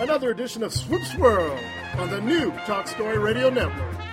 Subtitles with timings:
[0.00, 1.60] another edition of Swoops World
[1.98, 4.09] on the new Talk Story Radio Network.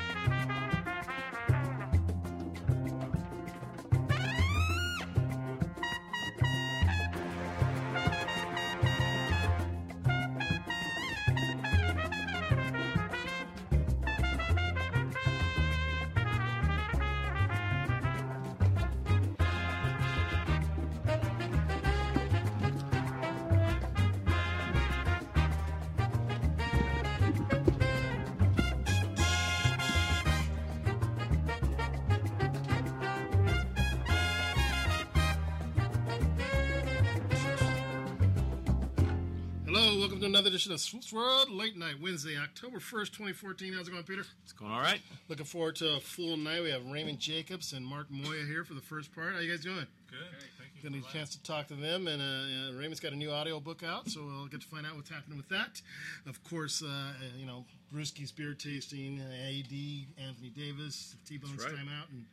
[40.93, 43.74] Another edition of Swoops World, late night Wednesday, October 1st, 2014.
[43.74, 44.24] How's it going, Peter?
[44.43, 45.02] It's going all right.
[45.27, 46.63] Looking forward to a full night.
[46.63, 49.34] We have Raymond Jacobs and Mark Moya here for the first part.
[49.34, 49.85] How you guys doing?
[50.10, 50.20] Good.
[50.57, 50.90] Thank you.
[50.90, 53.60] Getting a chance to talk to them, and uh, uh, Raymond's got a new audio
[53.60, 55.82] book out, so we'll get to find out what's happening with that.
[56.27, 61.66] Of course, uh, uh, you know, Brewski's beer tasting, uh, AD, Anthony Davis, T-Bone's That's
[61.66, 61.77] right.
[61.77, 62.26] time out, and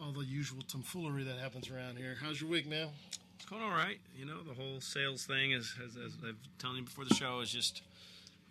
[0.00, 2.16] all the usual tomfoolery that happens around here.
[2.20, 2.88] How's your week, man?
[3.36, 3.98] It's going all right.
[4.16, 7.40] You know, the whole sales thing is, as, as I've telling you before the show,
[7.40, 7.82] is just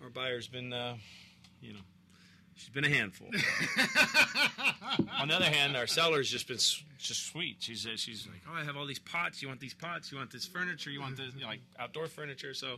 [0.03, 0.95] our buyer's been, uh,
[1.61, 1.79] you know,
[2.55, 3.27] she's been a handful.
[5.19, 7.57] On the other hand, our seller's just been s- just sweet.
[7.59, 9.41] She's uh, she's like, oh, I have all these pots.
[9.41, 10.11] You want these pots?
[10.11, 10.89] You want this furniture?
[10.89, 12.53] You want this you know, like outdoor furniture?
[12.53, 12.77] So.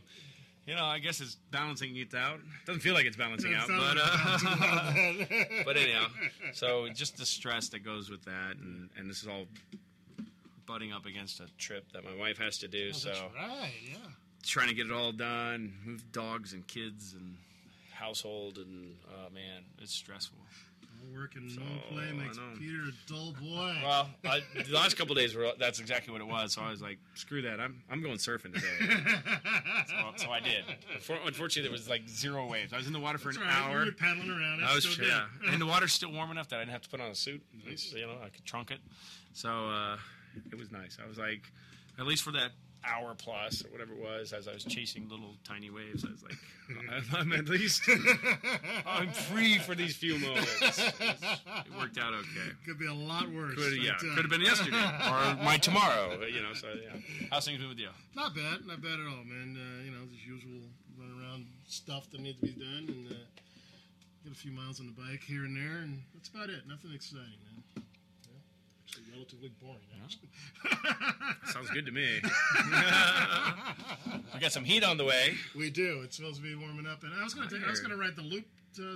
[0.66, 2.40] You know, I guess it's balancing it out.
[2.64, 5.12] Doesn't feel like it's balancing out, but uh,
[5.66, 6.06] but anyhow,
[6.54, 9.44] so just the stress that goes with that, and, and this is all
[10.64, 12.94] butting up against a trip that my wife has to do.
[12.94, 13.96] so right, yeah.
[14.48, 17.36] Trying to get it all done, move dogs and kids and
[17.92, 20.38] household, and oh man, it's stressful.
[20.40, 22.42] All work and no So, play I makes know.
[22.58, 23.76] Peter a dull boy.
[23.82, 26.54] Well, I, the last couple days were that's exactly what it was.
[26.54, 28.66] So I was like, screw that, I'm I'm going surfing today.
[29.88, 30.64] so, so I did.
[30.96, 32.72] Unfor- Unfortunately, there was like zero waves.
[32.72, 33.54] I was in the water for That's an right.
[33.54, 33.80] hour.
[33.80, 34.60] You were paddling around.
[34.62, 36.82] It's I was still yeah, and the water's still warm enough that I didn't have
[36.82, 37.42] to put on a suit.
[37.66, 37.92] Nice.
[37.94, 38.78] You know, I could trunk it.
[39.34, 39.96] So uh,
[40.50, 40.96] it was nice.
[41.04, 41.42] I was like,
[41.98, 42.50] at least for that
[42.86, 46.22] hour plus or whatever it was, as I was chasing little tiny waves, I was
[46.22, 46.36] like,
[47.14, 47.82] I'm at least
[48.86, 50.78] I'm free for these few moments.
[50.78, 52.50] It worked out okay.
[52.64, 53.54] Could be a lot worse.
[53.54, 56.24] Could, yeah, but, uh, could have been yesterday or my tomorrow.
[56.26, 56.98] You know, so yeah.
[57.30, 57.88] How's things been with you?
[58.14, 59.56] Not bad, not bad at all, man.
[59.56, 60.60] Uh, you know, the usual
[60.98, 63.14] run around stuff that needs to be done, and uh,
[64.24, 66.66] get a few miles on the bike here and there, and that's about it.
[66.66, 67.53] Nothing exciting, man.
[68.86, 69.80] Actually, relatively boring.
[70.04, 70.28] Actually.
[71.52, 72.20] Sounds good to me.
[74.34, 75.34] we got some heat on the way.
[75.56, 76.02] we do.
[76.04, 77.56] It's supposed to be warming up, and I was going to.
[77.66, 78.44] I was going to ride the loop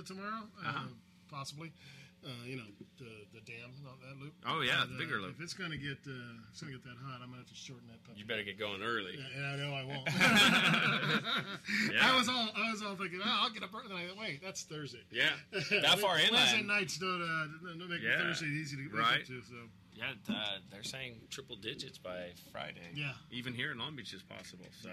[0.05, 0.85] tomorrow, uh, Uh-huh.
[1.31, 1.71] possibly.
[2.19, 2.67] Uh, you know,
[2.99, 4.33] the the dam, not that loop.
[4.45, 5.35] Oh yeah, But, the uh, bigger loop.
[5.37, 6.11] If it's going to get, uh,
[6.43, 8.19] if it's going to get that hot, I'm going to have to shorten that puppy.
[8.19, 9.15] You better get going early.
[9.15, 10.03] Yeah, and I know I won't.
[11.93, 12.11] Yeah.
[12.11, 13.87] I was all I was all thinking, oh, I'll get up early.
[13.87, 14.99] Then I wait, that's Thursday.
[15.11, 15.29] Yeah,
[15.81, 16.67] that far Wednesday inland.
[16.67, 17.47] nights don't uh,
[17.77, 18.17] don't make Yeah.
[18.19, 19.21] Thursday easy to get Right.
[19.21, 19.41] up to.
[19.47, 19.55] So
[19.95, 22.91] Yeah, uh, they're saying triple digits by Friday.
[22.95, 23.13] Yeah.
[23.31, 24.65] even here in Long Beach is possible.
[24.81, 24.89] So,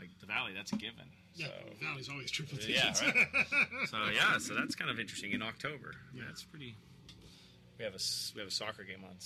[0.00, 1.06] like the Valley, that's a given.
[1.34, 1.52] Yeah, So,
[1.84, 3.02] Valley's always triple yeah, digits.
[3.02, 3.14] right.
[3.88, 5.92] so yeah, so that's kind of interesting in October.
[6.14, 6.22] Yeah.
[6.26, 6.74] That's pretty.
[7.78, 7.98] We have a
[8.34, 9.16] we have a soccer game on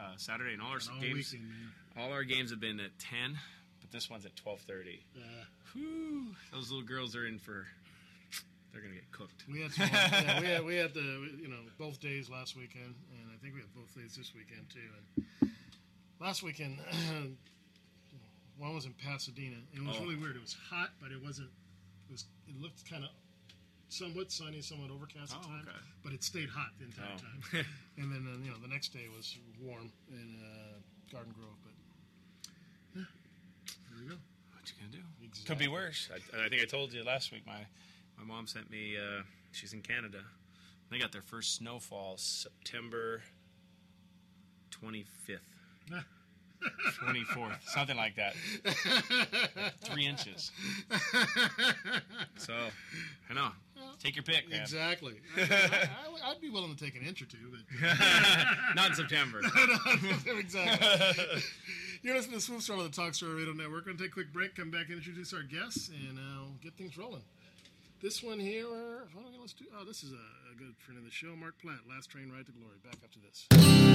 [0.00, 1.50] uh, Saturday, and all our all games weekend,
[1.98, 3.36] all our games have been at ten,
[3.80, 5.04] but this one's at twelve thirty.
[5.16, 5.20] Uh,
[5.74, 7.66] Whew, those little girls are in for.
[8.72, 9.44] They're gonna get cooked.
[9.50, 12.94] we had some, yeah, we had we had the you know both days last weekend,
[13.10, 15.16] and I think we have both days this weekend too.
[15.40, 15.50] And
[16.20, 16.78] last weekend,
[18.58, 19.56] one was in Pasadena.
[19.74, 20.00] It was Oh.
[20.02, 20.36] really weird.
[20.36, 21.50] It was hot, but it wasn't.
[22.08, 22.24] It was.
[22.48, 23.10] It looked kind of
[23.88, 25.76] somewhat sunny, somewhat overcast at Oh, times, okay.
[26.02, 27.18] but it stayed hot the entire Oh.
[27.18, 27.66] time.
[27.98, 30.80] and then uh, you know the next day was warm in uh,
[31.12, 31.72] Garden Grove, but
[32.96, 33.04] yeah,
[33.90, 34.16] there we go.
[34.52, 35.24] What you gonna do?
[35.24, 35.46] Exactly.
[35.54, 36.08] Could be worse.
[36.12, 37.46] I, I think I told you last week.
[37.46, 37.66] My
[38.18, 38.96] my mom sent me.
[38.96, 39.22] Uh,
[39.52, 40.22] she's in Canada
[40.90, 43.22] They got their first snowfall September
[44.70, 45.38] 25th.
[47.02, 48.34] 24th, something like that.
[49.82, 50.50] Three inches.
[52.36, 52.54] So,
[53.30, 53.50] I know.
[53.98, 54.60] Take your pick, man.
[54.60, 55.14] Exactly.
[55.36, 59.40] I, would be willing to take an inch or two, but not in September.
[59.56, 59.76] no,
[60.26, 61.42] no, exactly.
[62.02, 63.86] You're listening to Swoop Star on the Talk Story Radio Network.
[63.86, 66.44] We're going to take a quick break, come back and introduce our guests, and uh,
[66.62, 67.22] get things rolling.
[68.02, 68.66] This one here,
[69.16, 69.64] uh, let's do.
[69.78, 71.78] Oh, this is a, a good friend of the show, Mark Platt.
[71.88, 72.76] Last train ride to glory.
[72.84, 73.85] Back after this.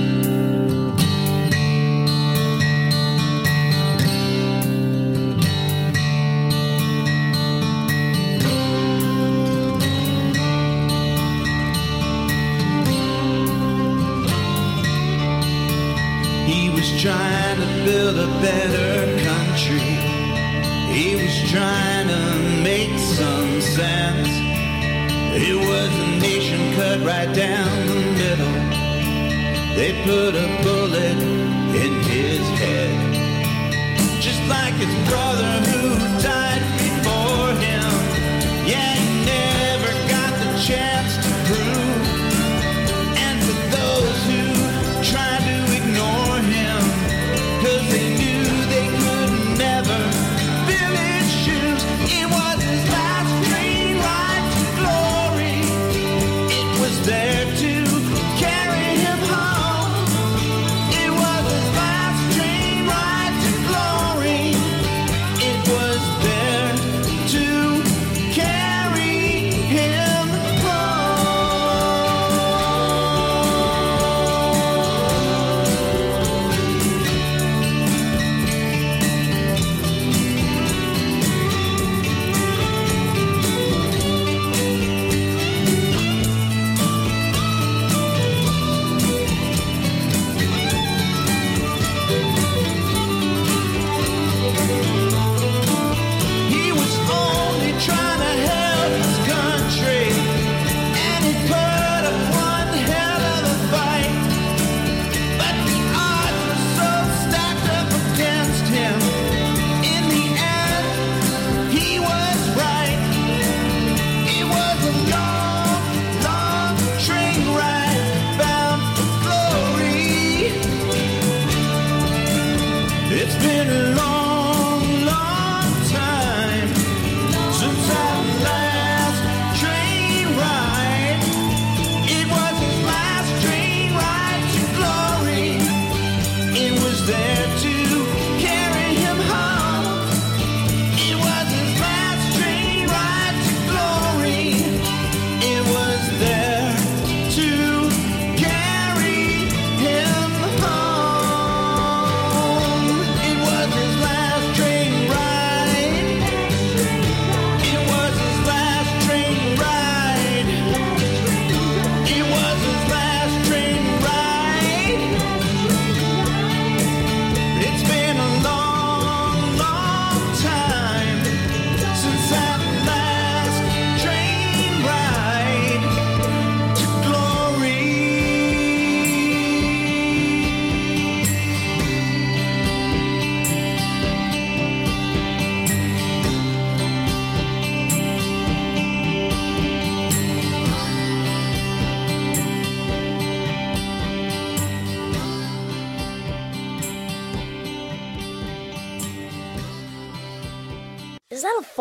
[16.81, 19.93] Was trying to build a better country.
[20.91, 22.23] He was trying to
[22.63, 24.29] make some sense.
[25.47, 28.57] It was a nation cut right down the middle.
[29.77, 31.19] They put a bullet
[31.83, 32.93] in his head.
[34.19, 36.10] Just like his brother who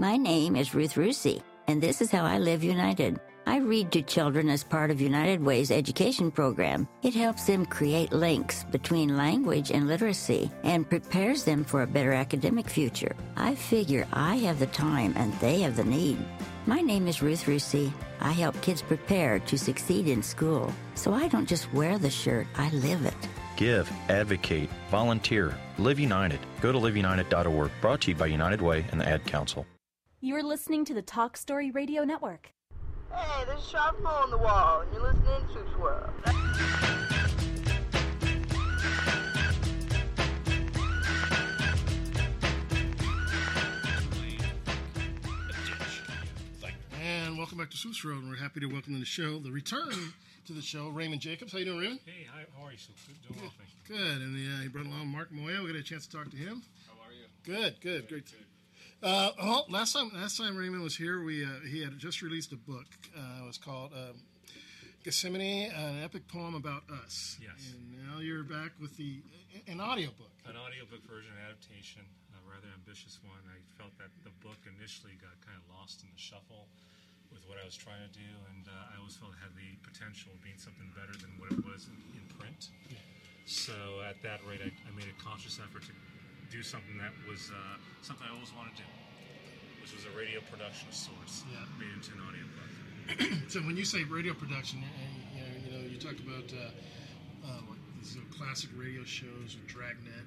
[0.00, 3.18] My name is Ruth Rusi, and this is how I live United.
[3.48, 6.86] I read to children as part of United Way's education program.
[7.02, 12.12] It helps them create links between language and literacy and prepares them for a better
[12.12, 13.16] academic future.
[13.36, 16.18] I figure I have the time and they have the need.
[16.66, 17.90] My name is Ruth Rusi.
[18.20, 20.72] I help kids prepare to succeed in school.
[20.94, 23.28] So I don't just wear the shirt, I live it.
[23.56, 26.38] Give, advocate, volunteer, Live United.
[26.60, 27.72] Go to liveunited.org.
[27.80, 29.66] Brought to you by United Way and the Ad Council.
[30.20, 32.52] You're listening to the Talk Story Radio Network.
[33.14, 36.10] Hey, there's a sharp hole in the wall, and you're listening to Swoops World.
[47.00, 48.22] And welcome back to Swoops World.
[48.22, 49.92] And we're happy to welcome to the show, the return
[50.46, 51.52] to the show, Raymond Jacobs.
[51.52, 52.00] How you doing, Raymond?
[52.04, 52.78] Hey, hi, how are you?
[52.78, 53.96] So good, doing well, thank you.
[53.96, 54.20] Good.
[54.20, 55.62] And uh, he brought along Mark Moya.
[55.62, 56.64] We got a chance to talk to him.
[56.88, 57.26] How are you?
[57.44, 58.24] Good, good, great.
[58.98, 62.50] Uh, well, last time, last time Raymond was here, we uh, he had just released
[62.52, 62.86] a book.
[63.14, 64.18] Uh, it was called um,
[65.04, 67.38] Gethsemane, an epic poem about us.
[67.38, 67.54] Yes.
[67.70, 69.22] And now you're back with the
[69.70, 70.34] an audiobook.
[70.50, 72.02] An audiobook version adaptation,
[72.34, 73.38] a rather ambitious one.
[73.46, 76.66] I felt that the book initially got kind of lost in the shuffle
[77.30, 79.78] with what I was trying to do, and uh, I always felt it had the
[79.86, 82.74] potential of being something better than what it was in, in print.
[83.46, 85.94] So at that rate, I, I made a conscious effort to
[86.50, 88.88] do something that was uh, something I always wanted to do,
[89.82, 91.60] which was a radio production of sorts, Yeah.
[91.78, 92.70] made into an audiobook.
[93.52, 96.72] so when you say radio production, and you know, you know, you talked about uh,
[97.46, 97.60] uh,
[98.00, 100.24] these classic radio shows with Dragnet,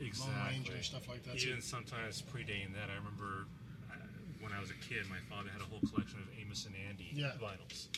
[0.00, 1.40] Lone Ranger, and stuff like that.
[1.40, 3.48] So- Even sometimes predating that, I remember
[3.92, 3.96] uh,
[4.40, 7.12] when I was a kid, my father had a whole collection of Amos and Andy
[7.12, 7.32] Yeah.
[7.40, 7.88] vinyls,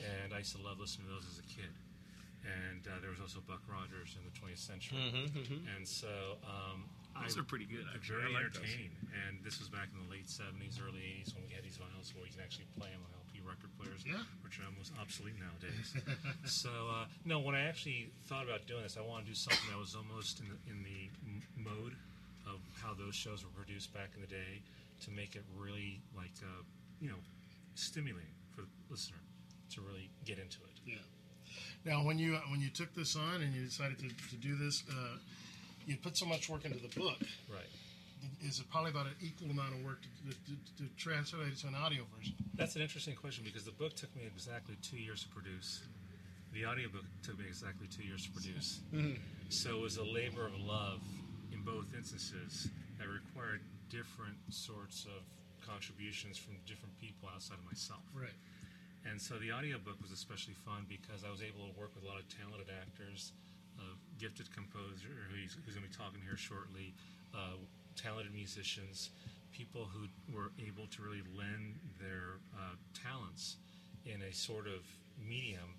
[0.00, 1.72] and I used to love listening to those as a kid.
[2.42, 5.76] And uh, there was also Buck Rogers in the 20th century, Mhm, mhm.
[5.76, 6.10] and so
[6.42, 6.90] um,
[7.20, 8.22] Those I- are pretty good, actually.
[8.24, 8.64] Very I like those.
[9.28, 12.14] and this was back in the late 70s, early 80s when we had these vinyls
[12.14, 14.24] where you can actually play them on LP record players, Yeah.
[14.42, 15.92] which are almost obsolete nowadays.
[16.48, 19.68] so uh, no, when I actually thought about doing this, I wanted to do something
[19.70, 21.94] that was almost in the, in the m- mode
[22.48, 24.62] of how those shows were produced back in the day,
[25.04, 26.62] to make it really like uh,
[27.00, 27.18] you know
[27.74, 29.18] stimulating for the listener
[29.70, 30.76] to really get into it.
[30.86, 31.02] Yeah.
[31.84, 34.82] Now, when you when you took this on and you decided to, to do this,
[34.90, 35.16] uh,
[35.86, 37.18] you put so much work into the book.
[37.50, 37.68] Right.
[38.42, 41.66] Is it probably about an equal amount of work to, to, to translate it to
[41.68, 42.34] an audio version?
[42.54, 45.82] That's an interesting question because the book took me exactly two years to produce.
[46.52, 48.80] The audiobook took me exactly two years to produce.
[48.92, 49.18] Mhm.
[49.48, 51.00] So it was a labor of love
[51.50, 55.22] in both instances that required different sorts of
[55.66, 58.02] contributions from different people outside of myself.
[58.14, 58.36] Right.
[59.04, 62.06] And so the audiobook was especially fun because I was able to work with a
[62.06, 63.32] lot of talented actors,
[63.78, 66.94] a gifted composer who's, who's going to be talking here shortly,
[67.34, 67.56] uh,
[67.96, 69.10] talented musicians,
[69.52, 73.56] people who were able to really lend their uh, talents
[74.04, 74.82] in a sort of
[75.20, 75.76] medium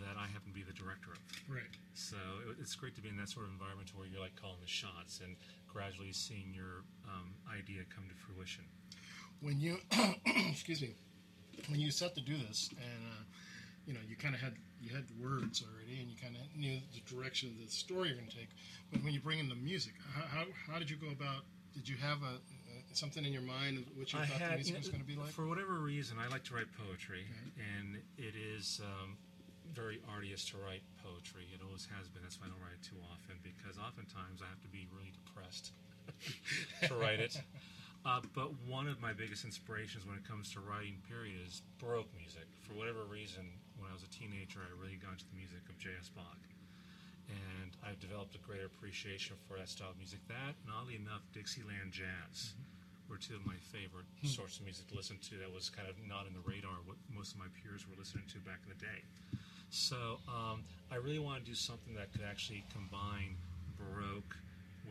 [0.00, 1.18] that I happen to be the director of.
[1.48, 1.70] Right.
[1.94, 2.16] So
[2.48, 4.66] it, it's great to be in that sort of environment where you're like calling the
[4.66, 5.36] shots and
[5.70, 8.64] gradually seeing your um, idea come to fruition.
[9.40, 9.78] When you,
[10.50, 10.94] excuse me,
[11.68, 13.22] when you set to do this, and uh,
[13.86, 16.42] you know, you kind of had you had the words already, and you kind of
[16.56, 18.50] knew the direction of the story you're going to take.
[18.92, 21.44] But when you bring in the music, how, how, how did you go about?
[21.74, 24.54] Did you have a, uh, something in your mind of what you I thought the
[24.56, 25.32] music you know, was going to be like?
[25.32, 27.24] For whatever reason, I like to write poetry,
[27.56, 29.16] and it is um,
[29.74, 31.48] very arduous to write poetry.
[31.52, 32.22] It always has been.
[32.22, 35.12] That's why I don't write it too often, because oftentimes I have to be really
[35.12, 35.72] depressed
[36.88, 37.36] to write it.
[38.06, 42.06] Uh, but one of my biggest inspirations when it comes to writing, period, is Baroque
[42.16, 42.46] music.
[42.62, 43.50] For whatever reason,
[43.86, 46.10] when I was a teenager, I really got into the music of J.S.
[46.10, 46.42] Bach.
[47.30, 50.18] And I've developed a greater appreciation for that style of music.
[50.26, 52.58] That, and oddly enough, Dixieland jazz
[53.06, 54.34] were two of my favorite Hmm.
[54.34, 56.98] sorts of music to listen to that was kind of not in the radar what
[57.14, 59.00] most of my peers were listening to back in the day.
[59.70, 63.38] So um, I really want to do something that could actually combine
[63.78, 64.34] Baroque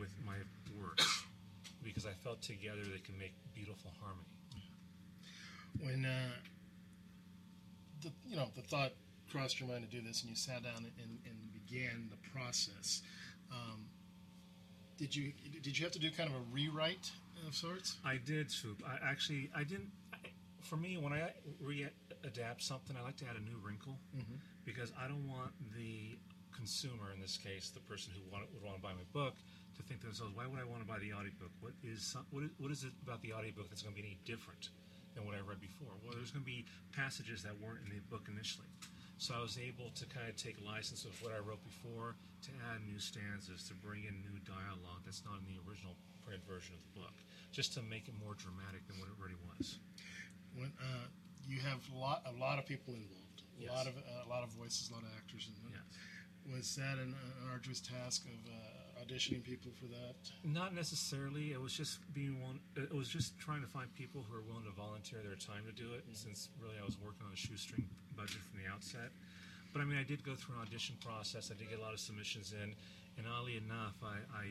[0.00, 0.40] with my
[0.80, 1.24] works
[1.84, 4.24] because I felt together they can make beautiful harmony.
[5.80, 6.32] when uh,
[8.06, 8.92] the you know the thought
[9.30, 13.02] crossed your mind to do this, and you sat down and, and began the process,
[13.50, 13.84] um,
[14.98, 15.32] did you
[15.62, 17.10] did you have to do kind of a rewrite
[17.46, 17.96] of sorts?
[18.04, 18.82] I did, Swoop.
[18.86, 19.90] I actually, I didn't.
[20.12, 20.16] I,
[20.62, 24.38] for me, when I re-adapt something, I like to add a new wrinkle Mhm.
[24.64, 26.16] because I don't want the
[26.52, 29.34] consumer, in this case, the person who want, would want to buy my book,
[29.76, 31.52] to think to themselves, "Why would I want to buy the audiobook?
[31.60, 34.06] What is some, what is, what is it about the audiobook that's going to be
[34.08, 34.70] any different
[35.16, 38.00] than what I read before?" Well, there's going to be passages that weren't in the
[38.12, 38.68] book initially.
[39.18, 42.50] So I was able to kind of take license of what I wrote before to
[42.68, 46.76] add new stanzas, to bring in new dialogue that's not in the original print version
[46.76, 47.16] of the book,
[47.50, 49.80] just to make it more dramatic than what it already was.
[50.52, 51.08] When uh,
[51.48, 53.72] you have a lot a lot of people involved, a Yes.
[53.72, 55.56] lot of uh, a lot of voices, a lot of actors, and
[56.52, 58.52] was that an, an arduous task of uh,
[59.06, 60.16] auditioning people for that?
[60.42, 61.52] Not necessarily.
[61.52, 62.58] It was just being one.
[62.76, 65.72] It was just trying to find people who are willing to volunteer their time to
[65.72, 66.04] do it.
[66.12, 67.86] Since really I was working on a shoestring
[68.16, 69.10] budget from the outset.
[69.72, 71.52] But I mean, I did go through an audition process.
[71.52, 72.74] I did get a lot of submissions in,
[73.18, 74.44] and oddly enough, I, I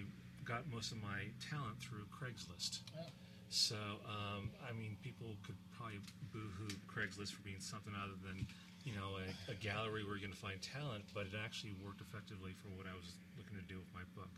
[0.45, 2.85] got most of my talent through Craigslist.
[2.93, 3.09] Oh.
[3.49, 5.97] So, um, I mean, people could probably
[6.33, 8.45] boo-hoo Craigslist for being something other than,
[8.83, 12.01] you know, a, a gallery where you're going to find talent, but it actually worked
[12.01, 13.17] effectively for what I was
[13.59, 14.31] to do with my book.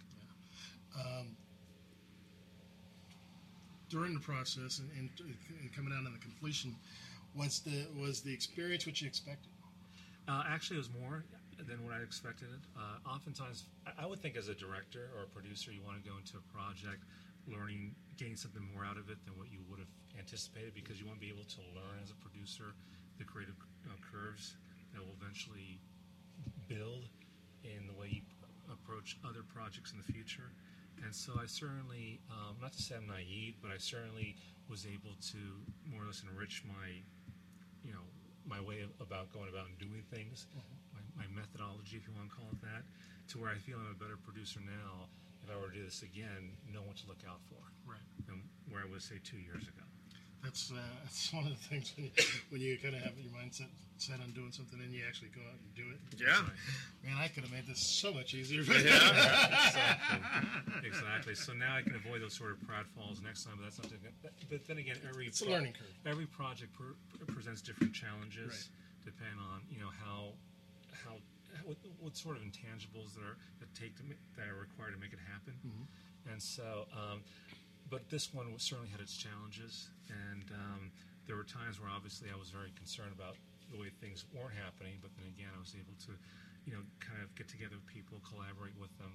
[0.98, 1.36] Um,
[3.90, 5.10] during the process and, and,
[5.62, 6.76] and coming out on the completion,
[7.36, 9.52] was the was the experience what you expected?
[10.28, 11.24] Uh, actually, it was more
[11.68, 12.50] than what I expected.
[12.76, 16.08] Uh, oftentimes, I- I would think as a director or a producer, you want to
[16.10, 17.04] go into a project
[17.48, 19.88] learning, getting something more out of it than what you would have
[20.20, 22.76] anticipated because you want to be able to learn as a producer
[23.18, 23.56] the creative
[23.88, 24.58] uh, curves
[24.94, 25.80] that will eventually
[26.68, 27.08] build
[27.64, 28.22] in the way you
[28.72, 30.52] approach other projects in the future.
[31.04, 34.36] And so I certainly, um, not to say I'm naive, but I certainly
[34.70, 35.42] was able to
[35.86, 36.90] more or less enrich my,
[37.86, 38.06] you know,
[38.48, 40.48] my way of, about going about and doing things,
[40.92, 42.84] my, my methodology, if you want to call it that,
[43.30, 45.06] to where I feel I'm a better producer now.
[45.44, 47.62] If I were to do this again, know what to look out for.
[47.86, 48.04] Right.
[48.26, 49.86] Than where I was, say, two years ago.
[50.48, 52.12] That's uh, that's one of the things when you,
[52.50, 55.42] when you kind of have your mindset set on doing something and you actually go
[55.44, 56.00] out and do it.
[56.16, 56.40] Yeah.
[57.04, 58.62] Man, I could have made this so much easier.
[58.64, 58.96] exactly.
[60.86, 61.36] exactly.
[61.36, 63.60] So now I can avoid those sort of pratfalls next time.
[63.60, 63.92] But that's not.
[64.24, 65.92] But, but then again, every It's a learning curve.
[66.06, 66.96] Every project per,
[67.34, 68.70] presents different challenges,
[69.04, 70.32] depending on you know how
[71.04, 71.20] how
[71.66, 74.04] what, what sort of intangibles that are that take to
[74.38, 75.60] that are required to make it happen.
[75.68, 75.88] Mhm.
[76.32, 77.24] And so, um,
[77.90, 80.92] but this one was, certainly had its challenges, and um,
[81.28, 83.36] there were times where obviously I was very concerned about
[83.72, 85.00] the way things weren't happening.
[85.04, 86.16] But then again, I was able to,
[86.64, 89.12] you know, kind of get together with people, collaborate with them,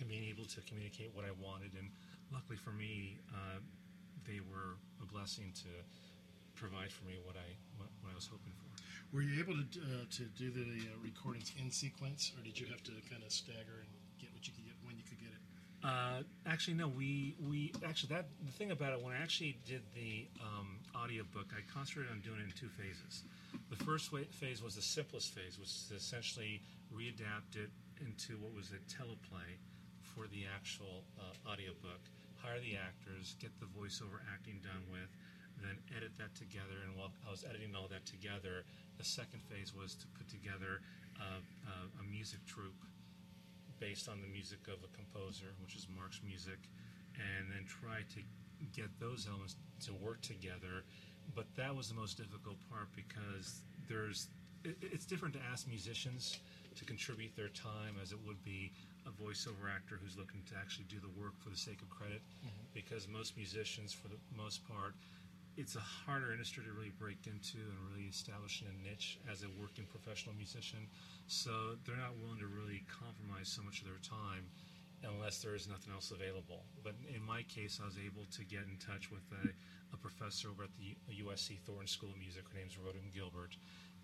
[0.00, 1.76] and being able to communicate what I wanted.
[1.76, 1.92] And
[2.32, 3.60] luckily for me, uh,
[4.24, 5.70] they were a blessing to
[6.56, 8.72] provide for me what I what, what I was hoping for.
[9.12, 12.66] Were you able to uh, to do the uh, recordings in sequence, or did you
[12.72, 15.30] have to kind of stagger and get what you could get when you could get
[15.30, 15.42] it?
[15.84, 16.88] Uh, actually, no.
[16.88, 21.52] We we actually that the thing about it when I actually did the um, audiobook,
[21.52, 23.22] I concentrated on doing it in two phases.
[23.68, 27.68] The first wa- phase was the simplest phase, which is to essentially readapt it
[28.00, 29.60] into what was a teleplay
[30.00, 32.00] for the actual uh, audiobook.
[32.40, 35.12] Hire the actors, get the voiceover acting done with,
[35.60, 36.80] then edit that together.
[36.80, 38.64] And while I was editing all that together,
[38.96, 40.80] the second phase was to put together
[41.20, 42.80] uh, uh, a music troupe
[43.84, 46.56] based on the music of a composer, which is Mark's music,
[47.20, 48.20] and then try to
[48.72, 50.88] get those elements to work together.
[51.36, 54.28] But that was the most difficult part because there's
[54.64, 56.38] it, it's different to ask musicians
[56.76, 58.72] to contribute their time as it would be
[59.04, 62.22] a voiceover actor who's looking to actually do the work for the sake of credit.
[62.40, 62.64] Mm-hmm.
[62.72, 64.94] Because most musicians, for the most part,
[65.56, 69.50] it's a harder industry to really break into and really establish a niche as a
[69.60, 70.86] working professional musician.
[71.26, 74.50] So they're not willing to really compromise so much of their time
[75.04, 76.64] unless there is nothing else available.
[76.82, 79.52] But in my case, I was able to get in touch with a,
[79.92, 82.42] a professor over at the USC Thornton School of Music.
[82.48, 83.54] Her name's Rhoda Gilbert,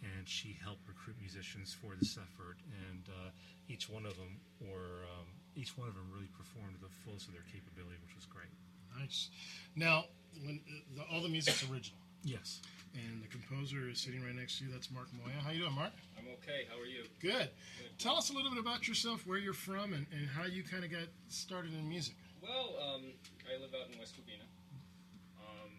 [0.04, 2.60] and she helped recruit musicians for this effort.
[2.90, 3.30] And uh,
[3.68, 7.26] each one of them were um, each one of them really performed to the fullest
[7.28, 8.52] of their capability, which was great.
[8.98, 9.30] Nice.
[9.76, 10.04] Now,
[10.44, 12.60] when uh, the, all the music's original, Yes.
[12.94, 14.70] and the composer is sitting right next to you.
[14.72, 15.34] That's Mark Moya.
[15.42, 15.92] How you doing, Mark?
[16.18, 16.66] I'm okay.
[16.70, 17.04] How are you?
[17.20, 17.50] Good.
[17.98, 20.84] Tell us a little bit about yourself, where you're from, and, and how you kind
[20.84, 22.14] of got started in music.
[22.40, 23.12] Well, um,
[23.48, 24.44] I live out in West Covina.
[25.40, 25.72] Um,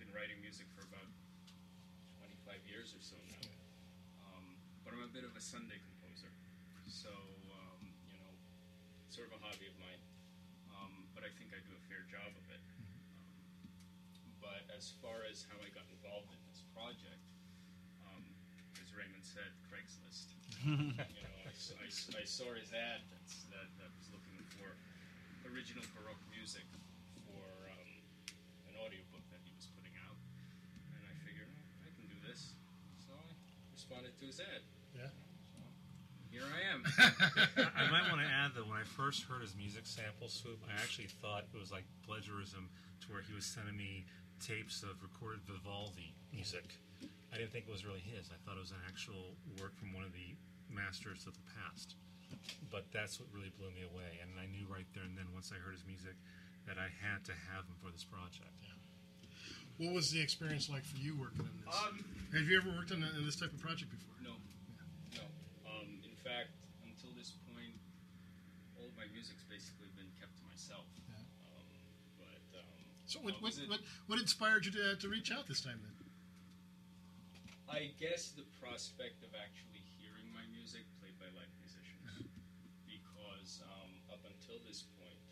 [0.00, 1.04] been writing music for about
[2.24, 3.52] 25 years or so now.
[4.32, 6.32] Um, but I'm a bit of a Sunday composer.
[6.88, 7.12] So,
[7.52, 8.32] um, you know,
[9.12, 10.00] sort of a hobby of mine.
[10.72, 12.43] Um, but I think I do a fair job of it.
[12.43, 12.43] But
[14.74, 17.22] as far as how I got involved in this project,
[18.10, 18.26] um,
[18.82, 20.34] as Raymond said, Craigslist.
[20.66, 24.74] you know, I, I I saw his ad that's, that, that was looking for
[25.46, 26.66] original Baroque music
[27.22, 27.86] for um,
[28.66, 30.18] an audiobook that he was putting out.
[30.98, 32.58] And I figured, oh, I can do this.
[32.98, 33.22] So I
[33.70, 34.66] responded to his ad.
[34.90, 35.14] Yeah.
[36.34, 36.82] Here I am.
[37.78, 40.74] I might want to add that when I first heard his music sample swoop, I
[40.82, 42.66] actually thought it was like plagiarism
[43.06, 44.02] to where he was sending me
[44.44, 46.76] tapes of recorded Vivaldi music.
[47.32, 48.28] I didn't think it was really his.
[48.28, 50.36] I thought it was an actual work from one of the
[50.68, 51.96] masters of the past.
[52.68, 54.20] But that's what really blew me away.
[54.20, 56.12] And I knew right there and then, once I heard his music,
[56.68, 58.52] that I had to have him for this project.
[59.80, 61.74] What was the experience like for you working on this?
[61.74, 61.98] Um,
[62.36, 64.14] Have you ever worked on, on this type of project before?
[64.22, 64.38] No.
[65.18, 65.26] No.
[65.66, 66.54] Um, in fact,
[66.86, 67.74] until this point,
[68.78, 69.83] all of my music's basically
[73.14, 75.94] So, what, uh, what, what, what inspired you to, to reach out this time then?
[77.70, 82.26] I guess the prospect of actually hearing my music played by live musicians,
[82.90, 85.22] because um, up until this point,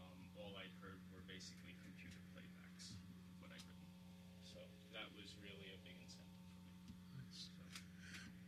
[0.00, 2.72] um, all I'd heard were basically computer playback.
[2.80, 4.64] So
[4.96, 7.28] that was really a big incentive for me.
[7.36, 7.52] So,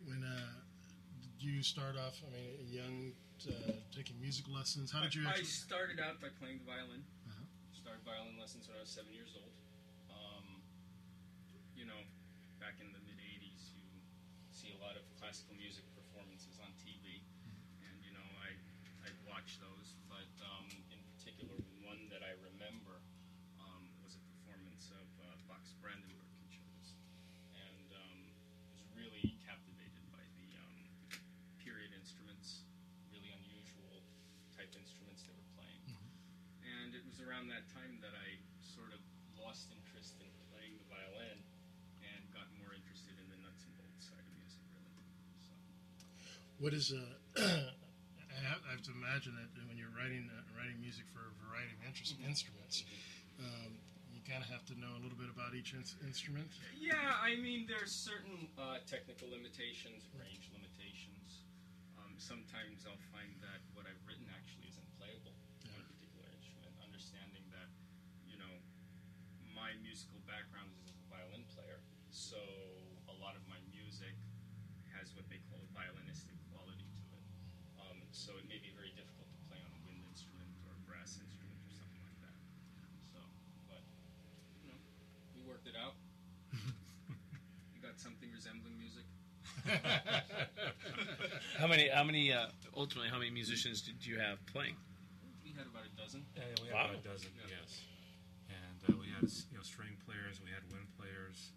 [0.09, 0.65] When uh,
[1.21, 2.17] did you start off?
[2.25, 3.13] I mean, young,
[3.45, 4.89] uh, taking music lessons.
[4.89, 5.29] How did you?
[5.29, 7.05] I, I started out by playing the violin.
[7.83, 9.51] Started violin lessons when I was seven years old.
[10.07, 10.63] Um,
[11.75, 11.99] you know,
[12.63, 13.99] back in the mid '80s, you
[14.55, 17.27] see a lot of classical music performances on TV,
[17.83, 18.55] and you know, I
[19.03, 19.99] I watched those.
[20.07, 23.03] But um, in particular, one that I remember
[23.59, 26.95] um, was a performance of uh, Bach's Brandenburg concertos,
[27.59, 28.19] and um,
[28.79, 30.79] was really captivated by the um,
[31.59, 32.63] period instruments,
[33.11, 34.07] really unusual
[34.55, 35.83] type instruments they were playing.
[36.63, 38.99] And it was around that time that I sort of
[39.39, 41.39] lost interest in playing the violin
[42.03, 45.07] and got more interested in the nuts and bolts side of music, really.
[45.47, 45.55] So,
[46.59, 47.05] What is a?
[48.33, 51.35] I have, I have to imagine that when you're writing uh, writing music for a
[51.47, 52.83] variety of interest, instruments,
[53.39, 53.79] um,
[54.11, 56.51] you kind of have to know a little bit about each ins- instrument.
[56.75, 61.47] yeah, I mean, there's certain uh, technical limitations, range limitations.
[62.03, 65.37] Um, sometimes I'll find that what I've written actually isn't playable
[65.71, 66.73] on a particular instrument.
[66.83, 67.69] Understanding that,
[68.27, 68.55] you know,
[69.73, 71.81] my musical background is as a violin player,
[72.13, 72.37] so
[73.09, 74.13] a lot of my music
[74.93, 77.25] has what they call a violinistic quality to it.
[77.81, 80.83] Um, so it may be very difficult to play on a wind instrument or a
[80.85, 82.37] brass instrument or something like that.
[83.17, 83.17] So,
[83.65, 83.81] but
[84.61, 84.77] you know,
[85.33, 85.97] we worked it out.
[87.73, 89.09] you got something resembling music.
[91.57, 91.89] How many?
[91.89, 92.29] How many?
[92.29, 94.77] Uh, ultimately, how many musicians did you have playing?
[95.41, 96.29] We had about a dozen.
[96.37, 96.93] Yeah, we had Wow.
[96.93, 97.57] about a dozen, Yeah.
[97.57, 97.81] yes.
[98.89, 101.53] And we had you know string players, we had wind players.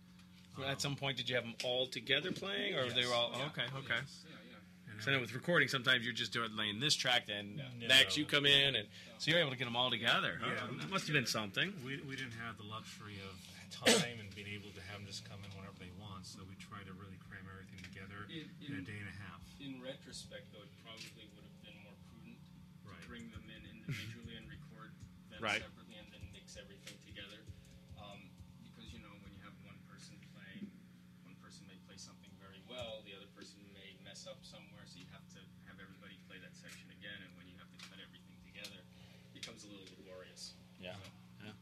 [0.58, 3.32] Well, At some point, did you have them all together playing, or they were all
[3.36, 3.52] oh, Yeah.
[3.52, 3.68] okay?
[3.84, 4.00] Okay.
[4.00, 4.24] Yes.
[4.24, 4.92] Yeah, yeah.
[4.94, 7.88] And So I know with recording, sometimes you're just doing laying this track, then No.
[7.92, 8.88] next you come in, and
[9.20, 10.40] so you're able to get them all together.
[10.40, 10.48] Huh?
[10.56, 10.80] Yeah.
[10.80, 11.74] That must have been something.
[11.84, 13.36] we, we didn't have the luxury of
[13.76, 16.56] time and being able to have them just come in whenever they want, so we
[16.56, 19.44] tried to really cram everything together In- in, a in- day and a half.
[19.60, 22.40] In retrospect, though, it probably would have been more prudent
[22.88, 22.96] Right.
[23.04, 24.96] to bring them in individually and record
[25.36, 25.60] them Right.
[25.60, 25.75] separately
[34.26, 37.46] may up somewhere, so you have to have everybody play that section again, and when
[37.46, 40.58] you have to cut everything together, it becomes a little laborious.
[40.82, 40.98] Yeah.
[40.98, 41.54] So, Yeah.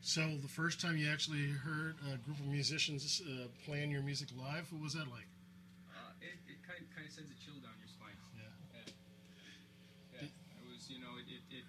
[0.00, 4.28] So the first time you actually heard a group of musicians uh, playing your music
[4.36, 5.28] live, what was that like?
[5.92, 8.16] Uh, it it kind, kind of sends a chill down your spine.
[8.36, 8.48] Yeah.
[8.72, 10.24] Yeah.
[10.24, 10.28] Yeah.
[10.28, 11.28] I was, you know, it.
[11.28, 11.64] it, it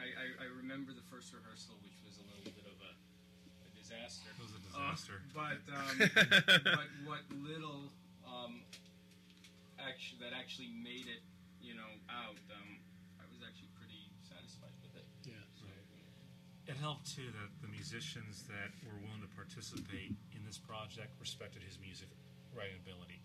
[0.00, 3.68] I, I, I remember the first rehearsal, which was a little bit of a, a
[3.76, 4.32] disaster.
[4.32, 5.20] It was a Uh, disaster.
[5.36, 5.96] but um,
[6.80, 7.92] but what little
[8.30, 8.62] um,
[9.82, 11.22] actually that actually made it,
[11.58, 12.78] you know, out, um,
[13.18, 15.06] I was actually pretty satisfied with it.
[15.26, 15.42] Yeah.
[15.58, 15.66] So,
[16.70, 21.66] It helped too that the musicians that were willing to participate in this project respected
[21.66, 22.08] his music
[22.54, 23.18] writing ability.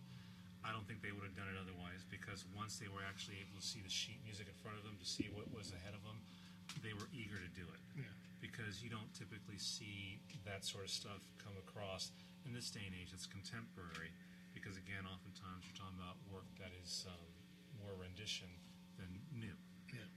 [0.66, 3.54] I don't think they would have done it otherwise because once they were actually able
[3.62, 6.02] to see the sheet music in front of them, to see what was ahead of
[6.02, 6.18] them,
[6.82, 7.82] they were eager to do it.
[7.94, 8.10] Yeah.
[8.42, 12.10] Because you don't typically see that sort of stuff come across
[12.50, 13.14] in this day and age.
[13.14, 14.10] It's contemporary.
[14.66, 17.30] Because again, oftentimes you're talking about work that is um,
[17.86, 18.50] more rendition
[18.98, 19.06] than
[19.38, 19.54] new.
[19.94, 20.10] Yeah.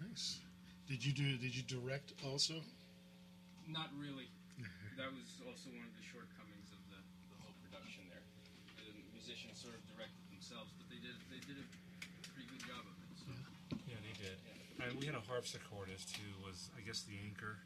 [0.00, 0.40] Nice.
[0.88, 1.36] Did you do?
[1.36, 2.64] Did you direct also?
[3.68, 4.32] Not really.
[4.96, 8.24] that was also one of the shortcomings of the, the whole production there.
[8.80, 11.66] The musicians sort of directed themselves, but they did they did a
[12.32, 13.12] pretty good job of it.
[13.12, 13.28] So.
[13.84, 14.40] Yeah, they did.
[14.80, 17.60] And we had a harpsichordist who was, I guess, the anchor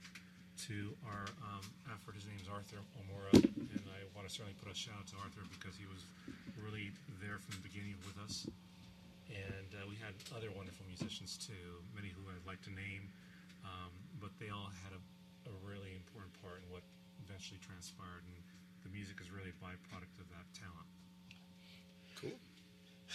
[0.69, 2.15] to our um, effort.
[2.15, 5.43] His name's Arthur Omora, and I want to certainly put a shout out to Arthur
[5.59, 6.07] because he was
[6.55, 8.47] really there from the beginning with us.
[9.27, 13.11] And uh, we had other wonderful musicians too, many who I'd like to name,
[13.67, 13.91] um,
[14.23, 15.03] but they all had a,
[15.51, 16.87] a really important part in what
[17.27, 18.39] eventually transpired, and
[18.87, 20.89] the music is really a byproduct of that talent.
[22.23, 22.39] Cool.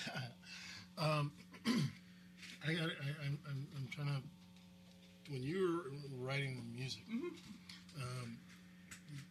[0.99, 1.31] um,
[2.67, 2.75] I
[3.23, 4.19] I'm, I'm, I'm trying to.
[5.29, 7.01] When you were writing the music,
[8.01, 8.37] um,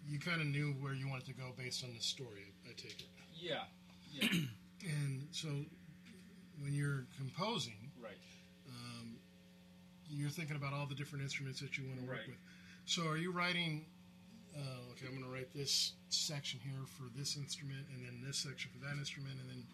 [0.09, 2.53] you kind of knew where you wanted to go based on the story.
[2.69, 3.07] I take it.
[3.35, 3.63] Yeah,
[4.13, 4.29] yeah,
[4.83, 5.49] And so,
[6.61, 8.17] when you're composing, right.
[8.69, 9.17] um,
[10.11, 12.27] you're thinking about all the different instruments that you want to work Right.
[12.29, 12.37] with.
[12.87, 13.85] So, are you writing?
[14.55, 18.39] Uh, okay, I'm going to write this section here for this instrument, and then this
[18.39, 19.65] section for that instrument, and then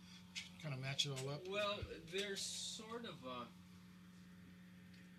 [0.63, 1.43] kind of match it all up.
[1.49, 1.79] Well,
[2.13, 3.47] there's sort of a,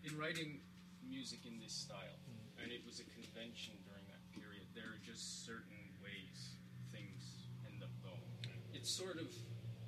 [0.07, 0.59] in writing
[1.07, 2.19] music in this style,
[2.59, 4.67] and it was a convention during that period.
[4.75, 6.59] There are just certain ways
[6.91, 8.33] things end up going.
[8.73, 9.27] It's sort of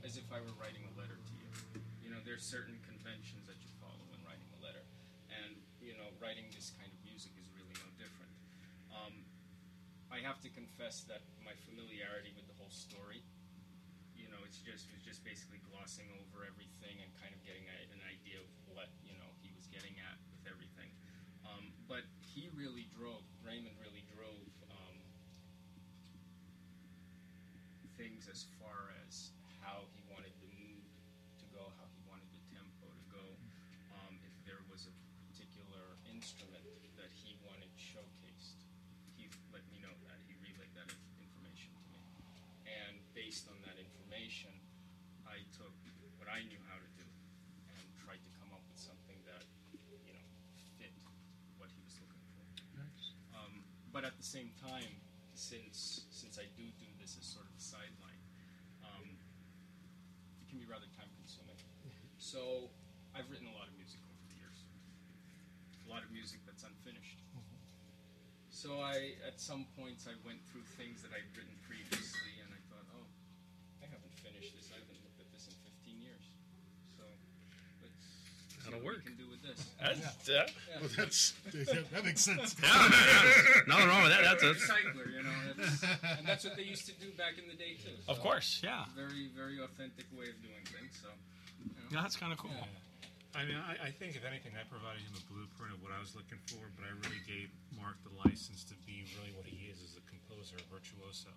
[0.04, 1.49] as if I were writing a letter to you.
[2.04, 4.86] You know, there's certain conventions that you follow when writing a letter,
[5.34, 8.34] and you know, writing this kind of music is really no different.
[8.93, 9.25] Um,
[10.10, 13.25] I have to confess that my familiarity with the whole story,
[14.15, 17.78] you know, it's just was just basically glossing over everything and kind of getting a,
[17.91, 20.89] an idea of what you know he was getting at with everything.
[21.45, 22.03] Um, but
[22.34, 23.21] he really drove.
[23.45, 24.97] Raymond really drove um,
[27.97, 29.29] things as far as
[54.25, 54.89] the same time,
[55.38, 58.21] since since I do do this as sort of a sideline,
[58.81, 59.05] um,
[60.41, 61.53] it can be rather time consuming.
[62.17, 62.73] So
[63.13, 64.65] I've written a lot of music over the years,
[65.85, 67.21] a lot of music that's unfinished.
[68.49, 72.57] So I, at some points, I went through things that I'd written previously, and I
[72.65, 73.05] thought, oh,
[73.83, 74.73] I haven't finished this.
[74.73, 75.53] I haven't looked at this in
[75.85, 76.25] 15 years.
[76.97, 77.05] So
[77.85, 78.01] let's
[78.75, 79.01] see That'll work.
[79.03, 79.59] we can do with this.
[79.79, 80.79] That's- yeah.
[80.79, 81.33] Well, that's
[81.91, 82.55] that makes sense.
[83.67, 84.23] Nothing wrong with that.
[84.23, 85.83] That's a- recycler, you know, that's,
[86.19, 87.95] and that's what they used to do back in the day too.
[88.07, 88.85] Of course, yeah.
[88.95, 90.99] Very, very authentic way of doing things.
[91.01, 91.09] So,
[91.63, 91.88] you know.
[91.91, 92.51] Yeah, that's kinda cool.
[93.35, 95.99] I mean, I, I think if anything, I provided him a blueprint of what I
[95.99, 99.67] was looking for, but I really gave Mark the license to be really what he
[99.67, 101.35] is as a composer, a virtuoso.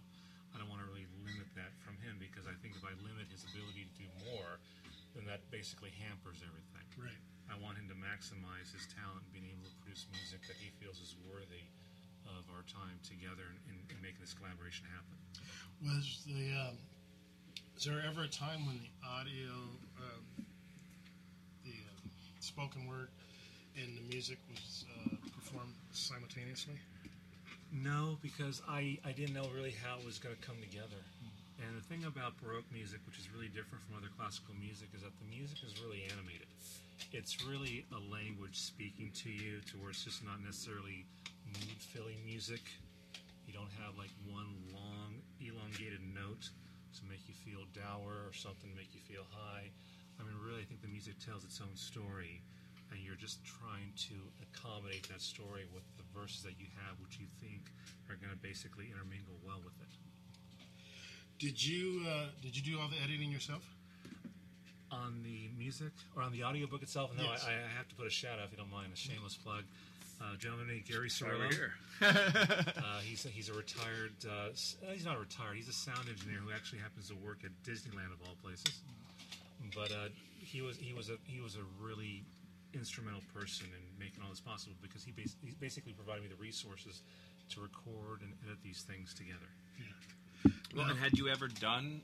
[0.54, 3.26] I don't want to really limit that from him because I think if I limit
[3.34, 4.62] his ability to do more,
[5.14, 6.86] then that basically hampers everything.
[6.98, 7.22] Right.
[7.48, 11.00] I want him to maximize his talent, being able to produce music that he feels
[11.00, 11.64] is worthy
[12.28, 15.16] of our time together and, and, and making this collaboration happen.
[15.80, 16.76] Was the um,
[17.78, 19.54] is there ever a time when the audio,
[20.02, 20.44] um,
[21.64, 23.08] the um, spoken word,
[23.76, 26.74] and the music was uh, performed simultaneously?
[27.70, 30.98] No, because I, I didn't know really how it was going to come together.
[31.58, 35.02] And the thing about Baroque music, which is really different from other classical music, is
[35.02, 36.46] that the music is really animated.
[37.10, 41.02] It's really a language speaking to you, to where it's just not necessarily
[41.50, 42.62] mood filling music.
[43.42, 46.46] You don't have like one long, elongated note
[46.94, 49.66] to make you feel dour or something to make you feel high.
[50.18, 52.38] I mean, really, I think the music tells its own story,
[52.94, 54.16] and you're just trying to
[54.46, 57.66] accommodate that story with the verses that you have, which you think
[58.06, 60.07] are going to basically intermingle well with it.
[61.38, 63.62] Did you uh, did you do all the editing yourself?
[64.90, 67.10] On the music or on the audiobook itself?
[67.16, 67.44] No, Yes.
[67.46, 69.62] I, I have to put a shout out if you don't mind, a shameless plug.
[70.20, 71.72] Uh, a gentleman named Gary That's why we're here.
[72.02, 74.10] uh, he's a, he's a retired.
[74.26, 75.54] Uh, s- uh, he's not retired.
[75.54, 78.80] He's a sound engineer who actually happens to work at Disneyland of all places.
[79.76, 80.08] But uh,
[80.40, 82.24] he was he was a he was a really
[82.74, 86.40] instrumental person in making all this possible because he, bas- he basically provided me the
[86.42, 87.02] resources
[87.54, 89.46] to record and edit these things together.
[90.74, 92.00] Well, and had you ever done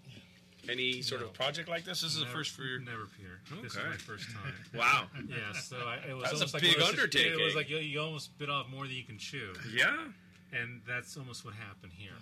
[0.68, 1.28] any sort No.
[1.28, 2.00] of project like this?
[2.00, 2.78] This is Never- the first for your.
[2.80, 3.40] Never, Peter.
[3.62, 3.88] This is Okay.
[3.88, 4.54] my first time.
[4.74, 5.06] Wow.
[5.28, 7.40] Yeah, so I, it was That's a almost like big one of those- undertaking.
[7.40, 9.52] It was like you, you almost bit off more than you can chew.
[9.72, 10.08] Yeah.
[10.52, 12.16] And that's almost what happened here.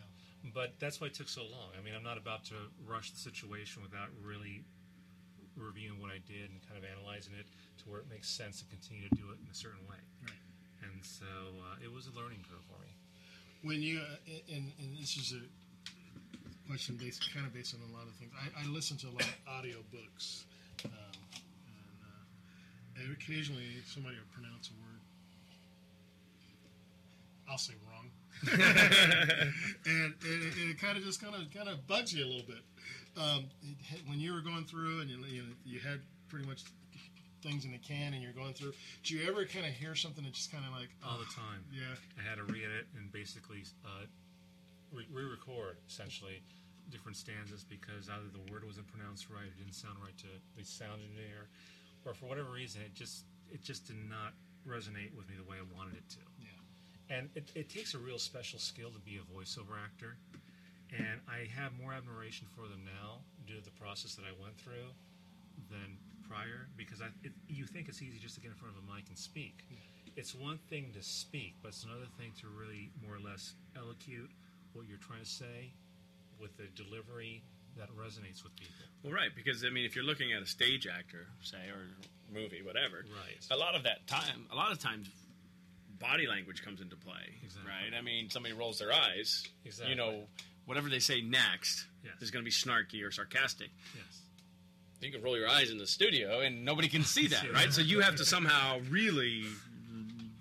[0.54, 1.70] But that's why it took so long.
[1.78, 2.54] I mean, I'm not about to
[2.86, 4.64] rush the situation without really
[5.56, 7.46] reviewing what I did and kind of analyzing it
[7.78, 10.00] to where it makes sense to continue to do it in a certain way.
[10.24, 10.32] Right.
[10.82, 11.26] And so
[11.62, 12.90] uh, it was a learning curve for me.
[13.62, 14.16] When you uh,
[14.50, 15.42] and, and this is a
[16.72, 18.32] question based kind of based on a lot of things.
[18.32, 20.46] I, I listen to a lot of audio books,
[20.86, 20.92] um,
[22.96, 25.00] and, uh, occasionally somebody will pronounce a word.
[27.46, 28.08] I'll say wrong,
[29.84, 32.46] and, and it, it kind of just kind of kind of bugs you a little
[32.46, 32.64] bit.
[33.20, 33.44] Um,
[33.92, 36.62] it, when you were going through and you, you, you had pretty much
[37.42, 38.72] things in the can and you're going through,
[39.04, 41.60] do you ever kind of hear something that just kind of like all the time.
[41.70, 41.82] Yeah.
[42.16, 44.06] I had to re-edit and basically uh,
[44.94, 46.40] re- re-record essentially
[46.90, 50.64] different stanzas because either the word wasn't pronounced right, it didn't sound right to the
[50.64, 51.48] sound engineer,
[52.04, 54.32] or for whatever reason, it just it just did not
[54.66, 56.22] resonate with me the way I wanted it to.
[56.40, 57.16] Yeah.
[57.16, 60.16] And it, it takes a real special skill to be a voiceover actor,
[60.90, 64.56] and I have more admiration for them now due to the process that I went
[64.56, 64.90] through
[65.68, 68.82] than prior because I, it, you think it's easy just to get in front of
[68.82, 69.64] a mic and speak.
[70.16, 74.28] It's one thing to speak, but it's another thing to really more or less elocute
[74.72, 75.72] what you're trying to say
[76.42, 77.42] with the delivery
[77.78, 78.74] that resonates with people.
[79.02, 81.86] Well, right, because I mean, if you're looking at a stage actor, say, or
[82.32, 83.38] movie, whatever, Right.
[83.50, 85.08] A lot of that time, a lot of times,
[85.98, 87.70] body language comes into play, Exactly.
[87.70, 87.96] right?
[87.96, 89.90] I mean, somebody rolls their eyes, Exactly.
[89.90, 90.24] you know,
[90.66, 92.14] whatever they say next Yes.
[92.20, 93.70] is going to be snarky or sarcastic.
[93.94, 94.20] Yes.
[95.00, 97.72] You can roll your eyes in the studio, and nobody can see that, right?
[97.72, 99.44] So you have to somehow really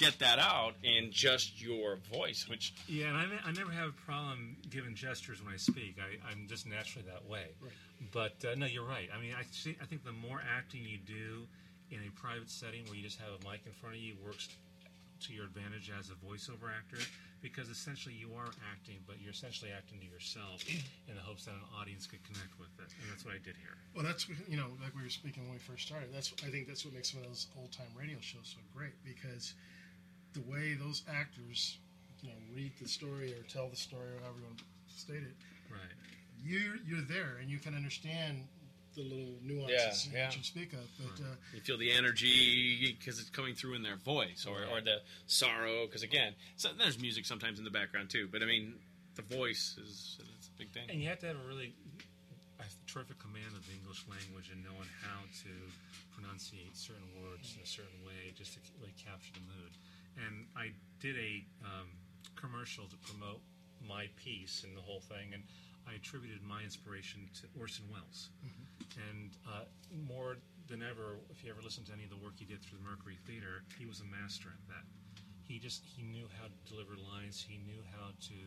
[0.02, 3.90] get that out in just your voice, which Yeah, and I, ne- I never have
[3.90, 5.98] a problem giving gestures when I speak.
[6.00, 7.46] I, I'm just naturally that way.
[7.62, 7.72] Right.
[8.12, 9.10] But uh, no, you're right.
[9.16, 11.46] I mean, I, see, I think the more acting you do
[11.92, 14.50] in a private setting where you just have a mic in front of you works
[15.28, 16.98] to your advantage as a voiceover actor
[17.42, 20.66] because essentially you are acting, but you're essentially acting to yourself
[21.10, 22.90] in the hopes that an audience could connect with it.
[23.02, 23.78] And that's what I did here.
[23.94, 26.10] Well, that's you know, like we were speaking when we first started.
[26.14, 28.94] That's I think that's what makes some of those old time radio shows so great
[29.06, 29.54] because
[30.34, 31.78] the way those actors,
[32.22, 35.24] you know, read the story or tell the story or however you want to state
[35.24, 35.36] it,
[35.70, 35.82] Right.
[36.44, 38.48] you you're there and you can understand
[38.96, 40.26] the little nuances Yeah, yeah.
[40.28, 40.84] that you speak of.
[41.00, 44.82] But uh, you feel the energy because it's coming through in their voice, or, or
[44.82, 45.86] the sorrow.
[45.86, 48.28] Because again, so there's music sometimes in the background too.
[48.30, 48.76] But I mean,
[49.16, 50.90] the voice is it's a big thing.
[50.90, 51.74] And you have to have a really
[52.60, 55.52] a terrific command of the English language and knowing how to
[56.14, 59.72] pronunciate certain words in a certain way just to really capture the mood.
[60.18, 61.88] And I did a um,
[62.36, 63.42] commercial to promote
[63.88, 65.44] my piece and the whole thing, and
[65.88, 68.30] I attributed my inspiration to Orson Welles.
[69.10, 69.66] And uh,
[70.06, 72.80] more than ever, if you ever listen to any of the work he did through
[72.84, 74.86] the Mercury Theater, he was a master at that.
[75.48, 77.44] He just he knew how to deliver lines.
[77.44, 78.40] He knew how to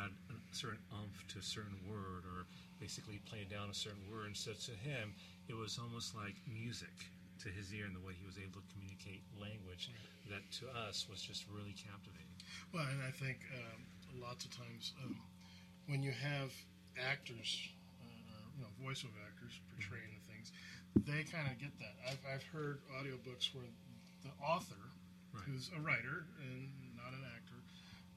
[0.00, 2.44] add a certain umph to a certain word, or
[2.80, 4.32] basically play down a certain word.
[4.32, 5.14] And so to him,
[5.48, 6.92] it was almost like music
[7.40, 9.88] to his ear, and the way he was able to communicate language
[10.30, 12.26] that to us was just really captivating.
[12.72, 13.86] Well, and I think um,
[14.20, 15.16] lots of times um,
[15.86, 16.52] when you have
[16.98, 17.68] actors,
[18.02, 20.52] uh, you know, voiceover actors portraying the things,
[21.06, 21.94] they kind of get that.
[22.08, 23.64] I've, I've heard audiobooks where
[24.24, 24.80] the author,
[25.44, 27.60] who's a writer and not an actor,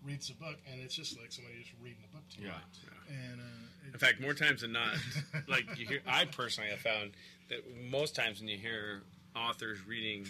[0.04, 2.48] reads the book, and it's just like somebody just reading the book to you.
[2.48, 4.96] Yeah, And uh, In fact, more times than not,
[5.48, 7.12] like you hear, I personally have found
[7.50, 9.02] that most times when you hear
[9.36, 10.30] authors reading,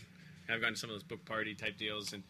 [0.50, 2.26] and I've gone to some of those book party type deals, and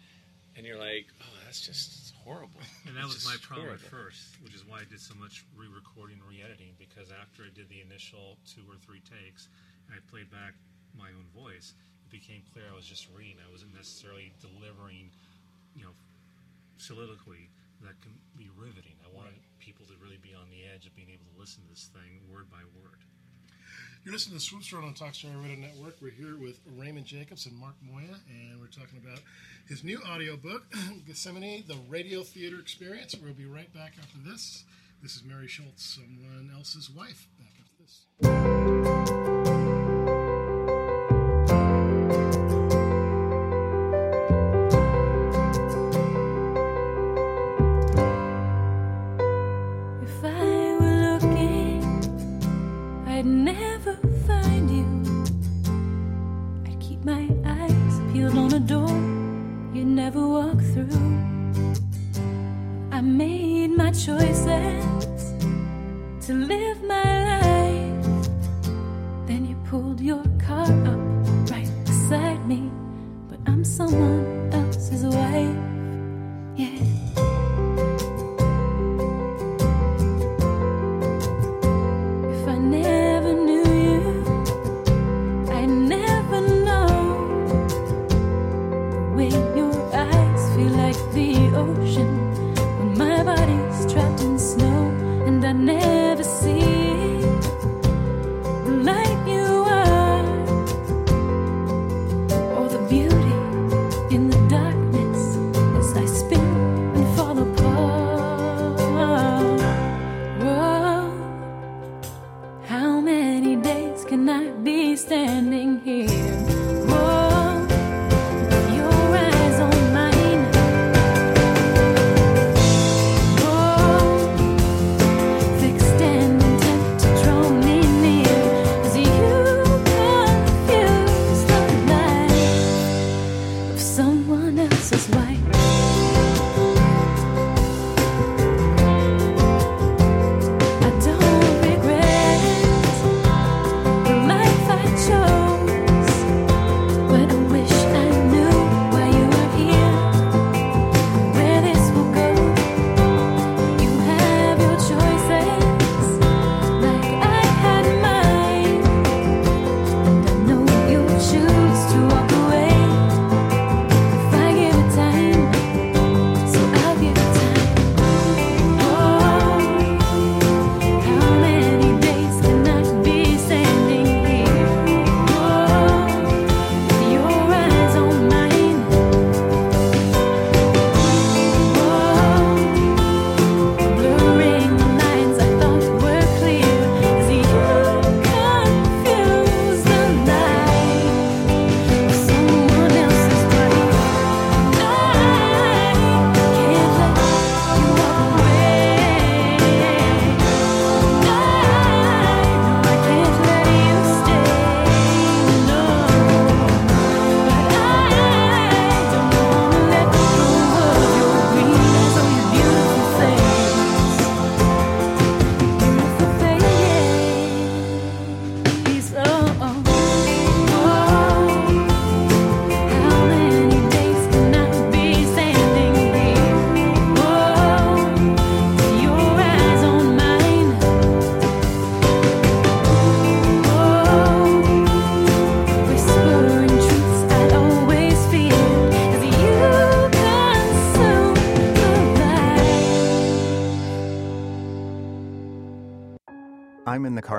[0.57, 2.59] and you're like, oh, that's just horrible.
[2.83, 6.19] And that was my problem at first, which is why I did so much re-recording
[6.19, 6.75] and re-editing.
[6.75, 9.47] Because after I did the initial two or three takes,
[9.87, 10.51] and I played back
[10.91, 11.71] my own voice,
[12.03, 13.39] it became clear I was just reading.
[13.39, 15.15] I wasn't necessarily delivering,
[15.77, 15.95] you know,
[16.75, 17.47] soliloquy
[17.87, 18.99] that can be riveting.
[19.05, 21.69] I wanted people to really be on the edge of being able to listen to
[21.71, 22.99] this thing word by word.
[24.03, 25.97] You're listening to Swoops World on Talk Story Radio Network.
[26.01, 29.19] We're here with Raymond Jacobs and Mark Moya, and we're talking about
[29.67, 30.63] his new audiobook,
[31.07, 33.15] Gethsemane, The Radio Theater Experience.
[33.21, 34.63] We'll be right back after this.
[35.03, 37.27] This is Mary Schultz, someone else's wife.
[37.37, 37.83] Back after
[39.27, 39.38] this.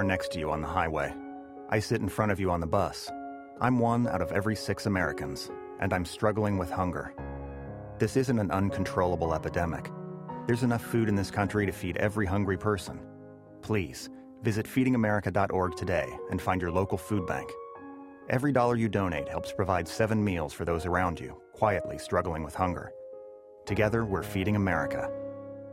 [0.01, 1.14] Car next to you on the highway.
[1.68, 3.11] I sit in front of you on the bus.
[3.61, 7.12] I'm one out of every six Americans, and I'm struggling with hunger.
[7.98, 9.90] This isn't an uncontrollable epidemic.
[10.46, 12.98] There's enough food in this country to feed every hungry person.
[13.61, 14.09] Please,
[14.42, 17.51] visit feedingamerica.org today and find your local food bank.
[18.30, 22.55] Every dollar you donate helps provide seven meals for those around you, quietly struggling with
[22.55, 22.90] hunger.
[23.66, 25.11] Together, we're Feeding America.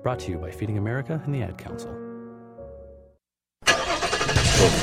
[0.03, 1.96] Brought to you by Feeding America and the Ad Council.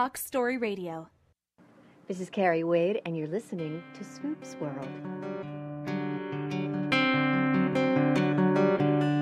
[0.00, 1.10] Talk Story Radio.
[2.08, 4.88] This is Carrie Wade, and you're listening to Swoops World.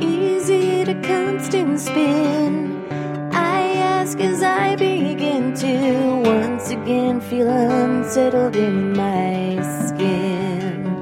[0.00, 2.86] Is it a constant spin?
[3.32, 11.00] I ask as I begin to once again feel unsettled in my skin.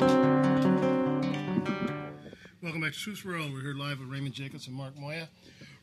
[2.62, 3.52] Welcome back to Swoops World.
[3.52, 5.28] We're here live with Raymond Jacobs and Mark Moya.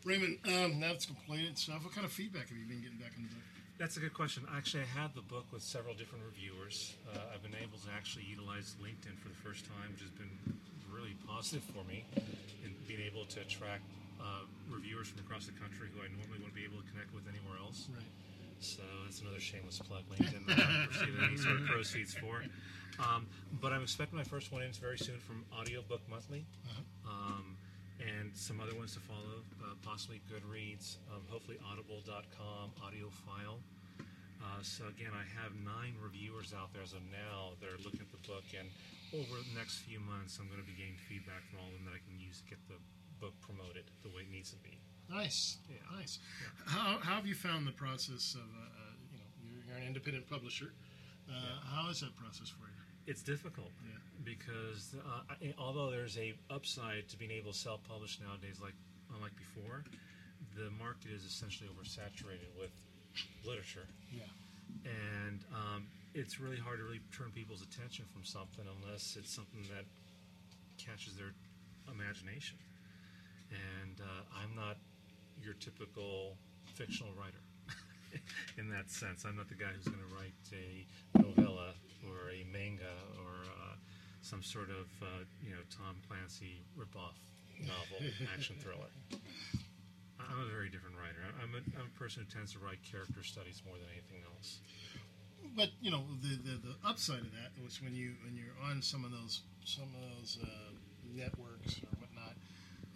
[0.03, 1.83] Raymond, um, now it's completed and stuff.
[1.83, 3.42] What kind of feedback have you been getting back in the book?
[3.83, 4.47] That's a good question.
[4.47, 6.95] Actually, I had the book with several different reviewers.
[7.03, 10.31] Uh, I've been able to actually utilize LinkedIn for the first time, which has been
[10.87, 12.07] really positive for me
[12.63, 13.83] in being able to attract
[14.23, 17.27] uh, reviewers from across the country who I normally wouldn't be able to connect with
[17.27, 17.91] anywhere else.
[17.91, 18.07] Right.
[18.63, 20.07] So that's another shameless plug.
[20.07, 22.39] LinkedIn, we're not receiving any sort of proceeds for.
[23.03, 23.27] Um,
[23.59, 26.47] but I'm expecting my first one in very soon from Audiobook Monthly.
[27.03, 27.59] Um,
[27.99, 33.59] and some other ones to follow, uh, possibly Goodreads, um, hopefully Audible.com, AudioFile.
[34.53, 38.01] Uh, so again, I have nine reviewers out there as of now that are looking
[38.05, 38.69] at the book, and
[39.17, 41.85] over the next few months, I'm going to be getting feedback from all of them
[41.89, 42.77] that I can use to get the
[43.17, 44.77] book promoted the way it needs to be.
[45.09, 45.81] Nice, Yeah.
[45.97, 46.19] nice.
[46.65, 49.87] How, how have you found the process of, uh, uh, you know, you're, you're an
[49.89, 50.73] independent publisher.
[51.29, 51.33] Uh,
[51.63, 52.77] How is that process for you?
[53.07, 53.71] It's difficult
[54.23, 58.75] because uh, I- although there's a upside to being able to self-publish nowadays, like
[59.15, 59.83] unlike before,
[60.55, 62.71] the market is essentially oversaturated with
[63.45, 63.87] literature.
[64.11, 64.23] Yeah.
[64.85, 69.63] And um, it's really hard to really turn people's attention from something unless it's something
[69.73, 69.85] that
[70.77, 71.33] catches their
[71.89, 72.57] imagination.
[73.51, 74.77] And uh, I'm not
[75.41, 76.37] your typical
[76.73, 77.41] fictional writer
[78.57, 79.25] in that sense.
[79.25, 80.85] I'm not the guy who's going to write a
[81.19, 81.73] novella
[82.07, 83.75] or a manga or uh,
[84.21, 87.17] some sort of uh, you know Tom Clancy ripoff
[87.59, 88.89] novel action thriller.
[90.31, 91.21] I'm a very different writer.
[91.41, 94.59] I'm a, I'm a person who tends to write character studies more than anything else.
[95.55, 98.81] But you know, the, the the upside of that was when you when you're on
[98.81, 100.71] some of those some of those uh,
[101.13, 102.33] networks or whatnot,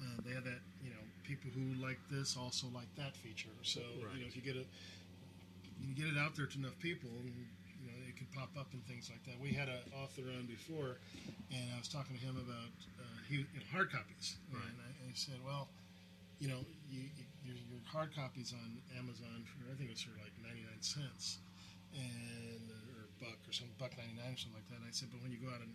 [0.01, 3.53] uh, they have that you know people who like this also like that feature.
[3.63, 3.81] So
[4.15, 4.65] you know, if you get it,
[5.83, 8.81] you get it out there to enough people, you know, it could pop up and
[8.87, 9.37] things like that.
[9.39, 10.97] We had an author on before,
[11.53, 14.63] and I was talking to him about uh, he, you know, hard copies, Right.
[14.65, 15.67] and I, I said, well,
[16.39, 20.13] you know, you, you, your, your hard copies on Amazon for I think it's for
[20.21, 21.41] like ninety nine cents,
[21.93, 24.79] and or a buck or some buck ninety nine or something like that.
[24.81, 25.73] And I said, but when you go out and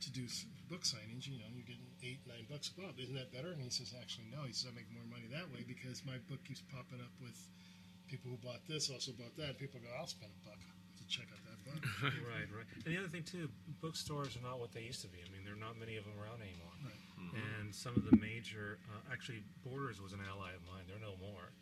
[0.00, 0.24] to do
[0.72, 2.96] book signings, you know, you're getting eight nine bucks a pop.
[2.96, 3.52] Isn't that better?
[3.52, 4.46] And he says, actually, no.
[4.46, 7.36] He says I make more money that way because my book keeps popping up with
[8.08, 9.60] people who bought this also bought that.
[9.60, 11.82] People go, I'll spend a buck to check out that book.
[12.30, 12.68] right, right.
[12.86, 13.50] And the other thing too,
[13.82, 15.20] bookstores are not what they used to be.
[15.20, 16.74] I mean, there are not many of them around anymore.
[17.32, 20.84] And some of the major, uh, actually, Borders was an ally of mine.
[20.88, 21.52] They're no more.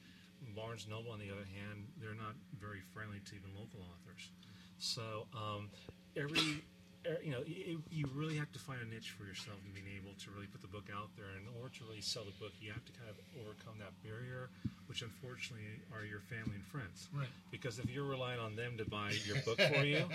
[0.54, 4.30] Barnes Noble, on the other hand, they're not very friendly to even local authors.
[4.78, 5.70] So um,
[6.16, 6.62] every,
[7.06, 9.90] er, you know, you, you really have to find a niche for yourself and being
[9.98, 11.26] able to really put the book out there.
[11.36, 13.94] And in order to really sell the book, you have to kind of overcome that
[14.06, 14.50] barrier,
[14.86, 17.08] which unfortunately are your family and friends.
[17.12, 17.28] Right.
[17.50, 20.06] Because if you're relying on them to buy your book for you,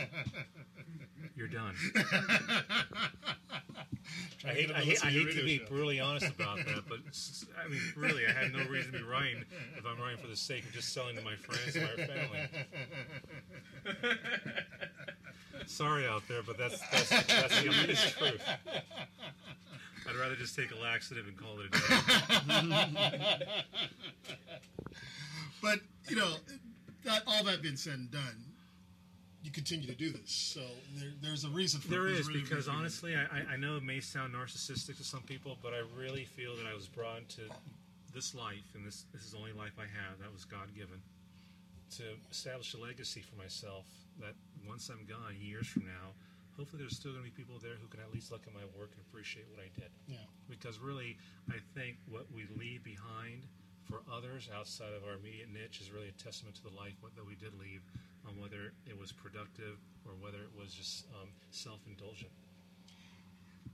[1.36, 1.76] you're done.
[4.45, 5.66] I hate, I to hate, I hate to be show.
[5.68, 6.99] brutally honest about that, but
[7.64, 9.43] I mean, really, I had no reason to be writing
[9.78, 12.49] if I'm writing for the sake of just selling to my friends and my family.
[15.66, 18.41] Sorry out there, but that's that's, that's the honest truth.
[20.09, 23.45] I'd rather just take a laxative and call it a day.
[25.61, 26.34] but you know,
[27.05, 28.43] that all that being said and done,
[29.44, 30.32] you continue to do this.
[30.32, 30.62] So
[30.96, 33.84] there, there's a reason for There really because reason honestly, I, I- I know it
[33.84, 37.41] may sound narcissistic to some people, but I really feel that I was brought into
[38.14, 40.20] this life, and this this is the only life I have.
[40.22, 41.02] That was God given,
[41.98, 43.86] to establish a legacy for myself
[44.22, 44.34] that
[44.68, 46.14] once I'm gone, years from now,
[46.56, 48.64] hopefully there's still going to be people there who can at least look at my
[48.80, 49.89] work and appreciate what I did.
[50.08, 50.24] Yeah.
[50.48, 51.18] Because really,
[51.50, 53.44] I think what we leave behind
[53.89, 57.26] for others outside of our immediate niche is really a testament to the life that
[57.26, 57.82] we did leave,
[58.28, 62.32] on whether it was productive or whether it was just um, self-indulgent.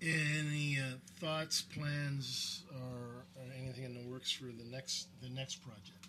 [0.01, 5.55] Any uh, thoughts, plans, or, or anything in the works for the next the next
[5.57, 6.07] project?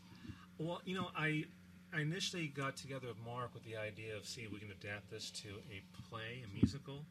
[0.59, 1.45] Well, you know, I
[1.93, 5.11] I initially got together with Mark with the idea of seeing if we can adapt
[5.11, 7.05] this to a play, a musical.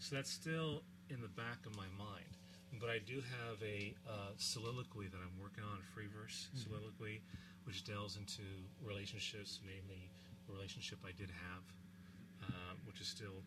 [0.00, 2.26] So that's still in the back of my mind.
[2.80, 6.64] But I do have a uh, soliloquy that I'm working on, a free verse Mhm.
[6.64, 7.22] soliloquy,
[7.62, 8.42] which delves into
[8.82, 10.10] relationships, namely
[10.48, 11.64] relationship I did have,
[12.48, 13.42] uh, which is still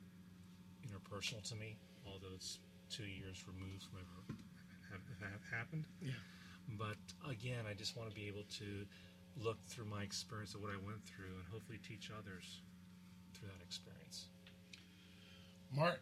[0.86, 4.38] interpersonal to me, although it's two years removed from ever
[4.91, 5.86] have, have happened.
[6.02, 6.12] Yeah.
[6.78, 6.98] But
[7.30, 8.86] again, I just want to be able to
[9.39, 12.62] look through my experience of what I went through and hopefully teach others
[13.34, 14.26] through that experience.
[15.76, 16.02] Mark.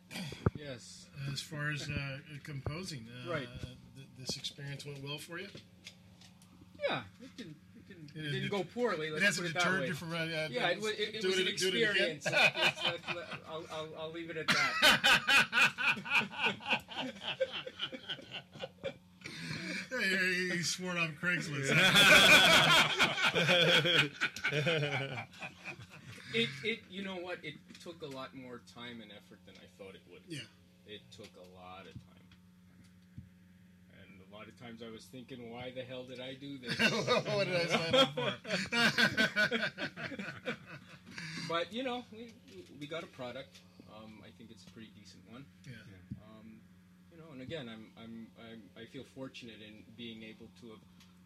[0.56, 1.08] Yes.
[1.34, 3.48] As far as uh, composing, uh, Right.
[3.62, 5.48] th- this experience went well for you.
[6.88, 7.58] Yeah, it didn't.
[8.16, 9.07] It didn't, It it didn't did- go poorly.
[9.07, 11.24] it Let's hasn't it that deterred you from, uh, uh, yeah, it was, it, it
[11.26, 11.53] was an it- again?
[11.53, 12.26] experience.
[12.26, 14.74] Let's- let's- let- I'll, I'll, I'll leave it at that.
[19.89, 21.72] Hey, he swore on Craigslist.
[26.34, 27.38] it, it, you know what?
[27.43, 30.22] It took a lot more time and effort than I thought it would.
[30.28, 30.39] Yeah.
[30.88, 32.14] It took a lot of time.
[34.56, 36.80] And a lot of times I was thinking, why the hell did I do this?
[36.80, 38.34] What did I sign up for?
[41.49, 42.34] but, you know, we,
[42.80, 43.60] we got a product.
[43.95, 45.45] Um, I think it's a pretty decent one.
[45.66, 45.74] Yeah.
[46.22, 46.60] Um,
[47.12, 50.84] you know, and again, I'm, I'm, I'm, I feel fortunate in being able to have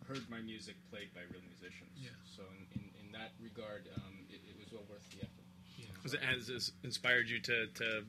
[0.08, 1.92] heard my music played by real musicians.
[1.98, 2.10] Yeah.
[2.26, 5.46] So in, in, in that regard, um, it, it was well worth the effort.
[6.04, 8.04] Was it, has this inspired you to, to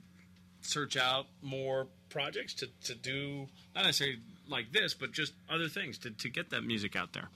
[0.60, 4.20] search out more projects to, to do not necessarily
[4.50, 7.28] like this, but just other things to, to get that music out there?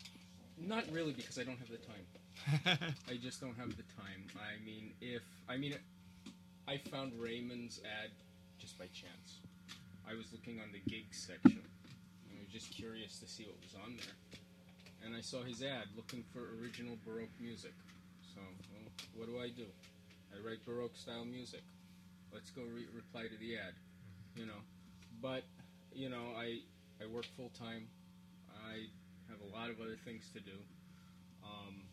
[0.59, 2.93] Not really, because I don't have the time.
[3.09, 4.27] I just don't have the time.
[4.37, 5.77] I mean, if I mean,
[6.69, 8.11] I found Raymond's ad
[8.59, 9.41] just by chance.
[10.09, 11.61] I was looking on the gigs section.
[11.61, 14.41] I was just curious to see what was on there,
[15.05, 17.75] and I saw his ad looking for original Baroque music.
[18.35, 18.41] So,
[18.73, 19.67] well, what do I do?
[20.33, 21.63] I write Baroque style music.
[22.33, 23.75] Let's go re- reply to the ad.
[24.37, 24.61] You know,
[25.23, 25.45] but
[25.95, 26.59] you know, I
[27.05, 27.85] I work full time.
[28.49, 28.89] I
[29.29, 30.57] have a lot of other things to do.
[31.45, 31.85] Um,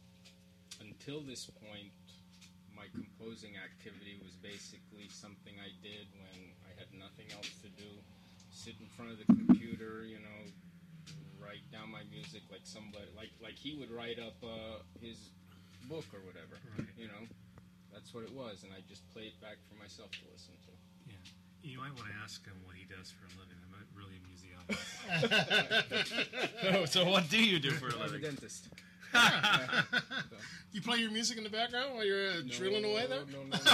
[0.79, 1.91] until this point,
[2.71, 7.91] my composing activity was basically something I did when I had nothing else to do.
[8.55, 10.39] Sit in front of the computer, you know,
[11.43, 15.35] write down my music like somebody, like like he would write up uh, his
[15.91, 16.55] book or whatever.
[16.95, 17.23] You know,
[17.91, 20.73] that's what it was, and I just played it back for myself to listen to.
[21.63, 21.71] Yeah.
[21.71, 23.57] You might want to ask him what he does for a living.
[23.61, 24.51] That might really amuse the
[26.79, 28.21] Oh, so what do you do for a I'm a living?
[28.21, 28.67] dentist.
[30.73, 33.19] You play your music in the background while you're uh, drilling away there?
[33.31, 33.57] No, no, no, no, no.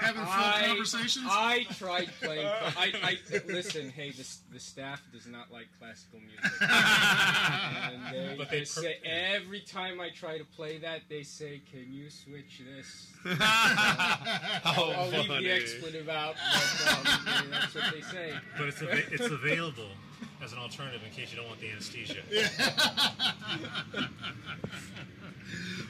[0.00, 1.26] Having full I, conversations?
[1.28, 2.46] I tried playing.
[2.46, 3.90] I, I listen.
[3.90, 8.98] Hey, the, the staff does not like classical music, and they, But they just say
[9.04, 13.06] every time I try to play that, they say, "Can you switch this?"
[13.38, 14.18] How
[14.64, 15.44] I'll leave funny.
[15.44, 16.34] the expletive out.
[16.52, 18.32] But, um, yeah, that's what they say.
[18.56, 19.90] But it's, ava- it's available
[20.42, 22.22] as an alternative in case you don't want the anesthesia.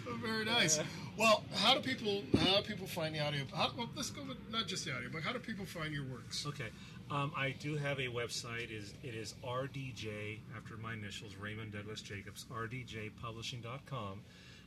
[0.23, 0.81] Very nice.
[1.17, 3.43] Well, how do people how do people find the audio?
[3.55, 6.05] How, well, let's go with not just the audio, but how do people find your
[6.05, 6.47] works?
[6.47, 6.69] Okay.
[7.11, 8.71] Um, I do have a website.
[8.71, 14.21] is It is RDJ, after my initials, Raymond Douglas Jacobs, rdjpublishing.com.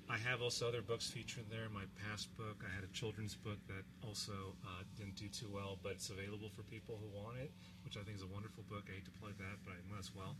[0.09, 1.69] I have also other books featured there.
[1.73, 5.77] My past book, I had a children's book that also uh, didn't do too well,
[5.83, 7.51] but it's available for people who want it,
[7.91, 8.87] which I think is a wonderful book.
[8.87, 10.39] I hate to plug that, but I might as well.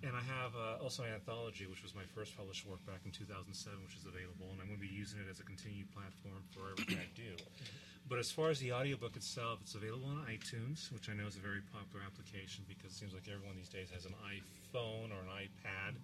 [0.00, 3.12] And I have uh, also an anthology, which was my first published work back in
[3.12, 3.52] 2007,
[3.84, 6.72] which is available, and I'm going to be using it as a continued platform for
[6.72, 7.36] everything I do.
[8.08, 11.36] But as far as the audiobook itself, it's available on iTunes, which I know is
[11.36, 15.20] a very popular application because it seems like everyone these days has an iPhone or
[15.20, 16.00] an iPad.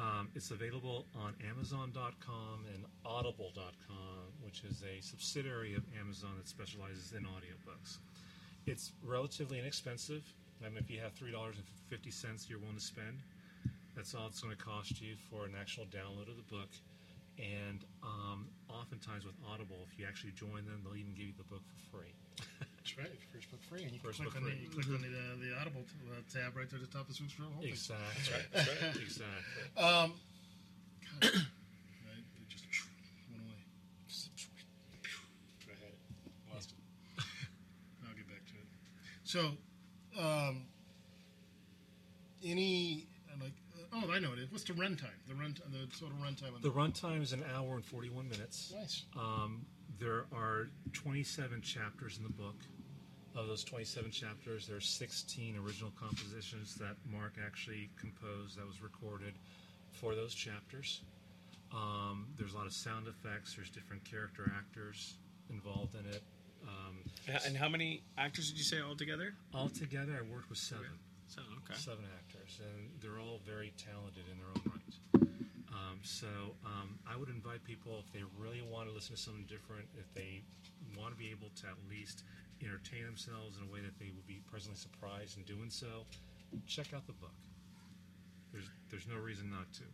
[0.00, 7.12] Um, it's available on Amazon.com and Audible.com, which is a subsidiary of Amazon that specializes
[7.12, 8.00] in audiobooks.
[8.66, 10.22] It's relatively inexpensive.
[10.64, 13.20] I mean, if you have three dollars and fifty cents you're willing to spend,
[13.94, 16.70] that's all it's going to cost you for an actual download of the book.
[17.36, 21.44] And um, oftentimes with Audible, if you actually join them, they'll even give you the
[21.44, 22.14] book for free.
[22.78, 23.10] That's right.
[23.34, 25.08] First book free, and you First can book click on, the, you click on the,
[25.10, 27.74] uh, the Audible t- uh, tab right there at the top of Swoops World homepage.
[27.74, 28.06] Exactly.
[28.14, 28.46] That's right.
[28.54, 29.02] That's right.
[29.02, 29.82] Exactly.
[29.82, 30.08] Um,
[35.66, 36.64] God, I-
[39.34, 39.50] So,
[40.16, 40.62] um,
[42.44, 43.08] any
[43.42, 43.50] like
[43.92, 44.52] oh I know it is.
[44.52, 45.18] What's the runtime?
[45.26, 46.54] The run the total runtime.
[46.54, 48.72] on The runtime is an hour and 41 minutes.
[48.78, 49.02] Nice.
[49.18, 49.66] Um,
[49.98, 52.54] there are 27 chapters in the book.
[53.34, 58.80] Of those 27 chapters, there are 16 original compositions that Mark actually composed that was
[58.80, 59.34] recorded
[59.90, 61.00] for those chapters.
[61.72, 63.56] Um, there's a lot of sound effects.
[63.56, 65.14] There's different character actors
[65.50, 66.22] involved in it.
[66.66, 67.04] Um,
[67.46, 69.34] And how many actors did you say altogether?
[69.54, 70.86] Altogether, I worked with seven.
[71.26, 71.74] Seven, okay.
[71.78, 74.94] Seven actors, and they're all very talented in their own right.
[75.72, 76.28] Um, so
[76.64, 80.12] um, I would invite people if they really want to listen to something different, if
[80.14, 80.42] they
[80.96, 82.22] want to be able to at least
[82.62, 86.06] entertain themselves in a way that they will be pleasantly surprised in doing so,
[86.66, 87.34] check out the book.
[88.52, 89.84] There's there's no reason not to.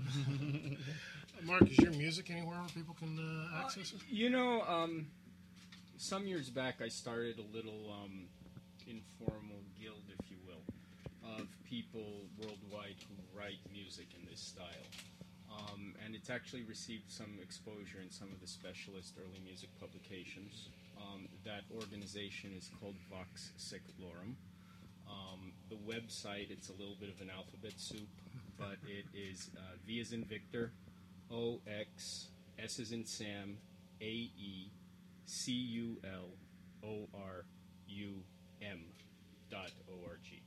[1.44, 4.00] Mark, is your music anywhere where people can uh, access it?
[4.08, 5.06] You know, um,
[6.00, 8.24] some years back, I started a little um,
[8.86, 10.64] informal guild, if you will,
[11.38, 14.88] of people worldwide who write music in this style.
[15.52, 20.70] Um, and it's actually received some exposure in some of the specialist early music publications.
[20.96, 24.36] Um, that organization is called Vox Saeculorum.
[25.06, 28.08] Um, the website, it's a little bit of an alphabet soup,
[28.58, 30.72] but it is uh, V as in Victor,
[31.30, 32.28] O X,
[32.58, 33.58] S as in Sam,
[34.00, 34.70] A E,
[35.30, 36.34] C U L
[36.82, 37.46] O R
[37.86, 38.18] U
[38.60, 38.82] M
[39.48, 40.42] dot O R G.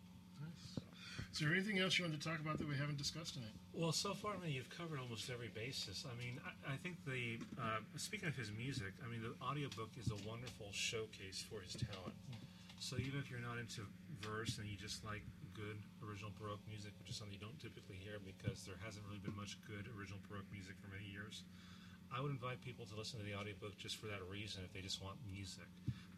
[1.32, 3.56] Is there anything else you want to talk about that we haven't discussed tonight?
[3.74, 6.06] Well, so far, I mean, you've covered almost every basis.
[6.06, 9.96] I mean, I, I think the uh, speaking of his music, I mean, the audiobook
[9.98, 12.14] is a wonderful showcase for his talent.
[12.78, 13.88] So even if you're not into
[14.20, 15.24] verse and you just like
[15.56, 19.24] good original Baroque music, which is something you don't typically hear because there hasn't really
[19.24, 21.48] been much good original Baroque music for many years,
[22.14, 24.86] I would invite people to listen to the audiobook just for that reason if they
[24.86, 25.66] just want music.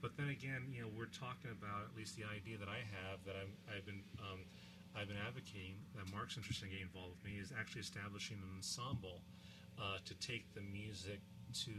[0.04, 3.24] But then again, you know, we're talking about at least the idea that I have
[3.24, 4.44] that I'm, I've been um,
[4.96, 8.52] I've been advocating that Mark's interested in getting involved with me is actually establishing an
[8.56, 9.24] ensemble
[9.80, 11.20] uh, to take the music
[11.68, 11.76] to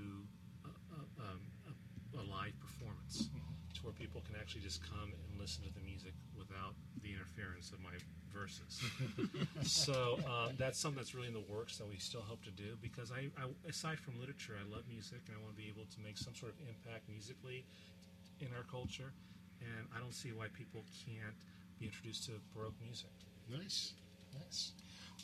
[0.64, 1.72] a, a, um, a,
[2.20, 3.28] a live performance,
[3.76, 7.70] to where people can actually just come and listen to the music without the interference
[7.72, 7.94] of my
[8.32, 8.80] verses.
[9.62, 12.76] so uh, that's something that's really in the works that we still hope to do
[12.80, 15.84] because I, I, aside from literature, I love music and I want to be able
[15.88, 17.64] to make some sort of impact musically
[18.40, 19.12] in our culture,
[19.60, 21.36] and I don't see why people can't
[21.80, 23.12] be introduced to Baroque music.
[23.48, 23.94] Nice,
[24.36, 24.72] nice.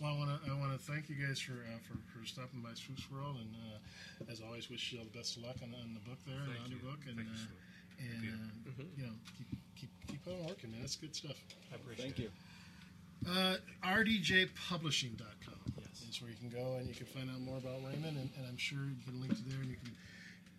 [0.01, 2.65] Well, I want to I want to thank you guys for uh, for, for stopping
[2.65, 5.77] by Swoops World, and uh, as always, wish you all the best of luck on,
[5.77, 6.81] on the book there, Thank the you.
[6.81, 7.61] audiobook, and Thank you, uh, Swoop.
[7.61, 7.72] and
[8.03, 8.33] you.
[8.33, 8.87] uh, Mhm.
[8.99, 10.81] you know keep keep keep on working, man.
[10.81, 11.37] That's good stuff.
[11.73, 12.31] I appreciate Thank you.
[13.29, 16.03] Uh, RDJPublishing.com yes.
[16.11, 18.47] is where you can go and you can find out more about Raymond, and, and
[18.49, 19.95] I'm sure you can link to there and you can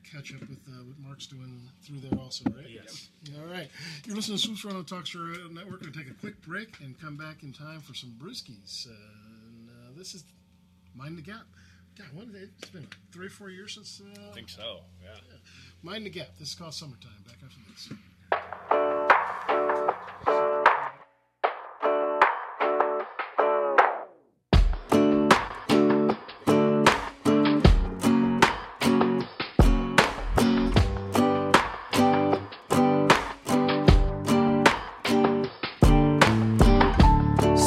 [0.10, 2.70] catch up with uh, what Mark's doing through there also, right?
[2.70, 3.10] Yes.
[3.38, 3.70] All right.
[4.06, 5.56] You're listening to Swoops Around the Talk Show Network.
[5.72, 8.88] We're going to take a quick break and come back in time for some brewskis.
[8.88, 10.24] Uh, and uh, this is
[10.96, 11.44] Mind the Gap.
[11.98, 12.50] God, when did it?
[12.60, 14.02] It's been like three or four years since.
[14.02, 14.80] Uh, I think so.
[15.04, 15.16] Yeah.
[15.86, 16.28] Mind the Gap.
[16.40, 17.12] This is called Summertime.
[17.28, 17.90] Back after this.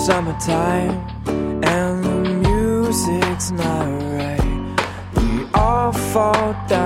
[0.06, 4.76] summertime and the music's not right.
[5.16, 6.86] We all fall down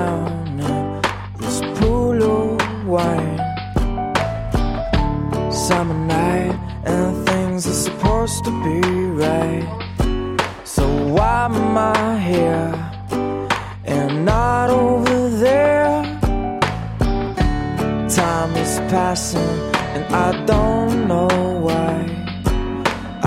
[19.11, 19.59] passing
[19.95, 21.33] and I don't know
[21.67, 21.95] why.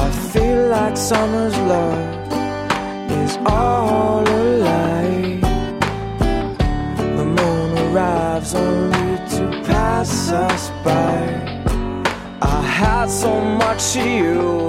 [0.03, 2.31] I feel like summer's love
[3.21, 5.39] is all a lie.
[7.17, 11.17] The moon arrives only to pass us by.
[12.41, 14.62] I had so much of you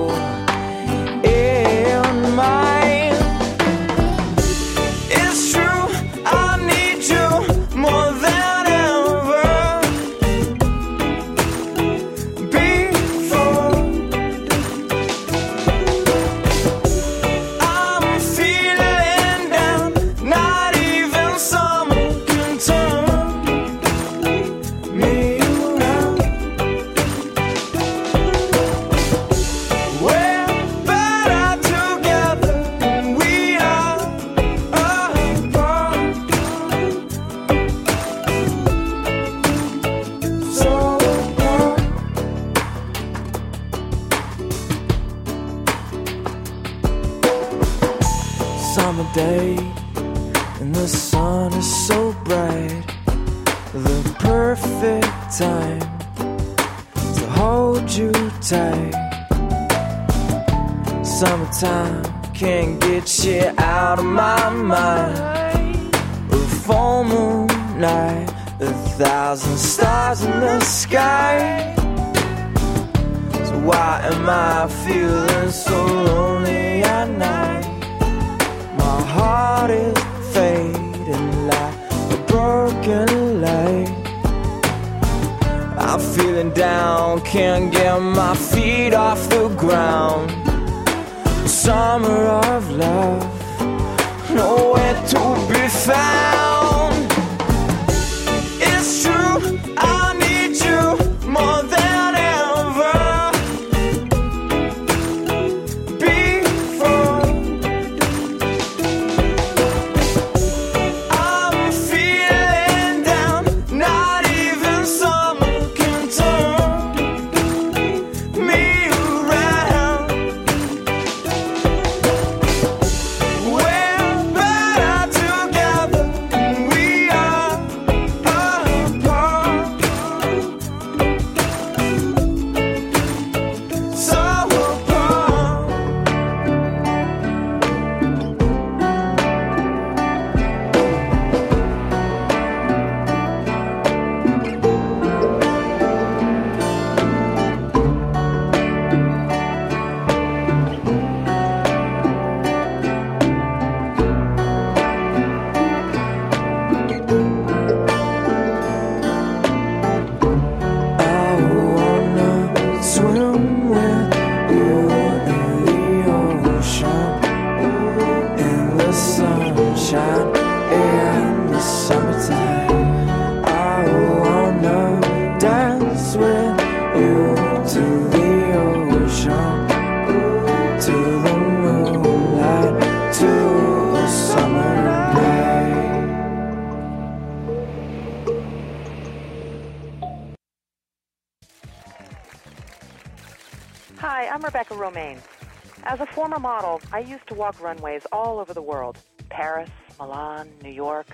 [195.95, 200.51] As a former model, I used to walk runways all over the world Paris, Milan,
[200.61, 201.07] New York.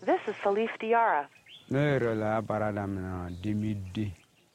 [0.00, 1.26] This is Salif Diarra.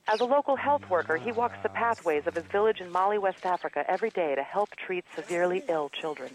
[0.08, 3.46] As a local health worker, he walks the pathways of his village in Mali, West
[3.46, 6.32] Africa every day to help treat severely ill children.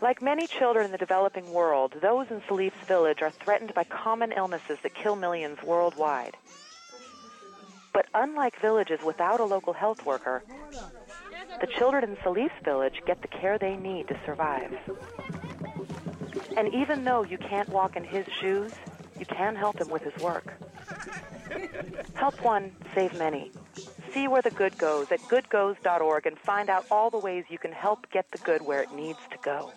[0.00, 4.32] Like many children in the developing world, those in Salif's village are threatened by common
[4.32, 6.36] illnesses that kill millions worldwide.
[7.98, 10.44] But unlike villages without a local health worker,
[11.60, 14.72] the children in Salif's village get the care they need to survive.
[16.56, 18.70] And even though you can't walk in his shoes,
[19.18, 20.54] you can help him with his work.
[22.14, 23.50] Help one, save many.
[24.14, 27.72] See where the good goes at goodgoes.org and find out all the ways you can
[27.72, 29.72] help get the good where it needs to go.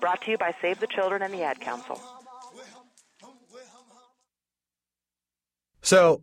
[0.00, 2.02] Brought to you by Save the Children and the Ad Council.
[5.82, 6.22] So,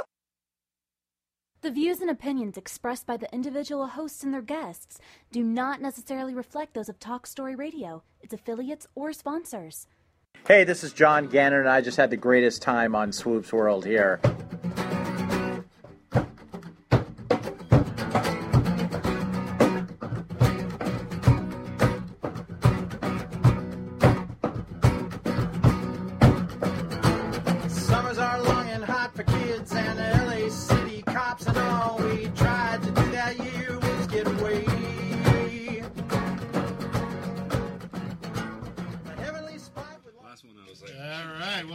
[1.61, 4.97] The views and opinions expressed by the individual hosts and their guests
[5.31, 9.85] do not necessarily reflect those of Talk Story Radio, its affiliates, or sponsors.
[10.47, 13.85] Hey, this is John Gannon, and I just had the greatest time on Swoop's World
[13.85, 14.19] here.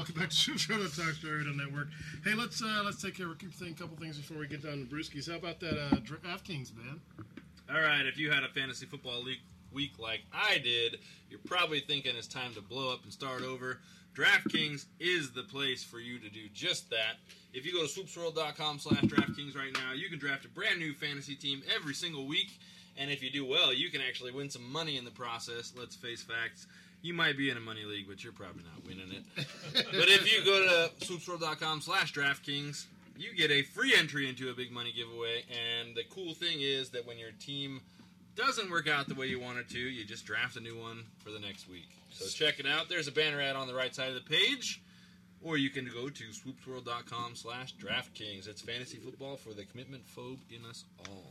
[0.07, 1.89] Welcome back to Show the Talk Story Radio Network.
[2.25, 4.95] Hey, let's uh, let's take care of a couple things before we get down to
[4.95, 5.29] Brewskis.
[5.29, 7.01] How about that uh, DraftKings, man?
[7.69, 9.41] All right, if you had a fantasy football league
[9.73, 10.99] week like I did,
[11.29, 13.81] you're probably thinking it's time to blow up and start over.
[14.15, 17.17] DraftKings is the place for you to do just that.
[17.53, 20.95] If you go to swoopsworld.com slash DraftKings right now, you can draft a brand new
[20.95, 22.61] fantasy team every single week.
[22.97, 25.73] And if you do well, you can actually win some money in the process.
[25.77, 26.67] Let's face facts.
[27.03, 29.47] You might be in a money league, but you're probably not winning it.
[29.75, 32.87] but if you go to swoopsworld.com slash DraftKings,
[33.19, 35.45] you get a free entry into a big money giveaway.
[35.51, 37.81] And the cool thing is that when your team
[38.35, 41.05] doesn't work out the way you want it to, you just draft a new one
[41.25, 41.89] for the next week.
[42.11, 42.89] So check it out.
[42.89, 44.83] There's a banner ad on the right side of the page.
[45.43, 48.49] Or you can go to swoopsworld.com slash DraftKings.
[48.49, 51.25] It's fantasy football for the commitment phobe in us all.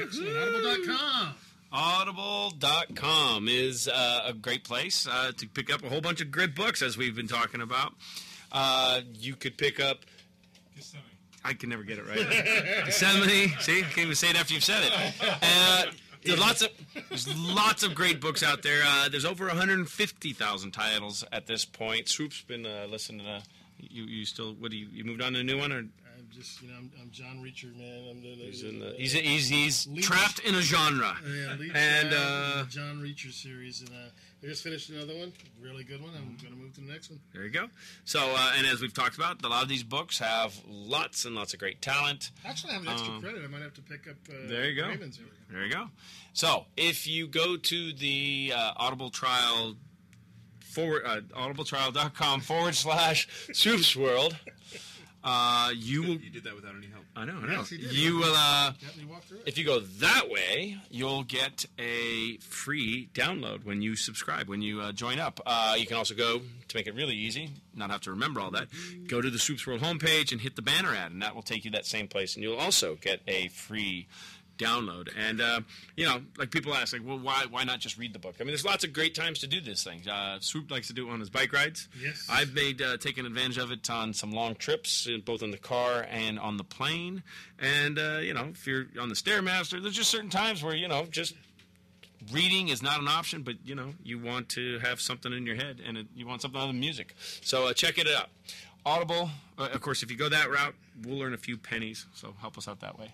[0.00, 0.36] Excellent.
[0.36, 1.34] Audible.com.
[1.72, 6.54] Audible.com is uh, a great place uh, to pick up a whole bunch of good
[6.54, 7.94] books, as we've been talking about.
[8.50, 9.98] Uh, you could pick up.
[11.44, 12.18] I can never get it right.
[12.86, 13.54] Gethsemane.
[13.60, 14.92] See, I can't even say it after you've said it.
[15.42, 15.84] Uh,
[16.24, 16.68] there's lots of
[17.08, 18.82] there's lots of great books out there.
[18.84, 22.08] Uh, there's over 150,000 titles at this point.
[22.08, 23.42] Swoop's been uh, listening to.
[23.78, 25.84] You, you still what do you you moved on to a new one or
[26.32, 28.08] just, you know, I'm, I'm John Reacher, man.
[28.10, 31.14] I'm the, he's in the he's he's, he's trapped in a genre.
[31.26, 34.08] Yeah, and uh, the John Reacher series, and uh,
[34.42, 36.10] I just finished another one, really good one.
[36.16, 37.20] I'm going to move to the next one.
[37.34, 37.66] There you go.
[38.04, 41.34] So, uh, and as we've talked about, a lot of these books have lots and
[41.34, 42.30] lots of great talent.
[42.44, 43.42] Actually, I have an extra Um, credit.
[43.44, 44.16] I might have to pick up.
[44.28, 44.88] Uh, There you go.
[44.88, 45.18] Raymond's.
[45.50, 45.86] There you go.
[46.32, 49.74] So, if you go to the uh, Audible trial
[50.60, 54.36] forward uh, audibletrial.com forward slash Swoops World,
[55.22, 56.08] uh, you will.
[56.16, 57.04] You did that without any help.
[57.14, 57.38] I know.
[57.42, 57.52] I know.
[57.58, 57.92] Yes, he did.
[57.92, 58.32] You will.
[58.34, 59.42] Uh, Got me walk through it.
[59.46, 64.80] if you go that way, you'll get a free download when you subscribe, when you
[64.80, 65.40] uh, join up.
[65.44, 68.50] Uh, you can also go, to make it really easy, not have to remember all
[68.52, 68.68] that,
[69.08, 71.64] go to the Swoops World homepage and hit the banner ad, and that will take
[71.64, 72.34] you that same place.
[72.34, 74.06] And you'll also get a free
[74.60, 75.08] download.
[75.16, 75.60] And, uh,
[75.96, 78.36] you know, like people ask, like, well, why, why not just read the book?
[78.38, 80.08] I mean, there's lots of great times to do this thing.
[80.08, 81.88] Uh, Swoop likes to do it on his bike rides.
[82.00, 82.26] Yes.
[82.30, 85.58] I've made uh, taken advantage of it on some long trips, uh, both in the
[85.58, 87.22] car and on the plane.
[87.58, 90.88] And uh, you know, if you're on the stairmaster, there's just certain times where you
[90.88, 91.34] know just
[92.32, 95.56] reading is not an option, but you know you want to have something in your
[95.56, 97.14] head and it, you want something other than music.
[97.42, 98.28] So uh, check it out.
[98.84, 100.74] Audible, uh, of course, if you go that route,
[101.04, 102.06] we'll earn a few pennies.
[102.14, 103.10] So help us out that way.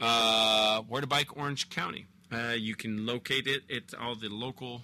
[0.00, 2.06] Uh, where to bike Orange County.
[2.32, 4.82] Uh, you can locate it at all the local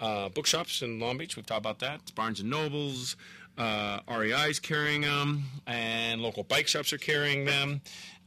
[0.00, 1.36] uh, bookshops in Long Beach.
[1.36, 2.12] We've talked about that.
[2.16, 3.16] Barnes and Nobles,
[3.58, 4.00] uh,
[4.48, 7.80] is carrying them, and local bike shops are carrying them.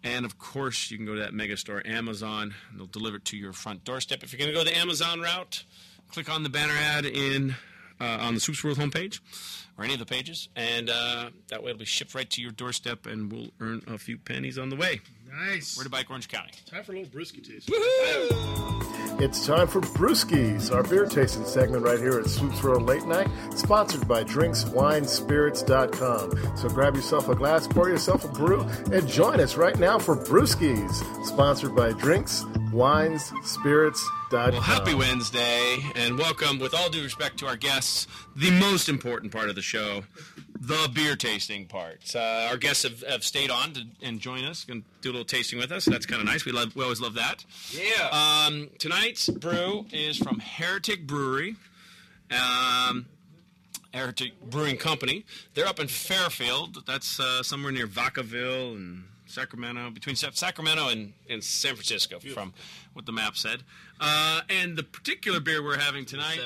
[0.04, 2.54] And of course, you can go to that mega store, Amazon.
[2.70, 4.24] And they'll deliver it to your front doorstep.
[4.24, 5.64] If you're going to go the Amazon route,
[6.12, 7.56] click on the banner ad in
[8.00, 9.20] uh, on the Swoops World homepage
[9.78, 12.52] or any of the pages, and uh, that way it'll be shipped right to your
[12.52, 15.02] doorstep, and we'll earn a few pennies on the way.
[15.30, 15.78] Nice.
[15.78, 16.52] Where to bike Orange County.
[16.66, 17.70] Time for a little brisket taste.
[19.20, 23.28] It's time for Brewskis, our beer tasting segment right here at Swoops World Late Night,
[23.56, 26.56] sponsored by DrinksWineSpirits.com.
[26.56, 28.62] So grab yourself a glass, pour yourself a brew,
[28.92, 34.52] and join us right now for Brewskis, sponsored by DrinksWineSpirits.com.
[34.52, 38.06] Well, happy Wednesday, and welcome, with all due respect to our guests,
[38.36, 40.04] the most important part of the show,
[40.60, 42.16] the beer tasting part.
[42.16, 45.26] Uh, our guests have, have stayed on to, and join us and do a little
[45.26, 45.86] tasting with us.
[45.86, 46.46] That's kind of nice.
[46.46, 47.46] We love, we always love that.
[47.72, 48.46] Yeah.
[48.48, 51.56] Um, tonight's brew is from Heretic Brewery.
[52.32, 53.06] Um,
[53.94, 55.26] Heretic Brewing Company.
[55.54, 56.86] They're up in Fairfield.
[56.86, 62.54] That's uh, somewhere near Vacaville and Sacramento, between Sacramento and, and San Francisco, from
[62.94, 63.64] what the map said.
[64.00, 66.40] Uh, and the particular beer we're having tonight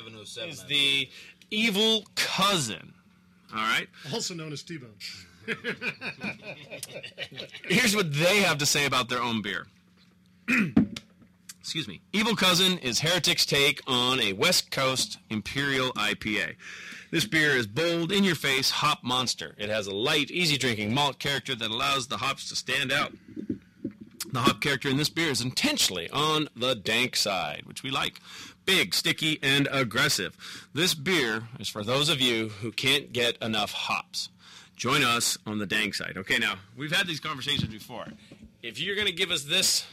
[0.48, 1.10] is the
[1.50, 2.94] Evil Cousin.
[3.54, 3.88] All right.
[4.14, 4.90] Also known as T-Bone.
[7.68, 9.68] Here's what they have to say about their own beer.
[11.60, 12.02] Excuse me.
[12.14, 16.56] Evil Cousin is Heretic's take on a West Coast Imperial IPA.
[17.12, 19.54] This beer is bold, in your face hop monster.
[19.58, 23.14] It has a light, easy drinking malt character that allows the hops to stand out.
[24.32, 28.22] The hop character in this beer is intentionally on the dank side, which we like.
[28.66, 30.36] Big, sticky, and aggressive.
[30.74, 34.30] This beer is for those of you who can't get enough hops.
[34.76, 36.14] Join us on the dank side.
[36.18, 38.06] Okay, now, we've had these conversations before.
[38.64, 39.86] If you're going to give us this,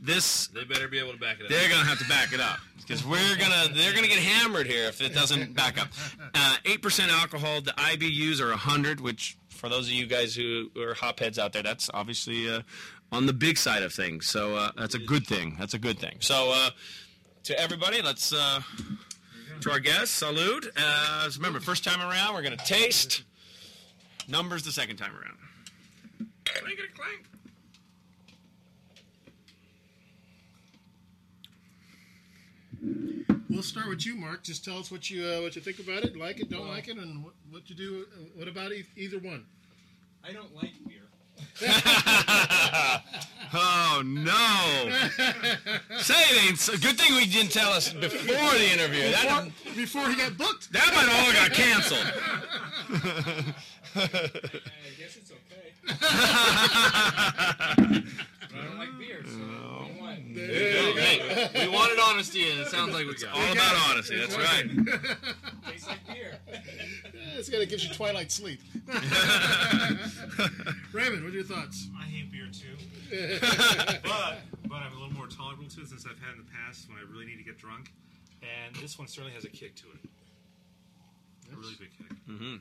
[0.00, 1.48] this, They better be able to back it up.
[1.48, 4.66] they're going to have to back it up because we're gonna they're gonna get hammered
[4.66, 5.88] here if it doesn't back up.
[6.34, 7.62] Uh, Eight percent alcohol.
[7.62, 11.62] The IBUs are hundred, which for those of you guys who are hopheads out there,
[11.62, 12.60] that's obviously uh,
[13.12, 14.26] on the big side of things.
[14.26, 15.56] So uh, that's a good thing.
[15.58, 16.16] That's a good thing.
[16.20, 16.70] So uh,
[17.44, 18.60] to everybody, let's uh,
[19.60, 20.66] to our guests, salute.
[20.76, 23.22] Uh, remember, first time around, we're gonna taste.
[24.26, 25.36] Numbers the second time around.
[26.46, 27.26] Clank it, clank.
[33.50, 34.42] We'll start with you, Mark.
[34.42, 36.88] Just tell us what you uh, what you think about it, like it, don't like
[36.88, 38.06] it, and what, what you do.
[38.14, 39.44] Uh, what about e- either one?
[40.26, 41.03] I don't like beer.
[43.56, 44.90] Oh no!
[45.98, 46.58] Say it ain't.
[46.58, 49.12] So, good thing we didn't tell us before the interview.
[49.12, 50.72] That Before, before he got booked.
[50.72, 52.12] that might all got canceled.
[53.94, 54.08] I
[54.98, 55.72] guess it's okay.
[55.86, 55.96] but
[58.58, 60.02] I don't like beer, so you
[60.34, 60.98] know what?
[60.98, 63.52] Hey, we wanted honesty, and it sounds like we got all it.
[63.52, 64.16] about honesty.
[64.18, 64.68] That's right.
[65.70, 66.38] Tastes like beer.
[66.48, 68.60] Yeah, it's gonna give you twilight sleep.
[70.92, 71.88] Raymond, what are your thoughts?
[71.98, 72.76] I hate beer too,
[74.02, 76.88] but but I'm a little more tolerable to it since I've had in the past
[76.88, 77.92] when I really need to get drunk,
[78.42, 80.10] and this one certainly has a kick to it.
[81.52, 82.16] A really big kick.
[82.28, 82.56] Mm-hmm.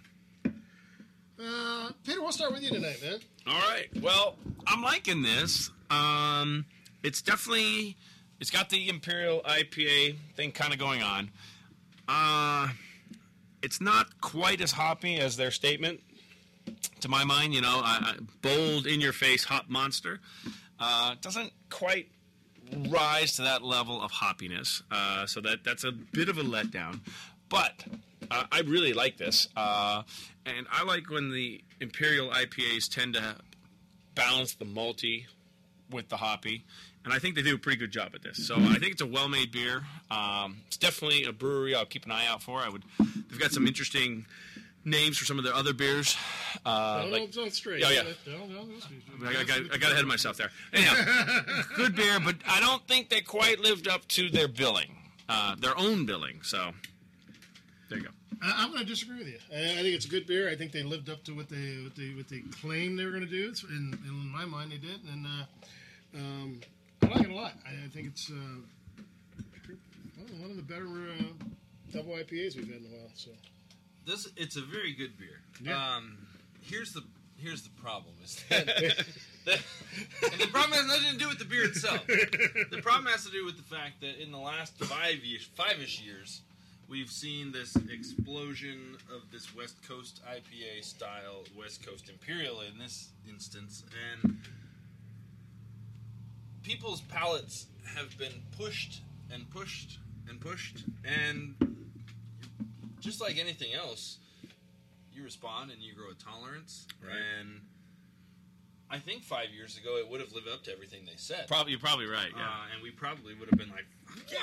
[1.39, 3.19] Uh, Peter, we'll start with you tonight, man.
[3.47, 3.87] All right.
[4.01, 4.35] Well,
[4.67, 5.71] I'm liking this.
[5.89, 6.65] Um,
[7.03, 7.97] it's definitely
[8.39, 11.29] it's got the Imperial IPA thing kind of going on.
[12.07, 12.69] Uh,
[13.61, 16.01] it's not quite as hoppy as their statement,
[16.99, 17.53] to my mind.
[17.53, 20.19] You know, I, I, bold, in your face, hop monster.
[20.79, 22.09] Uh, doesn't quite
[22.89, 24.81] rise to that level of hoppiness.
[24.91, 26.99] Uh, so that that's a bit of a letdown.
[27.47, 27.85] But
[28.29, 30.03] uh, I really like this, uh,
[30.45, 33.35] and I like when the Imperial IPAs tend to
[34.15, 35.25] balance the malty
[35.89, 36.65] with the hoppy,
[37.03, 38.45] and I think they do a pretty good job at this.
[38.45, 39.83] So I think it's a well-made beer.
[40.09, 42.59] Um, it's definitely a brewery I'll keep an eye out for.
[42.59, 42.83] I would.
[43.29, 44.25] They've got some interesting
[44.85, 46.15] names for some of their other beers.
[46.65, 47.81] Uh, don't, like, don't stray.
[47.83, 48.03] Oh, yeah.
[48.25, 50.51] Don't, I got, I got ahead of myself there.
[50.73, 54.95] Anyhow, good beer, but I don't think they quite lived up to their billing,
[55.29, 56.41] uh, their own billing.
[56.43, 56.71] So
[57.89, 58.11] there you go.
[58.41, 59.39] I, I'm going to disagree with you.
[59.53, 60.49] I, I think it's a good beer.
[60.49, 63.11] I think they lived up to what they what they, what they claimed they were
[63.11, 63.49] going to do.
[63.49, 66.59] It's, in, in my mind, they did, and uh, um,
[67.03, 67.53] I like it a lot.
[67.65, 68.33] I, I think it's uh,
[70.17, 71.23] well, one of the better uh,
[71.91, 73.09] double IPAs we've had in a while.
[73.15, 73.31] So
[74.05, 75.41] This it's a very good beer.
[75.61, 75.95] Yeah.
[75.95, 76.17] Um,
[76.61, 77.03] here's the
[77.37, 78.65] here's the problem is that,
[79.45, 82.05] the problem has nothing to do with the beer itself.
[82.07, 86.01] The problem has to do with the fact that in the last five years, five-ish
[86.01, 86.41] years,
[86.87, 93.09] we've seen this explosion of this West Coast IPA style, West Coast Imperial in this
[93.29, 93.83] instance,
[94.23, 94.37] and
[96.63, 99.01] people's palates have been pushed
[99.31, 99.99] and pushed
[100.29, 101.55] and pushed, and
[102.99, 104.17] just like anything else,
[105.13, 106.87] you respond and you grow a tolerance.
[107.05, 107.13] Right.
[107.39, 107.61] And
[108.89, 111.47] I think five years ago it would have lived up to everything they said.
[111.47, 112.29] Probably, you're probably right.
[112.35, 112.43] Yeah.
[112.43, 113.85] Uh, and we probably would have been like,
[114.31, 114.37] yeah,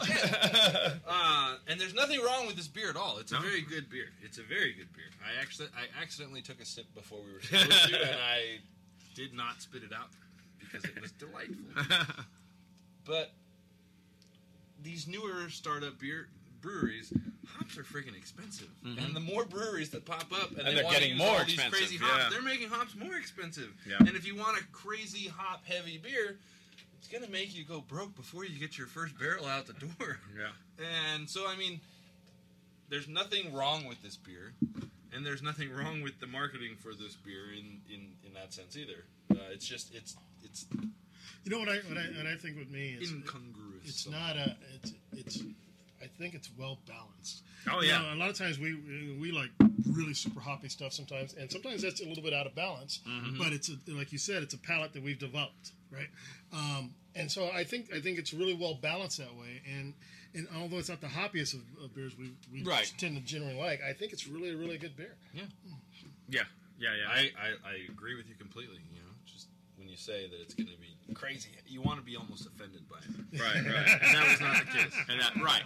[0.00, 3.18] these guys are uh, and there's nothing wrong with this beer at all.
[3.18, 3.40] It's a No?
[3.42, 4.06] very good beer.
[4.22, 5.06] It's a very good beer.
[5.22, 8.58] I actually, I accidentally took a sip before we were supposed to, and I
[9.14, 10.08] did not spit it out
[10.70, 11.56] because it was delightful.
[13.04, 13.32] But
[14.82, 16.28] these newer startup beer
[16.60, 17.10] breweries,
[17.46, 19.02] hops are freaking expensive, Mhm.
[19.06, 21.96] and the more breweries that pop up and, And they they're getting more these crazy
[21.96, 22.28] hops, yeah.
[22.30, 23.72] they're making hops more expensive.
[23.88, 23.96] Yeah.
[24.00, 26.36] And if you want a crazy hop heavy beer,
[26.98, 30.18] it's gonna make you go broke before you get your first barrel out the door.
[30.38, 30.50] Yeah.
[31.14, 31.80] And so I mean,
[32.90, 34.52] there's nothing wrong with this beer,
[35.12, 38.76] and there's nothing wrong with the marketing for this beer in in, in that sense
[38.76, 39.04] either.
[39.30, 40.16] Uh, it's just it's
[40.50, 40.66] it's
[41.44, 43.84] you know what I what I, what I think with me is incongruous.
[43.86, 45.42] It's not a it's it's
[46.02, 47.42] I think it's well balanced.
[47.70, 47.98] Oh, You yeah.
[48.00, 48.74] know, a lot of times we
[49.20, 49.50] we like
[49.90, 53.00] really super hoppy stuff sometimes, and sometimes that's a little bit out of balance.
[53.06, 53.38] Mhm.
[53.38, 56.08] But it's a, like you said, it's a palate that we've developed, right?
[56.52, 59.60] Um, and so I think I think it's really well balanced that way.
[59.68, 59.94] And
[60.34, 62.92] and although it's not the hoppiest of, of beers we, we Right.
[62.98, 65.16] tend to generally like, I think it's really a really good beer.
[65.34, 65.44] Yeah.
[66.28, 66.42] Yeah,
[66.78, 67.08] yeah, yeah.
[67.10, 68.76] I, I, I agree with you completely.
[68.76, 69.07] You know, just when you
[69.98, 73.40] say that it's going to be crazy, you want to be almost offended by it.
[73.40, 74.00] Right, right.
[74.02, 74.92] And that was not the case.
[75.08, 75.62] And that, right.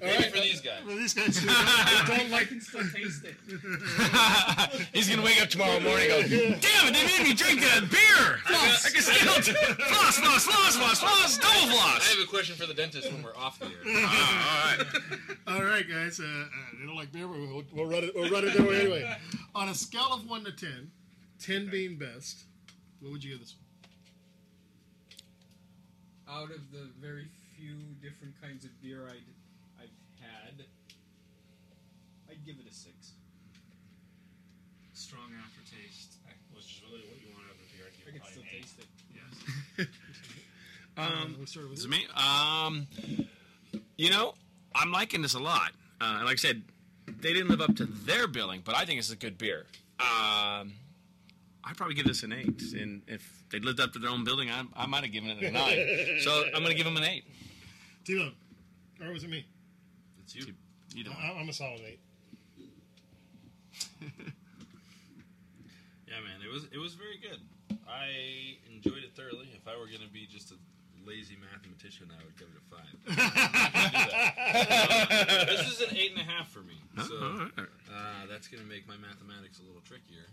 [0.00, 0.80] Maybe for these guys.
[0.84, 3.34] For these guys who don't, don't like can still taste it.
[4.92, 6.94] He's gonna wake up tomorrow morning and go, "Damn it!
[6.94, 8.38] They made me drink that beer.
[8.46, 12.06] I can, I can still floss, floss, floss, floss, floss, double floss.
[12.06, 13.72] I have a question for the dentist when we're off the air.
[13.86, 14.76] Ah,
[15.48, 15.60] all right.
[15.60, 16.20] All right, guys.
[16.20, 16.46] Uh, uh,
[16.78, 18.14] they don't like beer, but we'll, we'll run it.
[18.14, 19.16] We'll run it their way anyway.
[19.54, 20.90] On a scale of one to 10,
[21.40, 22.44] 10 being best,
[23.00, 23.64] what would you give this one?
[26.36, 27.26] Out of the very
[27.56, 29.24] few different kinds of beer I'd,
[29.80, 29.88] I've
[30.20, 30.64] had,
[32.30, 33.12] I'd give it a six.
[34.92, 36.16] Strong aftertaste,
[36.54, 37.86] which is really what you want out of a beer.
[37.88, 38.62] I'd give I can probably still an eight.
[38.62, 38.88] taste it.
[39.78, 39.86] Yes.
[40.98, 42.04] Um, we started with is it me?
[42.16, 42.88] Um,
[43.96, 44.34] you know,
[44.74, 45.70] I'm liking this a lot.
[46.00, 46.62] Uh, and like I said,
[47.06, 49.66] they didn't live up to their billing, but I think it's a good beer.
[50.00, 50.72] Um,
[51.68, 52.62] I'd probably give this an eight.
[52.72, 55.42] And if they'd lived up to their own building, I, I might have given it
[55.42, 56.20] a nine.
[56.20, 57.24] so I'm going to give them an eight.
[58.04, 58.32] Tilo,
[59.04, 59.44] or was it me?
[60.20, 60.46] It's you.
[60.94, 61.14] You don't.
[61.16, 62.00] I, I'm a solid eight.
[66.08, 67.38] Yeah, man, it was it was very good.
[67.86, 69.52] I enjoyed it thoroughly.
[69.54, 70.56] If I were going to be just a
[71.06, 72.96] lazy mathematician, I would give it a five.
[73.12, 75.46] I'm not gonna do that.
[75.52, 76.80] this is an eight and a half for me.
[76.96, 77.48] So
[77.92, 80.24] uh, that's going to make my mathematics a little trickier.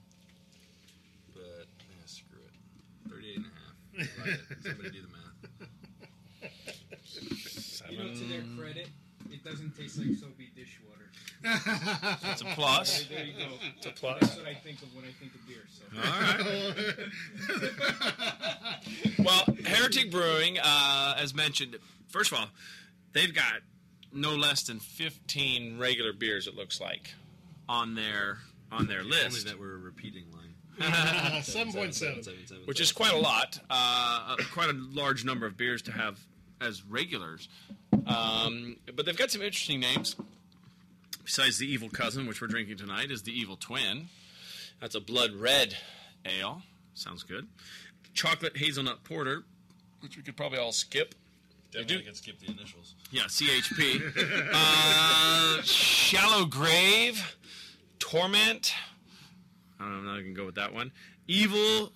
[1.35, 3.09] But yeah, screw it.
[3.09, 3.75] Thirty-eight and a half.
[4.25, 4.63] I like it.
[4.63, 5.21] Somebody do the math.
[7.91, 8.87] You know, to their credit,
[9.31, 11.11] it doesn't taste like soapy dishwater.
[12.23, 13.03] That's a plus.
[13.03, 13.45] There, there you go.
[13.77, 14.19] It's a plus.
[14.21, 15.65] That's what I think of when I think of beer.
[19.17, 19.23] So.
[19.23, 21.77] well, Heretic Brewing, uh, as mentioned,
[22.07, 22.47] first of all,
[23.13, 23.61] they've got
[24.11, 26.47] no less than 15 regular beers.
[26.47, 27.13] It looks like
[27.69, 28.39] on their
[28.71, 29.25] on their list.
[29.25, 30.44] Only list, that we're a repeating line.
[30.79, 32.67] 7.7.
[32.67, 36.19] which is quite a lot, uh, quite a large number of beers to have
[36.61, 37.47] as regulars.
[38.07, 40.15] Um, but they've got some interesting names.
[41.23, 44.09] Besides the Evil Cousin, which we're drinking tonight, is the Evil Twin.
[44.79, 45.77] That's a blood red
[46.25, 46.61] ale.
[46.93, 47.47] Sounds good.
[48.13, 49.43] Chocolate hazelnut porter,
[50.01, 51.15] which we could probably all skip.
[51.71, 52.95] Definitely can skip the initials.
[53.11, 54.01] Yeah, CHP.
[54.53, 57.37] uh, Shallow Grave,
[57.99, 58.73] Torment.
[59.79, 60.91] I don't know if I can go with that one.
[61.27, 61.91] Evil,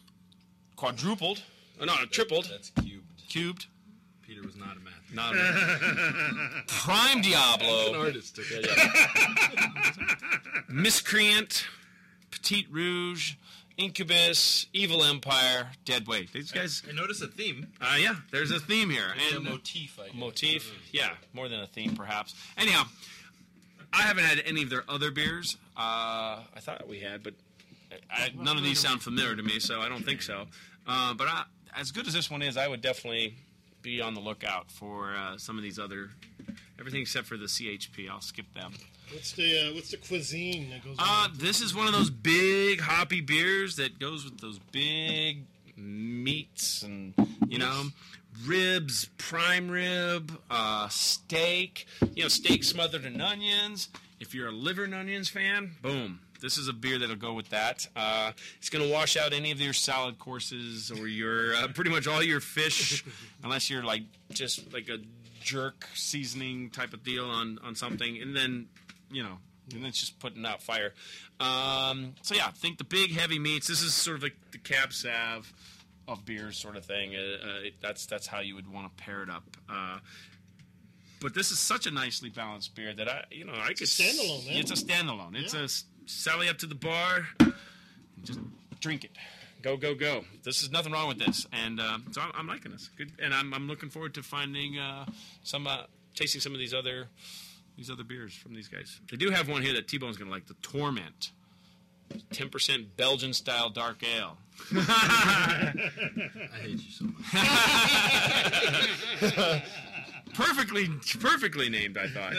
[0.76, 1.42] quadrupled.
[1.82, 2.48] Oh, no, tripled.
[2.52, 3.24] That's cubed.
[3.30, 3.68] Cubed.
[4.22, 5.14] Peter was not a math.
[5.14, 6.68] Not a math.
[6.68, 7.90] Prime Diablo.
[7.90, 8.38] An artist.
[8.40, 8.68] Okay.
[10.70, 11.66] Miscreant,
[12.30, 13.34] Petite Rouge,
[13.78, 16.32] Incubus, Evil Empire, Dead Weight.
[16.34, 16.84] These guys.
[16.88, 17.68] I noticed a theme.
[17.82, 19.14] Uh, yeah, there's a theme here.
[19.30, 20.16] And a motif, I guess.
[20.16, 20.72] motif.
[20.92, 22.36] Yeah, more than a theme, perhaps.
[22.58, 22.84] Anyhow,
[23.94, 25.58] I haven't had any of their other beers.
[25.78, 27.34] Uh, I thought we had, but
[28.12, 30.46] I, none of these sound familiar to me, so I don't think so.
[30.88, 31.44] Uh, but I,
[31.78, 33.36] as good as this one is, I would definitely
[33.82, 36.10] be on the lookout for uh, some of these other.
[36.80, 38.10] Everything except for the CHP.
[38.10, 38.74] I'll skip them.
[39.12, 40.96] What's the uh, what's the cuisine that goes?
[41.00, 45.46] Uh, this is one of those big hoppy beers that goes with those big
[45.76, 47.14] meats and
[47.48, 47.86] you know
[48.46, 51.88] ribs, prime rib, uh, steak.
[52.16, 53.90] You know, steak smothered in onions.
[54.20, 56.20] If you're a liver and onions fan, boom.
[56.42, 57.88] This is a beer that'll go with that.
[57.96, 61.90] Uh, it's going to wash out any of your salad courses or your uh, pretty
[61.92, 63.04] much all your fish,
[63.44, 65.00] unless you're like just like a
[65.42, 68.68] jerk seasoning type of deal on on something, and then
[69.12, 69.38] you know,
[69.72, 70.94] and then it's just putting out fire.
[71.40, 73.68] Um, so yeah, think the big heavy meats.
[73.68, 75.52] This is sort of like the cab sav
[76.08, 77.16] of beers, sort of thing.
[77.16, 79.44] Uh, uh, it- that's that's how you would want to pair it up.
[79.70, 80.00] Uh,
[81.22, 83.86] but this is such a nicely balanced beer that I, you know, I could a
[83.86, 84.56] standalone, man.
[84.58, 85.36] It's a standalone.
[85.36, 85.62] It's Yeah.
[85.62, 85.68] a
[86.10, 87.54] sally up to the bar, and
[88.24, 88.40] just
[88.80, 89.12] drink it.
[89.62, 90.24] Go go go!
[90.44, 92.90] This is nothing wrong with this, and uh, so I'm, I'm liking this.
[92.98, 95.06] Good, and I'm, I'm looking forward to finding uh,
[95.44, 95.84] some, uh,
[96.16, 97.10] tasting some of these other
[97.78, 99.00] these other beers from these guys.
[99.10, 101.32] They do have one here that T-Bone's gonna like, the Torment,
[102.32, 104.38] ten percent Belgian style dark ale.
[104.76, 105.74] I
[106.62, 107.06] hate you so
[109.46, 109.64] much.
[110.40, 110.88] perfectly
[111.20, 112.34] perfectly named, I thought.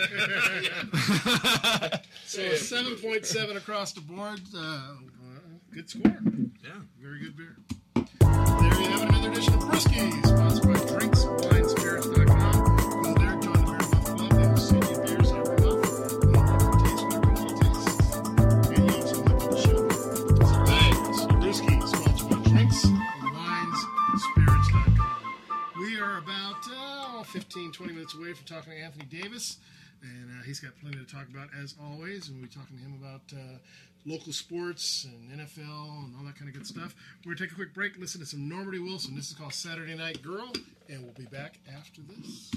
[2.27, 4.41] So a seven point seven across the board.
[4.57, 4.95] Uh,
[5.73, 6.03] good score.
[6.63, 6.71] Yeah.
[7.03, 7.57] Very good beer.
[7.95, 8.05] There
[8.81, 11.20] you have it, another edition of Brewskis, sponsored by drinkswinespirits.com.
[27.31, 29.59] 15, 20 minutes away from talking to Anthony Davis,
[30.03, 32.29] and uh, he's got plenty to talk about as always.
[32.29, 33.59] And we'll be talking to him about uh,
[34.05, 36.95] local sports and NFL and all that kind of good stuff.
[37.25, 39.15] We're gonna take a quick break, listen to some Normandy Wilson.
[39.15, 40.53] This is called Saturday Night Girl,
[40.89, 42.51] and we'll be back after this.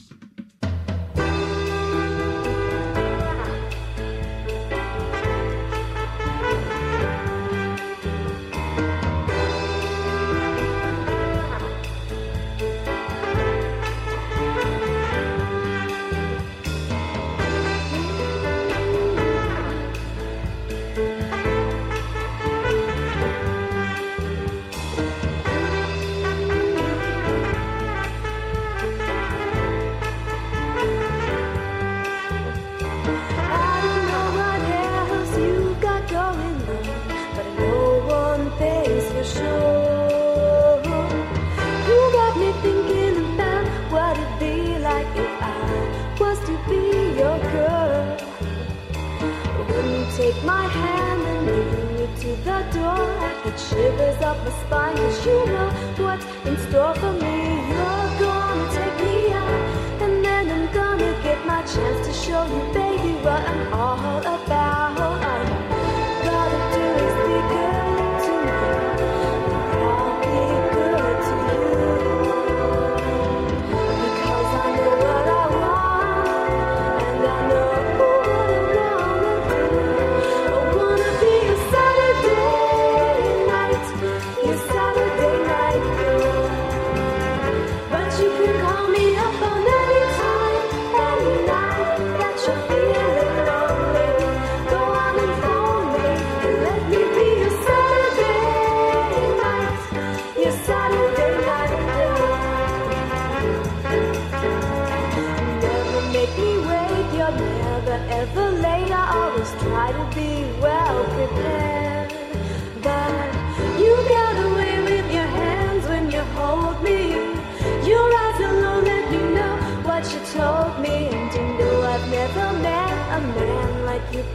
[50.46, 55.26] My hand and lead me to the door, I get shivers up my spine 'cause
[55.26, 55.70] you know
[56.04, 57.38] what's in store for me.
[57.72, 59.62] You're gonna take me out,
[60.04, 64.63] and then I'm gonna get my chance to show you, baby, what I'm all about.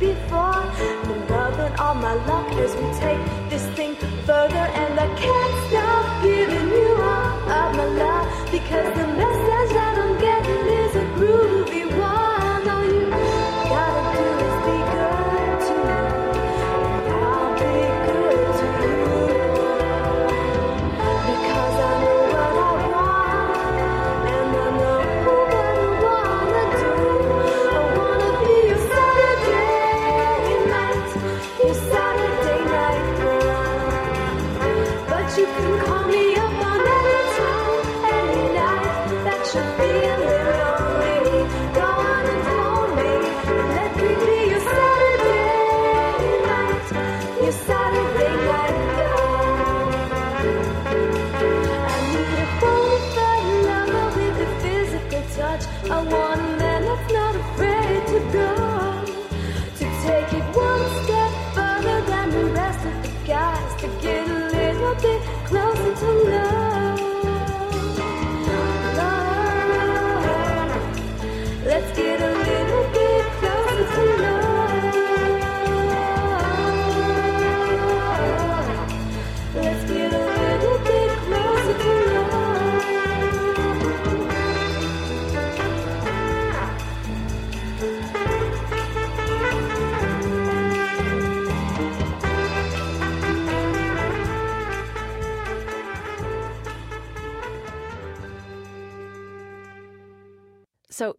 [0.01, 0.65] Before.
[1.09, 3.28] I'm loving all my luck as we take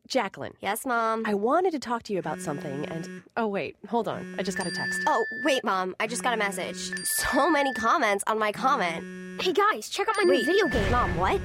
[0.09, 0.53] Jacqueline.
[0.59, 1.23] Yes, Mom.
[1.25, 3.23] I wanted to talk to you about something, and mm.
[3.37, 4.35] oh, wait, hold on.
[4.37, 5.01] I just got a text.
[5.07, 5.95] Oh, wait, Mom.
[5.99, 6.91] I just got a message.
[7.05, 9.41] So many comments on my comment.
[9.41, 10.91] Hey, guys, check out my new video game.
[10.91, 11.39] Mom, what?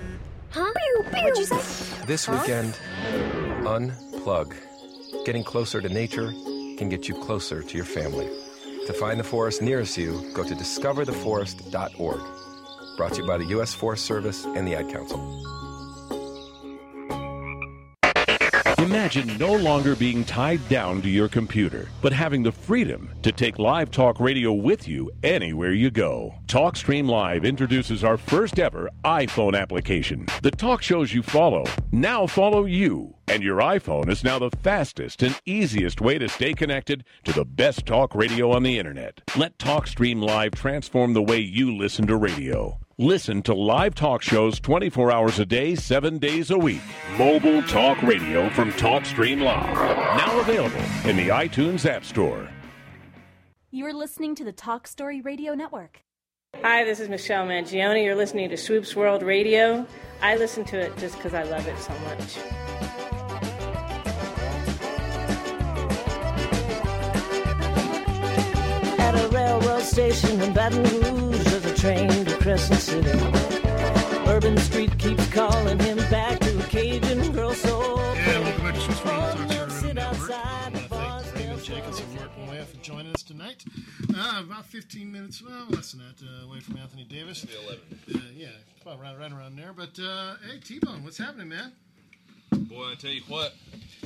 [0.51, 0.73] Huh?
[1.11, 2.07] What'd you say?
[2.07, 2.39] This Huh?
[2.41, 2.75] weekend,
[3.65, 4.55] unplug.
[5.25, 6.31] Getting closer to nature
[6.79, 8.29] can get you closer to your family.
[8.87, 12.21] To find the forest nearest you, go to discovertheforest.org.
[12.97, 13.75] Brought to you by the U.S.
[13.75, 15.19] Forest Service and the Ad Council.
[18.85, 23.59] Imagine no longer being tied down to your computer, but having the freedom to take
[23.59, 26.35] live talk radio with you anywhere you go.
[26.49, 30.27] TalkStream Live introduces our first ever iPhone application.
[30.43, 35.23] The talk shows you follow now follow you, and your iPhone is now the fastest
[35.23, 39.23] and easiest way to stay connected to the best talk radio on the internet.
[39.35, 42.84] Let TalkStream Live transform the way you listen to radio.
[42.99, 46.81] Listen to live talk shows 24 hours a day, 7 days a week.
[47.19, 49.75] Mobile Talk Radio from TalkStream Live.
[49.75, 52.49] Now available in the iTunes App Store.
[53.73, 56.05] You are listening to the Talk Story Radio Network.
[56.63, 58.05] Hi, this is Michelle Mangione.
[58.05, 59.85] You're listening to Swoops World Radio.
[60.23, 62.39] I listen to it just because I love it so much.
[69.01, 73.09] At a railroad station in Baton Rouge, there's a train to Crescent City.
[74.29, 77.97] Urban Street keeps calling him back to a Cajun girl soul.
[77.97, 80.31] Yeah, welcome back to Swoops World Talk Story Radio Network.
[80.31, 83.65] I thank David Jacobs and Mark Moya for joining us tonight.
[84.15, 87.47] Uh, about 15 minutes, well, less than that, uh, away from Anthony Davis.
[87.47, 87.81] Maybe 11.
[88.15, 88.49] Uh, yeah,
[88.83, 89.73] about right, right around there.
[89.75, 91.73] But uh, hey, T-Bone, what's happening, man?
[92.53, 93.55] Boy, I tell you what.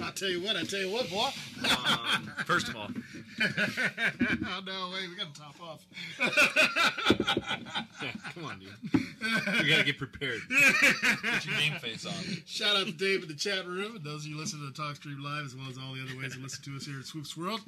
[0.03, 1.29] I'll tell you what, I tell you what, boy.
[1.87, 2.89] Um, first of all,
[3.41, 5.85] oh no, wait, we got to top off.
[8.03, 9.03] Yeah, come on, dude.
[9.63, 10.41] We gotta get prepared.
[11.23, 12.13] Get your game face on.
[12.47, 14.83] Shout out to Dave in the chat room and those of you listening to the
[14.83, 16.99] Talk Stream Live, as well as all the other ways to listen to us here
[16.99, 17.61] at Swoops World.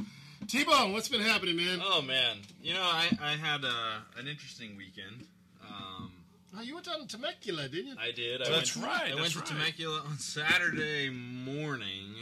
[0.49, 1.81] T-Bone, what's been happening, man?
[1.83, 5.27] Oh man, you know I, I had uh, an interesting weekend.
[5.69, 6.10] Um,
[6.57, 7.97] Oh, you went down to Temecula, didn't you?
[7.99, 8.43] I did.
[8.43, 9.55] I That's went, right, I that's went to.
[9.55, 12.15] Temecula on Saturday morning.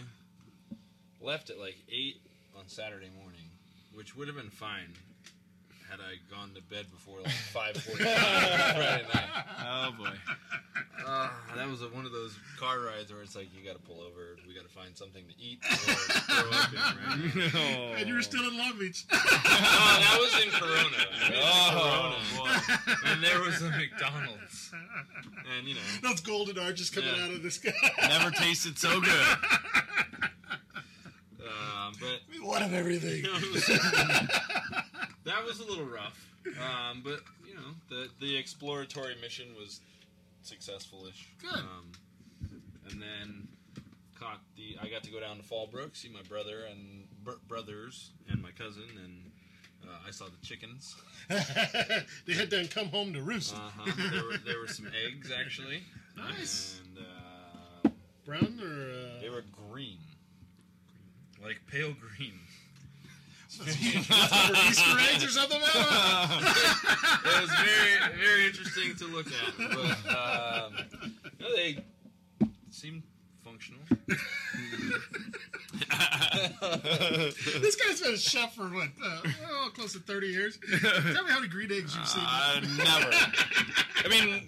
[1.21, 2.21] Left at like eight
[2.59, 3.41] on Saturday morning,
[3.95, 4.93] which would have been fine
[5.91, 9.29] had I gone to bed before like five forty Friday night.
[9.67, 10.11] Oh boy.
[11.07, 13.83] Uh, that was a, one of those car rides where it's like you got to
[13.89, 16.79] pull over, we got to find something to eat or throw up in,
[17.55, 18.01] right?
[18.01, 19.05] And you were still in Long Beach.
[19.13, 21.07] oh, that was in Corona.
[21.25, 23.03] I mean, Oh, Corona.
[23.07, 24.71] And there was a McDonald's.
[25.57, 25.81] And, you know.
[26.03, 27.25] Those golden arches coming Yeah.
[27.25, 27.73] out of this guy.
[28.03, 29.37] Never tasted so good.
[31.49, 33.23] Um, but What of everything?
[35.25, 36.29] that was a little rough.
[36.47, 39.81] Um, but you know, the the exploratory mission was
[40.43, 41.29] successful-ish.
[41.41, 41.59] Good.
[41.59, 41.93] Um,
[42.91, 43.49] and then
[44.19, 44.77] caught the.
[44.83, 48.51] I got to go down to Fallbrook, see my brother and br- brothers and my
[48.51, 49.31] cousin, and
[49.85, 50.97] uh, I saw the chickens.
[52.27, 53.55] they had done come home to roost.
[53.55, 53.93] Uh-huh.
[54.11, 55.83] There were there were some eggs actually.
[56.17, 56.81] Nice.
[56.85, 57.91] And uh,
[58.25, 59.21] Brown or uh...
[59.21, 59.99] they were green,
[61.49, 62.35] like pale green.
[63.49, 63.65] For
[64.69, 65.59] Easter eggs or something?
[65.59, 69.57] it was very, very interesting to look at.
[69.57, 70.77] But um,
[71.41, 71.83] no, they
[72.71, 73.03] seemed
[73.43, 73.81] functional.
[77.61, 78.89] this guy's been a chef for what?
[79.05, 79.21] Uh,
[79.51, 80.59] oh, close to 30 years.
[80.81, 82.23] Tell me how many green eggs you've seen.
[82.27, 83.11] Uh, never.
[84.05, 84.47] I mean,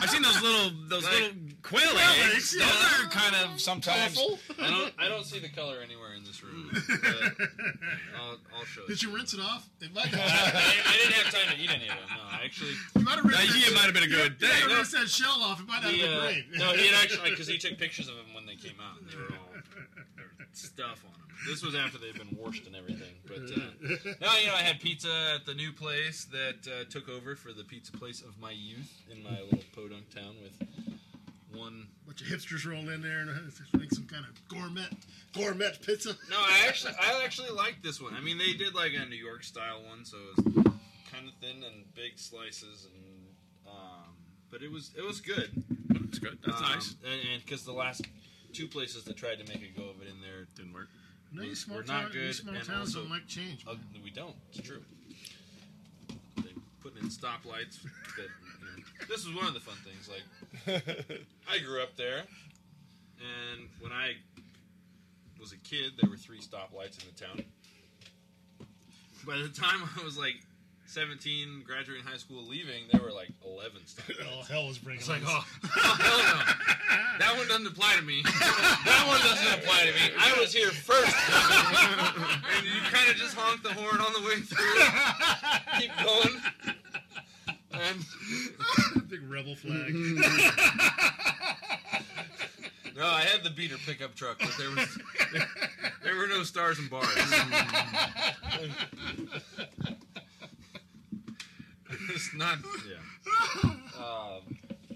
[0.00, 1.30] I've seen those little those little
[1.62, 2.34] quail Quail eggs.
[2.34, 3.04] eggs, Those yeah.
[3.06, 4.18] are kind of sometimes.
[4.58, 6.70] I don't, I don't see the color anywhere in this room.
[6.72, 7.48] But
[8.18, 9.10] I'll, I'll show Did you.
[9.10, 9.68] you rinse it off?
[9.80, 12.08] It might I, I didn't have time to eat any of it.
[12.08, 12.72] No, I actually.
[12.96, 14.66] You might have rinsed Yeah, that- it might have been a good you might have
[14.68, 14.76] thing.
[14.76, 15.60] rinsed that shell off.
[15.60, 16.44] It might not have been uh, great.
[16.54, 19.00] no, he had actually because he took pictures of them when they came out.
[19.00, 19.41] And they were all there was
[20.56, 21.28] stuff on them.
[21.48, 23.12] This was after they'd been washed and everything.
[23.26, 27.08] But uh, no, you know, I had pizza at the new place that uh, took
[27.08, 30.68] over for the pizza place of my youth in my little podunk town with
[31.52, 31.88] one.
[32.06, 34.86] bunch of hipsters rolled in there and uh, make some kind of gourmet
[35.34, 36.10] gourmet pizza.
[36.30, 38.14] No, I actually, I actually liked this one.
[38.14, 40.64] I mean, they did like a New York style one, so it was
[41.10, 43.26] kind of thin and big slices, and
[43.66, 44.14] um,
[44.50, 45.50] but it was it was good.
[46.08, 46.38] It's good.
[46.46, 46.94] That's Um, nice.
[47.34, 48.02] And because the last
[48.52, 50.88] two places that tried to make a go of it in there didn't work.
[51.32, 52.26] No, were- you small, were not town, good.
[52.26, 53.64] you small and towns also- don't like change.
[53.66, 53.74] Uh,
[54.04, 54.34] we don't.
[54.52, 54.82] It's true.
[56.36, 56.50] They
[56.82, 57.82] putting in stoplights.
[57.82, 58.28] That,
[58.60, 60.08] you know, this is one of the fun things.
[60.08, 61.06] Like,
[61.50, 62.24] I grew up there,
[63.18, 64.14] and when I
[65.40, 67.44] was a kid, there were three stoplights in the town.
[69.26, 70.34] By the time I was like
[70.86, 74.26] 17, graduating high school, leaving, there were like 11 stoplights.
[74.26, 75.30] Oh, hell was breaking It's like, loose.
[75.30, 76.74] oh, oh, hell no.
[77.18, 78.22] That one doesn't apply to me.
[78.84, 80.10] That one doesn't apply to me.
[80.18, 81.14] I was here first.
[82.56, 84.82] and you kind of just honk the horn on the way through.
[85.78, 86.40] Keep going.
[87.72, 88.04] And
[89.08, 89.94] Big rebel flag.
[92.96, 94.98] no, I had the beater pickup truck, but there was
[96.04, 97.06] there were no stars and bars.
[102.10, 102.58] it's not.
[102.88, 102.96] Yeah.
[103.98, 104.51] Um,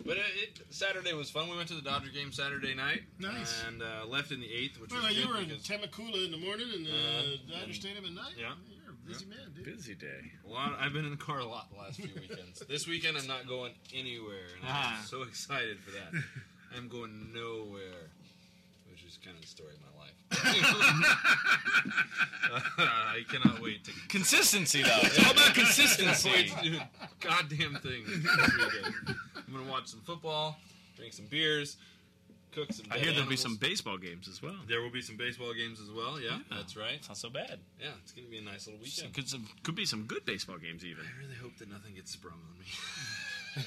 [0.06, 1.48] but it, it, Saturday was fun.
[1.50, 3.02] We went to the Dodger game Saturday night.
[3.18, 3.62] Nice.
[3.66, 6.24] And uh, left in the eighth, which Well, was you good were in because Temecula
[6.24, 7.22] in the morning and uh, Uh-huh.
[7.50, 8.34] Dodger And- Stadium at night.
[8.38, 8.52] yeah.
[8.84, 9.64] You're a busy man, dude.
[9.64, 10.32] Busy day.
[10.44, 10.76] a lot.
[10.80, 12.60] I've been in the car a lot the last few weekends.
[12.68, 14.98] this weekend, I'm not going anywhere, and Ah.
[15.00, 16.12] I'm so excited for that.
[16.76, 18.10] I'm going nowhere,
[18.90, 20.12] which is kind of the story of my life.
[22.78, 24.88] I cannot wait to Consistency, though.
[25.02, 26.28] It's all about consistency.
[26.30, 26.78] Can't wait to do
[27.20, 28.24] goddamn thing this
[28.56, 29.16] weekend.
[29.46, 30.56] I'm gonna watch some football,
[30.96, 31.76] drink some beers,
[32.52, 32.86] cook some.
[32.90, 33.40] I hear there'll be animals.
[33.42, 34.56] some baseball games as well.
[34.68, 36.20] There will be some baseball games as well.
[36.20, 36.94] Yeah, that's right.
[36.94, 37.58] It's not so bad.
[37.80, 39.14] Yeah, it's gonna be a nice little weekend.
[39.14, 41.04] Could some could be some good baseball games even.
[41.04, 42.66] I really hope that nothing gets sprung on me.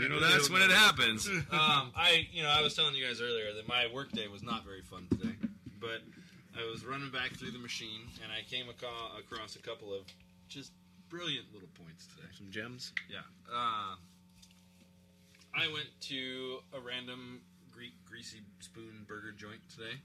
[0.00, 1.28] You know that's when it happens.
[1.28, 4.64] Um, I, you know, I was telling you guys earlier that my workday was not
[4.64, 5.34] very fun today,
[5.80, 6.00] but
[6.56, 10.02] I was running back through the machine and I came aco- across a couple of
[10.48, 10.72] just
[11.10, 12.28] brilliant little points today.
[12.36, 12.92] Some gems.
[13.10, 13.18] Yeah.
[13.52, 13.96] Uh,
[15.54, 17.40] I went to a random
[17.72, 20.00] Greek greasy spoon burger joint today,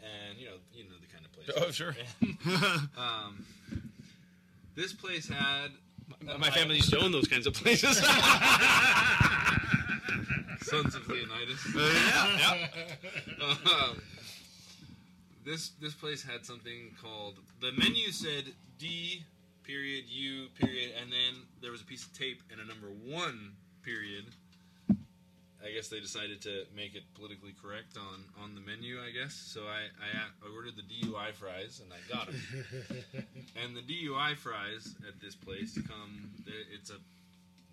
[0.00, 1.50] and you know, you know the kind of place.
[1.56, 1.94] Oh, sure.
[2.20, 3.44] And, um,
[4.74, 5.70] this place had
[6.24, 7.96] My, my family used to own those kinds of places.
[10.62, 11.60] Sons of Leonidas.
[11.76, 12.68] yeah,
[13.66, 14.02] um,
[15.44, 19.24] this this place had something called the menu said D
[19.66, 23.52] period U period and then there was a piece of tape and a number one
[23.82, 24.24] period.
[25.64, 28.98] I guess they decided to make it politically correct on, on the menu.
[29.00, 29.62] I guess so.
[29.62, 33.24] I, I I ordered the DUI fries and I got them.
[33.64, 36.30] and the DUI fries at this place come.
[36.72, 37.00] It's a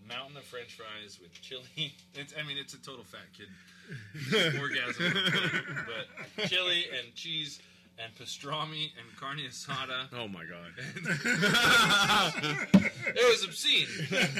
[0.07, 1.63] mountain of French fries with chili.
[2.15, 3.47] It's I mean it's a total fat kid
[4.59, 5.13] orgasm,
[5.85, 7.59] but chili and cheese
[7.99, 10.07] and pastrami and carne asada.
[10.13, 10.71] Oh my god!
[13.15, 13.87] it was obscene,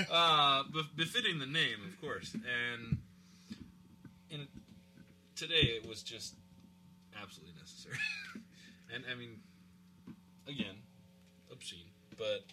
[0.12, 0.64] uh,
[0.96, 2.34] befitting the name, of course.
[2.34, 2.98] And
[4.30, 4.48] in
[5.36, 6.36] today, it was just
[7.22, 7.98] absolutely necessary.
[8.94, 9.40] and I mean,
[10.48, 10.76] again,
[11.52, 11.86] obscene,
[12.18, 12.44] but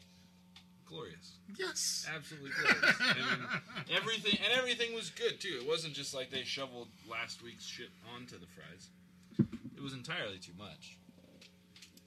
[0.87, 1.37] glorious.
[1.59, 2.07] Yes.
[2.15, 2.97] Absolutely glorious.
[3.01, 5.59] I mean, everything and everything was good too.
[5.61, 8.89] It wasn't just like they shoveled last week's shit onto the fries.
[9.81, 10.99] It was entirely too much.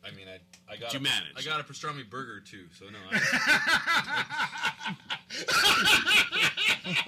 [0.06, 0.38] I mean, I
[0.72, 1.36] I got you a, managed.
[1.36, 3.00] I got a pastrami burger too, so no.
[3.12, 4.95] I,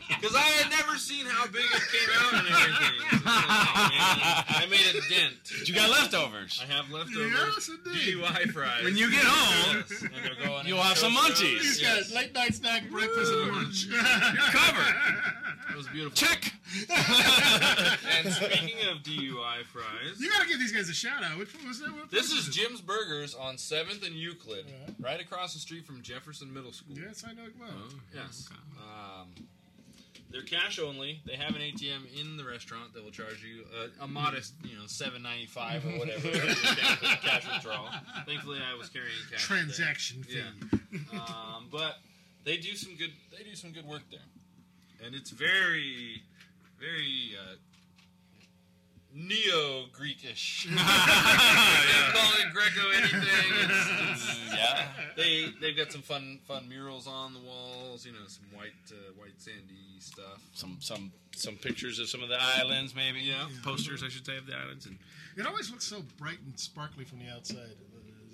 [0.08, 3.02] Because I had never seen how big it came out and everything.
[3.12, 5.36] So, man, I made a dent.
[5.60, 6.62] But you got leftovers.
[6.64, 7.32] I have leftovers.
[7.32, 8.16] Yes, indeed.
[8.18, 8.84] DUI fries.
[8.84, 11.56] When you get home, Yes, and you'll have some munchies.
[11.56, 11.62] ovens.
[11.62, 11.96] These Yes.
[12.10, 13.86] guys, late night snack, breakfast, and lunch.
[13.86, 14.96] You're covered.
[15.72, 16.16] It was beautiful.
[16.16, 16.54] Check.
[18.18, 21.38] and speaking of DUI fries, You gotta give these guys a shout out.
[21.38, 21.94] Which one was that?
[21.94, 24.66] What this place is Jim's Burgers on Seventh and Euclid,
[25.00, 26.98] right across the street from Jefferson Middle School.
[26.98, 27.70] Yes, I know it well.
[27.72, 28.50] Oh, Yes.
[28.80, 29.28] Um,
[30.32, 31.22] they're cash only.
[31.26, 33.64] They have an ATM in the restaurant that will charge you
[34.02, 37.88] a, a modest, you know, seven ninety five or whatever cash, cash withdrawal.
[38.26, 39.48] Thankfully, I was carrying cash.
[39.48, 39.60] today.
[39.60, 40.42] Transaction fee.
[41.14, 41.20] Yeah.
[41.20, 41.96] Um, but
[42.44, 43.12] they do some good.
[43.38, 44.20] They do some good work there,
[45.06, 46.24] and it's very,
[46.80, 47.56] very uh,
[49.16, 50.68] neo Greekish.
[52.14, 53.22] Call it Greco anything.
[53.22, 54.88] It's, it's, Yeah.
[55.16, 58.06] They they've got some fun fun murals on the walls.
[58.06, 60.42] You know, some white uh, white sandy stuff.
[60.54, 63.22] Some some some pictures of some of the islands, maybe.
[63.22, 63.48] Yeah.
[63.64, 64.86] Posters, I should say, of the islands.
[64.86, 64.98] And
[65.38, 67.76] It always looks so bright and sparkly from the outside.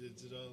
[0.03, 0.49] Is it all?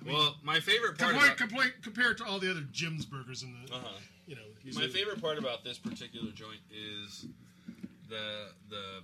[0.00, 1.12] I mean, Well, my favorite part.
[1.12, 3.88] compared, About, compared, compared to all the other Jim's burgers in the, uh-huh.
[4.26, 4.42] you know,
[4.74, 7.26] My favorite part about this particular joint is
[8.08, 9.02] the the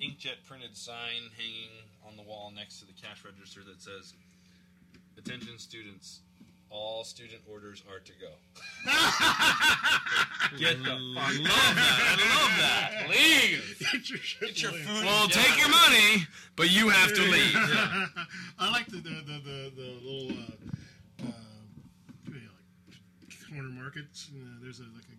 [0.00, 1.70] inkjet printed sign hanging
[2.06, 4.14] on the wall next to the cash register that says,
[5.18, 6.20] "Attention students,
[6.70, 8.32] all student orders are to go."
[10.58, 10.94] Get the fuck.
[10.94, 12.16] love that.
[12.18, 13.08] I love that.
[13.10, 13.76] Leave.
[13.92, 14.84] Get your, shit Get your leave.
[14.84, 15.04] food.
[15.04, 17.52] Well, and take your money, but you have to leave.
[17.52, 18.06] Yeah.
[18.58, 21.32] I like the the the, the, the little uh, uh,
[22.30, 22.42] like
[23.50, 24.30] corner markets.
[24.32, 25.16] Uh, there's a like a,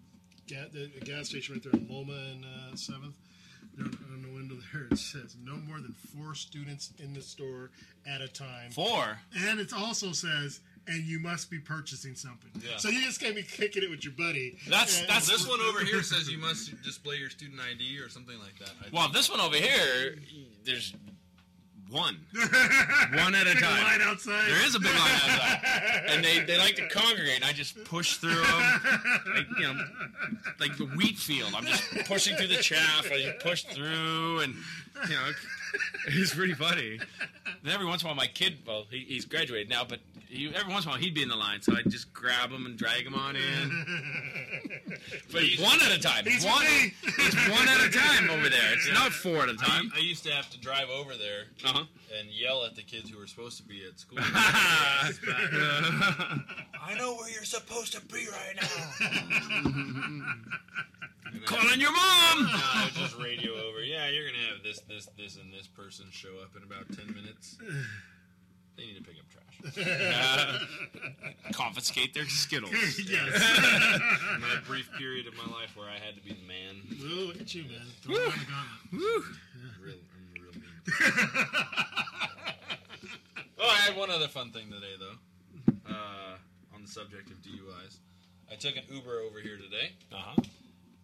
[0.72, 3.16] ga- a gas station right there in Loma and uh, Seventh.
[3.78, 7.22] There on, on the window there it says no more than four students in the
[7.22, 7.70] store
[8.08, 8.72] at a time.
[8.72, 9.20] Four.
[9.38, 10.60] And it also says.
[10.90, 12.50] And you must be purchasing something.
[12.64, 12.78] Yeah.
[12.78, 14.58] So you just can't be kicking it with your buddy.
[14.70, 18.08] That's- And- that's- This one over here says you must display your student ID or
[18.08, 18.70] something like that.
[18.82, 19.16] I Well, think.
[19.16, 20.18] this one over here,
[20.64, 20.94] there's
[21.90, 22.18] one.
[23.14, 23.84] One at a Big time.
[23.84, 24.48] line outside.
[24.48, 27.36] There is a big line outside, and they, they like to congregate.
[27.38, 28.82] And I just push through them,
[29.36, 29.80] like you know,
[30.60, 31.54] like the wheat field.
[31.56, 33.08] I'm just pushing through the chaff.
[33.12, 34.54] I just push through, and
[35.10, 35.32] you know,
[36.08, 37.00] it's pretty funny.
[37.64, 40.00] And every once in a while, my kid, well, he, he's graduated now, but
[40.30, 42.50] he, every once in a while he'd be in the line, so I'd just grab
[42.52, 43.86] him and drag him on in.
[45.32, 46.26] But it's one at a time.
[46.26, 46.94] He's one, with me.
[47.20, 48.74] it's one at a time over there.
[48.74, 49.92] It's not four at a time.
[49.96, 51.84] I used to have to drive over there Uh-huh.
[52.18, 54.20] and yell at the kids who were supposed to be at school.
[54.22, 55.12] I
[56.82, 60.24] I know where you're supposed to be right now.
[61.46, 62.44] Calling your mom.
[62.44, 63.82] No, I would just radio over.
[63.84, 67.14] Yeah, you're gonna have this, this, this, and this person show up in about ten
[67.14, 67.58] minutes.
[68.78, 69.44] they need to pick up trash.
[69.66, 70.60] Uh,
[71.54, 72.72] confiscate their Skittles.
[73.08, 73.42] Yes.
[74.40, 76.82] my brief period of my life where I had to be the man.
[77.02, 77.88] Ooh, look at you, man.
[78.02, 78.94] Throwing down the gauntlet.
[78.94, 79.24] Woo.
[79.84, 80.64] Real, I'm real mean.
[83.60, 85.18] oh, I had one other fun thing today, though.
[85.90, 86.36] Uh,
[86.76, 88.00] on the subject of DUIs,
[88.52, 89.94] I took an Uber over here today.
[90.12, 90.36] Uh huh.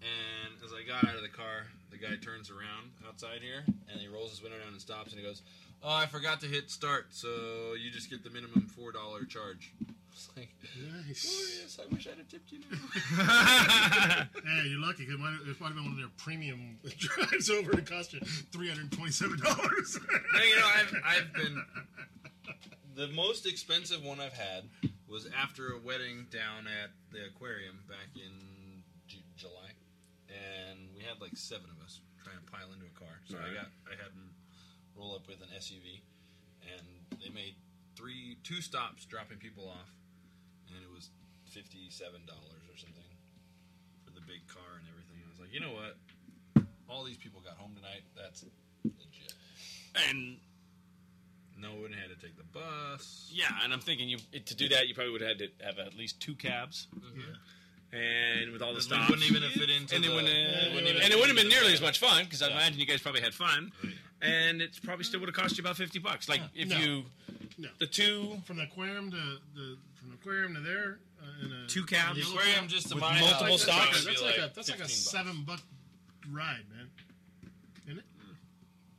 [0.04, 4.00] And as I got out of the car, the guy turns around outside here and
[4.02, 5.42] he rolls his window down and stops and he goes,
[5.84, 9.74] "Oh, I forgot to hit start, so you just get the minimum four dollar charge."
[10.16, 10.50] It's like,
[11.08, 11.26] Nice.
[11.28, 12.78] oh yes, I wish I'd have tipped you now.
[14.46, 15.06] hey, you're lucky.
[15.06, 17.78] 'cause It might, it might have been one of their premium drives over.
[17.80, 18.20] It cost you
[18.52, 19.98] three hundred twenty-seven dollars.
[20.34, 21.64] no, you know, I've I've been
[22.96, 24.66] the most expensive one I've had
[25.08, 29.74] was after a wedding down at the aquarium back in Ju- July,
[30.30, 33.18] and we had like seven of us trying to pile into a car.
[33.26, 34.30] So I got I had them
[34.98, 36.02] roll up with an SUV,
[36.62, 37.56] and they made
[37.96, 39.90] three two stops dropping people off,
[40.68, 41.10] and it was
[41.50, 43.04] fifty seven dollars or something
[44.06, 45.18] for the big car and everything.
[45.26, 45.98] I was like, you know what?
[46.90, 48.04] All these people got home tonight.
[48.16, 48.46] That's
[48.84, 49.34] legit.
[50.10, 50.38] And
[51.58, 53.30] no one had to take the bus.
[53.34, 55.80] Yeah, and I'm thinking you to do that, you probably would have had to have
[55.80, 56.88] at least two cabs.
[57.16, 57.24] Yeah.
[57.98, 60.74] And with all the stops, wouldn't even have fit into and it wouldn't, Yeah, it
[60.74, 62.54] wouldn't even and it wouldn't have been nearly as much fun because I Yeah.
[62.56, 63.72] imagine you guys probably had fun.
[63.86, 63.90] Oh,
[64.24, 66.30] And it's probably still would have cost you about fifty bucks.
[66.30, 66.78] Like if No.
[66.78, 67.04] you
[67.58, 67.70] No.
[67.80, 69.18] the two from the aquarium to
[69.56, 71.00] the from the aquarium to there.
[71.22, 72.18] Uh, in a, Two cabs?
[72.18, 74.06] in The aquarium just to With my multiple house, That's like- stops?
[74.06, 74.94] That's like, like a that's like a 15 bucks.
[74.94, 75.62] seven buck
[76.32, 76.90] ride, man.
[77.86, 78.06] Isn't it?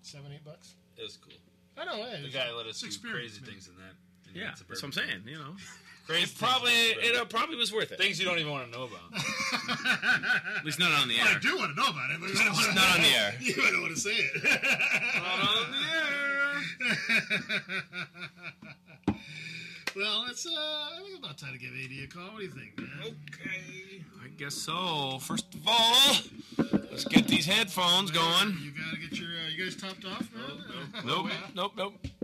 [0.03, 0.75] Seven eight bucks.
[0.97, 1.35] It was cool.
[1.77, 1.97] I know.
[2.05, 3.51] Hey, The guy let us it's do crazy man.
[3.51, 3.95] things in that.
[4.31, 5.23] in yeah, that that's what I'm Suburban.
[5.25, 5.29] saying.
[5.29, 5.57] You know,
[6.07, 7.99] Crazy it probably it uh, probably was worth it.
[7.99, 9.01] Things you don't even want to know about.
[10.59, 11.37] At least not on the Well, air.
[11.37, 13.35] I do want to know about it, but Just not on the air.
[13.41, 14.45] You don't want to say it.
[14.45, 16.05] Not on the air.
[19.97, 22.33] well, it's uh, I think it's about time to give AD a call.
[22.33, 22.89] What do you think, man?
[23.03, 24.03] Okay.
[24.23, 25.19] I guess so.
[25.21, 26.17] First of all,
[26.91, 28.57] let's get these headphones going.
[28.63, 31.05] You gotta get your uh, you guys topped off, man.
[31.07, 31.95] Nope, nope, nope.
[32.21, 32.24] Come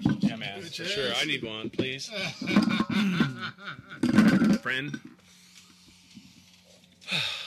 [0.00, 0.62] Yeah, man.
[0.62, 1.12] For sure.
[1.16, 2.10] I need one, please.
[4.62, 5.00] Friend.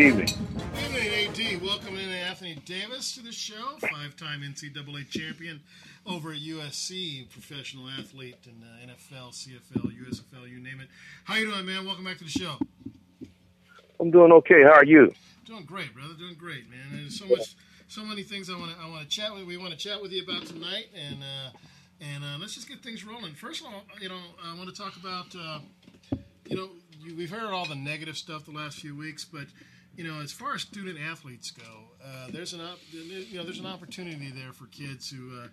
[0.00, 0.28] evening.
[0.82, 1.62] Evening, AD.
[1.62, 5.60] Welcome in Anthony Davis to the show, five-time NCAA champion
[6.06, 10.88] over at USC, professional athlete in uh, NFL, CFL, USFL, you name it.
[11.24, 11.84] How you doing, man?
[11.84, 12.56] Welcome back to the show.
[14.00, 14.62] I'm doing okay.
[14.62, 15.12] How are you?
[15.44, 16.14] Doing great, brother.
[16.14, 16.80] Doing great, man.
[16.92, 17.54] There's so much,
[17.88, 19.44] so many things I want to, I want to chat with.
[19.44, 21.50] We want to chat with you about tonight, and uh,
[22.00, 23.34] and uh, let's just get things rolling.
[23.34, 25.58] First of all, you know, I want to talk about, uh,
[26.46, 26.70] you know,
[27.02, 29.44] you, we've heard all the negative stuff the last few weeks, but
[30.00, 33.58] you know, as far as student athletes go, uh, there's an, op- you know, there's
[33.58, 35.38] an opportunity there for kids who.
[35.38, 35.48] Uh,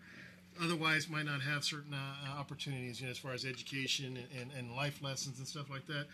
[0.60, 4.76] Otherwise, might not have certain uh, opportunities, you know, as far as education and, and,
[4.76, 6.07] life lessons and stuff like that.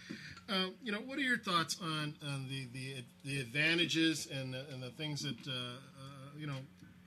[0.50, 4.66] Um, you know, what are your thoughts on, on the, the the advantages and the,
[4.74, 6.58] and the things that uh, uh, you know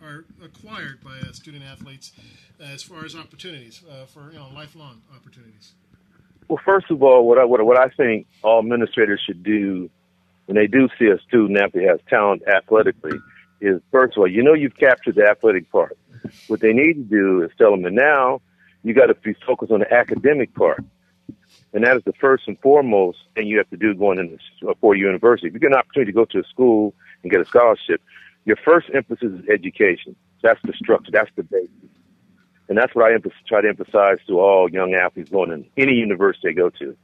[0.00, 2.12] are acquired by uh, student athletes
[2.58, 5.72] as far as opportunities uh, for you know lifelong opportunities?
[6.48, 9.90] Well, first of all, what I what, what I think all administrators should do
[10.46, 13.18] when they do see a student athlete has talent athletically
[13.60, 15.96] is first of all, you know you've captured the athletic part.
[16.48, 18.40] What they need to do is tell them that now
[18.82, 20.84] you got to be focused on the academic part.
[21.72, 24.70] And that is the first and foremost thing you have to do going into a
[24.70, 25.48] uh, four-year university.
[25.48, 28.00] If you get an opportunity to go to a school and get a scholarship,
[28.44, 30.16] your first emphasis is education.
[30.42, 31.10] That's the structure.
[31.10, 31.70] That's the basis.
[32.68, 33.16] And that's what I
[33.46, 36.96] try to emphasize to all young athletes going in any university they go to,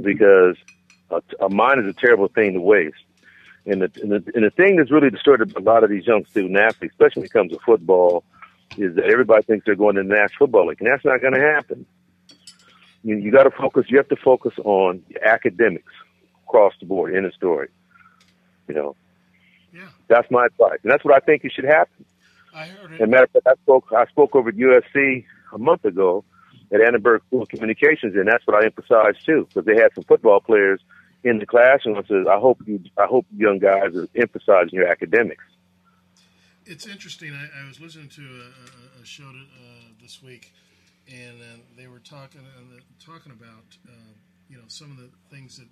[0.00, 0.56] because
[1.10, 2.96] a, a mind is a terrible thing to waste.
[3.66, 6.24] And the, and the and the thing that's really distorted a lot of these young
[6.26, 8.24] student athletes, especially when it comes to football,
[8.78, 11.34] is that everybody thinks they're going to the National Football League, and that's not going
[11.34, 11.84] to happen.
[13.04, 13.86] You you got to focus.
[13.88, 15.92] You have to focus on academics
[16.46, 17.14] across the board.
[17.14, 17.68] In the story,
[18.68, 18.96] you know.
[19.72, 19.88] Yeah.
[20.08, 22.04] That's my advice, and that's what I think it should happen.
[22.52, 22.94] I heard it.
[22.94, 26.24] As a matter of fact, I spoke I spoke over at USC a month ago
[26.72, 30.04] at Annenberg School of Communications, and that's what I emphasized too, because they had some
[30.04, 30.80] football players
[31.24, 31.96] in the classroom.
[31.96, 35.44] I said, I hope you I hope you young guys are emphasizing your academics.
[36.66, 37.32] it's interesting.
[37.34, 40.52] I, I was listening to a, a, show to, uh, this week,
[41.08, 44.12] and uh, they were talking uh, talking about uh,
[44.48, 45.68] you know some of the things that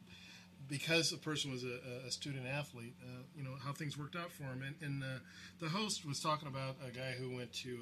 [0.69, 4.33] because the person was a, a student athlete, uh, you know how things worked out
[4.33, 4.63] for him.
[4.67, 5.19] And, and uh,
[5.61, 7.79] the host was talking about a guy who went to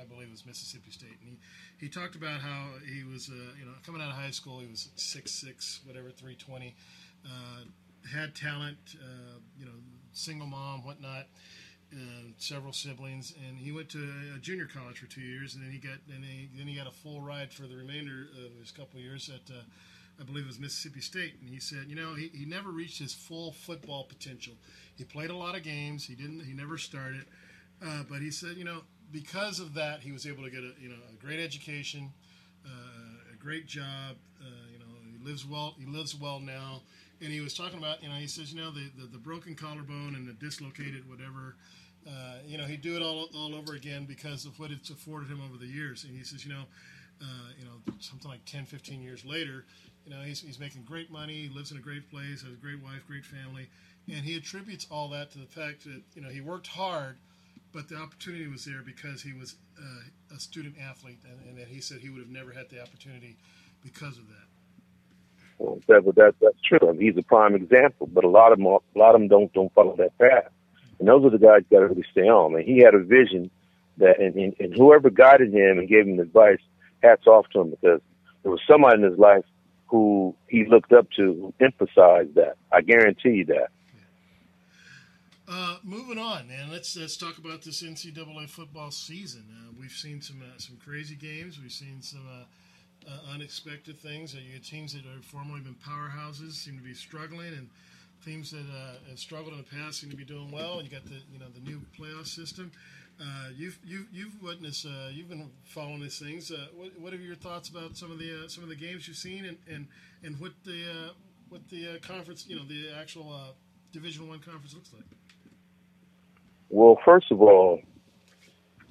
[0.00, 1.36] I believe it was Mississippi State, and
[1.78, 4.60] he, he talked about how he was uh, you know coming out of high school,
[4.60, 6.74] he was six six whatever three twenty,
[7.24, 7.64] uh,
[8.12, 9.72] had talent, uh, you know
[10.12, 11.26] single mom whatnot.
[11.90, 15.70] Uh, several siblings, and he went to a junior college for two years, and then
[15.70, 18.70] he got and he, then he got a full ride for the remainder of his
[18.70, 19.60] couple of years at uh,
[20.20, 22.98] I believe it was Mississippi State, and he said, you know, he, he never reached
[22.98, 24.54] his full football potential.
[24.96, 26.04] He played a lot of games.
[26.04, 26.40] He didn't.
[26.40, 27.24] He never started,
[27.80, 28.82] uh, but he said, you know,
[29.12, 32.12] because of that, he was able to get a you know a great education,
[32.64, 34.16] uh, a great job.
[34.40, 35.74] Uh, you know, he lives well.
[35.78, 36.82] He lives well now,
[37.20, 39.54] and he was talking about, you know, he says, you know, the the, the broken
[39.54, 41.56] collarbone and the dislocated whatever.
[42.06, 45.28] Uh, you know, he'd do it all, all over again because of what it's afforded
[45.28, 46.04] him over the years.
[46.04, 46.62] And he says, you know,
[47.20, 49.66] uh, you know, something like 10, 15 years later,
[50.06, 52.82] you know, he's, he's making great money, lives in a great place, has a great
[52.82, 53.68] wife, great family,
[54.08, 57.18] and he attributes all that to the fact that you know he worked hard,
[57.72, 61.68] but the opportunity was there because he was uh, a student athlete, and, and that
[61.68, 63.36] he said he would have never had the opportunity
[63.82, 64.46] because of that.
[65.58, 66.96] Well, that, that that's true.
[66.98, 68.06] He's a prime example.
[68.06, 70.52] But a lot of them, a lot of them don't don't follow that path.
[70.98, 72.54] And those are the guys got to really stay on.
[72.54, 73.50] And he had a vision
[73.98, 76.58] that, and, and, and whoever guided him and gave him advice,
[77.02, 78.00] hats off to him because
[78.42, 79.44] there was somebody in his life
[79.86, 82.56] who he looked up to who emphasized that.
[82.72, 83.68] I guarantee you that.
[85.50, 86.70] Uh, moving on, man.
[86.70, 89.46] Let's let's talk about this NCAA football season.
[89.50, 91.58] Uh, we've seen some uh, some crazy games.
[91.58, 94.34] We've seen some uh, uh, unexpected things.
[94.34, 97.70] You had teams that have formerly been powerhouses seem to be struggling, and
[98.22, 98.66] teams that
[99.08, 100.80] have struggled in the past seem to be doing well.
[100.80, 102.70] And you got the you know the new playoff system.
[103.56, 106.52] You've you've you've witnessed you've been following these things.
[106.76, 109.46] What what are your thoughts about some of the some of the games you've seen
[109.46, 109.86] and and,
[110.22, 111.14] and what the
[111.48, 113.54] what the conference you know the actual
[113.92, 115.17] Division One conference looks like?
[116.70, 117.80] Well, first of all,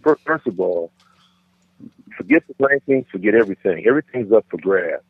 [0.03, 0.91] first of all,
[2.15, 3.85] forget the rankings, forget everything.
[3.87, 5.03] Everything's up for grabs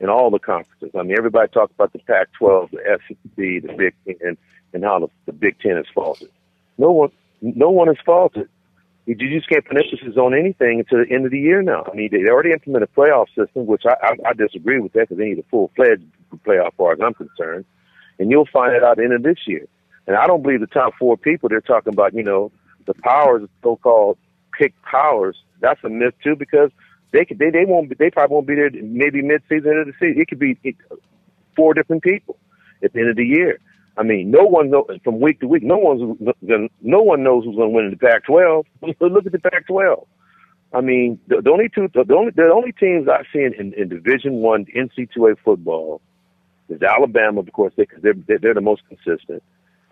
[0.00, 0.90] in all the conferences.
[0.98, 4.36] I mean, everybody talks about the Pac-12, the SEC, the Big Ten,
[4.72, 6.30] and how the, the Big Ten has faltered.
[6.78, 7.10] No one,
[7.40, 8.48] no one has faltered.
[9.06, 11.84] You just can't put emphasis on anything until the end of the year now.
[11.90, 15.08] I mean, they already implemented a playoff system, which I, I, I disagree with that
[15.08, 16.02] because they need a full fledged
[16.44, 17.64] playoff, far as I'm concerned.
[18.18, 19.66] And you'll find it out the end of this year.
[20.06, 22.52] And I don't believe the top four people they're talking about, you know,
[22.86, 24.18] the powers, so called
[24.56, 25.36] pick powers.
[25.60, 26.70] That's a myth too because
[27.12, 29.92] they could, they they won't they probably won't be there maybe mid season of the
[29.98, 30.20] season.
[30.20, 30.58] It could be
[31.56, 32.38] four different people
[32.82, 33.58] at the end of the year.
[33.98, 35.62] I mean, no one know from week to week.
[35.62, 38.64] No one's gonna, no one knows who's going to win in the Pac-12.
[39.00, 40.06] Look at the Pac-12.
[40.74, 43.88] I mean, the, the only two, the only the only teams I've seen in, in
[43.88, 46.02] Division One NC2A football
[46.68, 49.42] is Alabama, of course, because they, they're they're the most consistent.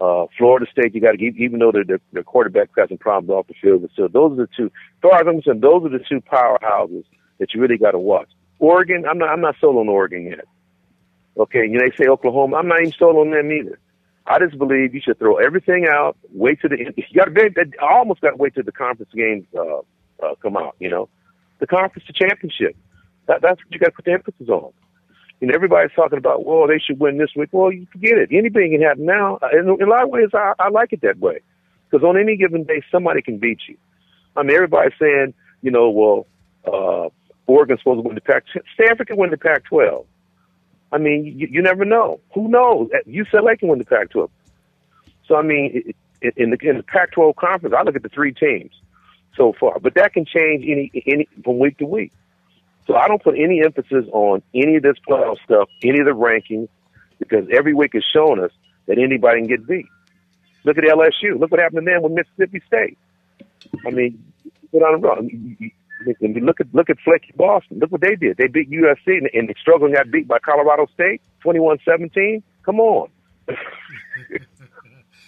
[0.01, 3.47] Uh, Florida State, you got to keep, even though their their quarterback some problems off
[3.47, 4.71] the field, but still, those are the two.
[5.05, 7.05] As I'm concerned, those are the two powerhouses
[7.39, 8.29] that you really got to watch.
[8.59, 10.45] Oregon, I'm not I'm not sold on Oregon yet.
[11.37, 13.79] Okay, you know they say Oklahoma, I'm not even sold on them either.
[14.27, 16.17] I just believe you should throw everything out.
[16.33, 16.95] Wait to the end.
[16.97, 17.65] You got to.
[17.81, 19.79] I almost got to wait till the conference games uh,
[20.23, 20.77] uh, come out.
[20.81, 21.09] You know,
[21.61, 22.77] the conference, championship.
[23.27, 24.73] That, that's what you got to put the emphasis on.
[25.41, 27.51] Know, everybody's talking about, well, they should win this week.
[27.53, 28.31] Well, you forget it.
[28.33, 29.39] Anything can happen now.
[29.53, 31.41] In, a lot of ways, I, I like it that way
[31.91, 33.77] because on any given day, somebody can beat you.
[34.37, 36.27] I mean, everybody's saying, you know, well,
[36.67, 37.09] uh,
[37.47, 38.45] Oregon's supposed to win the Pac.
[38.75, 40.07] Stanford can win the Pac-12.
[40.93, 42.21] I mean, you, you never know.
[42.35, 42.89] Who knows?
[43.07, 44.31] UCLA can win the Pac-12.
[45.27, 48.73] So I mean, in the in the Pac-12 conference, I look at the three teams
[49.37, 52.13] so far, but that can change any any from week to week.
[52.87, 56.13] So I don't put any emphasis on any of this playoff stuff, any of the
[56.13, 56.69] rankings,
[57.19, 58.51] because every week has shown us
[58.87, 59.87] that anybody can get beat.
[60.65, 61.39] Look at LSU.
[61.39, 62.99] Look what happened to them with Mississippi State.
[63.87, 64.23] I mean,
[64.71, 65.57] put on the run.
[66.45, 67.79] Look at look at Flecky Boston.
[67.79, 68.37] Look what they did.
[68.37, 72.43] They beat USC and, and they struggled and got beat by Colorado State, 21-17.
[72.63, 73.09] Come on.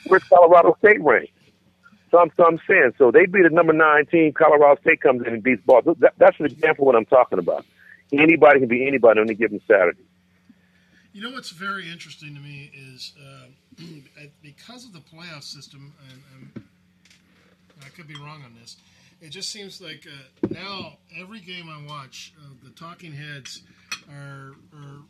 [0.06, 1.32] Where's Colorado State ranked?
[2.10, 4.32] So I'm, so I'm saying, so they beat a number nine team.
[4.32, 5.96] Colorado State comes in and beats Boston.
[5.98, 7.64] That, that's an example of what I'm talking about.
[8.12, 10.02] Anybody can be anybody on any given Saturday.
[11.12, 13.82] You know what's very interesting to me is uh,
[14.42, 16.22] because of the playoff system, and,
[16.54, 16.64] and,
[17.84, 18.76] I could be wrong on this.
[19.20, 23.62] It just seems like uh, now every game I watch, uh, the talking heads
[24.10, 25.02] are, are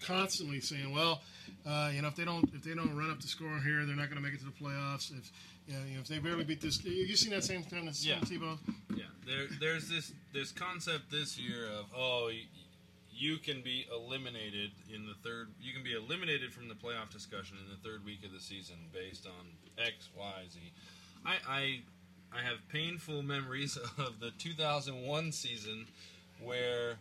[0.00, 1.22] constantly saying, "Well,
[1.66, 3.96] Uh, you know, if they don't if they don't run up the score here, they're
[3.96, 5.10] not going to make it to the playoffs.
[5.10, 5.30] If
[5.68, 8.16] you know, if they barely beat this, you seen that same thing as Yeah.
[8.20, 8.58] Tebow.
[8.94, 12.42] Yeah, there, there's this this concept this year of oh, y-
[13.12, 15.48] you can be eliminated in the third.
[15.60, 18.76] You can be eliminated from the playoff discussion in the third week of the season
[18.92, 19.46] based on
[19.84, 20.58] X, Y, Z.
[21.26, 21.80] I I,
[22.32, 25.86] I have painful memories of the 2001 season
[26.42, 26.94] where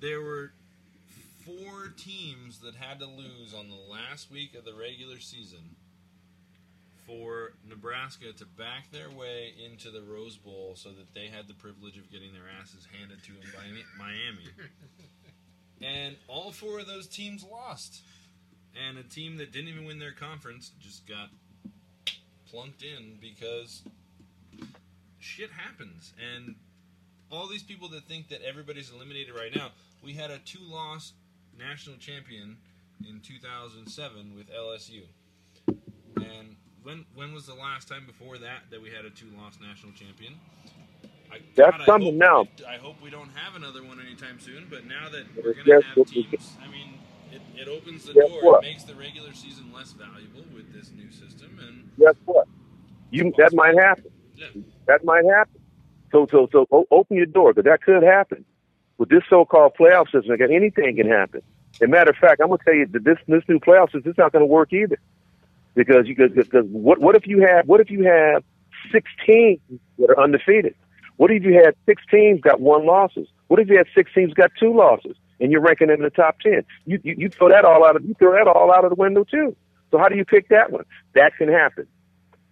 [0.00, 0.52] there were
[1.44, 5.76] four teams that had to lose on the last week of the regular season
[7.06, 11.54] for Nebraska to back their way into the Rose Bowl so that they had the
[11.54, 13.64] privilege of getting their asses handed to them by
[13.98, 14.48] Miami.
[15.82, 18.02] And all four of those teams lost.
[18.88, 21.28] And a team that didn't even win their conference just got
[22.50, 23.82] plunked in because
[25.20, 26.12] shit happens.
[26.34, 26.56] And
[27.30, 29.72] all these people that think that everybody's eliminated right now,
[30.02, 31.12] we had a two loss
[31.56, 32.56] national champion
[33.06, 35.02] in 2007 with LSU.
[36.16, 39.58] And when when was the last time before that that we had a two loss
[39.60, 40.34] national champion?
[41.32, 42.42] I, That's I coming hope now.
[42.42, 44.66] we- I hope we don't have another one anytime soon.
[44.70, 46.94] But now that we're going to have teams, I mean,
[47.32, 48.42] it, it opens the Guess door.
[48.42, 48.64] what?
[48.64, 51.58] It makes the regular season less valuable with this new system.
[51.66, 52.46] And guess what?
[53.10, 54.10] You that might happen.
[54.86, 55.60] That might happen.
[56.12, 58.44] So so so o- open your door because that could happen.
[58.98, 61.42] With this so-called playoff system, again, anything can happen.
[61.76, 64.12] As a matter of fact, I'm gonna tell you that this this new playoff system
[64.12, 64.98] is not going to work either.
[65.74, 68.44] Because you because because what what if you have what if you have
[68.92, 69.60] six teams
[69.98, 70.74] that are undefeated?
[71.16, 73.28] What if you had six teams got one losses?
[73.48, 76.10] What if you had six teams got two losses and you're ranking them in the
[76.10, 76.64] top ten?
[76.86, 78.96] You, you you throw that all out of you throw that all out of the
[78.96, 79.56] window too.
[79.90, 80.84] So how do you pick that one?
[81.14, 81.86] That can happen.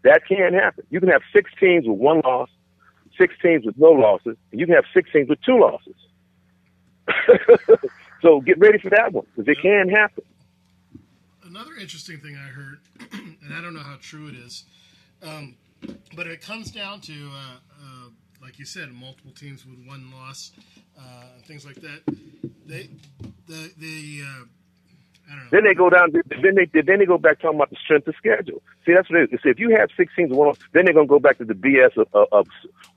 [0.04, 0.84] That can happen.
[0.90, 2.48] You can have six teams with one loss,
[3.18, 5.94] six teams with no losses, and you can have six teams with two losses.
[8.22, 10.24] so get ready for that one because it can happen.
[11.52, 12.80] Another interesting thing I heard,
[13.12, 14.64] and I don't know how true it is,
[15.22, 15.54] um,
[16.16, 18.08] but it comes down to, uh, uh,
[18.40, 20.52] like you said, multiple teams with one loss,
[20.98, 22.00] uh, things like that.
[22.64, 22.88] They,
[23.46, 24.44] the, the, uh,
[25.30, 25.48] I don't know.
[25.50, 26.12] Then they go down.
[26.12, 28.62] Then they then they go back talking about the strength of schedule.
[28.86, 29.40] See, that's what it is.
[29.42, 31.52] See, if you have six teams with one, then they're gonna go back to the
[31.52, 32.46] BS of, of, of,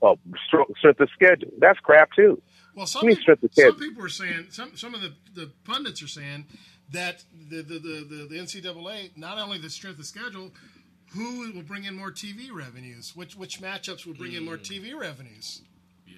[0.00, 0.18] of
[0.48, 1.50] strength of schedule.
[1.58, 2.40] That's crap too.
[2.74, 6.46] Well, some people, some people are saying, some some of the, the pundits are saying
[6.92, 10.50] that the the, the, the the NCAA not only the strength of schedule,
[11.14, 13.14] who will bring in more TV revenues?
[13.14, 14.62] Which which matchups will bring in more mm.
[14.62, 15.62] TV revenues?
[16.06, 16.14] Yeah.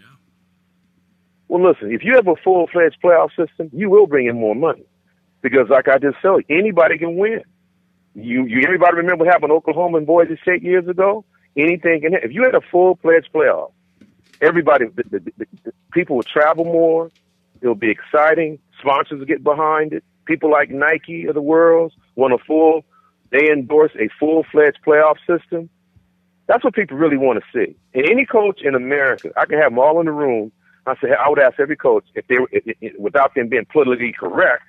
[1.49, 4.55] Well, listen, if you have a full fledged playoff system, you will bring in more
[4.55, 4.85] money.
[5.41, 7.43] Because, like I just said, anybody can win.
[8.15, 11.25] You, you, everybody remember what happened Oklahoma and Boise State years ago?
[11.57, 12.29] Anything can happen.
[12.29, 13.71] If you had a full fledged playoff,
[14.41, 17.11] everybody, the, the, the, the people would travel more.
[17.61, 18.59] It'll be exciting.
[18.81, 20.05] Sponsors will get behind it.
[20.29, 22.85] People like Nike of the world want a full,
[23.31, 25.71] they endorse a full fledged playoff system.
[26.47, 27.75] That's what people really want to see.
[27.95, 30.53] And any coach in America, I can have them all in the room.
[30.87, 33.67] I say, I would ask every coach if they were, i- i- without them being
[33.73, 34.63] politically correct,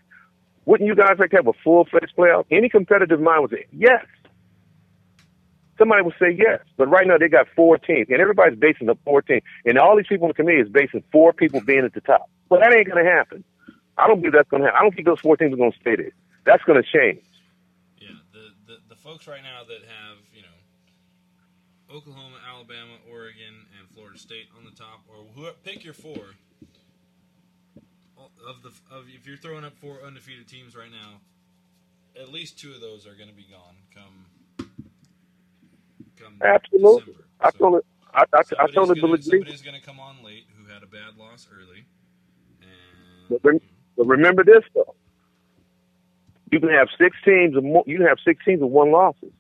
[0.66, 2.46] wouldn't you guys like to have a full fledged playoff?
[2.52, 4.06] Any competitive mind would say yes.
[5.78, 8.96] Somebody would say yes, but right now they got four teams, and everybody's basing the
[9.06, 11.94] four teams, and all these people in the committee is basing four people being at
[11.94, 12.30] the top.
[12.50, 13.44] Well, that ain't going to happen.
[14.00, 14.80] I don't believe that's going to happen.
[14.80, 16.12] I don't think those four teams are going to stay there.
[16.46, 17.22] That's going to change.
[18.00, 23.90] yeah, the, the the folks right now that have you know Oklahoma, Alabama, Oregon, and
[23.90, 26.36] Florida State on the top, or who pick your four.
[28.18, 31.22] Of the of if you're throwing up four undefeated teams right now,
[32.20, 34.70] at least two of those are going to be gone come
[36.18, 37.16] come Absolutely.
[37.40, 37.86] I told it.
[38.14, 39.24] I, I, I totally gonna, believe.
[39.24, 41.86] somebody's going to come on late who had a bad loss early.
[43.44, 43.62] Rem-
[44.00, 44.96] but remember this though.
[46.52, 49.34] You can have six teams or more, you can have six teams with one losses.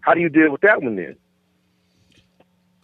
[0.00, 1.16] How do you deal with that one then?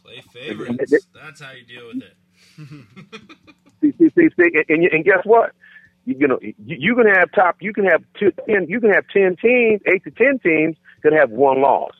[0.03, 1.07] Play favorites.
[1.15, 2.17] That's how you deal with it.
[3.81, 5.53] See, see, see, see and, and, and guess what?
[6.05, 7.57] You, you know, you, you can have top.
[7.61, 8.67] You can have two, ten.
[8.69, 11.95] You can have ten teams, eight to ten teams, that have one loss.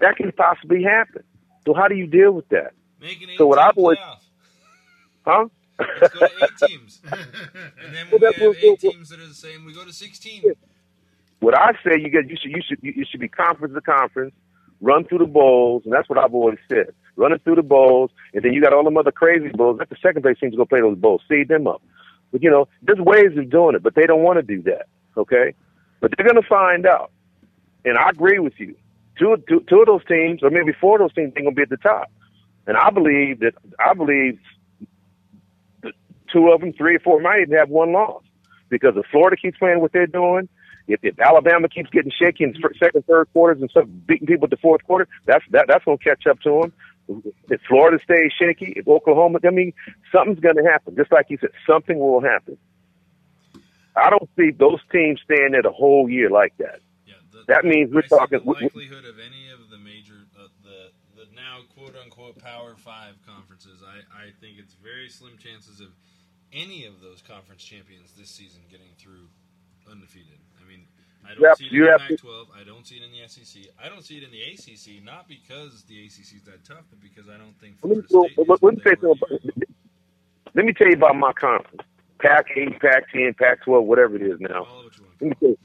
[0.00, 1.24] That can possibly happen.
[1.66, 2.70] So how do you deal with that?
[3.36, 3.98] So what I've always,
[5.26, 5.46] huh?
[5.78, 7.00] Let's go to eight teams.
[7.84, 10.42] And then when we have eight teams that are the same, we go to 16.
[11.40, 14.34] What I say, you get you should you should you should be conference to conference,
[14.80, 16.88] run through the bowls, and that's what I've always said.
[17.16, 19.78] Running through the bowls, and then you got all them other crazy bowls.
[19.78, 21.82] Let the second place teams go play those bowls, seed them up.
[22.32, 24.88] But you know, there's ways of doing it, but they don't want to do that.
[25.16, 25.54] Okay,
[26.00, 27.12] but they're going to find out.
[27.84, 28.74] And I agree with you.
[29.18, 31.56] Two, two, two of those teams, or maybe four of those teams, are going to
[31.56, 32.10] be at the top.
[32.66, 34.42] And I believe that I believe that
[36.32, 38.22] two of them, three or four, might even have one loss
[38.68, 40.48] because if Florida keeps playing what they're doing,
[40.86, 44.50] if, if Alabama keeps getting shaky in second, third quarters and stuff, beating people at
[44.50, 47.22] the fourth quarter, that's that that's going to catch up to them.
[47.50, 49.72] If Florida stays shaky, if Oklahoma, I mean,
[50.12, 50.94] something's going to happen.
[50.96, 52.56] Just like you said, something will happen.
[53.96, 56.80] I don't see those teams staying there the whole year like that.
[57.06, 57.14] Yeah,
[57.48, 58.38] that means we're I talking.
[58.40, 62.38] the we- we- likelihood of any of the major, uh, the the now quote unquote
[62.38, 63.82] Power Five conferences.
[63.82, 63.98] I
[64.28, 65.88] I think it's very slim chances of
[66.52, 69.28] any of those conference champions this season getting through
[69.90, 70.38] undefeated.
[70.62, 70.86] I mean,
[71.24, 72.46] I don't You have- see it you in the have to- Pac-12.
[72.60, 73.68] I don't see it in the SEC.
[73.82, 75.00] I don't see it in the ACC.
[75.04, 78.26] Not because the ACC is that tough, but because I don't think Let me, well,
[78.46, 79.12] let, let me say something.
[79.12, 79.68] about-
[80.54, 81.82] Let me tell you about my conference:
[82.18, 84.66] Pac eight, Pac ten, Pac twelve, whatever it is now.
[85.20, 85.58] Let me tell you.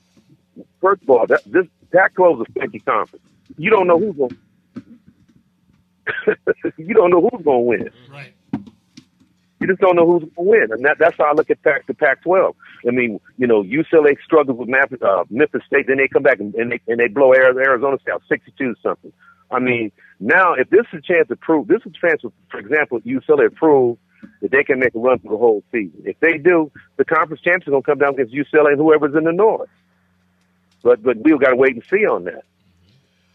[0.81, 3.23] First of all, that, this Pac twelve is a stinky conference.
[3.57, 4.38] You don't know who's going.
[6.77, 7.89] you don't know who's going to win.
[8.11, 8.34] Right.
[9.64, 11.64] You just don't know who's going to win, and that, that's how I look at
[11.64, 12.53] Pac the Pac-12.
[12.85, 16.41] I mean, you know, UCLA struggles with Memphis, uh, Memphis State, then they come back
[16.41, 19.14] and, and they and they blow Ari- Arizona State out sixty-two something.
[19.49, 22.34] I mean, now if this is a chance to prove, this is a chance, for,
[22.52, 23.98] for example, UCLA prove
[24.41, 26.02] that they can make a run for the whole season.
[26.03, 29.15] If they do, the conference champions are going to come down against UCLA and whoever's
[29.15, 29.69] in the north.
[30.81, 32.44] But but we've got to wait and see on that.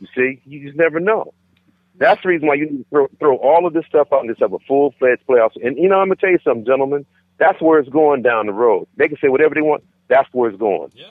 [0.01, 1.33] You see, you just never know.
[1.99, 4.31] That's the reason why you need to throw, throw all of this stuff out and
[4.31, 5.57] just have a full fledged playoffs.
[5.62, 7.05] And you know, I'm gonna tell you something, gentlemen.
[7.39, 8.89] That's where it's going down the road.
[8.97, 9.85] They can say whatever they want.
[10.09, 10.91] That's where it's going.
[10.95, 11.07] Yeah.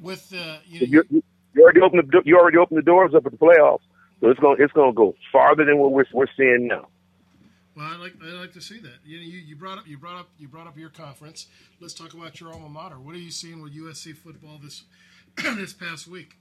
[0.00, 1.22] With uh, you, You,
[1.54, 3.82] you, already opened the you already opened the doors up at the playoffs,
[4.20, 6.88] so it's going it's going to go farther than what we're we're seeing now.
[7.76, 8.96] Well, I like I like to see that.
[9.04, 11.46] You, you you brought up you brought up you brought up your conference.
[11.80, 12.98] Let's talk about your alma mater.
[12.98, 14.84] What are you seeing with USC football this
[15.36, 16.36] this past week?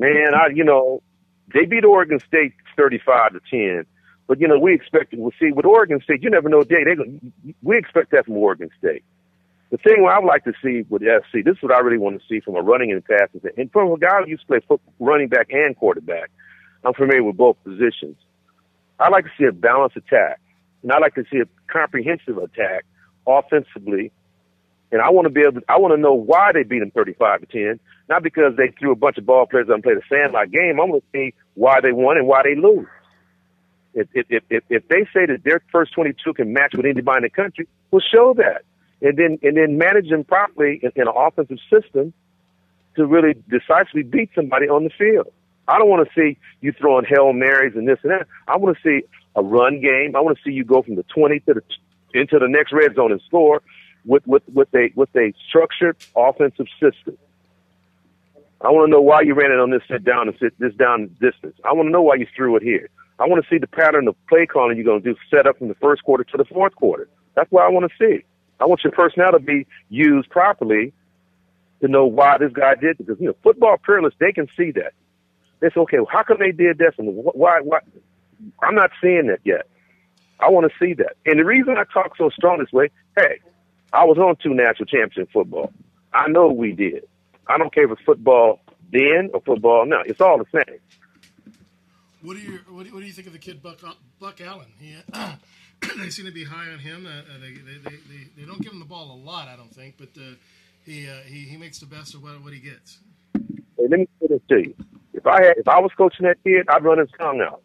[0.00, 1.02] Man, I you know
[1.54, 3.86] they beat Oregon State thirty five to ten,
[4.28, 5.20] but you know we expected.
[5.20, 6.22] We'll see with Oregon State.
[6.24, 6.62] You never know.
[6.64, 7.20] Day they gonna-
[7.62, 9.04] we expect that from Oregon State.
[9.70, 12.20] The thing I would like to see with SC, this is what I really want
[12.20, 14.60] to see from a running and passing, and from a guy who used to play
[14.68, 16.30] foot, running back and quarterback.
[16.84, 18.16] I'm familiar with both positions.
[19.00, 20.40] I like to see a balanced attack,
[20.82, 22.86] and I like to see a comprehensive attack
[23.26, 24.12] offensively.
[24.92, 25.60] And I want to be able.
[25.60, 28.72] To, I want to know why they beat them 35 to 10, not because they
[28.78, 30.80] threw a bunch of ball players and played a sandlot game.
[30.80, 32.88] I want to see why they won and why they lose.
[33.94, 37.22] If if if if, they say that their first 22 can match with anybody in
[37.22, 38.62] the country, we'll show that,
[39.00, 42.12] and then and then manage them properly in, in an offensive system
[42.96, 45.32] to really decisively beat somebody on the field.
[45.68, 48.26] I don't want to see you throwing hail marys and this and that.
[48.48, 49.06] I want to see
[49.36, 50.16] a run game.
[50.16, 51.62] I want to see you go from the 20 to the
[52.12, 53.62] into the next red zone and score
[54.04, 57.16] with with with a with a structured offensive system.
[58.62, 60.74] I want to know why you ran it on this sit down and sit this
[60.74, 61.56] down distance.
[61.64, 62.90] I want to know why you threw it here.
[63.18, 65.58] I want to see the pattern of play calling you're going to do set up
[65.58, 67.08] from the first quarter to the fourth quarter.
[67.34, 68.24] That's what I want to see.
[68.60, 70.92] I want your personnel to be used properly
[71.80, 72.98] to know why this guy did it.
[72.98, 74.92] Because you know, football purists they can see that.
[75.60, 77.60] They say, okay, well, how come they did this and why?
[77.60, 77.80] Why?
[78.62, 79.66] I'm not seeing that yet.
[80.38, 81.16] I want to see that.
[81.26, 83.40] And the reason I talk so strong this way, hey,
[83.92, 85.72] I was on two national champions in football.
[86.12, 87.04] I know we did.
[87.46, 88.60] I don't care if it's football
[88.92, 90.02] then or football now.
[90.04, 90.78] It's all the same.
[92.22, 93.78] What do you what do, what do you think of the kid Buck
[94.20, 94.66] Buck Allen?
[94.78, 94.96] He,
[95.98, 97.06] they seem to be high on him.
[97.06, 99.56] Uh, uh, they, they, they, they, they don't give him the ball a lot, I
[99.56, 100.34] don't think, but uh,
[100.84, 102.98] he, uh, he he makes the best of what, what he gets.
[103.34, 104.74] Hey, let me put this to you.
[105.14, 107.62] If I had, if I was coaching that kid, I'd run his tongue out.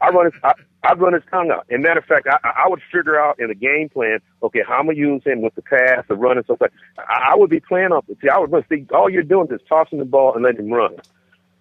[0.00, 0.52] I run his, I,
[0.84, 1.66] I'd run his tongue out.
[1.70, 4.74] And matter of fact, I, I would figure out in the game plan, okay, how
[4.78, 6.72] I'm gonna use him with the pass, the run, and stuff like.
[6.98, 8.04] I, I would be playing off.
[8.20, 8.64] See, I would run.
[8.68, 10.96] See, all you're doing is tossing the ball and letting him run.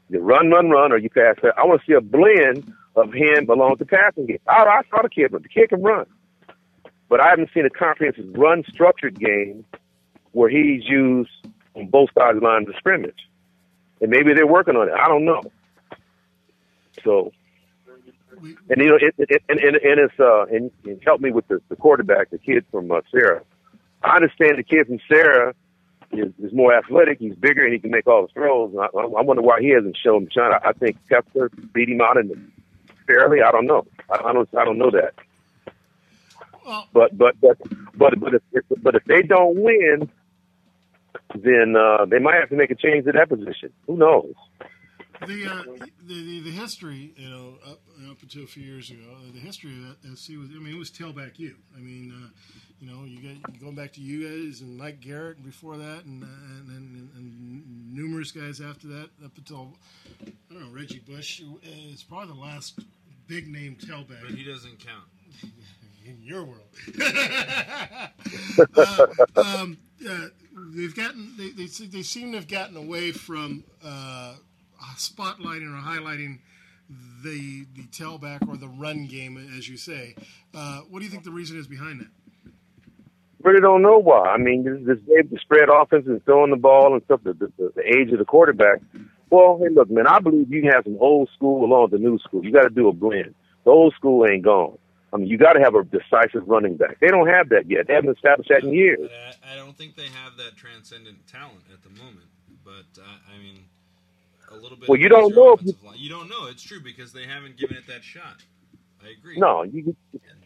[0.09, 1.35] You run, run, run, or you pass.
[1.43, 1.53] That.
[1.57, 4.39] I want to see a blend of him along with the passing game.
[4.47, 6.05] I, I saw the kid, but the kid can run.
[7.09, 9.65] But I haven't seen a comprehensive run structured game
[10.31, 11.31] where he's used
[11.75, 13.27] on both sides of the line of scrimmage.
[14.01, 14.93] And maybe they're working on it.
[14.93, 15.41] I don't know.
[17.03, 17.31] So,
[18.41, 21.47] and you know, it, it, and, and, and it's uh, and, and help me with
[21.47, 23.43] the, the quarterback, the kid from uh, Sarah.
[24.03, 25.53] I understand the kid from Sarah
[26.11, 27.19] is, is more athletic.
[27.19, 28.71] He's bigger and he can make all the throws.
[28.71, 30.51] And I, I wonder why he hasn't shown shine.
[30.63, 32.39] I, think Kessler beat him out in the
[33.05, 33.41] fairly.
[33.41, 33.85] I don't know.
[34.09, 34.49] I, I don't.
[34.57, 35.13] I don't know that.
[36.93, 37.57] But but but
[37.95, 40.09] but but if, if but if they don't win,
[41.35, 43.71] then uh, they might have to make a change to that position.
[43.87, 44.33] Who knows?
[45.21, 45.63] The, uh,
[46.05, 49.39] the the the history, you know, up up until a few years ago, uh, the
[49.39, 51.55] history of SC was, I mean, it was tailback you.
[51.75, 52.29] I mean, uh,
[52.79, 56.05] you know, you get going back to you guys and Mike Garrett and before that,
[56.05, 59.73] and uh, and, and and numerous guys after that, up until
[60.25, 62.79] I don't know Reggie Bush is probably the last
[63.27, 64.21] big name tailback.
[64.21, 65.05] But he doesn't count.
[66.05, 66.67] in your world.
[68.75, 69.77] uh, um,
[70.07, 70.27] uh,
[70.75, 74.35] they've gotten they, they they seem to have gotten away from uh,
[74.97, 76.39] spotlighting or highlighting
[77.23, 80.15] the the tailback or the run game, as you say.
[80.53, 82.07] Uh, what do you think the reason is behind that?
[83.41, 84.29] Really don't know why.
[84.29, 87.21] I mean, this, this the spread offense and throwing the ball and stuff.
[87.23, 88.81] The, the, the age of the quarterback.
[89.29, 91.97] Well, hey, look, man, I believe you can have some old school along with the
[91.99, 92.43] new school.
[92.43, 93.35] You got to do a blend.
[93.63, 94.77] The old school ain't gone.
[95.13, 96.99] I mean, you got to have a decisive running back.
[96.99, 97.87] They don't have that yet.
[97.87, 99.09] They haven't established that in years.
[99.43, 102.27] I, I don't think they have that transcendent talent at the moment.
[102.63, 103.65] But uh, I mean,
[104.51, 104.89] a little bit.
[104.89, 105.95] Well, you don't know if line.
[105.97, 106.47] You don't know.
[106.47, 108.43] It's true because they haven't given it that shot.
[109.03, 109.37] I agree.
[109.37, 109.95] No, you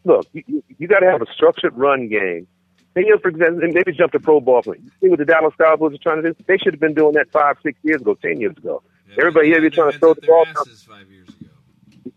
[0.04, 0.28] look.
[0.34, 2.48] You, you, you got to have a structured run game.
[2.96, 4.62] And, you know, for example, and maybe jump to pro ball.
[4.66, 6.44] You see what the Dallas Cowboys are trying to do?
[6.46, 8.84] They should have been doing that five, six years ago, ten years ago.
[9.18, 10.46] Everybody here be trying to throw the ball.
[10.46, 11.50] Five years ago.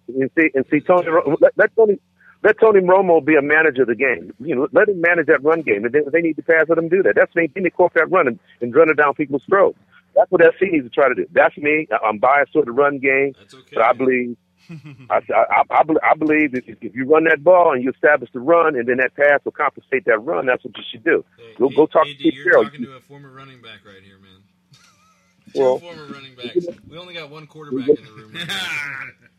[0.09, 1.09] And see, and see, Tony,
[1.41, 1.99] let, let Tony,
[2.43, 4.33] let Tony Romo be a manager of the game.
[4.41, 6.67] You know, let him manage that run game, and then if they need to pass,
[6.69, 7.15] let him do that.
[7.17, 7.51] That's me.
[7.53, 9.79] Then they cork that run and, and run it down people's throats.
[10.17, 11.27] That's what SC needs to try to do.
[11.33, 11.87] That's me.
[11.93, 13.63] I- I'm biased toward the run game, okay.
[13.75, 14.37] but I believe.
[15.11, 18.41] I, I, I, I believe if, if you run that ball and you establish the
[18.41, 21.25] run, and then that pass will compensate that run, that's what you should do.
[21.57, 22.65] Go, go talk AD, to Pete you're Carroll.
[22.65, 24.41] talking to a former running back right here, man.
[25.55, 26.67] Two Well- former running backs.
[26.89, 28.35] We only got one quarterback in the room.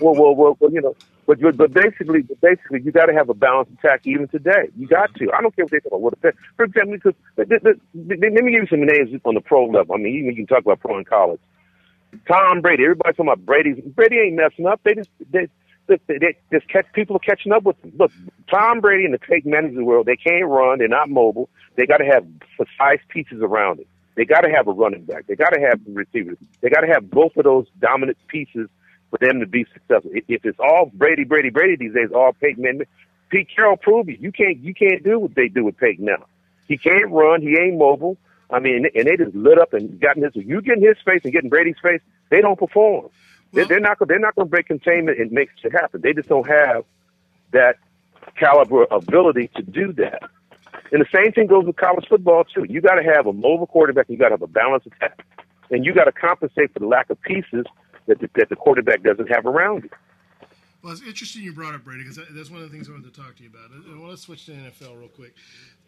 [0.00, 0.94] Well, well, well, well, you know,
[1.26, 4.68] but but basically, but basically, you got to have a balanced attack even today.
[4.76, 5.32] You got to.
[5.32, 6.00] I don't care what they talk about.
[6.00, 6.38] What effect.
[6.56, 9.94] For example, because let, me give you some names on the pro level.
[9.94, 11.40] I mean, even you can talk about pro in college.
[12.28, 12.84] Tom Brady.
[12.84, 13.72] Everybody's talking about Brady.
[13.72, 14.80] Brady ain't messing up.
[14.84, 15.48] They just they.
[15.88, 17.92] They, they, just catch people are catching up with them.
[17.96, 18.10] Look,
[18.50, 20.78] Tom Brady and the Peyton Mannings of the world, they can't run.
[20.78, 21.48] They're not mobile.
[21.76, 22.26] They got to have
[22.56, 23.86] precise pieces around it.
[24.16, 25.28] They got to have a running back.
[25.28, 26.38] They got to have receivers.
[26.60, 28.68] They got to have both of those dominant pieces
[29.18, 30.10] for them to be successful.
[30.14, 32.86] If- it's all Brady, Brady, Brady these days, all Peyton Manning,
[33.30, 34.20] Pete Carroll proved it.
[34.20, 36.26] You can't you can't do what they do with Peyton now.
[36.68, 37.42] He can't run.
[37.42, 38.16] He ain't mobile.
[38.50, 40.32] I mean, and they just lit up and gotten his.
[40.36, 43.08] You get in his face and getting Brady's face, they don't perform.
[43.52, 43.98] They're, they're not.
[44.06, 46.00] They're not going to break containment and make shit happen.
[46.00, 46.84] They just don't have
[47.52, 47.76] that
[48.38, 50.22] caliber ability to do that.
[50.92, 52.64] And the same thing goes with college football too.
[52.68, 54.08] You got to have a mobile quarterback.
[54.08, 55.24] You got to have a balanced attack,
[55.70, 57.64] and you got to compensate for the lack of pieces
[58.06, 59.90] that the, that the quarterback doesn't have around you.
[60.82, 63.12] Well, it's interesting you brought up Brady because that's one of the things I wanted
[63.12, 63.70] to talk to you about.
[63.70, 65.34] And well, let's switch to NFL real quick.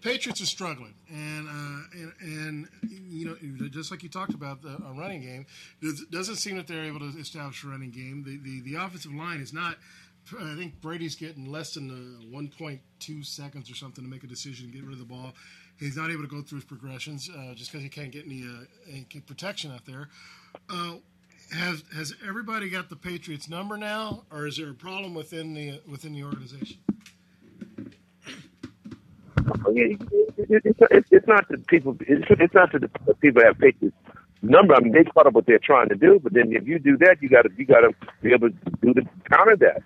[0.01, 4.71] Patriots are struggling, and uh, and, and you know just like you talked about the
[4.71, 5.47] a running game,
[5.83, 8.25] it doesn't seem that they're able to establish a running game.
[8.25, 9.77] The the, the offensive line is not.
[10.37, 14.67] I think Brady's getting less than uh, 1.2 seconds or something to make a decision
[14.67, 15.33] to get rid of the ball.
[15.79, 18.43] He's not able to go through his progressions uh, just because he can't get any,
[18.43, 20.09] uh, any protection out there.
[21.53, 25.81] Has has everybody got the Patriots number now, or is there a problem within the
[25.89, 26.79] within the organization?
[29.69, 30.01] It-
[30.51, 31.97] it- It's, not that people.
[32.01, 33.97] It's not that the people have Patriots
[34.43, 34.75] number.
[34.75, 36.97] I mean, they caught up what they're trying to do, but then if you do
[36.99, 37.93] that, you got to you got to
[38.23, 39.83] be able to do the counter that.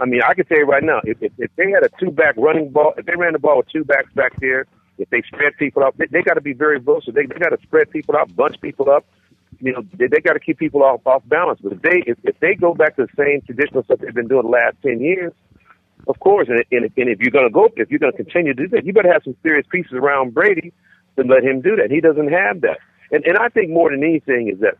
[0.00, 2.10] I mean, I can tell you right now, if, if, if they had a two
[2.10, 4.66] back running ball, if they ran the ball with two backs back there,
[4.98, 7.12] if they spread people out, they, they got to be very versatile.
[7.14, 9.06] They, they got to spread people out, bunch people up.
[9.60, 11.60] You know, they, they got to keep people off off balance.
[11.62, 14.28] But if they if, if they go back to the same traditional stuff they've been
[14.28, 15.32] doing the last ten years,
[16.08, 18.54] of course, and, and, and if you're going to go, if you're going to continue
[18.54, 20.72] to do that, you better have some serious pieces around Brady
[21.16, 21.90] to let him do that.
[21.90, 22.78] He doesn't have that.
[23.10, 24.76] And and I think more than anything is that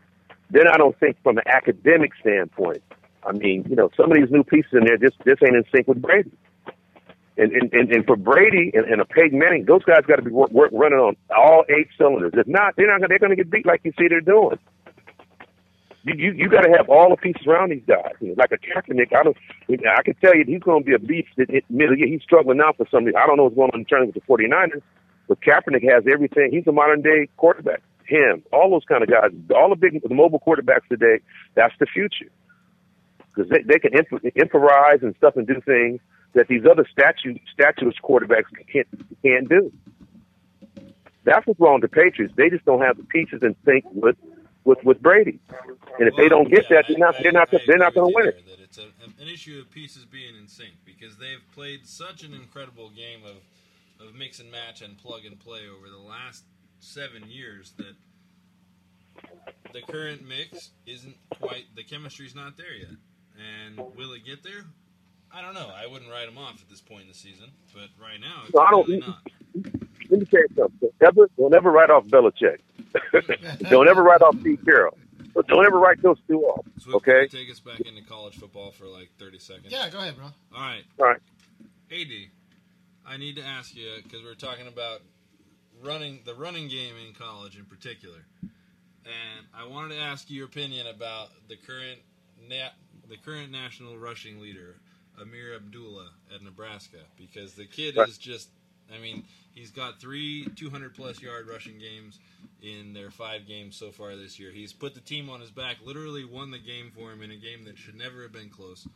[0.49, 2.83] then I don't think from an academic standpoint.
[3.25, 5.63] I mean, you know, some of these new pieces in there just just ain't in
[5.73, 6.31] sync with Brady.
[7.35, 10.21] And and, and, and for Brady and, and a Peyton Manning, those guys got to
[10.21, 12.33] be work, work running on all eight cylinders.
[12.35, 14.59] If not, they're not gonna, they're going to get beat like you see they're doing.
[16.03, 18.13] You you, you got to have all the pieces around these guys.
[18.19, 19.37] You know, like a Kaepernick, I don't.
[19.69, 21.29] I can tell you he's going to be a beast.
[21.37, 21.95] It, it, middle.
[21.95, 23.19] He's struggling now for some reason.
[23.19, 24.81] I don't know what's going on in terms with the 49ers,
[25.27, 26.49] but Kaepernick has everything.
[26.51, 27.81] He's a modern day quarterback.
[28.05, 31.19] Him, all those kind of guys, all the big the mobile quarterbacks today.
[31.55, 32.29] That's the future
[33.33, 35.99] because they, they can imp- improvise and stuff and do things
[36.33, 38.87] that these other statue statuish quarterbacks can't
[39.21, 39.71] can't do.
[41.23, 42.33] That's what's wrong with the Patriots.
[42.35, 44.17] They just don't have the pieces in sync with
[44.63, 45.39] with with Brady.
[45.99, 48.27] And if they don't get that, they're not they're not they're not going to win
[48.27, 48.45] it.
[48.47, 52.33] that it's a, an issue of pieces being in sync because they've played such an
[52.33, 56.43] incredible game of, of mix and match and plug and play over the last
[56.79, 57.95] seven years that
[59.73, 62.97] the current mix isn't quite the chemistry's not there yet.
[63.37, 64.65] And will it get there?
[65.33, 65.69] I don't know.
[65.75, 68.53] I wouldn't write them off at this point in the season, but right now it's
[68.53, 68.87] No, I don't.
[68.87, 69.17] really not.
[70.09, 70.89] Let me tell you something.
[71.01, 72.59] Never, don't ever write off Belichick.
[73.69, 74.97] don't ever write off Pete Carroll.
[75.33, 76.65] But don't ever write those two off.
[76.79, 77.27] Swift, Okay.
[77.27, 79.67] take us back into college football for like 30 seconds?
[79.69, 80.25] Yeah, go ahead, bro.
[80.25, 80.83] All right.
[80.99, 81.19] All right.
[81.91, 82.07] AD,
[83.07, 85.01] I need to ask you because we're talking about
[85.83, 90.45] running the running game in college in particular, and I wanted to ask you your
[90.45, 91.99] opinion about the current
[92.47, 92.69] na-
[93.09, 94.75] the current national rushing leader,
[95.21, 98.49] Ameer Abdullah at Nebraska, because the kid is just.
[98.93, 99.23] I mean,
[99.55, 102.19] he's got three 200 plus yard rushing games
[102.61, 104.51] in their five games so far this year.
[104.51, 107.35] He's put the team on his back, literally won the game for him in a
[107.35, 108.87] game that should never have been close.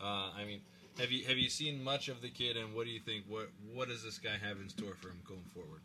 [0.00, 0.60] Uh, I mean,
[0.98, 3.24] have you have you seen much of the kid, and what do you think?
[3.28, 5.80] What what does this guy have in store for him going forward?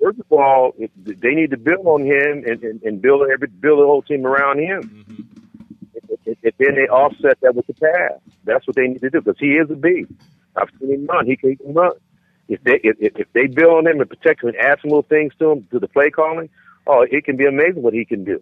[0.00, 3.80] First of all, they need to build on him and, and, and build every build
[3.80, 5.04] the whole team around him.
[5.08, 5.37] And,
[6.44, 8.20] and- then they offset that with the pass.
[8.44, 10.10] That's what they need to do because he is a beast.
[10.56, 11.26] I've seen him run.
[11.26, 11.92] He can, he run.
[12.48, 15.02] If they if, if they build on him and protect him and add some little
[15.02, 16.48] things to him to the play calling,
[16.86, 18.38] oh, it can be amazing what he can do.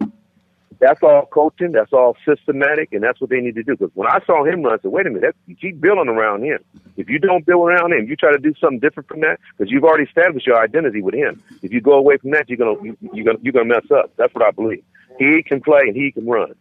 [0.79, 1.71] That's all coaching.
[1.71, 3.75] That's all systematic, and that's what they need to do.
[3.75, 6.07] Because when I saw him run, I said, "Wait a minute, that, you keep building
[6.07, 6.59] around him.
[6.97, 9.71] If you don't build around him, you try to do something different from that because
[9.71, 11.41] you've already established your identity with him.
[11.63, 14.11] If you go away from that, you're gonna you, you're gonna you're gonna mess up.
[14.17, 14.83] That's what I believe.
[15.17, 16.53] He can play and he can run.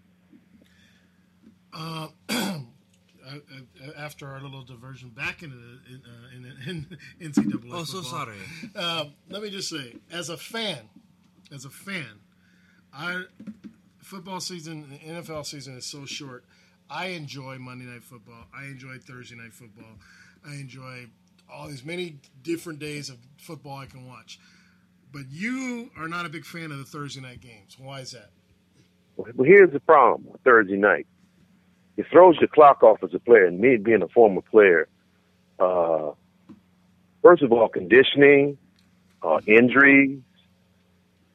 [1.76, 2.32] Uh, uh,
[3.28, 6.86] uh, after our little diversion back into the, in, uh, in,
[7.20, 7.70] in NCAA.
[7.72, 8.36] Oh, so sorry.
[8.74, 10.78] Um, let me just say, as a fan,
[11.52, 12.20] as a fan,
[12.94, 13.24] I
[13.98, 16.44] football season, the NFL season is so short.
[16.88, 18.46] I enjoy Monday Night Football.
[18.56, 19.98] I enjoy Thursday Night Football.
[20.48, 21.06] I enjoy
[21.52, 24.38] all these many different days of football I can watch.
[25.12, 27.76] But you are not a big fan of the Thursday night games.
[27.78, 28.30] Why is that?
[29.16, 31.06] Well, here's the problem with Thursday night.
[31.96, 34.88] It throws your clock off as a player, and me being a former player,
[35.58, 36.12] uh,
[37.22, 38.58] first of all, conditioning,
[39.22, 40.20] uh, injuries,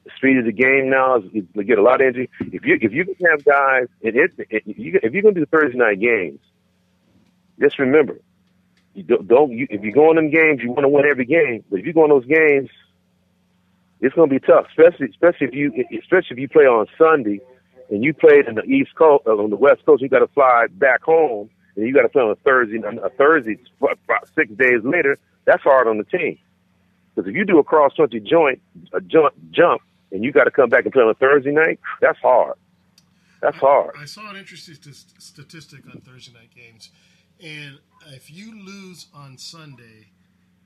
[0.04, 1.24] the speed of the game now is
[1.66, 2.30] get a lot of injury.
[2.40, 5.46] If you if you can have guys, it, it, if you if you're gonna do
[5.46, 6.40] Thursday night games,
[7.60, 8.18] just remember,
[8.94, 11.24] you don't, don't you, if you go in them games, you want to win every
[11.24, 11.64] game.
[11.70, 12.70] But if you go in those games,
[14.00, 17.40] it's going to be tough, especially especially if you especially if you play on Sunday
[17.92, 20.02] and you played in the East Coast uh, on the West Coast.
[20.02, 22.78] You got to fly back home, and you got to play on a Thursday.
[22.78, 23.58] A Thursday
[24.34, 25.18] six days later.
[25.44, 26.38] That's hard on the team
[27.14, 28.60] because if you do a cross country joint
[28.92, 31.80] a jump jump and you got to come back and play on a Thursday night,
[32.00, 32.54] that's hard.
[33.40, 33.94] That's hard.
[33.98, 36.90] I saw an interesting st- statistic on Thursday night games,
[37.40, 37.78] and
[38.08, 40.08] if you lose on Sunday,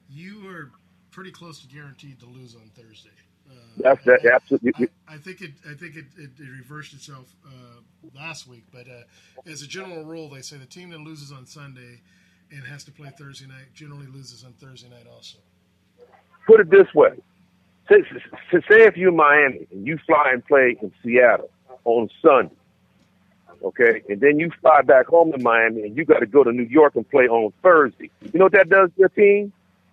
[0.09, 0.71] you are
[1.11, 3.11] pretty close to guaranteed to lose on Thursday.
[3.49, 4.89] Uh, That's that absolutely.
[5.09, 5.53] I think it.
[5.69, 7.81] I think it, it, it reversed itself uh,
[8.15, 9.03] last week, but uh,
[9.51, 12.01] as a general rule, they say the team that loses on Sunday
[12.51, 15.39] and has to play Thursday night generally loses on Thursday night also.
[16.47, 17.11] put it this way.
[17.89, 18.03] Say,
[18.51, 21.51] say say if you're Miami and you fly and play in Seattle
[21.85, 22.55] on Sunday,
[23.63, 26.53] okay, and then you fly back home to Miami and you got to go to
[26.53, 28.11] New York and play on Thursday.
[28.33, 29.53] You know what that does to your team?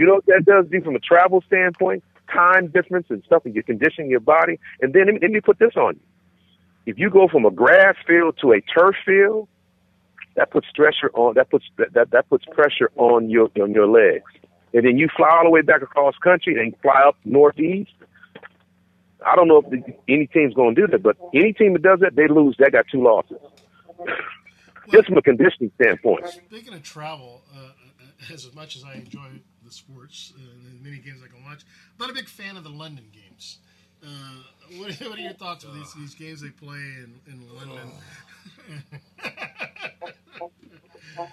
[0.00, 2.02] you know what that does do from a travel standpoint?
[2.32, 4.58] Time difference and stuff, and you're conditioning your body.
[4.80, 6.00] And then let me put this on you.
[6.86, 9.46] If you go from a grass field to a turf field,
[10.36, 14.24] that puts pressure on that puts that, that, puts pressure on your on your legs.
[14.72, 17.92] And then you fly all the way back across country and fly up northeast.
[19.26, 21.82] I don't know if the, any team's going to do that, but any team that
[21.82, 22.56] does that, they lose.
[22.58, 23.36] They got two losses.
[24.90, 26.26] Just from a conditioning standpoint.
[26.26, 27.72] Speaking of travel, uh,
[28.32, 29.28] as much as I enjoy
[29.64, 31.64] the sports uh, and the many games I can watch,
[31.98, 33.58] I'm not a big fan of the London games.
[34.02, 34.08] Uh,
[34.78, 37.90] what, what are your thoughts on these, these games they play in, in London?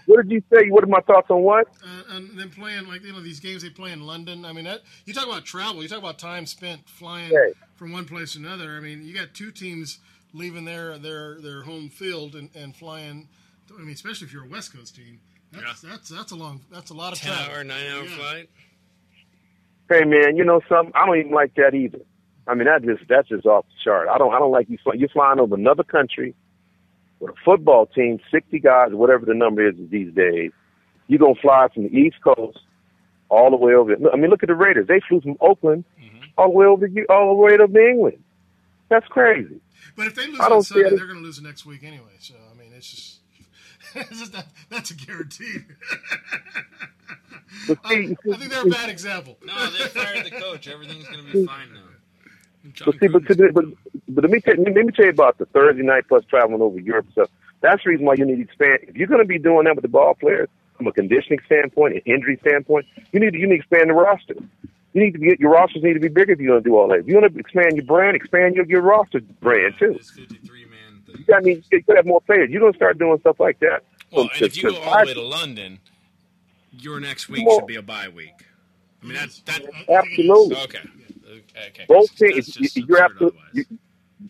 [0.06, 0.70] What did you say?
[0.70, 1.68] What are my thoughts on what?
[1.84, 4.44] uh, and then playing like you know these games they play in London.
[4.44, 5.82] I mean, that, you talk about travel.
[5.82, 7.32] You talk about time spent flying
[7.76, 8.72] from one place to another.
[8.72, 10.00] I mean, you got two teams
[10.34, 13.28] leaving their their their home field and, and flying.
[13.74, 15.20] I mean, especially if you're a West Coast team,
[15.52, 17.56] that's that's that's a long that's a lot of 10 travel.
[17.56, 18.16] hour, 9 hour Yeah.
[18.16, 18.50] flight.
[19.90, 20.92] Hey man, you know something?
[20.96, 22.00] I don't even like that either.
[22.48, 24.08] I mean, that just that's just off the chart.
[24.10, 24.78] I don't I don't like you.
[24.84, 26.36] Fly, you're flying over another country
[27.20, 30.52] with a football team, sixty guys, whatever the number is these days.
[31.08, 32.60] You're gonna fly from the East Coast
[33.30, 33.96] all the way over.
[34.12, 34.88] I mean, look at the Raiders.
[34.88, 36.18] They flew from Oakland mm-hmm.
[36.38, 38.24] all the way over to, all the way to England.
[38.90, 39.60] That's crazy.
[39.96, 41.84] But if they lose I don't on Sunday, they're going to lose the next week
[41.84, 42.16] anyway.
[42.20, 43.17] So I mean, it's just,
[43.96, 45.60] it's just that, that's a guarantee.
[47.84, 49.38] I, I think they're a bad example.
[49.44, 50.68] No, they fired the coach.
[50.68, 51.82] Everything's going to be fine now.
[52.86, 53.66] But see, but, but, but,
[54.10, 56.80] but let me tell let me tell you about the Thursday night plus traveling over
[56.80, 57.30] Europe stuff.
[57.62, 58.80] That's the reason why you need to expand.
[58.84, 61.96] If you're going to be doing that with the ball players from a conditioning standpoint,
[61.96, 64.36] an injury standpoint, you need to you need to expand the roster.
[64.94, 66.76] You need to be your rosters need to be bigger if you're going to do
[66.76, 67.00] all that.
[67.00, 70.00] If you want to expand your brand, expand your your roster brand too.
[71.08, 72.50] You got I mean you got to have more players.
[72.50, 73.84] You're going to start doing stuff like that.
[74.12, 75.80] Well, So, and if you to- go to all the way to London,
[76.72, 78.34] your next week Well- should be a bye week.
[79.02, 79.62] I mean, that's that.
[79.90, 80.56] Absolutely.
[80.58, 80.80] Okay.
[81.70, 81.86] Okay.
[81.88, 83.66] Both That's teams, just you- you're absolutely, you,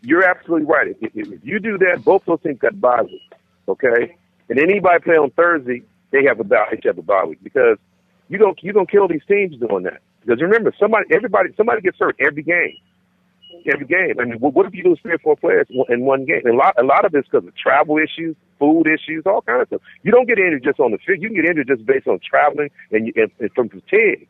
[0.02, 0.88] you're absolutely right.
[0.90, 3.22] If, if, if you do that, both those teams got bye week.
[3.70, 4.16] Okay,
[4.50, 6.68] and anybody play on Thursday, they have a bye.
[6.72, 7.78] They have a bye week because
[8.30, 10.02] you don't you don't kill these teams doing that.
[10.26, 12.78] Because remember, somebody, everybody, somebody gets hurt every game.
[13.66, 14.20] Every game.
[14.20, 16.42] I mean, what if you lose three or four players in one game?
[16.46, 19.64] And a lot, a lot of it's because of travel issues, food issues, all kinds
[19.64, 19.82] of stuff.
[20.04, 21.22] You don't get injured just on the field.
[21.22, 24.28] You can get injured just based on traveling and, you, and, and from fatigue.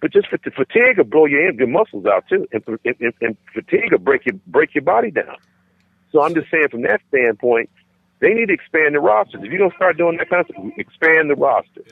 [0.00, 3.92] But just fat- fatigue will blow your your muscles out too, and, and, and- fatigue
[3.92, 5.36] will break your break your body down.
[6.10, 7.70] So I'm just saying, from that standpoint,
[8.20, 9.42] they need to expand the rosters.
[9.44, 11.82] If you're gonna start doing that kind of stuff, expand the roster.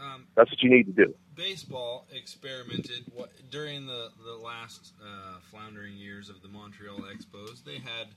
[0.00, 1.14] Um, That's what you need to do.
[1.40, 7.64] Baseball experimented what, during the the last uh, floundering years of the Montreal Expos.
[7.64, 8.08] They had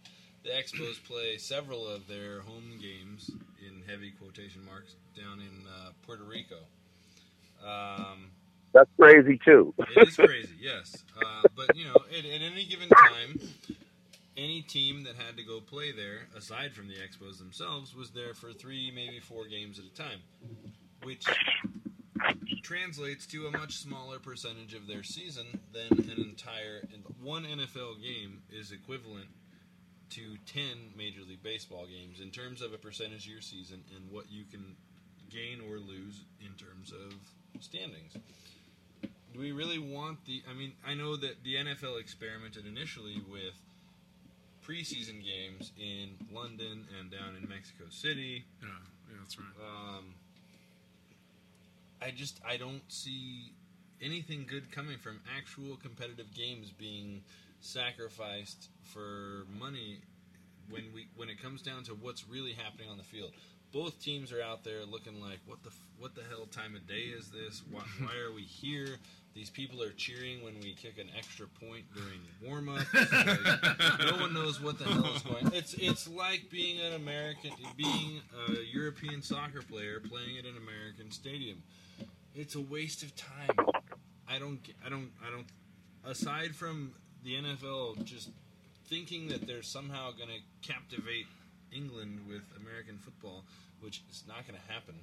[0.43, 3.31] the Expos play several of their home games
[3.65, 6.57] in heavy quotation marks down in uh, Puerto Rico.
[7.65, 8.31] Um,
[8.73, 9.73] That's crazy too.
[9.95, 11.05] it is crazy, yes.
[11.15, 13.39] Uh, but you know, at, at any given time,
[14.35, 18.33] any team that had to go play there, aside from the Expos themselves, was there
[18.33, 20.19] for three, maybe four games at a time,
[21.03, 21.25] which
[22.61, 26.81] translates to a much smaller percentage of their season than an entire
[27.21, 29.27] one NFL game is equivalent
[30.09, 30.63] to 10
[30.95, 34.43] Major League Baseball games in terms of a percentage of your season and what you
[34.51, 34.75] can
[35.31, 37.13] gain or lose in terms of
[37.61, 38.13] standings.
[39.33, 43.55] Do we really want the I mean, I know that the NFL experimented initially with
[44.63, 48.45] preseason games in London and down in Mexico City.
[48.61, 48.67] Yeah,
[49.09, 49.47] yeah, that's right.
[49.59, 50.13] Um,
[52.03, 53.53] I just I don't see
[54.01, 57.21] anything good coming from actual competitive games being
[57.61, 60.01] sacrificed for money
[60.69, 63.31] when we when it comes down to what's really happening on the field.
[63.73, 67.11] Both teams are out there looking like what the what the hell time of day
[67.17, 67.63] is this?
[67.71, 68.97] Why, why are we here?
[69.33, 72.85] These people are cheering when we kick an extra point during warm up.
[74.05, 75.51] no one knows what the hell is going.
[75.53, 81.09] It's it's like being an American, being a European soccer player playing at an American
[81.09, 81.63] stadium.
[82.35, 83.49] It's a waste of time.
[84.29, 84.61] I don't.
[84.61, 85.09] get- I don't.
[85.27, 85.47] I don't.
[86.05, 86.91] Aside from
[87.23, 88.29] the NFL just
[88.87, 91.25] thinking that they're somehow going to captivate
[91.71, 93.43] England with American football,
[93.83, 94.95] which is not going to happen.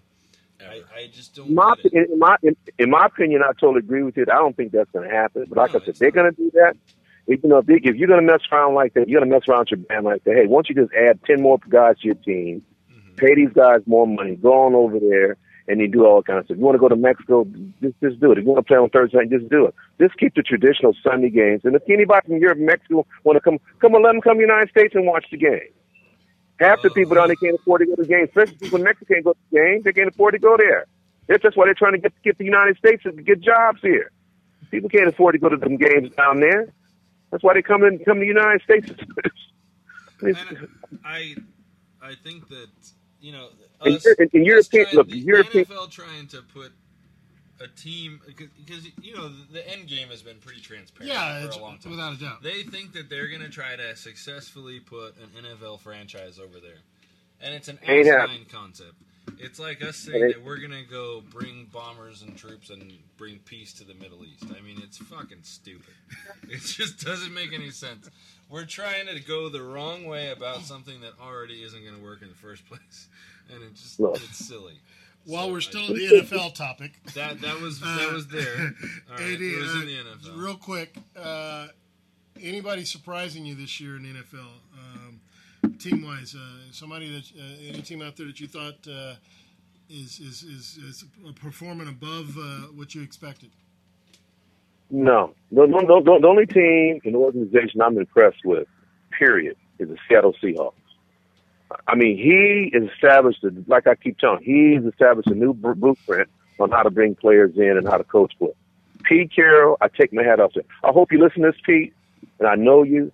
[0.60, 1.50] I, I just don't.
[1.50, 2.10] My, get it.
[2.10, 4.24] in my in, in my opinion, I totally agree with you.
[4.30, 5.46] I don't think that's going to happen.
[5.48, 6.76] But like I said, they're going to do that.
[7.26, 9.30] If, you know, if, they, if you're going to mess around like that, you're going
[9.30, 10.34] to mess around with your band like that.
[10.34, 12.62] Hey, why don't you just add ten more guys to your team,
[12.92, 13.14] mm-hmm.
[13.14, 15.36] pay these guys more money, go on over there,
[15.66, 16.54] and you do all kinds of stuff.
[16.56, 17.46] If you want to go to Mexico,
[17.80, 18.38] just just do it.
[18.38, 19.74] If you want to play on Thursday night, just do it.
[19.98, 21.62] Just keep the traditional Sunday games.
[21.64, 24.42] And if anybody from Europe, Mexico want to come, come and let them come to
[24.42, 25.72] the United States and watch the game.
[26.60, 28.84] Half the people down there can't afford to go to the game, especially people in
[28.84, 29.82] Mexico can't go to the game.
[29.84, 30.86] They can't afford to go there.
[31.26, 34.10] That's just why they're trying to get get the United States to get jobs here.
[34.70, 36.72] People can't afford to go to them games down there.
[37.30, 38.90] That's why they come in come to the United States.
[40.22, 40.36] And
[41.02, 41.34] I,
[42.02, 42.68] I think that
[43.22, 43.48] you know,
[43.80, 46.72] us, and- and European- trying- look, the European- NFL trying to put
[47.60, 51.44] a team because you know the, the end game has been pretty transparent Yeah, for
[51.46, 51.92] it's- a long time.
[51.92, 52.42] without a doubt.
[52.42, 56.78] They think that they're going to try to successfully put an NFL franchise over there,
[57.42, 58.94] and it's an Ain't asinine concept.
[59.38, 63.38] It's like us saying that we're going to go bring bombers and troops and bring
[63.44, 64.44] peace to the Middle East.
[64.56, 65.94] I mean, it's fucking stupid.
[66.50, 68.10] It just doesn't make any sense.
[68.48, 72.22] We're trying to go the wrong way about something that already isn't going to work
[72.22, 73.08] in the first place,
[73.54, 74.16] and it just Look.
[74.16, 74.80] it's silly.
[75.24, 78.74] While So we're I- still in the NFL topic, That that was that was there.
[79.10, 80.42] All right, AD, it was in uh, the NFL.
[80.42, 81.68] Real quick, uh,
[82.42, 84.46] anybody surprising you this year in the NFL,
[84.78, 85.20] um,
[85.78, 86.34] team wise?
[86.34, 86.40] Uh,
[86.72, 89.14] somebody that uh, any team out there that you thought uh,
[89.88, 91.04] is, is is is
[91.40, 93.50] performing above uh, what you expected?
[94.92, 98.66] No, the, the, the, the only team in the organization I'm impressed with,
[99.16, 100.72] period, is the Seattle Seahawks.
[101.86, 106.28] I mean, he established, a, like I keep telling, he's established a new blueprint
[106.58, 108.54] on how to bring players in and how to coach with.
[109.04, 110.60] Pete Carroll, I take my hat off to.
[110.60, 110.66] him.
[110.84, 111.94] I hope you listen to this, Pete,
[112.38, 113.12] and I know you.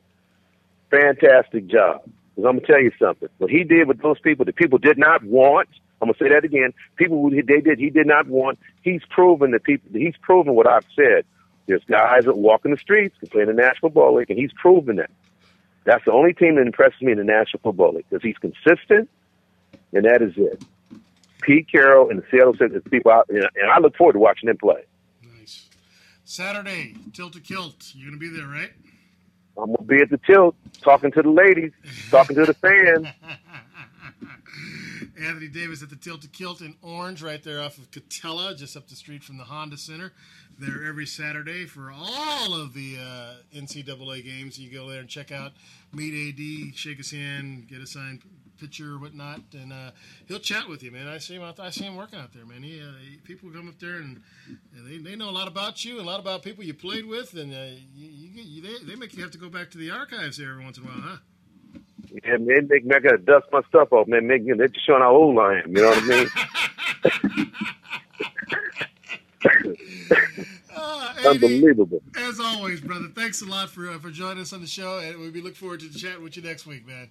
[0.90, 2.02] Fantastic job.
[2.34, 3.28] Because I'm gonna tell you something.
[3.38, 5.68] What he did with those people that people did not want.
[6.00, 6.72] I'm gonna say that again.
[6.96, 8.58] People who they did, he did not want.
[8.82, 9.88] He's proven that people.
[9.92, 11.24] He's proven what I've said.
[11.66, 14.38] There's guys that walk in the streets can play in the National Football League, and
[14.38, 15.10] he's proven that.
[15.86, 19.08] That's the only team that impresses me in the National Football League because he's consistent,
[19.92, 20.62] and that is it.
[21.42, 24.56] Pete Carroll and the Seattle Seahawks people out, and I look forward to watching them
[24.56, 24.82] play.
[25.38, 25.68] Nice.
[26.24, 27.92] Saturday, tilt to kilt.
[27.94, 28.72] You're gonna be there, right?
[29.56, 31.70] I'm gonna be at the tilt, talking to the ladies,
[32.10, 33.06] talking to the fans.
[35.18, 38.88] Anthony Davis at the Tilted Kilt in Orange, right there off of Katella, just up
[38.88, 40.12] the street from the Honda Center.
[40.58, 44.58] They're every Saturday for all of the uh, NCAA games.
[44.58, 45.52] You go there and check out,
[45.92, 48.22] meet AD, shake his hand, get a signed
[48.58, 49.90] picture or whatnot, and uh,
[50.26, 51.08] he'll chat with you, man.
[51.08, 51.60] I see him out.
[51.60, 52.62] I see him working out there, man.
[52.62, 54.22] He, uh, he people come up there and,
[54.74, 57.06] and they, they know a lot about you and a lot about people you played
[57.06, 59.78] with, and uh, you, you, you, they, they make you have to go back to
[59.78, 61.16] the archives there every once in a while, huh?
[62.24, 64.26] Yeah, man, make me I gotta dust my stuff off, man.
[64.26, 65.76] Make me they're just showing how old I am.
[65.76, 67.46] You know what I mean?
[71.26, 72.02] Unbelievable.
[72.16, 73.08] As always, brother.
[73.14, 75.80] Thanks a lot for uh, for joining us on the show, and we look forward
[75.80, 77.08] to chatting with you next week, man.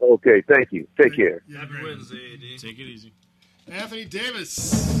[0.00, 0.86] Okay, thank you.
[1.00, 1.42] Take care.
[1.54, 2.60] Happy Wednesday, AD.
[2.60, 3.12] Take it easy.
[3.68, 5.00] Anthony Davis.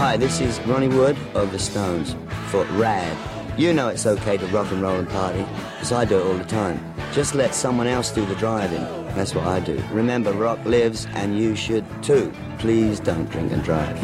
[0.00, 2.16] Hi, this is Ronnie Wood of the Stones
[2.46, 3.14] for Rad.
[3.58, 5.40] You know it's okay to rock and roll and party,
[5.74, 6.82] because I do it all the time.
[7.12, 8.80] Just let someone else do the driving.
[9.14, 9.84] That's what I do.
[9.92, 12.32] Remember, rock lives, and you should too.
[12.56, 13.94] Please don't drink and drive.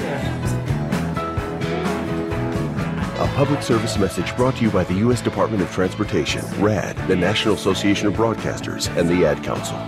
[3.18, 5.22] A public service message brought to you by the U.S.
[5.22, 9.78] Department of Transportation, RAD, the National Association of Broadcasters, and the Ad Council.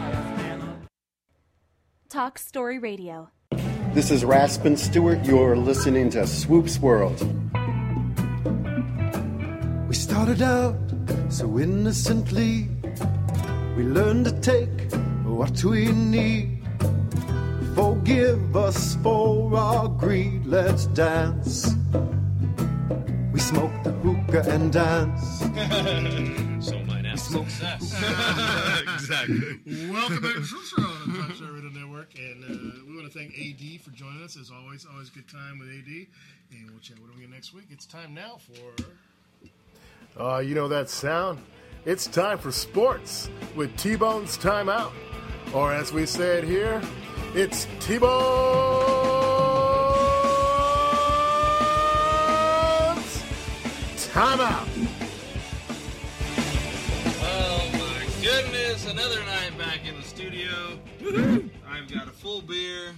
[2.08, 3.28] Talk Story Radio.
[3.94, 5.24] This is Raspin Stewart.
[5.24, 7.18] You're listening to Swoops World.
[9.88, 10.76] We started out
[11.30, 12.68] so innocently.
[13.76, 14.92] We learned to take
[15.24, 16.58] what we need.
[17.74, 20.46] Forgive us for our greed.
[20.46, 21.74] Let's dance.
[23.32, 25.38] We smoke the hookah and dance.
[26.68, 27.94] so might have success.
[28.94, 29.60] exactly.
[29.90, 33.18] Welcome back to Switch Show on the Touchdown Radio Network, and uh, we want to
[33.18, 34.36] thank AD for joining us.
[34.36, 36.06] As always, always a good time with AD,
[36.52, 37.64] and we'll chat with him again next week.
[37.70, 38.74] It's time now for
[40.20, 41.38] Uh, you know that sound?
[41.84, 44.92] It's time for sports with T Bone's Timeout.
[45.54, 46.82] Or as we say it here,
[47.34, 48.08] it's T Bone's
[54.12, 54.68] Timeout.
[57.22, 58.90] Oh my goodness!
[58.90, 61.47] Another night back in the studio.
[61.78, 62.92] I've got a full beer,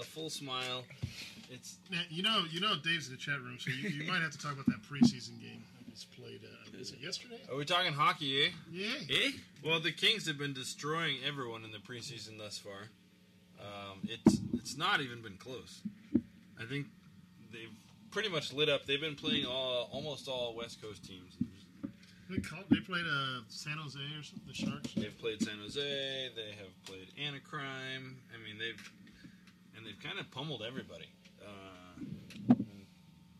[0.00, 0.84] a full smile.
[1.50, 4.22] It's Now, you know, you know, Dave's in the chat room, so you, you might
[4.22, 6.40] have to talk about that preseason game that was played.
[6.42, 7.38] Uh, was it yesterday?
[7.50, 8.48] Are we talking hockey, eh?
[8.72, 8.86] Yeah.
[9.10, 9.32] Eh?
[9.62, 12.88] Well, the Kings have been destroying everyone in the preseason thus far.
[13.60, 15.82] Um, it's it's not even been close.
[16.58, 16.86] I think
[17.52, 17.68] they've
[18.10, 18.86] pretty much lit up.
[18.86, 21.36] They've been playing all almost all West Coast teams.
[22.30, 24.46] They, called, they played uh, San Jose or something.
[24.46, 24.92] The Sharks.
[24.94, 25.80] They've played San Jose.
[26.34, 28.16] They have played Anacrime.
[28.32, 28.90] I mean, they've
[29.76, 31.08] and they've kind of pummeled everybody.
[31.40, 32.54] Uh,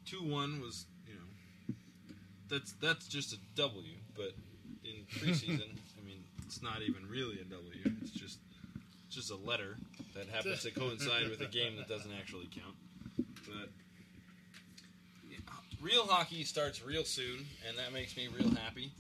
[0.05, 1.75] Two one was you know
[2.51, 4.33] that's that's just a W, but
[4.85, 7.81] in preseason, I mean, it's not even really a W.
[8.03, 8.39] It's just
[9.07, 9.77] it's just a letter
[10.15, 12.75] that happens to coincide with a game that doesn't actually count.
[13.47, 13.71] But
[15.31, 15.39] yeah,
[15.83, 18.91] real hockey starts real soon, and that makes me real happy.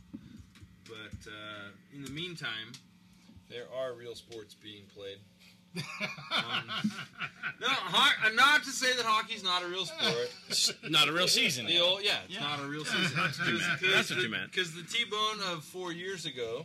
[0.84, 2.72] But uh, in the meantime,
[3.48, 5.18] there are real sports being played.
[6.34, 6.64] Um,
[7.60, 10.74] no, ho- uh, not to say that hockey's not a real sport.
[10.90, 11.66] not a real season.
[11.66, 12.40] The old, yeah, it's Yeah.
[12.40, 13.12] not a real season.
[13.16, 13.80] That's what you meant.
[13.82, 14.50] That's what you meant.
[14.50, 16.64] Because the T-bone of four years ago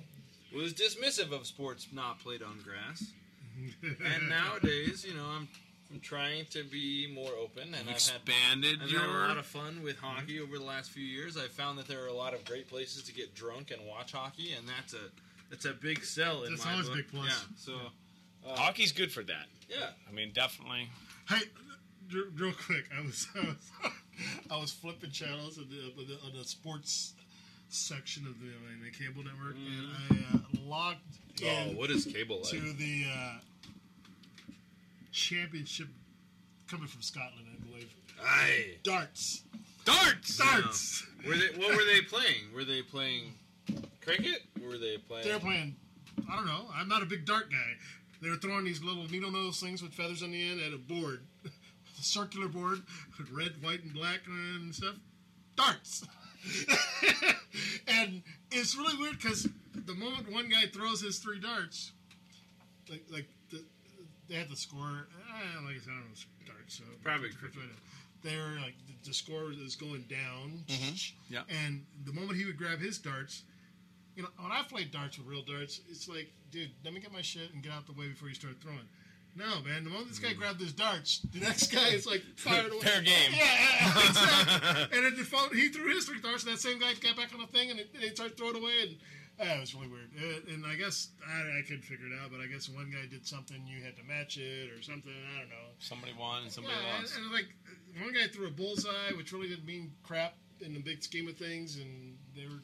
[0.55, 3.11] was dismissive of sports not played on grass,
[3.83, 5.47] and nowadays, you know, I'm
[5.91, 9.37] I'm trying to be more open, and You've I've expanded had, I've had a lot
[9.37, 11.37] of fun with hockey over the last few years.
[11.37, 14.11] I've found that there are a lot of great places to get drunk and watch
[14.11, 15.09] hockey, and that's a
[15.49, 16.97] that's a big sell in That's my always a book.
[16.97, 17.27] big plus.
[17.27, 17.73] Yeah, so.
[18.45, 19.47] Uh, Hockey's good for that.
[19.69, 19.87] Yeah.
[20.07, 20.89] I mean, definitely.
[21.29, 21.41] Hey,
[22.13, 23.91] real, real quick, I was I was,
[24.51, 27.13] I was flipping channels on the, on the, on the sports
[27.69, 28.47] section of the,
[28.83, 30.99] the cable network, and I uh, logged
[31.43, 31.77] Oh, in.
[31.77, 32.49] what is cable like?
[32.51, 33.37] To the uh,
[35.17, 35.87] championship
[36.69, 37.93] coming from Scotland, I believe.
[38.23, 38.77] Aye.
[38.83, 39.43] Darts.
[39.83, 40.37] Darts.
[40.37, 41.05] Darts.
[41.25, 41.47] Were they?
[41.57, 42.53] What were they playing?
[42.53, 43.33] Were they playing
[44.01, 44.43] cricket?
[44.61, 45.27] Or were they playing?
[45.27, 45.75] They were playing.
[46.29, 46.65] I don't know.
[46.73, 47.73] I'm not a big dart guy.
[48.21, 50.77] They were throwing these little needle nose things with feathers on the end at a
[50.77, 52.81] board, a circular board,
[53.17, 54.95] with red, white, and black and stuff.
[55.55, 56.05] Darts.
[57.87, 61.91] and it's really weird because the moment one guy throws his three darts,
[62.89, 63.36] like like the,
[64.27, 65.07] they had the score.
[65.11, 66.77] Eh, like I said, I don't know darts.
[66.77, 67.29] So Probably
[68.23, 70.63] They're like the, the score is going down.
[70.67, 71.11] Mhm.
[71.29, 71.41] Yeah.
[71.49, 73.43] And the moment he would grab his darts,
[74.15, 77.13] you know, when I played darts with real darts, it's like, dude, let me get
[77.13, 78.87] my shit and get out the way before you start throwing.
[79.35, 79.83] No, man.
[79.83, 82.79] The moment this guy grabbed his darts, the next guy is like fired away.
[82.79, 82.83] Mm.
[82.83, 83.31] Fair game.
[83.31, 84.97] Yeah, yeah, exactly.
[85.05, 87.41] and the phone, he threw his three darts, and that same guy got back on
[87.41, 88.95] the thing, and they started throwing away, and
[89.39, 90.09] uh, it was really weird.
[90.17, 93.05] Uh, and I guess I, I couldn't figure it out, but I guess one guy
[93.09, 95.11] did something, you had to match it or something.
[95.35, 95.69] I don't know.
[95.79, 97.15] Somebody won and somebody Yeah, lost.
[97.15, 97.47] And, and like
[98.01, 101.37] one guy threw a bullseye, which really didn't mean crap in the big scheme of
[101.37, 102.61] things, and they were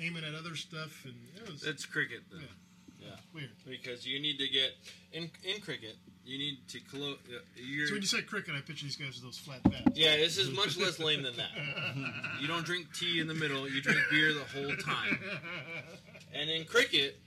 [0.00, 1.64] aiming at other stuff, and it was.
[1.64, 2.20] It's cricket.
[2.30, 2.40] Then.
[2.40, 3.08] Yeah.
[3.08, 3.16] Yeah.
[3.32, 3.50] Weird.
[3.64, 4.72] Because you need to get
[5.12, 5.96] in in cricket.
[6.24, 7.18] You need to close.
[7.28, 7.38] Uh,
[7.86, 9.92] So when you say cricket, I picture these guys with those flat bats.
[9.94, 11.50] yeah, this is much less lame than that.
[12.40, 13.68] You don't drink tea in the middle.
[13.70, 15.18] You drink beer the whole time.
[16.38, 17.18] And in cricket,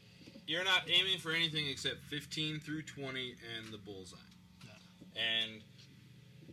[0.46, 4.18] you're not aiming for anything except 15 through 20 and the bullseye.
[5.16, 5.62] And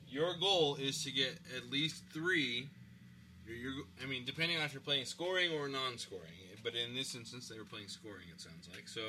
[0.08, 2.68] your goal is to get at least three.
[3.46, 3.72] You're, you're,
[4.02, 6.22] I mean, depending on if you're playing scoring or non-scoring,
[6.64, 8.24] but in this instance, they were playing scoring.
[8.34, 9.00] It sounds like so.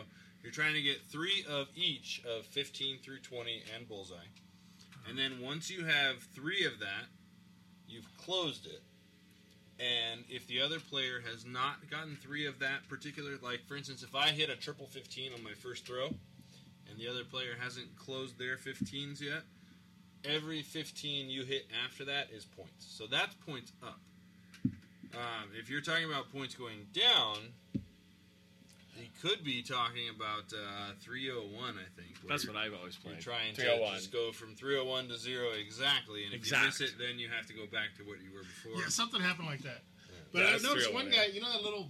[0.43, 4.15] You're trying to get three of each of 15 through 20 and bullseye,
[5.09, 7.05] and then once you have three of that,
[7.87, 8.83] you've closed it.
[9.79, 14.03] And if the other player has not gotten three of that particular, like for instance,
[14.03, 16.07] if I hit a triple 15 on my first throw,
[16.89, 19.43] and the other player hasn't closed their 15s yet,
[20.25, 22.87] every 15 you hit after that is points.
[22.87, 23.99] So that's points up.
[25.13, 27.37] Um, if you're talking about points going down,
[28.99, 32.17] you could be talking about uh, 301, I think.
[32.21, 33.21] where That's what I've always You're played.
[33.23, 33.95] trying to 301.
[33.95, 36.61] just go from 301 to 0 exactly, and if Exact.
[36.61, 38.79] you miss it, then you have to go back to what you were before.
[38.81, 39.83] Yeah, something happened like that.
[40.33, 41.27] But Yeah, I that's noticed 301, one yeah.
[41.27, 41.89] guy, you know that little,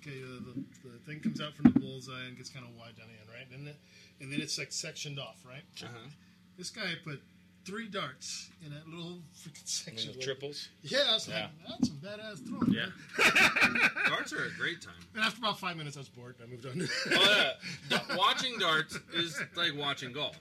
[0.00, 0.54] okay, uh, the,
[0.88, 3.28] the thing comes out from the bullseye and gets kind of wide down the end,
[3.28, 3.46] right?
[3.52, 3.74] And then,
[4.20, 5.64] and then it's like sectioned off, right?
[5.82, 6.08] Uh-huh.
[6.56, 7.22] This guy put
[7.64, 10.08] three darts in that little freaking section.
[10.12, 10.68] Little triples?
[10.82, 11.48] Yeah, I was Yeah.
[11.66, 12.72] like, that's some badass throwing.
[12.72, 13.88] Yeah.
[14.08, 14.94] Darts are a great time.
[15.14, 16.36] And after about five minutes, I was bored.
[16.40, 16.88] and I moved on.
[17.16, 17.54] Oh,
[17.90, 17.98] yeah.
[17.98, 20.36] Da- watching darts is like watching golf.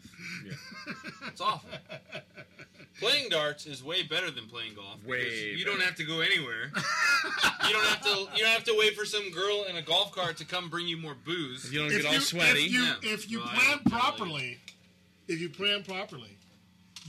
[0.46, 0.54] Yeah.
[1.28, 1.70] It's awful.
[3.00, 5.04] Playing darts is way better than playing golf.
[5.06, 5.86] Way because You don't better.
[5.88, 6.72] have to go anywhere.
[6.76, 8.10] you don't have to.
[8.36, 10.88] You don't have to wait for some girl in a golf cart to come bring
[10.88, 11.72] you more booze.
[11.72, 12.66] You don't if get all sweaty.
[12.66, 12.96] If you, Yeah.
[13.04, 14.58] if you Well, I plan don't tell properly,
[15.30, 16.36] if you plan properly,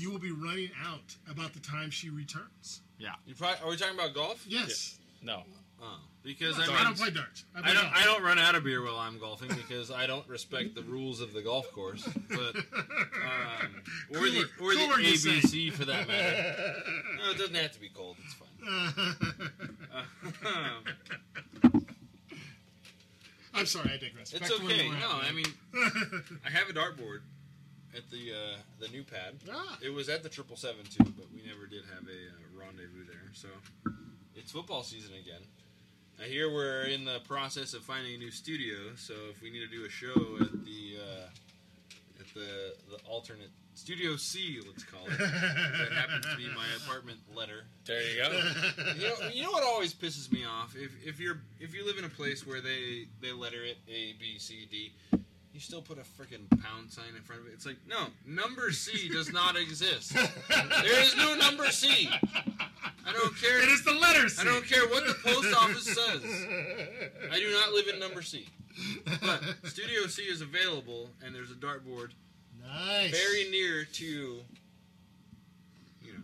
[0.01, 2.81] you will be running out about the time she returns.
[2.99, 3.11] Yeah.
[3.27, 4.45] You probably, are we talking about golf?
[4.49, 4.99] Yes.
[5.23, 5.43] No.
[5.83, 7.45] Oh, because I I, mean, don't play darts.
[7.55, 7.83] I, I don't.
[7.83, 7.95] golf.
[7.95, 11.23] I don't run out of beer while I'm golfing because I don't respect the rules
[11.23, 15.31] of the golf course, but um, or the or the Cooler, you say.
[15.31, 16.75] ABC for that matter.
[17.17, 18.17] No, it doesn't have to be cold.
[18.25, 18.49] It's fine.
[20.45, 21.71] Uh,
[23.55, 24.33] I'm sorry, I digress.
[24.33, 24.83] It's to where okay.
[24.85, 25.11] we were at, No.
[25.11, 25.45] I mean,
[26.47, 27.21] I have a dartboard
[27.97, 29.35] at the uh, the new pad.
[29.51, 29.79] Ah.
[29.83, 33.05] It was at the triple seven too, but we never did have a uh, rendezvous
[33.07, 33.31] there.
[33.33, 33.49] So
[34.35, 35.43] it's football season again.
[36.23, 38.77] I hear we're in the process of finding a new studio.
[38.97, 43.51] So if we need to do a show at the uh, at the the alternate
[43.75, 47.65] studio C, let's call it, that happens to be my apartment letter.
[47.87, 48.29] There you go.
[48.97, 50.77] You know, you know what always pisses me off?
[50.77, 54.15] If, if you're if you live in a place where they they letter it A
[54.21, 54.93] B C D,
[55.53, 57.53] you still put a freaking pound sign in front of it.
[57.55, 60.13] It's like no, number C does not exist.
[60.15, 62.09] there is no number C.
[63.07, 63.63] I don't care.
[63.63, 64.41] It is the letter C.
[64.41, 66.23] I don't care what the post office says.
[67.33, 68.47] I do not live in number C.
[69.21, 72.11] But Studio C is available, and there's a dartboard
[72.63, 73.11] Nice.
[73.11, 74.45] very near to you
[76.13, 76.21] know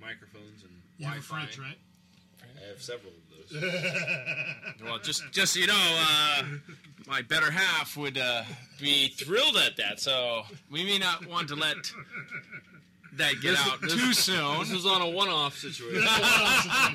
[0.00, 1.46] microphones and You have a Wi-Fi.
[1.46, 1.78] fridge, right?
[2.42, 3.62] I have several of those.
[4.84, 6.42] Well, just just so you know, uh,
[7.06, 8.42] my better half would uh,
[8.80, 10.00] be thrilled at that.
[10.00, 11.76] So we may not want to let
[13.16, 14.58] that get This- out this- too soon.
[14.60, 16.02] This was on a one-off situation.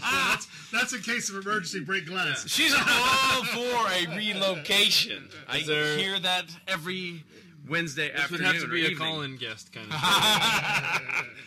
[0.02, 2.48] that's, that's in case of emergency break glass.
[2.50, 5.30] She's all for a relocation.
[5.48, 7.24] I there- hear that every
[7.70, 8.30] Wednesday afternoon.
[8.32, 8.98] This would have to be a evening.
[8.98, 9.94] call-in guest kind of.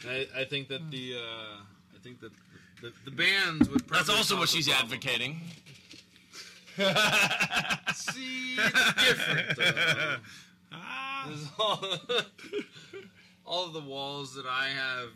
[0.03, 0.27] thing.
[0.35, 1.57] I, I think that the uh,
[1.97, 2.31] I think that
[2.81, 3.87] the, the bands would.
[3.89, 4.87] That's also what she's problem.
[4.93, 5.41] advocating.
[7.94, 9.57] See, it's different.
[9.57, 10.16] Though.
[11.27, 11.85] There's all,
[13.44, 15.09] all of the walls that I have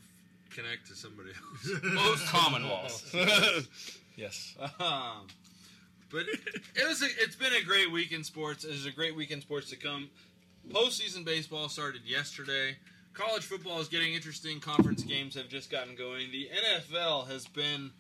[0.51, 1.83] connect to somebody else.
[1.83, 3.15] Most common walls.
[4.17, 4.55] yes.
[4.81, 5.27] Um,
[6.11, 7.03] but it was.
[7.03, 8.65] A, it's been a great week in sports.
[8.65, 10.09] There's a great week in sports to come.
[10.71, 12.77] Postseason baseball started yesterday.
[13.15, 14.61] College football is getting interesting.
[14.61, 16.31] Conference games have just gotten going.
[16.31, 17.91] The NFL has been,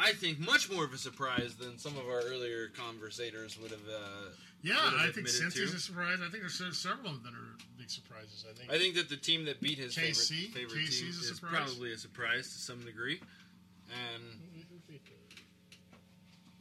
[0.00, 3.80] I think, much more of a surprise than some of our earlier conversators would have.
[3.88, 4.30] Uh,
[4.62, 5.76] Yeah, would have I think Cincy's to.
[5.76, 6.18] a surprise.
[6.20, 8.44] I think there's several that are big surprises.
[8.48, 8.72] I think.
[8.72, 10.52] I think that the team that beat his KC?
[10.52, 11.52] favorite, favorite KC's team is surprise?
[11.74, 13.20] probably a surprise to some degree.
[13.90, 14.22] And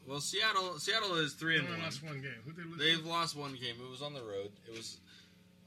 [0.07, 1.79] well, Seattle Seattle is three and one.
[1.81, 2.31] lost one game.
[2.45, 3.09] Who'd they lose They've to?
[3.09, 3.75] lost one game.
[3.79, 4.51] It was on the road.
[4.67, 4.97] It was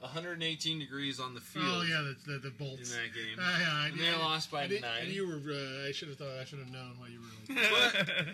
[0.03, 1.65] 118 degrees on the field.
[1.69, 3.39] Oh yeah, the the, the Bolts in that game.
[3.39, 5.03] Uh, yeah, I, And they I- lost by I did- nine.
[5.05, 5.53] And you were.
[5.53, 6.39] Uh, I should have thought.
[6.41, 7.55] I should have known why you were.
[7.55, 8.27] Like, But,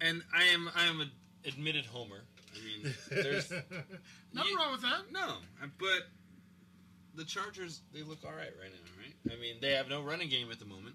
[0.00, 1.10] and I am I am an
[1.44, 2.22] admitted homer.
[2.54, 3.50] I mean, there's
[4.32, 5.10] Nothing you- wrong with that.
[5.12, 5.36] No,
[5.78, 6.08] but
[7.14, 9.36] the Chargers they look all right right now, right?
[9.36, 10.94] I mean, they have no running game at the moment.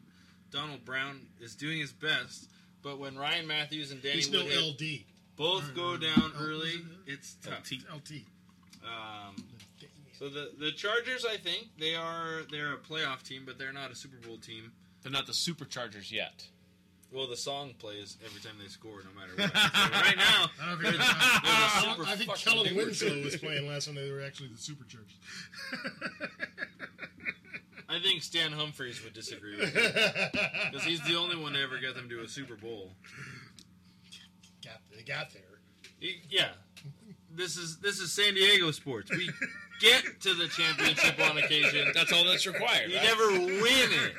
[0.51, 2.47] Donald Brown is doing his best,
[2.84, 4.84] but when Ryan Mathews and Danny He's no Woodhead LD.
[5.35, 6.85] both go down early, is it?
[7.07, 7.69] it's tough.
[7.93, 8.11] LT.
[8.85, 9.35] Um,
[10.24, 13.91] so the the Chargers, I think they are they're a playoff team, but they're not
[13.91, 14.72] a Super Bowl team.
[15.02, 16.48] They're not the Superchargers yet.
[17.12, 19.52] Well, the song plays every time they score, no matter what.
[19.74, 22.36] So right now, I don't they're, think, the- I, they're the I, super I think
[22.38, 25.20] Kellen Winslow was playing last when they were actually the Superchargers.
[27.90, 29.82] I think Stan Humphries would disagree with me
[30.72, 32.91] because he's the only one to ever get them to a Super Bowl.
[34.64, 35.60] got they got there.
[36.00, 36.52] He- yeah,
[37.36, 39.12] this is this is San Diego sports.
[39.12, 39.30] We
[39.84, 41.91] get to the championship on occasion.
[41.93, 42.89] That's all that's required.
[42.89, 43.03] You right?
[43.05, 44.14] never win it.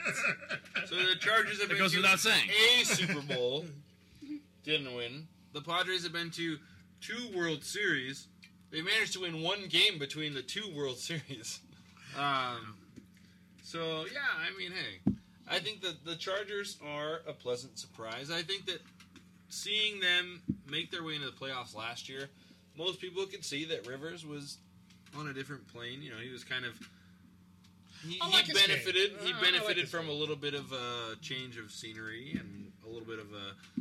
[0.86, 2.50] So the Chargers have That been goes to without saying.
[2.80, 3.64] a Super Bowl,
[4.62, 5.26] didn't win.
[5.54, 6.58] The Padres have been to
[7.00, 8.26] two World Series.
[8.70, 11.60] They managed to win one game between the two World Series.
[12.18, 12.76] Um,
[13.62, 15.12] so yeah, I mean, hey,
[15.48, 18.30] I think that the Chargers are a pleasant surprise.
[18.30, 18.80] I think that
[19.48, 22.28] seeing them make their way into the playoffs last year,
[22.76, 24.58] most people could see that Rivers was
[25.16, 26.02] on a different plane.
[26.02, 26.78] You know, he was kind of
[28.06, 28.68] he, I he like his game.
[28.68, 29.12] benefited.
[29.22, 32.36] He I- I like benefited his from a little bit of a change of scenery
[32.38, 33.80] and a little bit of a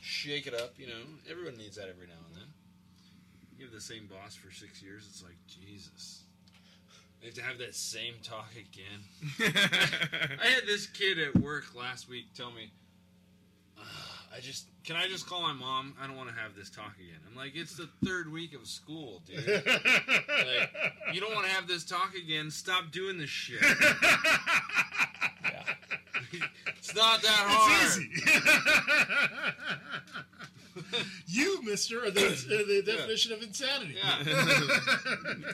[0.00, 0.74] shake it up.
[0.78, 2.48] You know, everyone needs that every now and then.
[3.58, 5.06] You have the same boss for six years.
[5.08, 6.22] It's like Jesus.
[7.22, 9.00] I have to have that same talk again.
[10.42, 12.70] I had this kid at work last week tell me, "Ugh,
[14.34, 15.94] I just can I just call my mom?
[16.00, 17.18] I don't want to have this talk again.
[17.28, 19.46] I'm like, it's the third week of school, dude.
[19.46, 20.70] like,
[21.12, 22.50] you don't want to have this talk again.
[22.50, 23.62] Stop doing this shit.
[26.78, 27.82] It's not that hard.
[27.84, 28.22] It's easy.
[31.26, 33.96] you, Mister, are the, are the definition of insanity.
[33.96, 34.22] Yeah.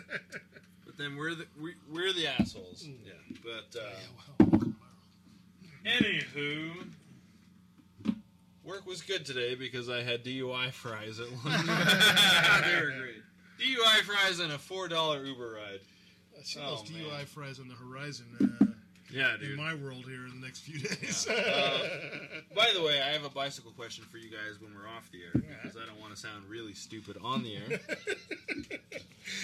[0.84, 2.86] but then we're the we, we're the assholes.
[2.86, 3.12] Yeah.
[3.42, 3.94] But uh,
[5.86, 6.86] anywho,
[8.64, 11.66] work was good today because I had DUI fries at lunch.
[12.64, 13.22] they were great.
[13.60, 15.80] DUI fries and a four dollar Uber ride.
[16.38, 17.02] I see Oh, those man.
[17.04, 18.26] DUI fries on the horizon.
[18.60, 18.64] Uh,
[19.12, 19.58] Yeah, In dude.
[19.58, 21.26] my world here in the next few days.
[21.52, 21.78] Uh,
[22.54, 25.18] by the way, I have a bicycle question for you guys when we're off the
[25.22, 25.32] air
[25.62, 27.80] because I don't want to sound really stupid on the air.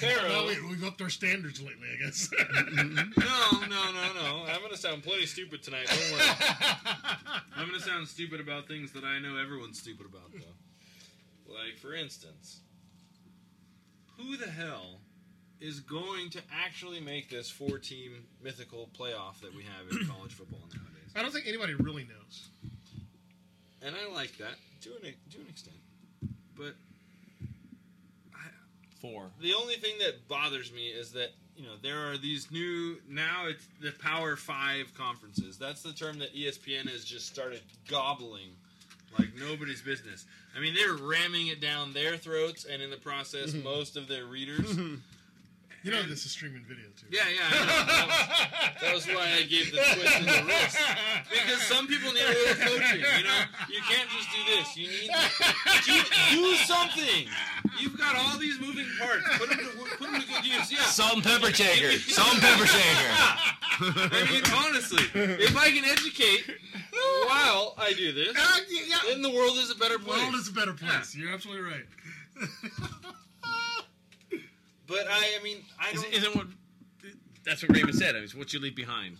[0.02, 2.28] Well, we, we've upped our standards lately, I guess.
[2.74, 4.44] no, no, no, no.
[4.48, 5.86] I'm going to sound plenty stupid tonight.
[5.88, 6.28] Don't worry.
[7.56, 11.52] I'm going to sound stupid about things that I know everyone's stupid about, though.
[11.54, 12.60] Like, for instance,
[14.18, 15.00] who the hell
[15.60, 20.32] is going to actually make this four team mythical playoff that we have in college
[20.32, 21.12] football nowadays?
[21.16, 22.48] I don't think anybody really knows.
[23.82, 25.76] And I like that to an, to an extent.
[26.56, 26.74] But
[29.00, 29.30] Four.
[29.40, 33.46] The only thing that bothers me is that you know there are these new now
[33.46, 35.56] it's the Power Five conferences.
[35.56, 38.50] That's the term that ESPN has just started gobbling
[39.16, 40.26] like nobody's business.
[40.56, 43.62] I mean, they're ramming it down their throats, and in the process, mm-hmm.
[43.62, 44.66] most of their readers.
[44.66, 44.96] Mm-hmm.
[45.88, 47.06] You know this is streaming video too.
[47.08, 47.48] Yeah, yeah.
[47.48, 48.76] I.
[48.84, 50.76] That, was, that was why I gave the twist in the wrist
[51.32, 53.00] because some people need a little coaching.
[53.00, 53.40] You know,
[53.72, 54.76] you can't just do this.
[54.76, 56.04] You need to
[56.36, 57.24] do something.
[57.80, 59.24] You've got all these moving parts.
[59.38, 60.70] Put them to, put them to good use.
[60.70, 60.84] Yeah.
[60.84, 61.96] Salt and pepper shaker.
[61.98, 63.10] Salt and pepper shaker.
[64.12, 65.04] I mean, honestly,
[65.40, 66.52] if I can educate
[67.28, 68.58] while I do this, uh,
[69.08, 70.20] then the world is a better place.
[70.20, 71.16] The world is a better place.
[71.16, 71.86] You're absolutely right.
[74.88, 76.12] But I, I mean, I don't.
[76.12, 76.46] Isn't what?
[77.44, 78.16] That's what Raymond said.
[78.16, 79.18] It's what you leave behind.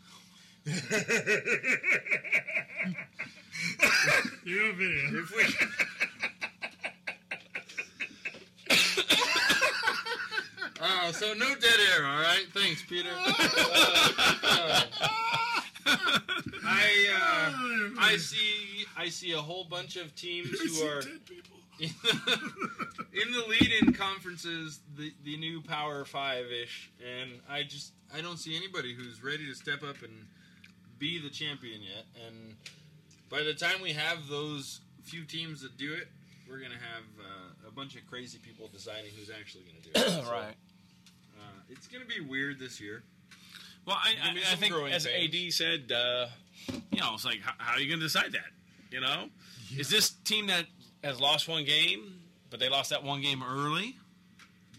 [4.45, 5.23] You have video.
[5.23, 5.45] If we.
[10.81, 12.47] Oh, so no dead air, all right?
[12.55, 13.09] Thanks, Peter.
[13.11, 13.33] Uh,
[14.45, 14.83] uh,
[16.65, 21.03] I uh, I see I see a whole bunch of teams who are
[21.81, 28.39] in the lead-in conferences, the the new Power Five ish, and I just I don't
[28.39, 30.27] see anybody who's ready to step up and
[30.99, 32.05] be the champion yet.
[32.27, 32.55] And
[33.31, 36.09] by the time we have those few teams that do it,
[36.49, 40.23] we're gonna have uh, a bunch of crazy people deciding who's actually gonna do it.
[40.25, 40.55] So, Right.
[41.39, 43.03] Uh, it's gonna be weird this year.
[43.87, 45.07] Well, I, I, I think as.
[45.07, 46.27] AD said, uh,
[46.91, 48.51] you know, it's like how, how are you going to decide that?
[48.91, 49.31] You know,
[49.79, 50.67] is this team that
[51.05, 52.21] has lost one game,
[52.51, 53.97] but they lost that one game early?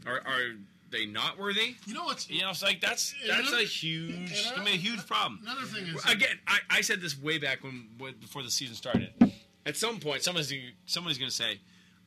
[0.05, 0.55] Are, are
[0.91, 1.75] they not worthy?
[1.85, 4.71] You know what's You know, it's like that's that's another- a huge, I mean, uh,
[4.71, 5.39] a huge problem.
[5.43, 8.75] Another thing is Again, I, I said this way back when, when before the season
[8.75, 9.09] started.
[9.65, 10.53] At some point, somebody's
[10.85, 11.59] somebody's going to say,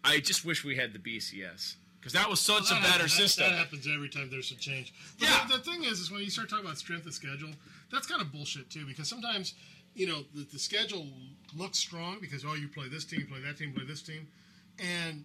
[0.03, 3.13] "I just wish we had the BCS because that was such Well, a better happens-
[3.15, 4.93] system." That happens every time there's a change.
[5.21, 5.47] But Yeah.
[5.49, 7.51] The, the thing is, is when you start talking about strength of schedule,
[7.93, 8.85] that's kind of bullshit too.
[8.87, 9.55] Because sometimes,
[9.95, 11.07] you know, the, the schedule
[11.57, 14.27] looks strong because oh, you play this team, play that team, play this team,
[14.79, 15.25] and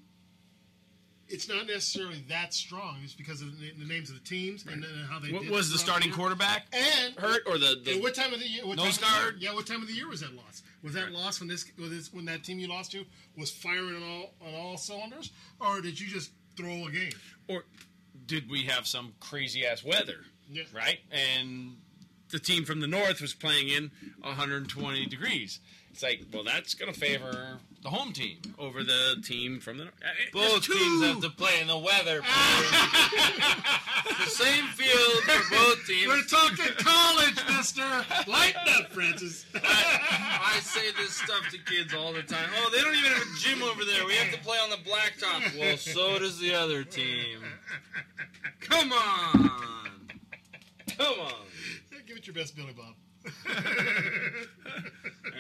[1.30, 2.98] it's not necessarily that strong.
[3.04, 5.32] It's because of the, the names of the teams and, then how they.
[5.32, 6.16] What did was the starting year.
[6.16, 8.66] quarterback And hurt or the, the what time of the year?
[8.66, 9.42] What nose time of the year- guard?
[9.42, 10.64] yeah, what time of the year was that loss?
[10.84, 13.04] Was that loss when this, when this when that team you lost to
[13.38, 17.12] was firing on all on all cylinders, or did you just throw a game?
[17.48, 17.66] Or
[18.26, 20.20] did we have some crazy ass weather?
[20.50, 20.64] Yeah.
[20.74, 21.00] Right?
[21.12, 21.78] And
[22.30, 23.92] the team from the north was playing in
[24.22, 25.60] 120 degrees.
[25.98, 29.86] It's like, well, that's going to favor the home team over the team from the
[29.86, 29.96] north.
[30.04, 32.22] Eh, eh, both teams have to play in the weather.
[34.20, 36.08] the same field for both teams.
[36.08, 37.82] We're talking college, Mister.
[38.28, 39.48] Lighten up, Francis.
[39.56, 42.48] I, I say this stuff to kids all the time.
[42.58, 44.06] Oh, they don't even have a gym over there.
[44.06, 45.58] We have to play on the blacktop.
[45.60, 47.40] Well, so does the other team.
[48.60, 49.52] Come on.
[50.96, 51.34] Come on.
[52.08, 52.96] Give it your best, Billy Bob.
[53.28, 53.60] I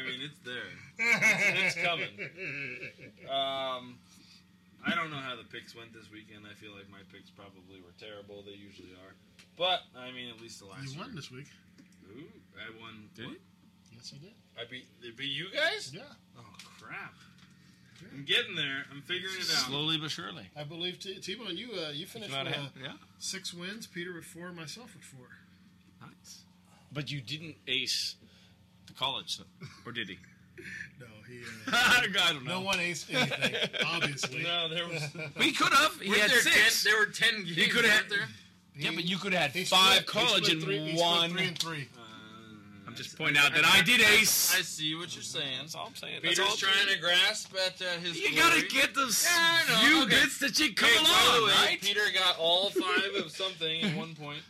[0.03, 0.67] mean, it's there.
[0.99, 2.11] It's, it's coming.
[3.31, 3.95] Um,
[4.85, 6.43] I don't know how the picks went this weekend.
[6.43, 8.43] I feel like my picks probably were terrible.
[8.43, 9.15] They usually are.
[9.55, 10.99] But, I mean, at least the last You year.
[10.99, 11.47] won this week.
[12.11, 12.27] Ooh,
[12.59, 13.07] I won.
[13.15, 13.33] Did what?
[13.33, 13.39] you?
[13.95, 14.33] Yes, I did.
[14.59, 15.91] I beat, they beat you guys?
[15.95, 16.01] Yeah.
[16.37, 16.43] Oh,
[16.81, 17.13] crap.
[18.13, 18.83] I'm getting there.
[18.91, 19.67] I'm figuring it out.
[19.71, 20.49] Slowly but surely.
[20.55, 22.91] I believe T- T-Bone, you uh, you finished with uh, yeah.
[23.19, 23.87] six wins.
[23.87, 24.51] Peter with four.
[24.51, 25.27] Myself with four.
[26.01, 26.43] Nice.
[26.91, 28.16] But you didn't ace
[28.88, 29.40] the college,
[29.85, 30.17] or did he?
[30.99, 31.40] No, he.
[31.67, 32.59] Uh, I don't know.
[32.59, 33.69] No one aced anything.
[33.85, 34.41] obviously.
[34.41, 35.03] No, there was.
[35.40, 35.99] He could have.
[36.01, 36.83] He Weren't had there six.
[36.83, 37.56] Ten, there were ten games.
[37.56, 38.27] He could have weren't there.
[38.75, 40.98] Yeah, but you could have He had five split- he college split and three- he
[40.98, 41.30] split one.
[41.32, 41.88] three and three.
[42.88, 44.56] I'm just pointing out that I did ace.
[44.57, 45.57] I see what you're saying.
[45.59, 46.14] That's all I'm saying.
[46.24, 46.95] That's Peter's all I'm trying saying.
[46.95, 48.17] to grasp at uh, his.
[48.19, 49.88] You gotta get those Yeah, I know.
[49.88, 50.22] few okay.
[50.24, 51.82] bits that you come Hey, by the along, way, right?
[51.82, 54.41] Peter got all five of something at one point.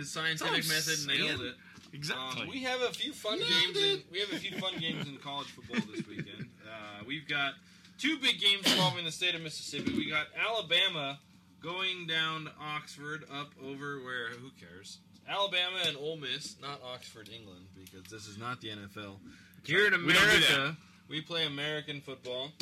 [0.00, 1.54] His scientific method all I'm nailed it.
[1.92, 2.42] Exactly.
[2.42, 3.76] Um, we have a few fun games.
[3.76, 6.48] In, we have a few fun games in college football this weekend.
[6.64, 7.54] Uh, we've got
[7.98, 9.92] two big games involving the state of Mississippi.
[9.92, 11.18] We got Alabama
[11.62, 14.28] going down to Oxford, up over where?
[14.30, 14.98] Who cares?
[15.28, 19.16] Alabama and Ole Miss, not Oxford, England, because this is not the NFL.
[19.64, 20.76] Here in We America,
[21.08, 22.52] we play American football.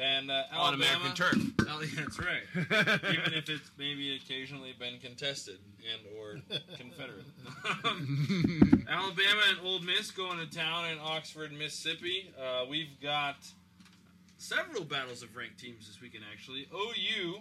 [0.00, 1.36] And uh, On American turf.
[1.68, 2.42] Oh, yeah, that's right.
[2.54, 5.58] Even if it's maybe occasionally been contested
[5.90, 6.40] and or
[6.76, 7.24] Confederate.
[8.88, 12.30] Alabama and Ole Miss going to town in Oxford, Mississippi.
[12.38, 13.36] Uh, we've got
[14.36, 16.24] several battles of ranked teams this weekend.
[16.30, 17.38] Actually, OU,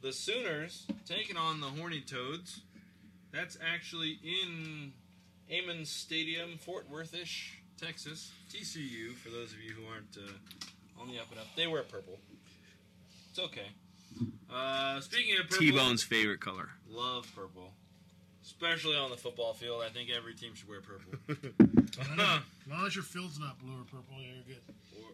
[0.00, 2.62] the Sooners taking on the Horny Toads.
[3.30, 4.92] That's actually in
[5.52, 8.32] Amon Stadium, Fort Worthish, Texas.
[8.50, 10.32] TCU, for those of you who aren't uh,
[11.08, 12.18] on the up and up, they wear purple.
[13.30, 13.66] It's okay.
[14.52, 16.68] Uh, speaking of purple, T-Bone's favorite color.
[16.90, 17.72] love purple,
[18.44, 19.82] especially on the football field.
[19.84, 21.12] I think every team should wear purple.
[22.00, 24.62] As long as your field's not blue or purple, you're good.
[25.02, 25.12] Or-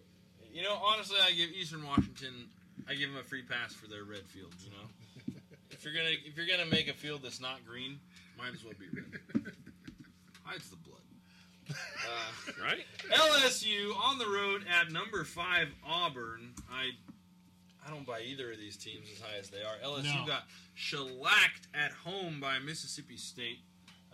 [0.52, 2.48] you know, honestly, I give Eastern Washington,
[2.89, 4.55] I give them a free pass for their red field.
[4.64, 5.36] You know,
[5.70, 7.98] if you're gonna if you're gonna make a field that's not green,
[8.39, 9.44] might as well be red.
[10.44, 10.93] Hides the blood.
[11.70, 12.84] Uh, right?
[13.10, 16.51] LSU on the road at number five Auburn.
[16.70, 16.91] I
[17.86, 19.76] I don't buy either of these teams as high as they are.
[19.84, 20.26] LSU No.
[20.26, 20.44] got
[20.75, 23.59] shellacked at home by Mississippi State,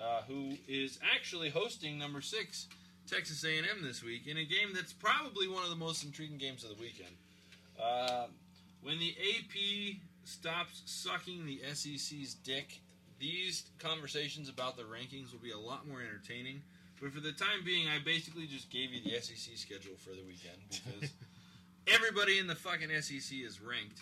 [0.01, 2.67] uh, who is actually hosting number six
[3.09, 6.65] Texas A&M this week in a game that's probably one of the most intriguing games
[6.65, 7.15] of the weekend.
[7.81, 8.27] Uh,
[8.83, 12.81] when the AP stops sucking the SEC's dick,
[13.19, 16.62] these conversations about the rankings will be a lot more entertaining.
[17.01, 20.23] But for the time being, I basically just gave you the SEC schedule for the
[20.27, 21.11] weekend because
[21.87, 24.01] everybody in the fucking SEC is ranked.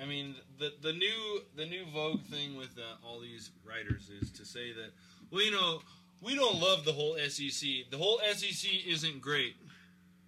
[0.00, 4.30] I mean, the the new the new Vogue thing with uh, all these writers is
[4.32, 4.90] to say that,
[5.30, 5.80] well, you know,
[6.20, 7.68] we don't love the whole SEC.
[7.90, 9.56] The whole SEC isn't great,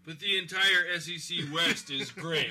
[0.07, 2.49] but the entire SEC West is great.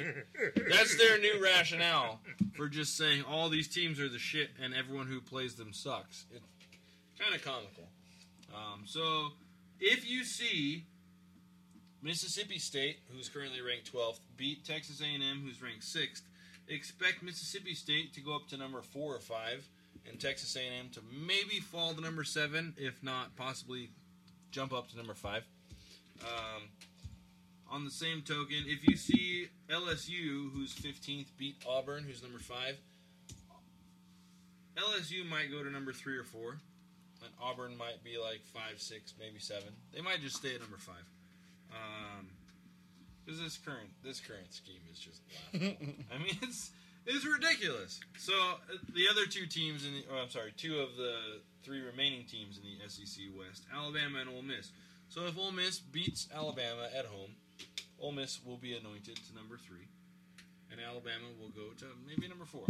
[0.69, 2.19] That's their new rationale
[2.53, 6.25] for just saying all these teams are the shit and everyone who plays them sucks.
[6.31, 6.45] It's
[7.17, 7.87] kind of comical.
[8.55, 9.29] Um, so
[9.79, 10.85] if you see
[12.01, 16.21] Mississippi State, who's currently ranked 12th, beat Texas A&M, who's ranked 6th,
[16.67, 19.67] expect Mississippi State to go up to number 4 or 5
[20.09, 23.89] and Texas A&M to maybe fall to number 7 if not possibly
[24.51, 25.43] jump up to number 5.
[26.21, 26.63] Um,
[27.69, 32.77] on the same token, if you see LSU, who's 15th, beat Auburn, who's number 5,
[34.77, 36.57] LSU might go to number 3 or 4
[37.25, 39.69] and Auburn might be like five, six, maybe seven.
[39.93, 41.05] They might just stay at number five.
[41.71, 42.27] Um,
[43.25, 45.21] Because this current this current scheme is just
[45.53, 45.93] laughable.
[46.13, 46.71] I mean, it's
[47.05, 47.99] it's ridiculous.
[48.17, 51.81] So uh, the other two teams in the, oh, I'm sorry, two of the three
[51.81, 54.71] remaining teams in the SEC West, Alabama and Ole Miss.
[55.09, 57.31] So if Ole Miss beats Alabama at home,
[57.99, 59.87] Ole Miss will be anointed to number three,
[60.71, 62.65] and Alabama will go to maybe number four.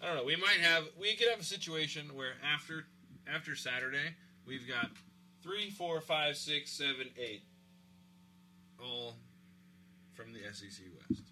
[0.00, 0.24] I don't know.
[0.24, 2.86] We might have we could have a situation where after
[3.32, 4.14] after Saturday
[4.46, 4.90] we've got
[5.42, 7.42] three, four, five, six, seven, eight,
[8.82, 9.14] all
[10.14, 11.22] from the SEC West.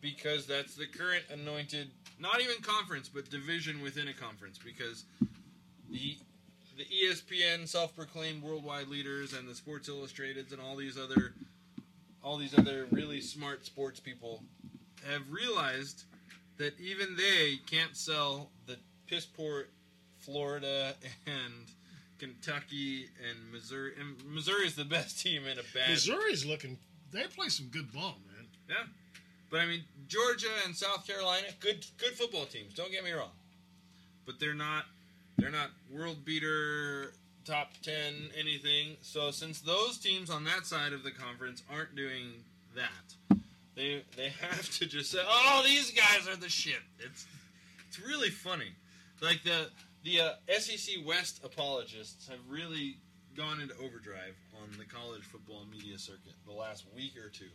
[0.00, 4.58] Because that's the current anointed, not even conference, but division within a conference.
[4.58, 5.04] Because
[5.90, 6.16] the
[6.78, 11.34] the ESPN self-proclaimed worldwide leaders and the Sports Illustrateds and all these other
[12.22, 14.42] all these other really smart sports people
[15.04, 16.04] have realized
[16.56, 19.66] that even they can't sell the piss poor
[20.28, 20.94] Florida
[21.26, 21.54] and
[22.18, 23.92] Kentucky and Missouri.
[23.98, 25.88] And Missouri is the best team in a bad.
[25.90, 26.76] Missouri's looking.
[27.10, 28.46] They play some good ball, man.
[28.68, 28.84] Yeah,
[29.50, 32.74] but I mean Georgia and South Carolina, good good football teams.
[32.74, 33.30] Don't get me wrong,
[34.26, 34.84] but they're not
[35.38, 37.14] they're not world beater
[37.46, 38.96] top ten anything.
[39.00, 43.38] So since those teams on that side of the conference aren't doing that,
[43.74, 46.82] they they have to just say, oh, these guys are the shit.
[46.98, 47.26] It's
[47.88, 48.72] it's really funny.
[49.22, 49.70] Like the
[50.08, 52.96] the uh, SEC West apologists have really
[53.36, 57.50] gone into overdrive on the college football media circuit the last week or two.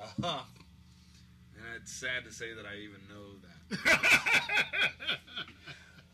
[0.00, 0.42] Uh-huh.
[1.56, 3.58] And it's sad to say that I even know that.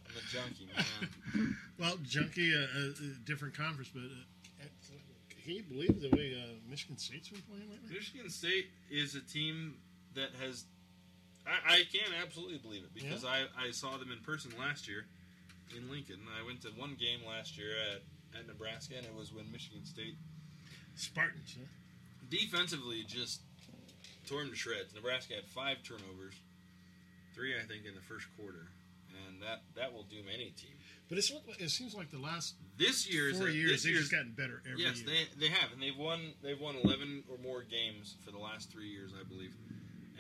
[0.07, 1.57] I'm a junkie, man.
[1.79, 2.93] Well, junkie, uh, uh,
[3.25, 4.65] different conference, but uh,
[5.45, 7.95] can you believe the way uh, Michigan State's been playing lately?
[7.95, 9.77] Michigan State is a team
[10.15, 10.65] that has.
[11.47, 15.07] I, I can absolutely believe it because I, I saw them in person last year
[15.77, 16.21] in Lincoln.
[16.39, 19.85] I went to one game last year at, at Nebraska, and it was when Michigan
[19.85, 20.17] State
[20.95, 21.67] Spartans, huh?
[22.31, 23.41] defensively just
[24.27, 24.95] tore them to shreds.
[24.95, 26.35] Nebraska had five turnovers,
[27.35, 28.67] three I think in the first quarter,
[29.27, 30.75] and that that will doom any team.
[31.09, 34.13] But it's it seems like the last This year's four years this they've year's just
[34.13, 35.09] gotten better every yes, year.
[35.09, 38.39] Yes, they they have, and they've won they've won eleven or more games for the
[38.39, 39.55] last three years, I believe.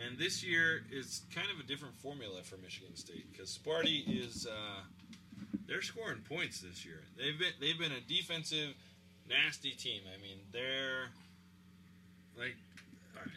[0.06, 4.46] And this year is kind of a different formula for Michigan State because Sparty is
[4.46, 4.82] uh,
[5.66, 7.02] they're scoring points this year.
[7.16, 8.74] They've been they've been a defensive
[9.28, 10.02] nasty team.
[10.06, 11.10] I mean, they're
[12.36, 12.56] like
[13.16, 13.32] all right.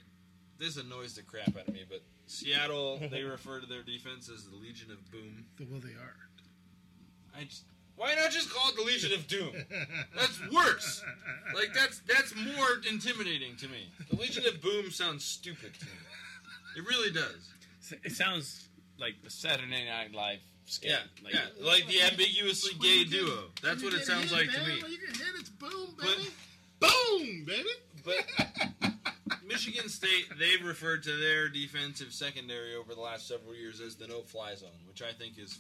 [0.59, 4.45] This annoys the crap out of me, but Seattle they refer to their defense as
[4.45, 5.45] the Legion of Boom.
[5.69, 6.15] well, they are.
[7.37, 7.63] I just,
[7.95, 9.51] why not just call it the Legion of Doom?
[10.15, 11.03] That's worse.
[11.53, 13.89] Like that's that's more intimidating to me.
[14.09, 15.91] The Legion of Boom sounds stupid to me.
[16.77, 17.51] It really does.
[18.03, 20.39] It sounds like a Saturday Night Live
[20.71, 20.91] skit.
[20.91, 23.45] Yeah, like, yeah, like the ambiguously gay duo.
[23.61, 24.75] That's what it sounds like to me.
[24.75, 26.29] You can hit it's boom, baby.
[26.79, 27.69] boom, baby.
[28.03, 28.93] But
[29.47, 34.07] Michigan State, they've referred to their defensive secondary over the last several years as the
[34.07, 35.59] no-fly zone, which I think is,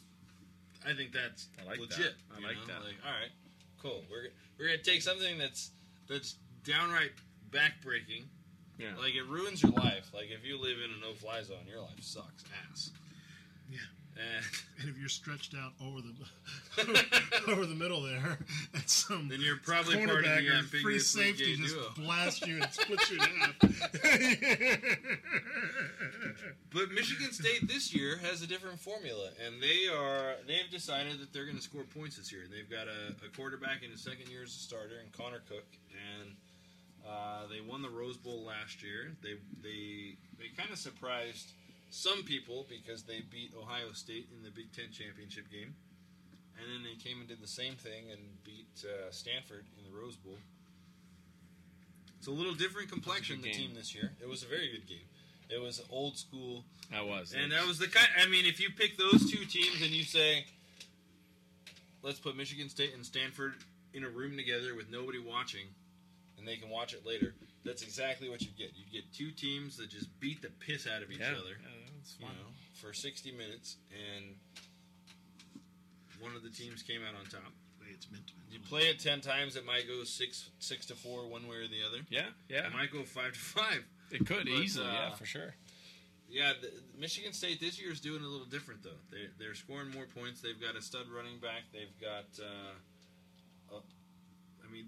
[0.85, 1.97] I think that's I like legit.
[1.97, 2.37] that.
[2.37, 2.73] I like know?
[2.73, 2.83] that.
[2.83, 3.31] Like, all right,
[3.81, 4.03] cool.
[4.09, 5.71] We're we're gonna take something that's
[6.07, 7.11] that's downright
[7.51, 8.25] backbreaking.
[8.79, 8.95] Yeah.
[8.97, 10.09] Like it ruins your life.
[10.13, 12.91] Like if you live in a no-fly zone, your life sucks ass.
[13.69, 13.77] Yeah.
[14.21, 14.45] And,
[14.81, 16.13] And if you're stretched out over the
[17.51, 18.39] over the middle there,
[18.73, 21.91] that's some Then you're probably part of the cornerback or ambiguously free safety just duo.
[21.97, 23.55] blast you and split you in half.
[26.73, 31.31] But Michigan State this year has a different formula, and they are they've decided that
[31.31, 32.43] they're going to score points this year.
[32.49, 35.67] They've got a, a quarterback in his second year as a starter, in Connor Cook,
[35.91, 36.31] and
[37.07, 39.11] uh, they won the Rose Bowl last year.
[39.21, 41.51] They they they kind of surprised
[41.91, 45.75] some people because they beat Ohio State in the Big Ten championship game,
[46.57, 49.95] and then they came and did the same thing and beat uh, Stanford in the
[49.95, 50.37] Rose Bowl.
[52.17, 53.69] It's a little different complexion the game.
[53.69, 54.11] team this year.
[54.21, 55.05] It was a very good game.
[55.49, 56.63] It was old school.
[56.91, 57.33] That was.
[57.37, 58.07] And that was the kind.
[58.21, 60.45] I mean, if you pick those two teams and you say,
[62.03, 63.55] let's put Michigan State and Stanford
[63.93, 65.65] in a room together with nobody watching,
[66.37, 67.33] and they can watch it later,
[67.65, 68.71] that's exactly what you get.
[68.75, 71.80] You get two teams that just beat the piss out of each Yeah, other, yeah,
[72.01, 72.35] that's you fun.
[72.35, 72.49] know,
[72.81, 74.35] for 60 minutes, and
[76.19, 77.53] one of the teams came out on top.
[77.93, 81.27] It's meant to You play it ten times, it might go six six to four
[81.27, 82.05] one way or the other.
[82.09, 82.67] Yeah, yeah.
[82.67, 83.83] It might go five to five.
[84.11, 85.55] It could But, easily, yeah, uh, for sure.
[86.29, 89.01] Yeah, the, Michigan State this year is doing a little different though.
[89.11, 90.39] They they're scoring more points.
[90.41, 91.67] They've got a stud running back.
[91.73, 93.81] They've got, uh, uh,
[94.63, 94.87] I mean,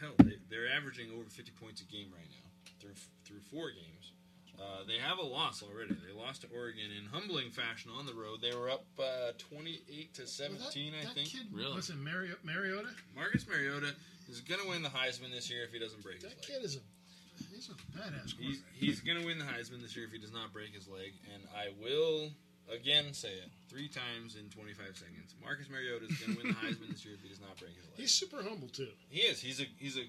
[0.00, 2.48] hell, they, they're averaging over fifty points a game right now
[2.80, 2.96] through
[3.26, 3.97] through four games.
[4.60, 5.94] Uh, they have a loss already.
[5.94, 8.40] They lost to Oregon in humbling fashion on the road.
[8.42, 11.28] They were up uh, twenty-eight to seventeen, I that think.
[11.30, 12.88] kid, Listen, Mari- Mariota.
[13.14, 13.94] Marcus Mariota
[14.28, 16.58] is going to win the Heisman this year if he doesn't break his That leg.
[16.58, 16.80] kid is a
[17.54, 20.32] he's a badass He's, he's going to win the Heisman this year if he does
[20.32, 22.30] not break his leg, and I will
[22.72, 25.34] again say it three times in 25 seconds.
[25.40, 27.76] Marcus Mariota is going to win the Heisman this year if he does not break
[27.76, 27.94] his leg.
[27.96, 28.88] He's super humble too.
[29.08, 29.40] He is.
[29.40, 30.02] He's a he's a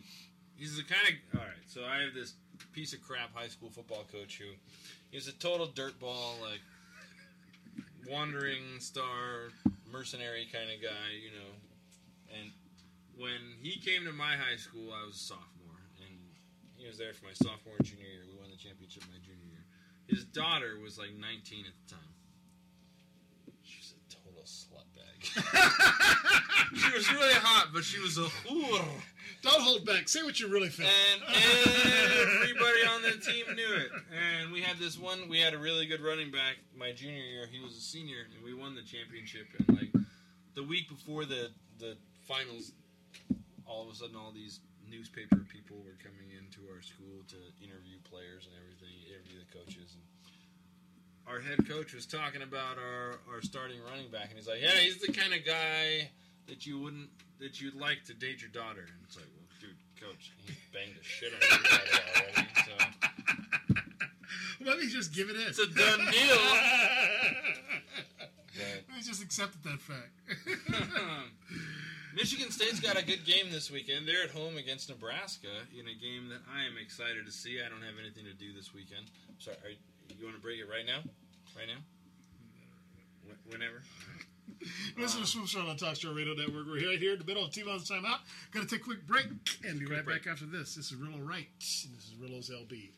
[0.58, 1.64] he's the kind of all right.
[1.68, 2.34] So I have this
[2.74, 4.52] piece of crap high school football coach who
[5.12, 6.62] he's a total dirtball, like
[8.10, 9.52] wandering star,
[9.92, 11.52] mercenary kind of guy, you know.
[12.40, 12.52] And
[13.18, 16.16] when he came to my high school, I was a sophomore, and
[16.78, 18.24] he was there for my sophomore and junior year.
[18.28, 19.66] We won the championship my junior year.
[20.08, 22.14] His daughter was like 19 at the time.
[23.64, 25.18] She's a total slut bag.
[26.80, 29.02] she was really hot, but she was a whore.
[29.42, 30.10] Don't hold back.
[30.10, 30.90] Say what you really think.
[30.90, 31.22] And
[32.44, 33.90] everybody on the team knew it.
[34.12, 35.30] And we had this one.
[35.30, 36.58] We had a really good running back.
[36.78, 39.48] My junior year, he was a senior, and we won the championship.
[39.58, 39.94] And like
[40.56, 41.96] the week before the the
[42.28, 42.74] finals,
[43.66, 44.60] all of a sudden, all these
[44.90, 49.96] newspaper people were coming into our school to interview players and everything, interview the coaches.
[49.96, 50.04] And
[51.32, 54.76] our head coach was talking about our our starting running back, and he's like, "Yeah,
[54.84, 56.12] he's the kind of guy
[56.50, 59.78] that you wouldn't that you'd like to date your daughter." And it's like, "Well, dude,
[60.02, 62.74] coach, he banged a shit on your daughter already." So
[64.66, 65.42] Let me just give it in.
[65.48, 66.38] It's a done deal.
[68.60, 70.12] Let me just accepted that fact.
[72.16, 74.06] Michigan State's got a good game this weekend.
[74.08, 77.62] They're at home against Nebraska in a game that I am excited to see.
[77.66, 79.06] I don't have anything to do this weekend.
[79.38, 79.78] Sorry, are you,
[80.20, 81.00] you want to break it right now?
[81.56, 81.80] Right now?
[83.32, 83.82] Wh- Whenever.
[84.98, 86.68] Listen to Swoop Show on Talk Story Radio Network.
[86.68, 88.20] We're right here in the middle of T-Bone's Time Out.
[88.52, 89.28] Got to take a quick break
[89.66, 90.76] and be right back after this.
[90.76, 92.90] This is Rillo Wright, and this is Rillo's LB.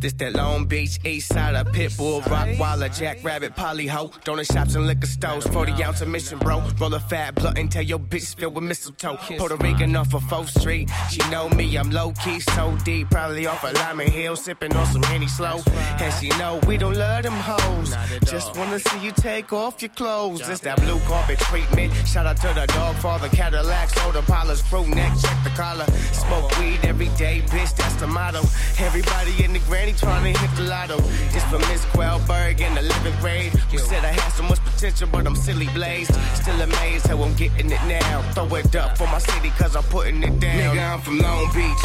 [0.00, 5.08] This that Long Beach, East Side of Pitbull, Rockwaller, Jackrabbit, Polyho, donut shops and liquor
[5.08, 6.62] stores, 40 ounce of mission, bro.
[6.78, 9.16] Roll a fat blunt and tell your bitch filled with mistletoe.
[9.38, 13.46] Puerto Rican off of 4th Street, she know me, I'm low key, so deep, probably
[13.46, 15.60] off of Lyman Hill, sipping on some Henny slow.
[15.66, 17.94] And she know we don't love them hoes,
[18.24, 20.48] just wanna see you take off your clothes.
[20.48, 21.92] It's that blue carpet treatment.
[22.06, 25.86] Shout out to the dog father, Cadillac, soda parlors, fruit neck, check the collar.
[26.12, 28.42] Smoke weed every day, bitch, that's the motto.
[28.78, 30.98] Everybody in the granny trying to hit the lotto.
[31.32, 33.52] This for Miss Quellberg in the 11th grade.
[33.70, 36.14] Who said I had so much potential, but I'm silly blazed.
[36.34, 38.22] Still amazed how I'm getting it now.
[38.32, 40.76] Throw it up for my city, cause I'm putting it down.
[40.76, 41.84] Nigga, I'm from Long Beach.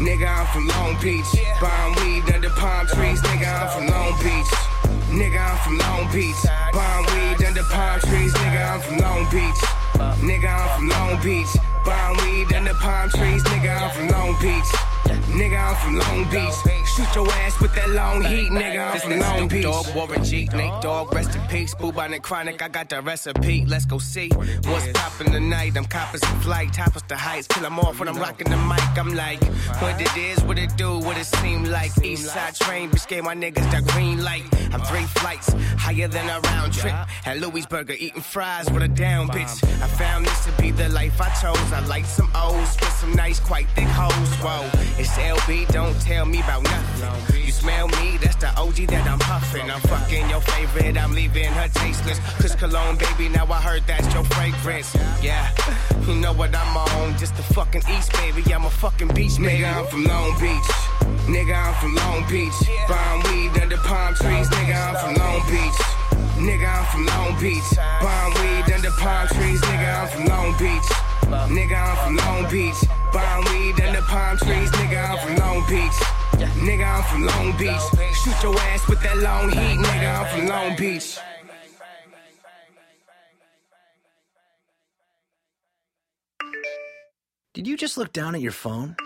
[0.00, 1.30] Nigga, I'm from Long Beach.
[1.60, 3.20] Buying weed under palm trees.
[3.20, 4.52] Nigga, I'm from Long Beach.
[5.10, 6.42] Nigga, I'm from Long Beach.
[6.72, 8.32] Buying weed under palm trees.
[8.34, 9.62] Nigga, I'm from Long Beach.
[10.20, 11.52] Nigga, I'm from Long Beach.
[11.84, 13.42] Buying weed under palm trees.
[13.44, 14.85] Nigga, I'm from Long Beach.
[15.06, 16.54] Nigga, I'm from Long Beach.
[16.96, 18.92] Shoot your ass with that long heat, nigga.
[18.92, 19.62] I'm from Long Beach.
[19.62, 21.74] Dog, Warren G, Nate Dogg, rest in peace.
[21.74, 23.64] Booba and Chronic, I got the recipe.
[23.66, 25.76] Let's go see what's poppin' tonight.
[25.76, 27.48] I'm coppers in flight, toppers the heights.
[27.48, 28.80] Till I'm off when I'm rockin' the mic.
[28.96, 29.42] I'm like,
[29.82, 31.92] what it is, what it do, what it seem like.
[32.02, 34.44] East side train, bitch gave my niggas that green light.
[34.72, 36.94] I'm three flights higher than a round trip.
[37.26, 39.62] At Louisburger, eating fries with a down bitch.
[39.82, 41.72] I found this to be the life I chose.
[41.72, 44.34] I like some O's with some nice, quite thick hoes.
[44.36, 44.64] Whoa,
[44.98, 47.44] it's LB, don't tell me about nothing.
[47.44, 49.70] You smell me, that's the OG that I'm puffin'.
[49.70, 52.18] I'm fucking your favorite, I'm leaving her tasteless.
[52.40, 54.94] Cause cologne, baby, now I heard that's your fragrance.
[55.22, 55.48] Yeah,
[56.06, 58.42] you know what I'm on, just the fucking East, baby.
[58.52, 59.62] I'm a fucking beach, baby.
[59.62, 60.70] Nigga, I'm from Long Beach.
[61.28, 62.58] Nigga, I'm from Long Beach.
[62.88, 64.48] Buying weed under palm trees.
[64.48, 65.80] Nigga, I'm from Long Beach.
[66.36, 67.70] Nigga, I'm from Long Beach.
[68.00, 69.60] Buying weed under palm trees.
[69.60, 70.88] Nigga, I'm from Long Beach.
[71.50, 73.05] Nigga, I'm from Long Beach.
[73.16, 74.70] Weed under palm trees.
[74.70, 75.98] Nigga, I'm from Long Beach.
[76.60, 78.16] Nigga, I'm from Long Beach.
[78.22, 79.78] Shoot your ass with that long heat.
[79.78, 81.18] Nigga, I'm from Long Beach.
[87.54, 88.96] Did you just look down at your phone?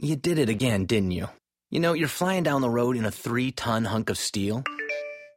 [0.00, 1.28] You did it again, didn't you?
[1.70, 4.62] You know, you're flying down the road in a three ton hunk of steel,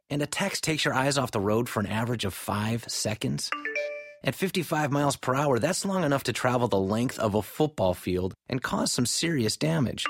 [0.08, 3.50] and a text takes your eyes off the road for an average of five seconds.
[4.22, 7.94] At 55 miles per hour, that's long enough to travel the length of a football
[7.94, 10.04] field and cause some serious damage.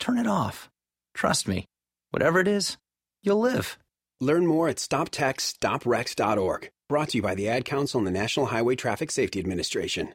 [0.00, 0.68] Turn it off.
[1.14, 1.66] Trust me,
[2.10, 2.76] whatever it is,
[3.22, 3.78] you'll live.
[4.20, 6.70] Learn more at stoptextsstopwrecks.org.
[6.88, 10.14] Brought to you by the Ad Council and the National Highway Traffic Safety Administration.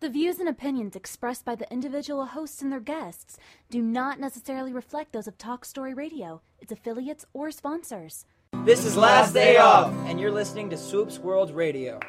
[0.00, 3.36] The views and opinions expressed by the individual hosts and their guests
[3.68, 8.24] do not necessarily reflect those of Talk Story Radio, its affiliates, or sponsors.
[8.64, 12.00] This is Last Day Off, and you're listening to Swoops World Radio.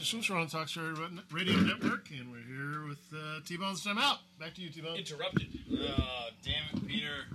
[0.00, 0.30] To Swoops.
[0.30, 0.94] We're on Talk Story
[1.30, 4.20] Radio Network, and we're here with uh, T-Bone's Time Out.
[4.38, 4.96] Back to you, T-Bone.
[4.96, 5.48] Interrupted.
[5.70, 7.26] Oh, damn it, Peter.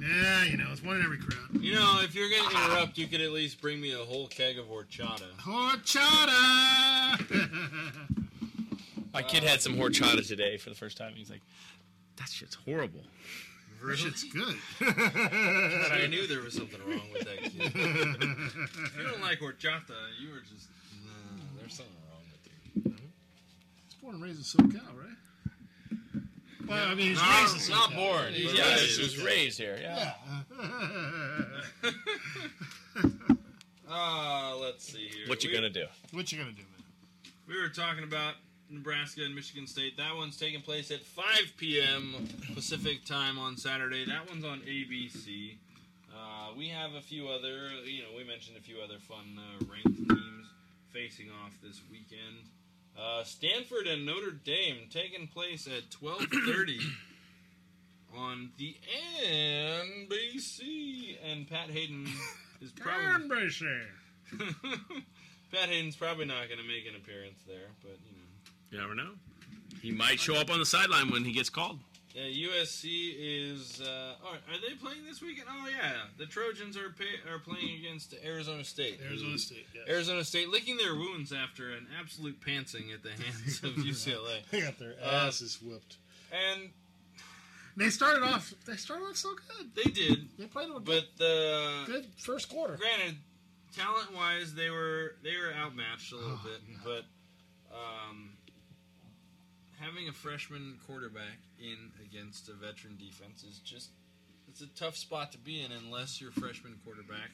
[0.00, 1.60] Yeah, you know, it's one in every crowd.
[1.60, 4.28] You know, if you're going to interrupt, you could at least bring me a whole
[4.28, 5.34] keg of horchata.
[5.40, 7.18] Horchata!
[9.12, 11.08] My kid had some horchata today for the first time.
[11.08, 11.42] And he's like,
[12.16, 13.02] "That shit's horrible."
[13.84, 14.54] That shit's good.
[14.80, 17.52] I knew there was something wrong with that kid.
[17.56, 20.68] if you don't like horchata, you were just.
[21.70, 22.44] Nah, there's something wrong with
[22.86, 22.94] you.
[23.86, 25.16] He's born and raised in SoCal, right?
[26.68, 27.96] Well, I mean, he's No, raised in not SoCal.
[27.96, 28.32] born.
[28.32, 28.96] He's Yeah, raised.
[28.96, 29.78] he was raised here.
[29.80, 30.14] Yeah.
[33.92, 35.26] Uh, let's see here.
[35.26, 35.84] What you We- gonna do?
[36.12, 37.32] What you gonna do, man?
[37.48, 38.34] We were talking about
[38.68, 39.96] Nebraska and Michigan State.
[39.96, 42.28] That one's taking place at 5 p.m.
[42.54, 44.04] Pacific time on Saturday.
[44.04, 45.56] That one's on ABC.
[46.14, 49.64] Uh, we have a few other, you know, we mentioned a few other fun uh,
[49.64, 50.29] ranked teams
[50.92, 52.48] facing off this weekend.
[52.98, 56.80] Uh, Stanford and Notre Dame taking place at 12:30
[58.16, 58.76] on the
[59.26, 62.06] NBC, and Pat Haden
[62.60, 63.80] is probably NBC.
[65.52, 68.24] Pat Haden's probably not going to make an appearance there, but you know.
[68.70, 69.14] You never know.
[69.82, 71.78] He might show up on the sideline when he gets called.
[72.14, 73.80] Yeah, USC is.
[73.80, 75.46] Uh, oh, are they playing this weekend?
[75.48, 78.98] Oh yeah, the Trojans are pay, are playing against Arizona State.
[79.06, 79.84] Arizona State, yes.
[79.88, 84.40] Arizona State licking their wounds after an absolute pantsing at the hands of UCLA.
[84.50, 85.98] They got their Uh, asses whooped.
[86.32, 86.70] and
[87.76, 88.52] They started off.
[88.66, 89.70] They started off so good.
[89.76, 92.76] they did, They played a but the good first quarter.
[92.76, 93.18] granted,
[93.76, 97.04] talent wise, they were they were outmatched a little Oh, bit, but
[97.72, 98.30] um,
[99.78, 103.90] having a freshman quarterback in against a veteran defense is just
[104.48, 107.30] it's a tough spot to be in unless your freshman quarterback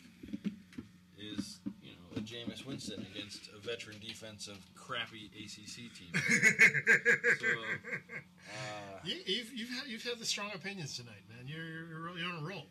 [1.18, 6.12] is you know a Jameis Winston against a veteran defense of crappy ACC teams.
[7.40, 11.46] so, uh, You, you've you've had, you've had the strong opinions tonight, man.
[11.46, 12.66] You're you're, you're on a roll.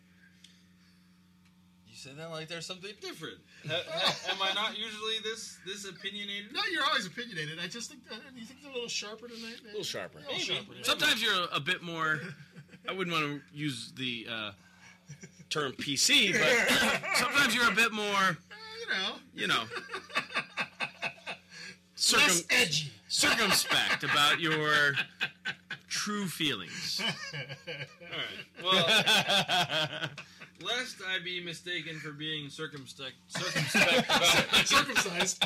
[2.05, 3.37] You say that like there's something different.
[3.67, 6.53] Ha- ha- am I not usually this this opinionated?
[6.53, 7.59] No, you're always opinionated.
[7.63, 9.73] I just think uh, you think they're a little sharper tonight, man.
[9.73, 10.19] A little sharper.
[10.19, 10.73] A little sharper.
[10.75, 10.83] yeah.
[10.83, 12.19] Sometimes you're a bit more.
[12.87, 14.51] I wouldn't want to use the uh,
[15.49, 18.37] term PC, but sometimes you're a bit more.
[18.79, 19.63] you know, You know,
[22.13, 22.91] less edgy.
[23.07, 24.93] circumspect about your
[25.89, 27.01] true feelings.
[27.07, 28.63] All right.
[28.63, 30.09] Well,
[30.61, 34.11] lest I be mistaken for being circumspect, circumspect
[34.67, 35.43] Circumcised.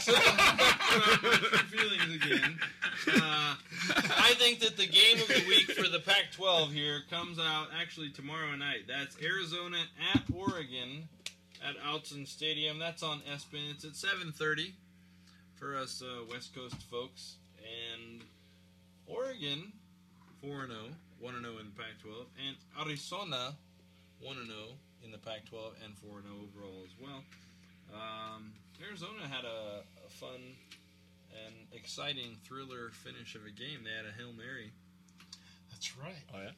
[1.69, 2.59] feelings again,
[3.07, 3.55] uh,
[4.17, 8.09] I think that the game of the week for the Pac-12 here comes out actually
[8.09, 8.85] tomorrow night.
[8.87, 9.77] That's Arizona
[10.13, 11.09] at Oregon
[11.67, 12.79] at Autzen Stadium.
[12.79, 13.71] That's on ESPN.
[13.71, 14.73] It's at 7:30
[15.55, 17.35] for us uh, West Coast folks.
[17.59, 18.21] And
[19.07, 19.73] Oregon
[20.41, 20.79] 4 0,
[21.19, 23.55] 1 0 in the Pac 12, and Arizona
[24.21, 24.57] 1 0
[25.03, 27.23] in the Pac 12 and 4 0 overall as well.
[27.93, 30.55] Um, Arizona had a, a fun
[31.33, 33.83] and exciting thriller finish of a game.
[33.83, 34.71] They had a Hail Mary.
[35.71, 36.23] That's right.
[36.33, 36.55] Oh yeah.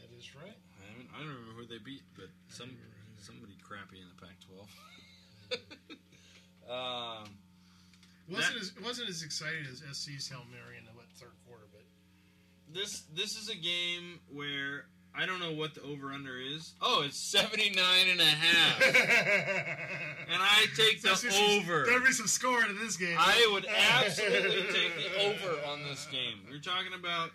[0.00, 0.54] That is right.
[0.54, 2.70] I, haven't, I don't remember who they beat, but some
[3.18, 4.68] somebody crappy in the Pac 12.
[6.70, 7.28] um,
[8.28, 11.34] wasn't That- as it wasn't as exciting as SC's Hail Mary in the what, third
[11.46, 11.82] quarter, but
[12.72, 14.86] this this is a game where
[15.18, 16.74] I don't know what the over under is.
[16.82, 17.74] Oh, it's 79
[18.10, 18.82] and a half.
[20.30, 21.10] and I take the
[21.58, 21.84] over.
[21.86, 23.16] There'll be some scoring in this game.
[23.18, 26.40] I would absolutely take the over on this game.
[26.50, 27.30] We're talking about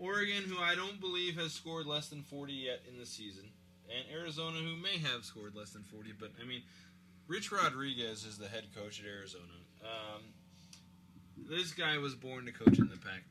[0.00, 3.44] Oregon, who I don't believe has scored less than 40 yet in the season,
[3.88, 6.12] and Arizona, who may have scored less than 40.
[6.18, 6.62] But I mean,
[7.28, 9.44] Rich Rodriguez is the head coach at Arizona.
[9.84, 10.22] Um,
[11.48, 13.22] this guy was born to coach in the Pac.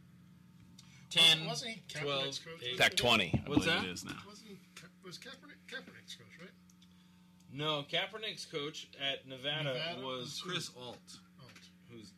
[1.09, 2.63] 10, Wasn't he Kaepernick's 12, coach?
[2.73, 2.77] 8.
[2.77, 3.43] Pac 20.
[3.47, 3.83] What's that?
[3.83, 4.11] It is now.
[4.27, 6.49] Wasn't he, Ka- was Kaepernick Kaepernick's coach, right?
[7.51, 10.49] No, Kaepernick's coach at Nevada, Nevada was was who?
[10.51, 10.97] Chris Ault,
[11.41, 11.51] Ault.
[11.91, 12.11] who's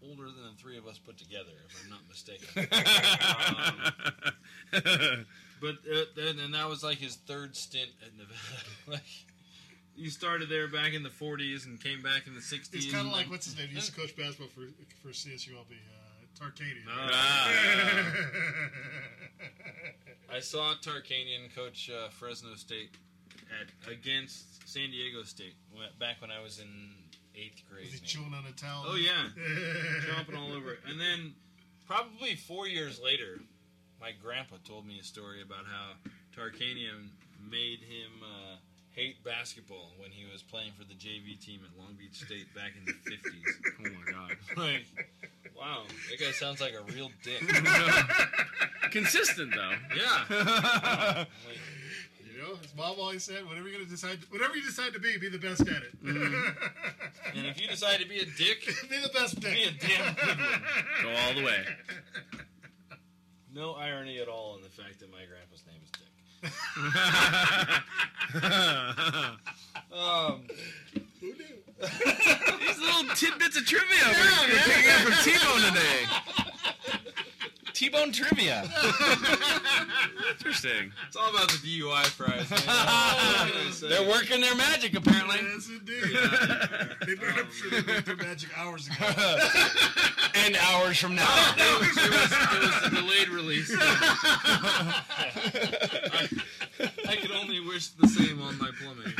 [0.00, 2.68] older than the three of us put together, if I'm not mistaken.
[4.70, 5.26] Um,
[5.60, 8.36] but uh, then, and that was like his third stint at Nevada.
[8.86, 9.02] like
[9.96, 12.68] he started there back in the 40s and came back in the 60s.
[12.74, 13.68] He's kind of and like then- what's his name?
[13.68, 14.66] He used to coach basketball for
[15.02, 15.97] for CSULB, uh,
[16.38, 16.86] Tarkanian.
[16.88, 17.50] Ah.
[20.34, 22.90] I saw Tarkanian coach uh, Fresno State
[23.60, 25.54] at against San Diego State
[25.98, 26.90] back when I was in
[27.34, 27.86] eighth grade.
[27.86, 28.06] Was he maybe.
[28.06, 28.84] chewing on a towel?
[28.86, 29.28] Oh yeah,
[30.06, 30.80] chomping all over it.
[30.88, 31.34] And then
[31.86, 33.40] probably four years later,
[34.00, 35.94] my grandpa told me a story about how
[36.36, 37.08] Tarkanian
[37.50, 38.56] made him uh,
[38.94, 42.72] hate basketball when he was playing for the JV team at Long Beach State back
[42.78, 43.44] in the fifties.
[43.80, 44.36] Oh my god.
[44.56, 44.86] like,
[45.58, 47.40] wow, that guy sounds like a real dick.
[48.90, 49.72] Consistent though.
[49.96, 50.24] yeah.
[50.30, 51.28] Like,
[52.34, 55.18] You know, his mom always said, "Whatever you're gonna decide, whatever you decide to be,
[55.18, 55.92] be the best at it.
[56.04, 59.54] and if you decide to be a dick, be the best dick.
[59.54, 60.62] be a damn good one.
[61.02, 61.64] Go all the way.
[63.52, 66.52] No irony at all in the fact that my grandpa's name is Dick.
[69.92, 70.42] um,
[70.94, 70.97] Who knew?
[71.80, 76.06] These little tidbits of trivia we're, we're picking up from T-Bone today.
[77.72, 78.62] T-Bone trivia.
[80.30, 80.92] Interesting.
[81.06, 82.50] it's all about the DUI prize.
[82.50, 82.60] Man.
[82.66, 83.92] That's what I'm saying.
[83.92, 85.36] They're working their magic apparently.
[85.40, 86.10] Yes, indeed.
[86.12, 86.88] Yeah.
[87.06, 89.38] they learned, I'm sure they their magic hours ago.
[90.34, 91.54] And hours from now.
[91.56, 93.74] it, was, it, was, it was a delayed release.
[93.76, 93.80] I,
[97.08, 99.12] I could only wish the same on my plumbing.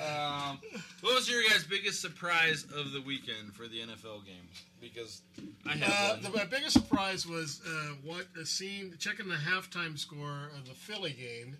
[0.00, 0.58] um,
[1.02, 4.62] what was your guys' biggest surprise of the weekend for the NFL games?
[4.80, 5.22] Because
[5.66, 9.98] I Uh, have the, my biggest surprise was uh, what a scene checking the halftime
[9.98, 11.56] score of the Philly game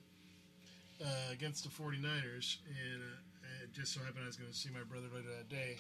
[1.03, 4.69] uh, against the 49ers, and uh, it just so happened I was going to see
[4.71, 5.79] my brother later that day,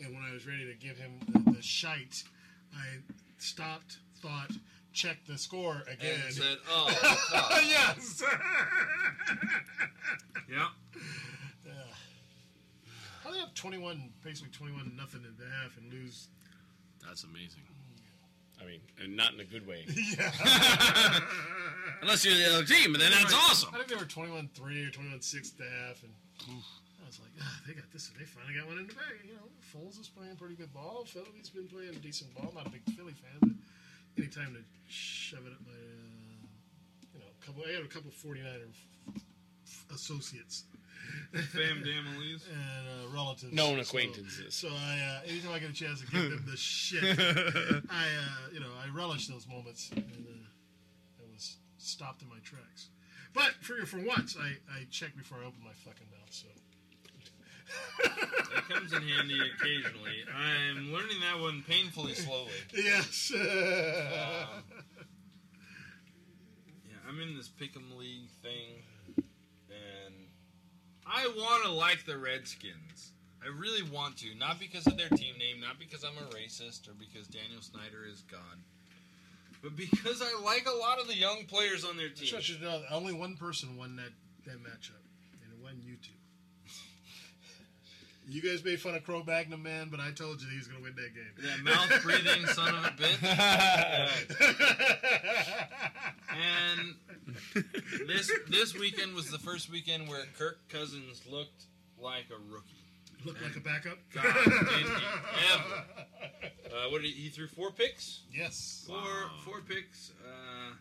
[0.00, 2.22] and when I was ready to give him the, the shite,
[2.72, 2.98] I
[3.38, 4.52] stopped, thought,
[4.92, 8.22] checked the score again, And said, "Oh, fuck." yes."
[10.48, 10.68] yeah.
[13.24, 13.30] Yeah.
[13.30, 16.28] How they have 21, basically 21 nothing in the half and lose?
[17.06, 17.62] That's amazing.
[18.60, 19.84] I mean, and not in a good way.
[20.16, 20.30] Yeah.
[22.02, 23.42] Unless you're the other team, but then that's Right.
[23.50, 23.70] awesome.
[23.74, 26.12] I think they were 21 3 or 21 6 at the half, and
[26.48, 28.10] I was like, ah, they got this.
[28.18, 29.20] They finally got one in the bag.
[29.26, 31.04] You know, Foles is playing pretty good ball.
[31.06, 32.52] Philly's been playing decent ball.
[32.54, 33.50] Not a big Philly fan, but
[34.22, 36.46] anytime to shove it at my, uh,
[37.14, 37.64] you know, couple.
[37.68, 39.22] I had a couple 49er f-
[39.66, 40.64] f- associates.
[41.32, 42.42] Fam Damalies.
[42.48, 44.54] and uh, relatives, Known acquaintances.
[44.54, 47.02] So, I, uh, anytime I get a chance to give them the shit,
[47.90, 52.38] I, uh, you know, I relish those moments, and uh, I was stopped in my
[52.44, 52.88] tracks.
[53.34, 56.30] But for for once, I, I check before I open my fucking mouth.
[56.30, 56.46] So
[58.54, 60.22] That comes in handy occasionally.
[60.32, 62.50] I'm learning that one painfully slowly.
[62.76, 64.62] yes, Um,
[66.88, 68.93] yeah, I'm in this pick'em league thing, and
[71.14, 73.12] I want to like the Redskins.
[73.42, 76.88] I really want to, not because of their team name, not because I'm a racist
[76.88, 78.58] or because Daniel Snyder is God,
[79.62, 82.34] but because I like a lot of the young players on their just team.
[82.34, 84.12] want you know, only one person won that
[84.46, 85.03] that matchup,
[88.26, 90.84] You guys made fun of Cro-Magnon Man, but I told you he was going to
[90.84, 91.34] win that game.
[91.42, 93.20] That mouth breathing son of a bitch.
[96.78, 101.64] and this this weekend was the first weekend where Kirk Cousins looked
[101.98, 102.80] like a rookie.
[103.24, 103.98] Looked like a backup.
[104.12, 104.84] God, did he
[105.52, 105.84] ever?
[106.74, 108.20] Uh, what did he, he threw four picks?
[108.32, 108.84] Yes.
[108.86, 110.12] Four four picks.
[110.26, 110.74] Uh,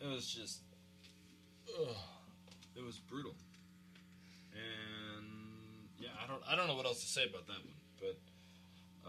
[0.00, 0.60] it was just,
[1.80, 1.96] ugh,
[2.76, 3.34] it was brutal.
[6.28, 8.18] Don't I don't know what else to say about that one, but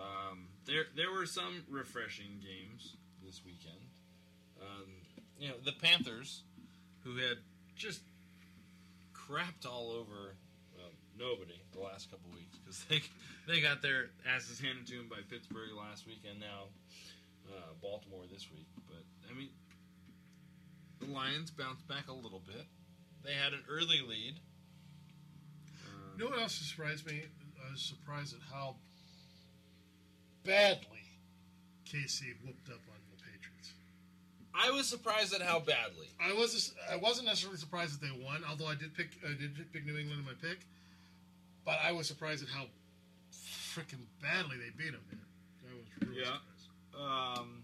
[0.01, 3.75] um, there there were some refreshing games this weekend.
[4.61, 4.87] Um,
[5.37, 6.43] you know, the Panthers,
[7.03, 7.37] who had
[7.75, 8.01] just
[9.13, 10.35] crapped all over
[10.75, 13.01] well, nobody the last couple weeks because they
[13.47, 16.71] they got their asses handed to them by Pittsburgh last week and now
[17.49, 18.67] uh, Baltimore this week.
[18.87, 19.49] But I mean,
[21.01, 22.65] the Lions bounced back a little bit.
[23.25, 24.39] They had an early lead.
[26.19, 27.21] You know what else surprised me?
[27.65, 28.75] I was surprised at how
[30.43, 30.99] badly
[31.85, 33.71] KC whooped up on the Patriots.
[34.53, 36.09] I was surprised at how badly.
[36.19, 39.71] I was I wasn't necessarily surprised that they won, although I did pick I did
[39.71, 40.65] pick New England in my pick.
[41.63, 42.65] But I was surprised at how
[43.31, 45.01] freaking badly they beat them.
[45.09, 45.21] Man.
[45.71, 46.35] I was really Yeah.
[46.99, 47.63] Um,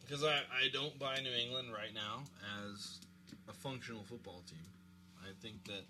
[0.00, 2.22] because I, I don't buy New England right now
[2.64, 3.00] as
[3.46, 4.64] a functional football team.
[5.22, 5.84] I think that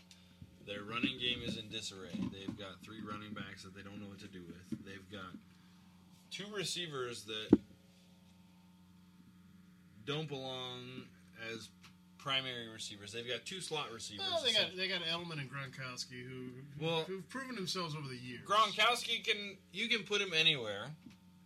[0.70, 2.14] their running game is in disarray.
[2.14, 4.84] They've got three running backs that they don't know what to do with.
[4.86, 5.34] They've got
[6.30, 7.58] two receivers that
[10.06, 11.06] don't belong
[11.52, 11.68] as
[12.18, 13.12] primary receivers.
[13.12, 14.26] They've got two slot receivers.
[14.30, 18.16] Well, they got they got Edelman and Gronkowski who Well- who've proven themselves over the
[18.16, 18.46] years.
[18.46, 20.94] Gronkowski can you can put him anywhere,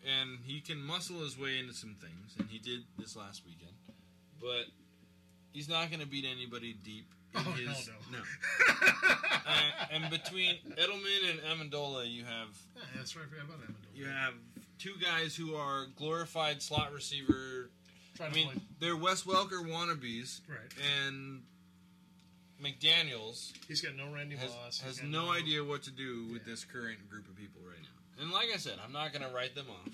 [0.05, 3.73] and he can muscle his way into some things, and he did this last weekend.
[4.39, 4.67] But
[5.53, 7.14] he's not going to beat anybody deep.
[7.35, 8.19] In Oh, his, hell no.
[9.47, 9.61] Uh,
[9.93, 11.41] and between Edelman and
[11.71, 13.25] Amendola, you have Yeah, that's right.
[13.27, 13.97] I forgot about Amendola.
[13.97, 14.35] you have
[14.79, 17.71] two guys who are glorified slot receiver.
[18.17, 20.59] Trying I to mean, play- they're Wes Welker wannabes, Right.
[21.07, 21.43] And
[22.63, 24.81] McDaniel's He's got no Randy has, Moss.
[24.81, 28.23] Has got no idea what to do with this current group of people right now.
[28.23, 29.93] And like I said, I'm not going to write them off.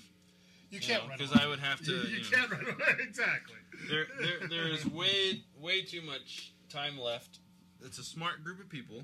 [0.69, 1.33] You can't because.
[1.35, 1.91] I would have to.
[1.91, 2.75] You, you you know, can't run away.
[3.01, 3.55] exactly.
[3.89, 7.39] there, there, there is way, way too much time left.
[7.83, 9.03] It's a smart group of people.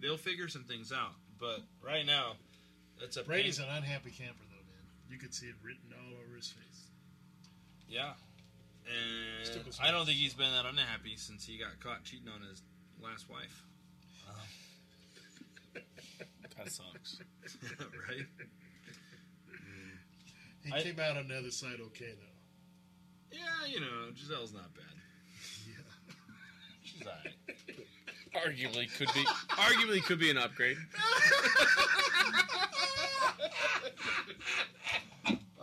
[0.00, 1.12] They'll figure some things out.
[1.38, 2.32] But right now,
[3.02, 4.86] it's a Brady's pain- an unhappy camper, though, man.
[5.10, 6.88] You could see it written all over his face.
[7.88, 8.12] Yeah.
[8.86, 12.62] And I don't think he's been that unhappy since he got caught cheating on his
[13.02, 13.62] last wife.
[14.28, 14.46] Uh-huh.
[16.56, 17.18] That sucks.
[18.08, 18.26] right?
[20.64, 23.36] He I- came out on the other side okay, though.
[23.38, 24.84] Yeah, you know, Gisele's not bad.
[28.34, 30.76] Arguably could be arguably could be an upgrade.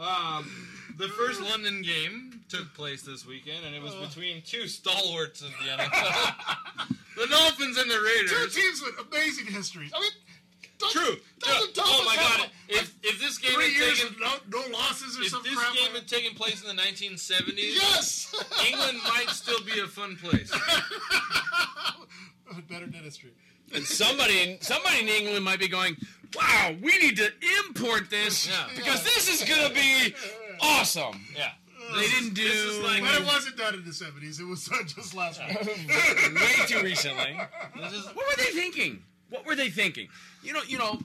[0.04, 4.06] Um, the first London game took place this weekend, and it was uh.
[4.08, 8.54] between two stalwarts of the NFL: the Dolphins and the Raiders.
[8.54, 9.92] Two teams with amazing histories.
[9.96, 10.12] I mean,
[10.84, 11.16] don't, True.
[11.40, 11.84] Don't, True.
[11.86, 12.50] Oh my God!
[12.70, 15.54] If if this game three had years taken no, no losses or if some this
[15.56, 18.34] crap game like had taken place in the 1970s, Yes!
[18.70, 20.50] England might still be a fun place.
[20.52, 20.84] that.
[22.70, 23.32] better dentistry.
[23.74, 25.98] And somebody in somebody in England might be going,
[26.36, 27.30] "Wow, we need to
[27.66, 28.68] import this Yeah.
[28.76, 30.14] because this is gonna be
[30.62, 31.52] awesome." Yeah.
[31.90, 32.44] Uh, they didn't do.
[32.48, 34.40] This like, but it wasn't done in the seventies.
[34.40, 35.66] It was done just last week.
[35.90, 37.34] way too recently.
[37.34, 39.04] what were they thinking?
[39.30, 40.08] What were they thinking?
[40.44, 41.00] You know, you know,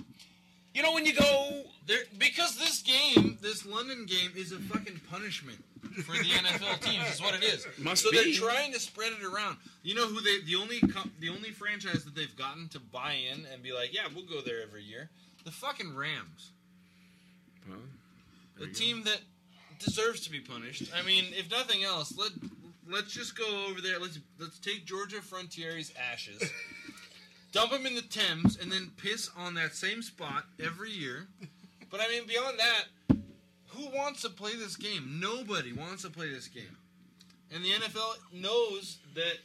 [0.74, 5.00] you know when you go there because this game, this London game, is a fucking
[5.10, 5.58] punishment
[6.04, 7.08] for the NFL teams.
[7.10, 7.66] Is what it is.
[7.78, 8.16] Must so be.
[8.16, 9.56] they're trying to spread it around.
[9.82, 10.40] You know who they?
[10.44, 13.94] The only co- the only franchise that they've gotten to buy in and be like,
[13.94, 15.10] yeah, we'll go there every year.
[15.44, 16.50] The fucking Rams.
[18.58, 19.20] the team that
[19.78, 20.90] deserves to be punished.
[20.96, 22.32] I mean, if nothing else, let
[22.90, 23.98] let's just go over there.
[23.98, 26.42] Let's let's take Georgia Frontiere's ashes,
[27.52, 31.28] dump them in the Thames, and then piss on that same spot every year.
[31.90, 33.16] But I mean, beyond that,
[33.68, 35.18] who wants to play this game?
[35.20, 36.76] Nobody wants to play this game,
[37.52, 39.38] and the NFL knows that.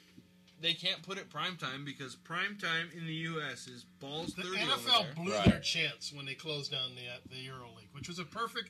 [0.62, 3.68] They can't put it prime time because prime time in the U.S.
[3.68, 4.62] is balls The thirty.
[4.62, 5.14] over NFL there.
[5.16, 8.24] blew their chance when they closed down the uh, the Euro League, which was a
[8.24, 8.70] perfect.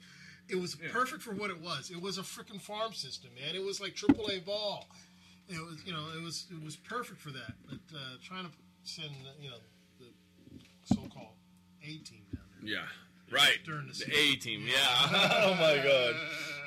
[0.49, 1.91] It was perfect for what it was.
[1.91, 3.55] It was a freaking farm system, man.
[3.55, 4.87] It was like AAA ball.
[5.47, 7.53] It was, you know, it was it was perfect for that.
[7.69, 8.51] But uh, trying to
[8.83, 9.09] send,
[9.41, 9.57] you know,
[9.99, 10.05] the
[10.93, 11.35] so-called
[11.83, 12.73] A team down there.
[12.75, 12.85] Yeah.
[13.31, 13.57] Right.
[13.65, 14.15] During the The.
[14.15, 14.65] A team.
[14.67, 14.75] Yeah.
[15.43, 16.15] oh my god.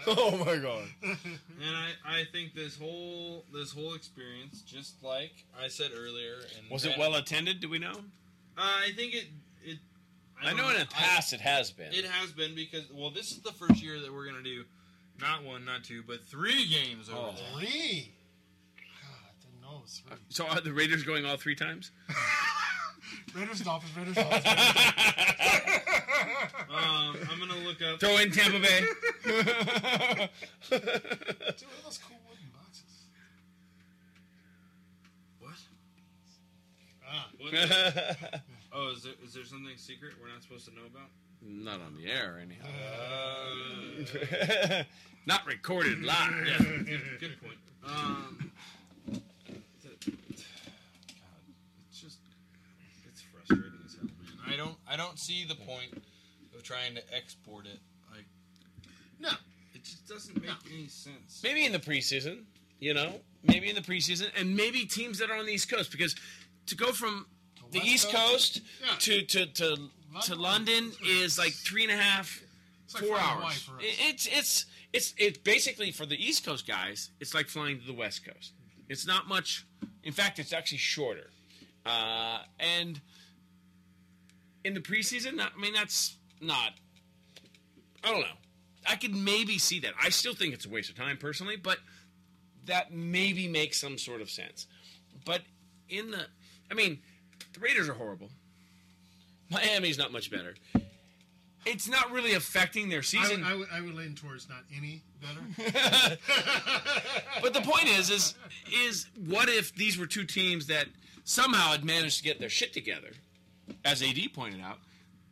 [0.09, 0.89] Oh my god.
[1.59, 6.71] And I, I think this whole this whole experience, just like I said earlier, and
[6.71, 7.61] Was it Matt- well attended?
[7.61, 7.93] Do we know?
[8.59, 9.25] Uh, I think it
[9.65, 9.79] it.
[10.43, 11.93] I know don't in the past it has been.
[11.95, 14.65] It has been because well, this is the first year that we're gonna do
[15.19, 17.35] not one, not two, but three games over Oh.
[17.35, 17.61] there.
[17.67, 18.13] Three.
[19.77, 20.17] God, I didn't know it was three.
[20.29, 21.91] So are the Raiders going all three times?
[23.35, 24.45] Raiders, Dolphins, Raiders, Dolphins.
[26.69, 28.01] Um, I'm gonna look up.
[28.01, 28.81] Throw in Tampa Bay.
[29.25, 30.89] Dude, what are
[31.85, 33.07] those cool wooden boxes?
[35.41, 35.55] What?
[37.09, 37.29] Ah.
[37.39, 38.41] What?
[38.73, 41.09] oh, is there is there something secret we're not supposed to know about?
[41.43, 42.67] Not on the air, anyhow.
[44.73, 44.83] Uh,
[45.27, 46.47] Not recorded live.
[46.47, 47.59] yeah, good, good point.
[47.87, 48.51] Um,
[49.13, 49.23] God,
[51.89, 52.19] it's just
[53.09, 54.09] it's frustrating as hell,
[54.49, 54.76] man.
[54.89, 56.03] I don't see the point
[56.55, 57.79] of trying to export it.
[58.15, 58.25] Like,
[59.19, 59.31] no,
[59.75, 61.41] it just doesn't make any sense.
[61.43, 62.45] Maybe in the preseason,
[62.81, 65.91] you know, maybe in the preseason, and maybe teams that are on the East Coast,
[65.91, 66.15] because
[66.67, 67.27] to go from
[67.73, 68.61] the West East Coast?
[68.89, 69.77] Coast to to to,
[70.23, 72.41] to London is like three and a half,
[72.95, 73.71] like four flying hours.
[73.81, 77.11] It- It's it's it's it's basically for the East Coast guys.
[77.21, 78.53] It's like flying to the West Coast.
[78.89, 79.67] It's not much.
[80.05, 81.31] In fact, it's actually shorter.
[81.85, 83.01] Uh, and
[84.67, 86.73] in the preseason, I mean, that's not.
[88.03, 88.27] I don't know.
[88.89, 89.93] I could maybe see that.
[90.01, 91.79] I still think it's a waste of time personally, but
[92.67, 94.67] that maybe makes some sort of sense.
[95.25, 95.43] But
[95.89, 96.27] in the,
[96.71, 96.99] I mean,
[97.55, 98.29] the Raiders are horrible.
[99.51, 100.55] Miami's not much better.
[101.65, 103.41] It's not really affecting their I, season.
[103.43, 105.41] would- I, would, I would lean towards not any better.
[107.43, 108.35] but the point is, is,
[108.85, 110.87] is what if these were two teams that
[111.25, 113.11] somehow had managed to get their shit together,
[113.85, 114.79] as AD pointed out,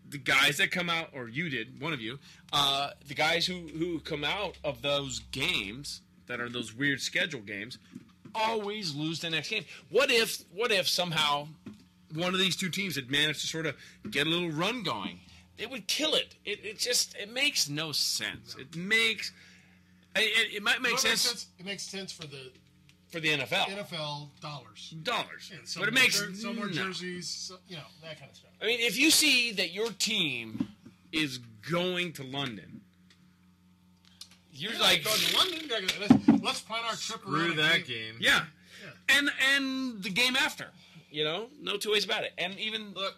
[0.09, 2.19] the guys that come out, or you did, one of you,
[2.53, 7.41] uh, the guys who who come out of those games that are those weird schedule
[7.41, 7.79] games,
[8.35, 9.65] always lose the next game.
[9.91, 11.49] What if, what if somehow
[12.15, 13.77] one of these two teams had managed to sort of
[14.11, 15.21] get a little run going?
[15.57, 16.35] It would kill it.
[16.45, 18.57] It, it just it makes no sense.
[18.59, 19.33] It makes
[20.17, 22.51] it, it, might make Well, sense It makes sense for the
[23.15, 23.67] for the NFL.
[23.67, 24.95] NFL dollars.
[25.05, 25.51] Dollars.
[25.53, 26.73] Yeah, some But it makes jer- some more no.
[26.73, 28.51] jerseys, so, you know that kind of stuff.
[28.61, 30.69] I mean, if you see that your team
[31.13, 31.39] is
[31.71, 32.81] going to London,
[34.53, 35.61] you're Yeah, like, go to London.
[36.01, 37.57] Let's, let's plan our trip Screw around.
[37.57, 38.17] that game.
[38.19, 38.45] yeah.
[39.09, 40.67] and and the game after,
[41.11, 42.33] you know, no two ways about it.
[42.37, 43.15] And even Look,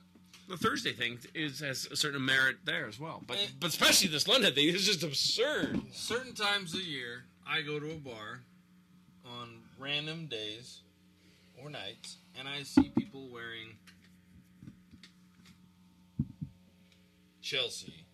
[0.49, 3.23] the Thursday thing is has a certain merit there as well.
[3.27, 3.47] But eh.
[3.61, 5.81] but especially this London thing is just absurd.
[5.93, 8.41] certain times a year, I go to a bar
[9.25, 10.81] on random days
[11.63, 13.77] or nights, and I see people wearing
[17.43, 18.05] Chelsea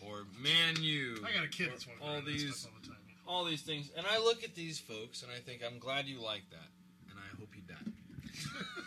[0.00, 1.24] or Man U.
[1.26, 2.96] I got a kid that's all these all the time.
[3.26, 6.20] all these things, and I look at these folks and I think I'm glad you
[6.22, 6.68] like that,
[7.10, 7.92] and I hope you die.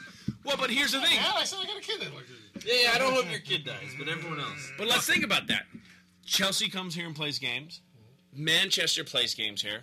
[0.44, 1.16] Well, but here's the thing.
[1.16, 3.42] Yeah, I said I got a kid that at Yeah, yeah, I don't hope your
[3.42, 4.72] kid dies, but everyone else.
[4.78, 5.64] But let's think about that.
[6.26, 7.82] Chelsea comes here and plays games.
[8.34, 9.82] Manchester plays games here.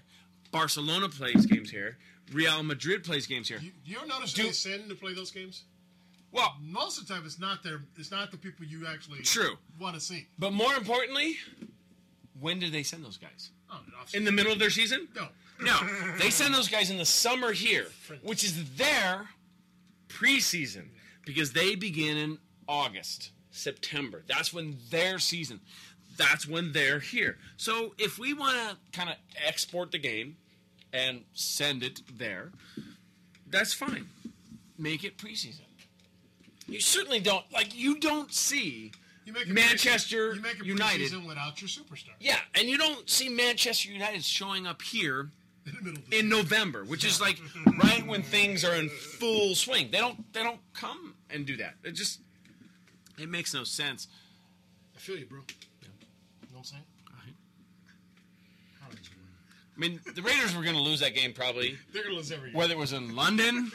[0.53, 1.99] Barcelona plays games here.
[2.33, 3.59] Real Madrid plays games here.
[3.61, 5.65] You, you ever notice Do- who they send to play those games?
[6.33, 9.57] Well, most of the time it's not their, it's not the people you actually True.
[9.81, 10.27] want to see.
[10.39, 11.37] But more importantly,
[12.41, 13.51] when do they send those guys?
[13.71, 13.79] Oh,
[14.13, 15.07] In the middle of their season?
[15.15, 15.29] No.
[15.61, 15.79] No.
[16.19, 17.87] They send those guys in the summer here,
[18.23, 19.29] which is their
[20.09, 20.87] preseason
[21.25, 22.39] because they begin in
[22.69, 24.23] August, September.
[24.27, 25.61] That's when their season.
[26.17, 27.39] That's when they're here.
[27.57, 30.37] So if we want to kind of export the game
[30.95, 32.53] and send it there,
[33.51, 34.07] that's fine.
[34.79, 35.61] Make it preseason.
[36.67, 38.93] You certainly don't like you don't see
[39.27, 41.11] You make Manchester preseason- you make a United.
[41.13, 42.13] preseason without your superstar.
[42.21, 45.31] Yeah, and you don't see Manchester United showing up here
[46.11, 47.39] in November, which is like
[47.83, 49.91] right when things are in full swing.
[49.91, 51.75] They don't they don't come and do that.
[51.83, 52.21] It just
[53.19, 54.09] it makes no sense.
[54.97, 55.41] I feel you, bro.
[55.41, 55.45] You
[55.85, 55.91] know
[56.53, 56.83] what I'm saying?
[59.77, 62.51] I mean, the Raiders were going to lose that game probably, They're gonna lose every
[62.51, 62.57] year.
[62.59, 63.73] whether it was in London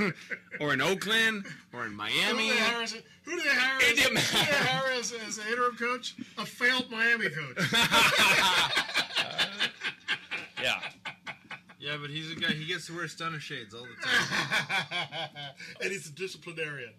[0.60, 2.48] or in Oakland or in Miami.
[2.48, 2.92] Who do they hire as,
[3.24, 6.14] who do they hire as, didn't who do they hire as, as an interim coach?
[6.38, 7.58] A failed Miami coach.
[10.62, 10.78] Yeah.
[11.80, 12.52] Yeah, but he's a guy.
[12.52, 15.28] He gets to wear stunner shades all the time.
[15.80, 16.92] and he's a disciplinarian.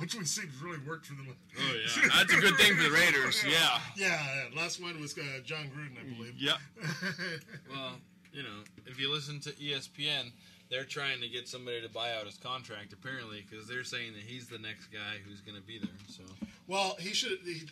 [0.00, 1.28] Which one seems really worked for them.
[1.58, 2.08] Oh, yeah.
[2.16, 3.78] That's a good thing for the Raiders, yeah.
[3.96, 4.18] Yeah,
[4.52, 4.60] yeah.
[4.60, 6.34] last one was uh, Jon Gruden, I believe.
[6.38, 6.54] Yeah.
[7.70, 7.92] well,
[8.32, 10.32] you know, if you listen to ESPN,
[10.70, 14.22] they're trying to get somebody to buy out his contract apparently because they're saying that
[14.22, 15.90] he's the next guy who's going to be there.
[16.08, 16.22] So
[16.68, 17.38] Well, he should.
[17.44, 17.62] He,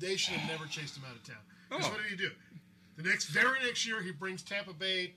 [0.00, 1.36] they should have never chased him out of town.
[1.70, 1.90] 'Cause Oh.
[1.92, 2.30] what did he do?
[2.96, 5.14] The next, very next year, he brings Tampa Bay.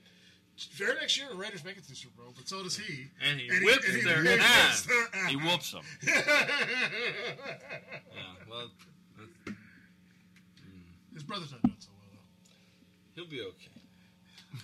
[0.76, 3.06] Very next year, the Raiders make it to the Super Bowl, but so does he.
[3.26, 4.82] And he whips and he their whips ass.
[4.82, 5.30] their ass.
[5.30, 5.82] He whoops them.
[6.06, 6.22] yeah,
[8.48, 8.70] well,
[9.18, 9.56] that's,
[11.14, 13.22] His brother's not doing so well though.
[13.22, 13.72] he'll be okay.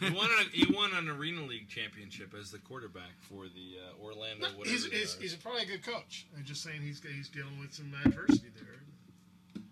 [0.01, 4.05] He won, a, he won an Arena League championship as the quarterback for the uh,
[4.05, 4.47] Orlando.
[4.47, 6.27] No, whatever he's, he's, he's probably a good coach.
[6.37, 9.63] I'm just saying he's he's dealing with some adversity there.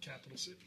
[0.00, 0.66] Capital City.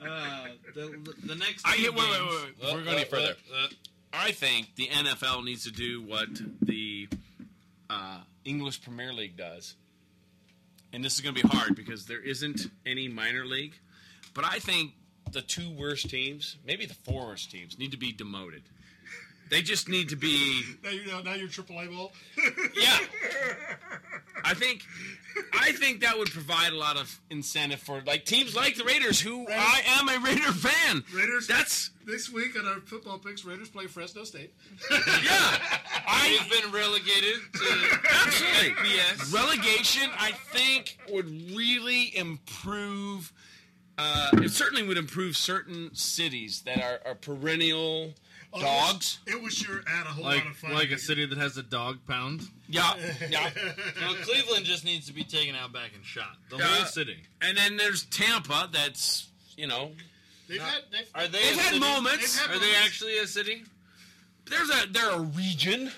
[0.00, 1.66] Uh, the, the next.
[1.66, 2.60] I, two wait, wait, wait, wait.
[2.60, 3.68] Before we go Uh, any uh, further, uh,
[4.12, 6.28] I think the NFL needs to do what
[6.62, 7.08] the
[7.90, 9.74] uh, English Premier League does.
[10.92, 13.74] And this is going to be hard because there isn't any minor league.
[14.32, 14.92] But I think
[15.32, 18.62] the two worst teams, maybe the four worst teams, need to be demoted.
[19.50, 20.62] They just need to be.
[20.82, 22.12] Now you know now you're triple A ball.
[22.76, 22.98] Yeah.
[24.46, 24.82] I think
[25.52, 29.20] I think that would provide a lot of incentive for like teams like the Raiders,
[29.20, 31.04] who I am a Raider fan.
[31.12, 31.46] Raiders.
[31.46, 33.44] That's this week on our football picks.
[33.44, 34.54] Raiders play Fresno State.
[34.88, 38.74] He's been relegated to Absolutely.
[38.74, 39.34] BS.
[39.34, 43.32] Relegation, I think, would really improve.
[43.98, 48.12] Uh, it certainly would improve certain cities that are, are perennial
[48.60, 49.18] dogs.
[49.26, 50.72] It was sure add a whole like lot of fun.
[50.74, 52.42] like a city that has a dog pound.
[52.68, 52.94] Yeah,
[53.30, 53.50] yeah.
[54.00, 56.36] No, Cleveland just needs to be taken out back and shot.
[56.50, 57.16] The Uh, whole city.
[57.42, 58.68] And then there's Tampa.
[58.72, 59.92] That's you know.
[60.48, 61.40] They've had they've, Are they?
[61.42, 61.80] They've a had city?
[61.80, 62.40] moments.
[62.48, 63.64] Are they actually a city?
[64.48, 65.90] There's a they're a region.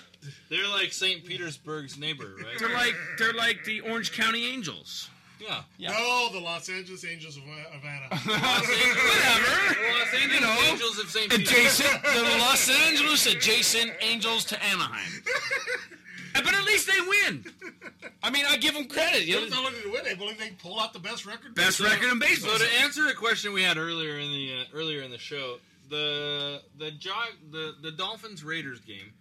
[0.49, 1.23] They're like St.
[1.23, 2.57] Petersburg's neighbor, right?
[2.59, 5.09] They're like they're like the Orange County Angels.
[5.39, 5.61] Yeah.
[5.77, 5.91] Yeah.
[5.91, 8.07] No, the Los Angeles Angels of Havana.
[8.11, 9.81] Los Angeles, Whatever.
[9.99, 11.29] Los Angeles You know, Angels of St.
[11.31, 11.57] Petersburg.
[11.57, 15.23] Adjacent the Los Angeles adjacent Angels to Anaheim.
[16.41, 17.43] But at least they win.
[18.23, 19.25] I mean, I give them credit.
[19.25, 21.53] You They know, don't to win, they believe they pull out the best record.
[21.55, 22.51] best record in baseball.
[22.57, 25.57] So to answer a question we had earlier in the uh, earlier in the show,
[25.89, 29.11] the the jog the the Dolphins Raiders game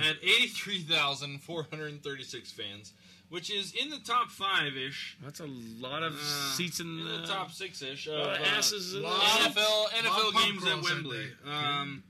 [0.00, 2.92] had eighty three thousand four hundred thirty six fans,
[3.30, 5.16] which is in the top five ish.
[5.22, 8.44] That's a lot of seats in, in the the top six ish of lot uh,
[8.56, 11.26] asses in the- NFL NFL games at Wembley.
[11.46, 12.02] Um,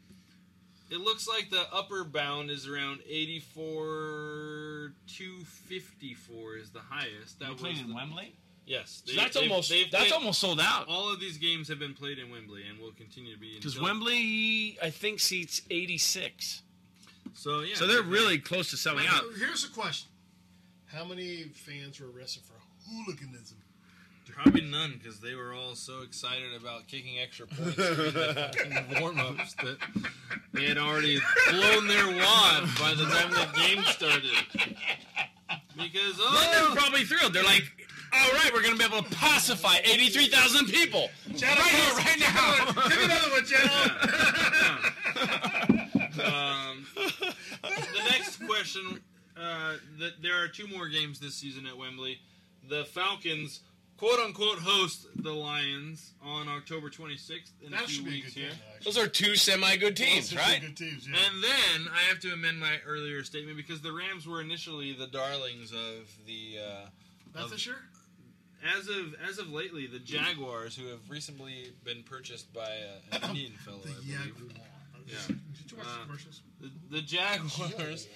[0.91, 6.81] it looks like the upper bound is around eighty four two fifty four is the
[6.81, 7.39] highest.
[7.39, 8.35] That They played was in the- Wembley.
[8.67, 10.87] Yes, So that's almost- that's played- almost sold out.
[10.87, 13.81] All of these games have been played in Wembley and will continue to be Because
[13.81, 16.63] Wembley, I think, seats 86.
[17.35, 19.25] So yeah, So they're really close to selling out.
[19.39, 20.10] Here's a question:
[20.93, 22.55] How many fans were arrested for
[22.89, 23.59] hooliganism?
[24.33, 29.55] Probably none because they were all so excited about kicking extra points in the warm-ups
[29.55, 29.79] that
[30.53, 31.21] they had already
[31.51, 34.31] blown their wad by the time the game started.
[35.77, 37.33] Because Well, they're oh, probably thrilled.
[37.33, 37.65] They're like,
[38.13, 41.09] all right, we're going to be able to pacify 83,000 people.
[41.37, 42.73] Chad, right here, right now.
[42.89, 43.71] Give another one, Chad.
[46.25, 46.87] um,
[47.63, 49.01] the next question:
[49.41, 52.19] uh, the, There are two more games this season at Wembley.
[52.69, 53.61] The Falcons
[53.97, 58.15] quote unquote host the Lions on October 26th in a That few should be a
[58.15, 58.51] weeks good here.
[58.51, 60.61] game, Those are two semi-good teams, right?
[60.61, 61.17] Good teams, yeah.
[61.33, 65.07] And then I have to amend my earlier statement because the Rams were initially the
[65.07, 66.59] darlings of the.
[66.59, 66.87] Uh,
[67.35, 67.77] Not of- this year.
[68.79, 72.61] As of as of lately, the Jaguars, who have recently been purchased by
[73.13, 74.07] uh, an Indian fellow, I believe.
[74.07, 74.51] Jaguar.
[75.07, 75.15] Yeah.
[75.29, 76.41] Did you watch Uh, the commercials?
[76.61, 78.07] The, the Jaguars,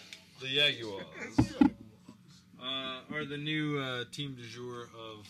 [0.40, 1.04] the Jaguars,
[2.62, 5.26] uh, are the new uh, team du jour of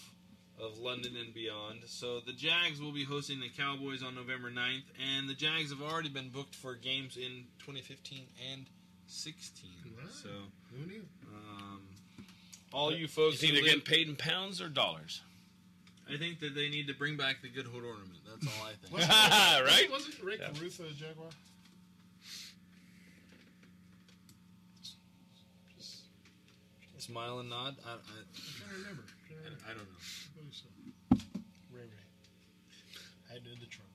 [0.60, 1.81] of London and beyond.
[1.86, 4.84] So the Jags will be hosting the Cowboys on November 9th,
[5.16, 8.20] and the Jags have already been booked for games in 2015
[8.52, 8.65] and
[9.08, 9.70] 16.
[10.12, 10.28] So
[10.70, 11.02] Who knew?
[11.34, 11.81] um,
[12.73, 15.23] all you folks, You think who getting paid in pounds or dollars?
[16.12, 18.20] I think that they need to bring back the good hood ornament.
[18.24, 18.92] That's all I think.
[18.92, 19.10] Wasn't-
[19.66, 19.91] right?
[19.91, 20.50] Wasn't Rae Yeah.
[20.55, 21.28] Carruth a Jaguar?
[27.05, 27.76] Smile and nod.
[27.84, 28.00] I, I, I'm
[28.57, 29.05] trying to remember.
[29.28, 29.60] Trying to remember.
[29.68, 30.00] I, I don't know.
[30.00, 30.73] I believe so.
[31.68, 32.08] Ray Ray.
[33.28, 33.92] Hiding in the trunk.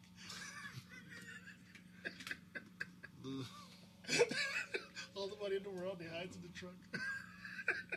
[5.15, 6.75] All the money in the world, he hides in the trunk.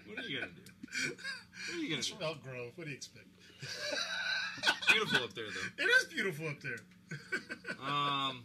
[0.08, 0.62] What are you gonna do?
[1.12, 2.14] What are you gonna It's do?
[2.14, 2.72] from Elk Grove.
[2.76, 3.26] What do you expect?
[4.90, 5.84] Beautiful up there, though.
[5.84, 6.80] It is beautiful up there.
[7.86, 8.44] Um,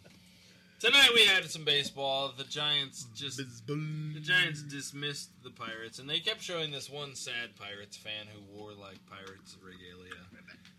[0.79, 2.33] tonight we had some baseball.
[2.37, 7.55] The Giants just the Giants dismissed the Pirates, and they kept showing this one sad
[7.59, 10.13] Pirates fan who wore like Pirates regalia.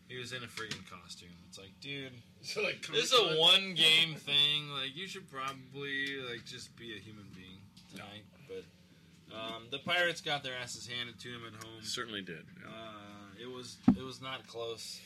[0.09, 1.29] He was in a freaking costume.
[1.49, 4.71] It's like, dude, So, like, this is a one game thing.
[4.73, 7.59] Like, you should probably like just be a human being
[7.91, 8.25] tonight.
[8.49, 8.65] But
[9.37, 11.83] um, the Pirates got their asses handed to them at home.
[11.83, 12.45] Certainly did.
[12.59, 12.71] yeah.
[12.71, 14.99] Uh, it was it was not close,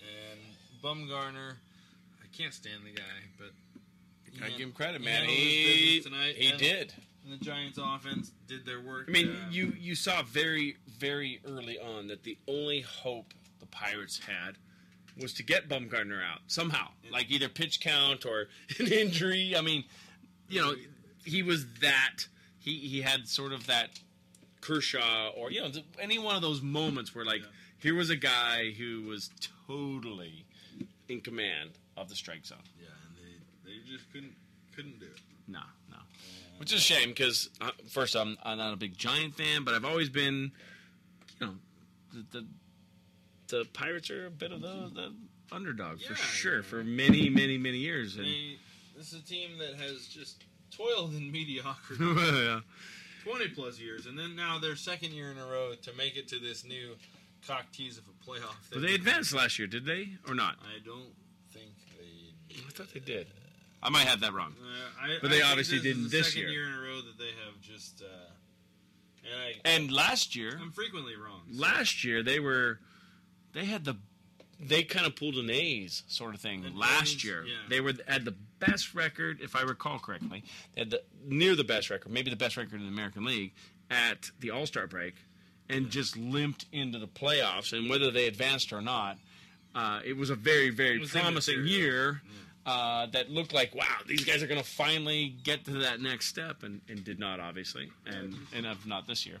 [0.00, 0.40] and
[0.82, 1.56] Bumgarner,
[2.22, 3.50] I can't stand the guy, but
[4.38, 5.24] Gotta give him credit, man.
[5.28, 6.94] He tonight, he did.
[7.24, 9.04] And the Giants' offense did their work.
[9.08, 13.66] I mean, uh, you you saw very very early on that the only hope the
[13.66, 14.56] Pirates had
[15.20, 19.54] was to get Bumgarner out somehow, like either pitch count or an injury.
[19.56, 19.84] I mean,
[20.48, 20.74] you know,
[21.24, 22.26] he was that.
[22.58, 24.00] He he had sort of that
[24.60, 25.70] Kershaw or you know
[26.00, 27.42] any one of those moments where like
[27.78, 29.30] here was a guy who was
[29.66, 30.44] totally
[31.08, 32.58] in command of the strike zone.
[32.80, 32.88] yeah,
[33.72, 34.34] they they just couldn't
[34.74, 35.20] couldn't do it.
[35.48, 35.60] No,
[35.90, 35.96] no.
[36.58, 39.74] Which is a shame because uh, first I'm, I'm not a big Giant fan, but
[39.74, 40.52] I've always been,
[41.40, 41.54] you know,
[42.12, 42.46] the the,
[43.48, 45.14] the Pirates are a bit of the, the
[45.54, 48.16] underdog for Yeah, sure for many many many years.
[48.16, 48.56] And They,
[48.96, 52.04] this is a team that has just toiled in mediocrity.
[52.44, 52.60] yeah.
[53.24, 56.26] 20 plus years, and then now their second year in a row to make it
[56.26, 56.96] to this new
[57.46, 58.56] cock tease of a playoff.
[58.72, 60.56] But they advanced last year, did they or not?
[60.60, 61.12] I don't
[61.52, 62.56] think they.
[62.66, 63.28] I thought they did.
[63.82, 64.54] I might have that wrong.
[64.60, 66.50] Uh, I, But I they think obviously this is didn't the this second year.
[66.50, 68.02] year in a row that they have just.
[68.02, 68.06] Uh,
[69.24, 71.42] and I, And last year, I'm frequently wrong.
[71.52, 72.80] last year they were,
[73.52, 73.96] they had the,
[74.60, 77.44] they kind of pulled an A's sort of thing An last A's, year.
[77.44, 77.54] yeah.
[77.68, 80.42] They were had the best record, if I recall correctly.
[80.74, 83.52] They had the near the best record, maybe the best record in the American League
[83.90, 85.14] at the All Star break,
[85.68, 87.72] and just limped into the playoffs.
[87.76, 89.18] And whether they advanced or not,
[89.74, 91.80] uh, it was a very very was promising immaterial.
[91.80, 92.22] year.
[92.64, 96.26] Uh, that looked like wow, these guys are going to finally get to that next
[96.28, 99.38] step, and, and did not obviously, and and have not this year.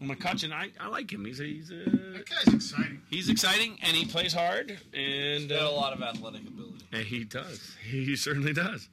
[0.00, 1.24] And McCutchen, I, I like him.
[1.24, 3.00] He's a, he's a, That guy's exciting.
[3.10, 6.84] he's exciting and he plays hard and he's got uh, a lot of athletic ability.
[6.92, 7.76] and he does.
[7.88, 8.88] He certainly does.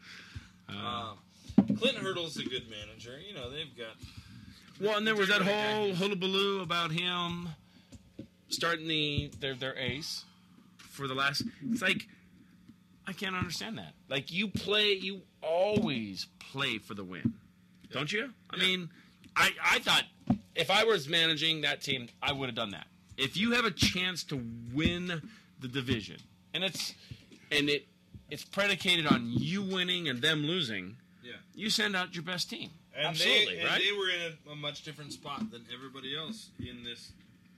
[0.69, 1.17] Um,
[1.77, 3.19] Clint Hurdle's a good manager.
[3.27, 3.95] You know they've got.
[4.79, 5.97] Well, and there was that They're whole guys.
[5.99, 7.49] hullabaloo about him
[8.49, 10.25] starting the their their ace
[10.95, 11.43] for the last.
[11.69, 12.07] It's like
[13.07, 13.93] I can't understand that.
[14.09, 17.33] Like you play, you always play for the win,
[17.91, 18.31] don't you?
[18.49, 18.89] I mean,
[19.35, 20.03] I I thought
[20.55, 22.87] if I was managing that team, I would have done that.
[23.17, 24.41] If you have a chance to
[24.73, 25.21] win
[25.59, 26.17] the division,
[26.53, 26.93] and it's
[27.51, 27.87] and it
[28.29, 31.33] it's predicated on you winning and them losing, Yeah.
[31.53, 32.71] you send out your best team.
[32.97, 33.81] And Absolutely, they, and right?
[33.81, 37.11] they were in a, a much different spot than everybody else in this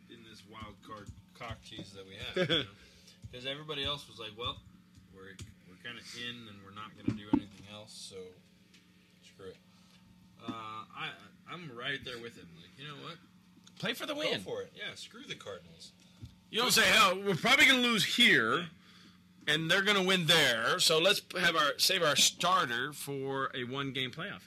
[0.09, 1.07] in this wild card
[1.39, 2.15] cock tease that we
[2.55, 2.65] have.
[3.31, 4.57] Because everybody else was like, "Well,
[5.13, 5.35] we're
[5.67, 8.15] we're kind of in, and we're not going to do anything else, so
[9.25, 9.57] screw it."
[10.47, 11.09] Uh, I
[11.51, 12.47] I'm right there with him.
[12.59, 13.15] Like, you know what?
[13.79, 14.39] Play for the Go win.
[14.41, 14.71] for it.
[14.75, 15.91] Yeah, screw the Cardinals.
[16.49, 18.65] You don't say, "Oh, we're probably going to lose here,
[19.47, 23.65] and they're going to win there." So let's have our save our starter for a
[23.65, 24.41] one-game playoff.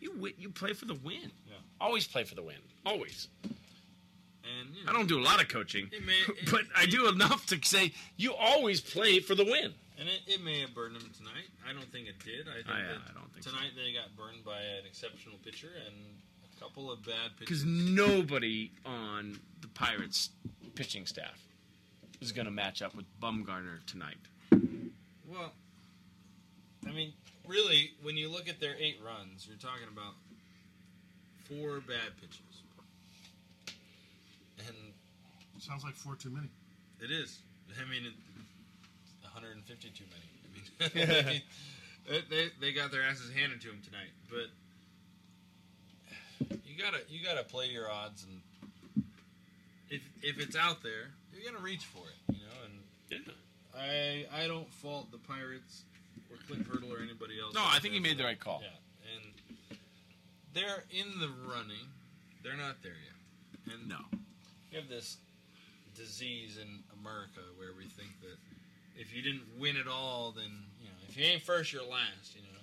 [0.00, 1.32] You you play for the win.
[1.48, 1.54] Yeah.
[1.80, 2.56] Always play for the win.
[2.84, 3.28] Always.
[4.60, 7.08] And you I don't do a lot of coaching, It may- it- but I do
[7.08, 9.72] enough to say you always play for the win.
[9.98, 11.48] And it, it may have burned them tonight.
[11.68, 12.46] I don't think it did.
[12.48, 13.50] I think I- I don't think so.
[13.50, 15.94] tonight they got burned by an exceptional pitcher and
[16.56, 17.62] a couple of bad pitchers.
[17.62, 20.30] because nobody on the Pirates
[20.74, 21.42] pitching staff
[22.20, 24.16] is going to match up with Bumgarner tonight.
[24.52, 25.52] Well,
[26.86, 27.12] I mean,
[27.48, 30.14] really, when you look at their eight runs, you're talking about
[31.48, 32.62] four bad pitches,
[34.58, 34.76] and
[35.58, 36.48] Sounds like four too many.
[37.00, 37.38] it is.
[37.80, 38.12] I mean, it,
[39.22, 40.26] 150 too many.
[40.80, 41.42] I mean, I mean,
[42.08, 44.48] they, they they got their asses handed to them tonight, but
[46.64, 49.04] you gotta you gotta play your odds, and
[49.90, 53.16] if if it's out there, you're gonna reach for it, you know.
[53.16, 53.24] And
[53.76, 55.82] I I don't fault the Pirates
[56.30, 57.54] or Clint Hurdle or anybody else.
[57.54, 58.62] No, I think he made the right call.
[58.62, 58.68] Yeah,
[59.14, 59.78] and
[60.54, 61.88] they're in the running.
[62.42, 63.74] They're not there yet.
[63.74, 63.98] And no,
[64.70, 65.16] we have this
[65.96, 66.68] disease in
[67.00, 68.36] America where we think that
[68.96, 70.50] if you didn't win it all, then
[70.80, 72.34] you know if you ain't first, you're last.
[72.34, 72.60] You know.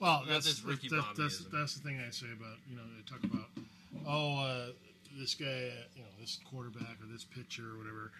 [0.00, 3.02] Well, that's this Ricky that, that's, that's the thing I say about you know they
[3.08, 3.48] talk about
[4.06, 4.66] oh uh,
[5.18, 8.10] this guy uh, you know this quarterback or this pitcher or whatever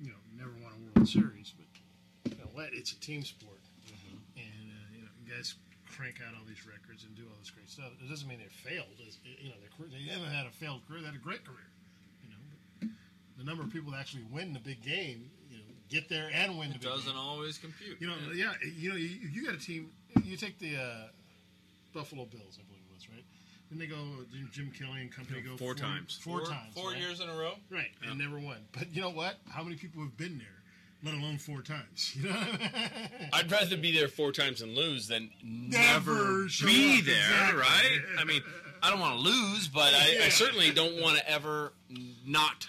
[0.00, 2.70] you know never won a World Series, but you know what?
[2.72, 4.38] It's a team sport, Mm-hmm.
[4.38, 5.54] and uh, you know you guys
[5.90, 7.92] crank out all these records and do all this great stuff.
[8.00, 8.88] It doesn't mean they failed.
[9.06, 11.00] It's, you know they haven't had a failed career.
[11.00, 11.68] They had a great career.
[13.42, 15.64] You know, but the number of people that actually win the big game, you know,
[15.88, 17.16] get there and win the It big doesn't game.
[17.20, 18.00] always compute.
[18.00, 19.90] You know, yeah, you know, you, you got a team.
[20.24, 21.08] You take the uh,
[21.94, 23.24] Buffalo Bills, I believe it was right.
[23.70, 23.96] Then they go
[24.32, 26.18] Jim, Jim Kelly and company Yeah, go four times.
[26.22, 26.98] four, Four- times, four right?
[26.98, 27.54] years in a row?
[27.70, 27.90] right?
[28.06, 28.58] And never won.
[28.72, 29.36] But you know what?
[29.50, 30.62] How many people have been there,
[31.10, 32.14] let alone four times?
[32.22, 32.44] You know,
[33.32, 37.58] I'd rather be there four times and lose than Never never, be up, there, exactly.
[37.60, 38.00] right?
[38.18, 38.42] I mean,
[38.82, 40.24] I don't want to lose, but I, Yeah.
[40.26, 41.72] I certainly don't want to ever
[42.26, 42.68] not.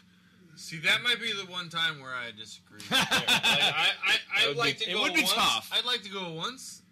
[0.64, 2.80] See, that might be the one time where I disagree.
[2.90, 2.98] There.
[3.12, 5.34] Like, I, I, I'd would like be- to it go would be once.
[5.34, 5.70] tough.
[5.74, 6.84] I'd like to go once,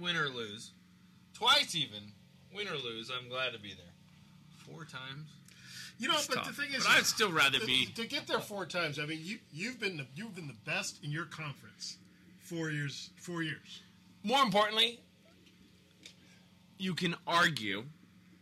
[0.00, 0.70] win or lose,
[1.34, 2.00] twice even,
[2.56, 3.10] win or lose.
[3.10, 3.84] I'm glad to be there.
[4.66, 5.28] Four times.
[5.98, 6.46] You know, It's but tough.
[6.46, 8.98] the thing is, But I'd still rather to, be- to get there four times.
[8.98, 11.98] I mean, you you've been the, you've been the best in your conference
[12.40, 13.10] four years.
[13.16, 13.82] Four years.
[14.24, 15.00] More importantly,
[16.78, 17.84] you can argue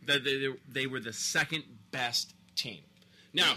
[0.05, 2.79] that they, they were the second best team.
[3.33, 3.55] Now,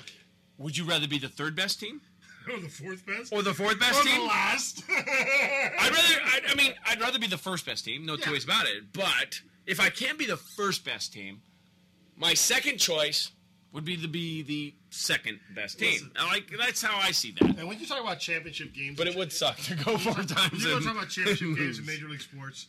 [0.58, 2.00] would you rather be the third best team?
[2.46, 3.32] Or the fourth best?
[3.32, 4.20] Or the fourth best Or team?
[4.20, 4.84] the last?
[4.90, 5.94] I'd rather.
[5.96, 8.04] I, I mean, I'd rather be the first best team.
[8.04, 8.92] No two ways about it.
[8.92, 11.40] But if I can't be the first best team,
[12.18, 13.30] my second choice
[13.72, 15.92] would be to be the second best team.
[15.92, 16.10] Listen.
[16.28, 17.56] Like that's how I see that.
[17.58, 20.26] And when you talk about championship games, But it would suck to go four When
[20.26, 20.62] times.
[20.62, 22.66] you and- talk about championship games in Major League Sports,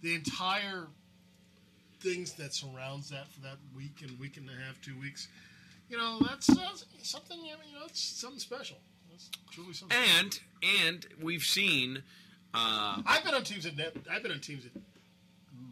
[0.00, 0.86] the entire
[2.00, 5.28] things that surrounds that for that week and week and a half, two weeks,
[5.88, 7.38] you know, that's, that's something.
[7.38, 8.76] I mean, you know, it's something special.
[9.10, 9.96] That's truly something.
[10.18, 10.38] And
[10.82, 12.02] and we've seen.
[12.54, 14.72] Uh, I've been on teams that ne- I've been on teams that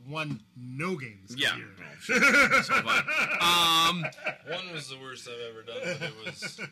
[0.09, 1.35] won no games.
[1.37, 1.57] Yeah.
[1.57, 1.67] year.
[2.11, 2.75] Oh, so
[3.41, 4.05] Um,
[4.49, 6.61] One was the worst I've ever done, but it was.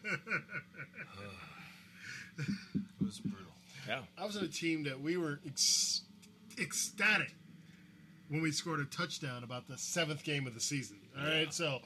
[2.39, 3.53] it was brutal.
[3.89, 4.01] Yeah.
[4.19, 6.03] I was on a team that we were ec-
[6.61, 7.35] ecstatic
[8.29, 10.97] when we scored a touchdown about the seventh game of the season.
[11.19, 11.81] All right, so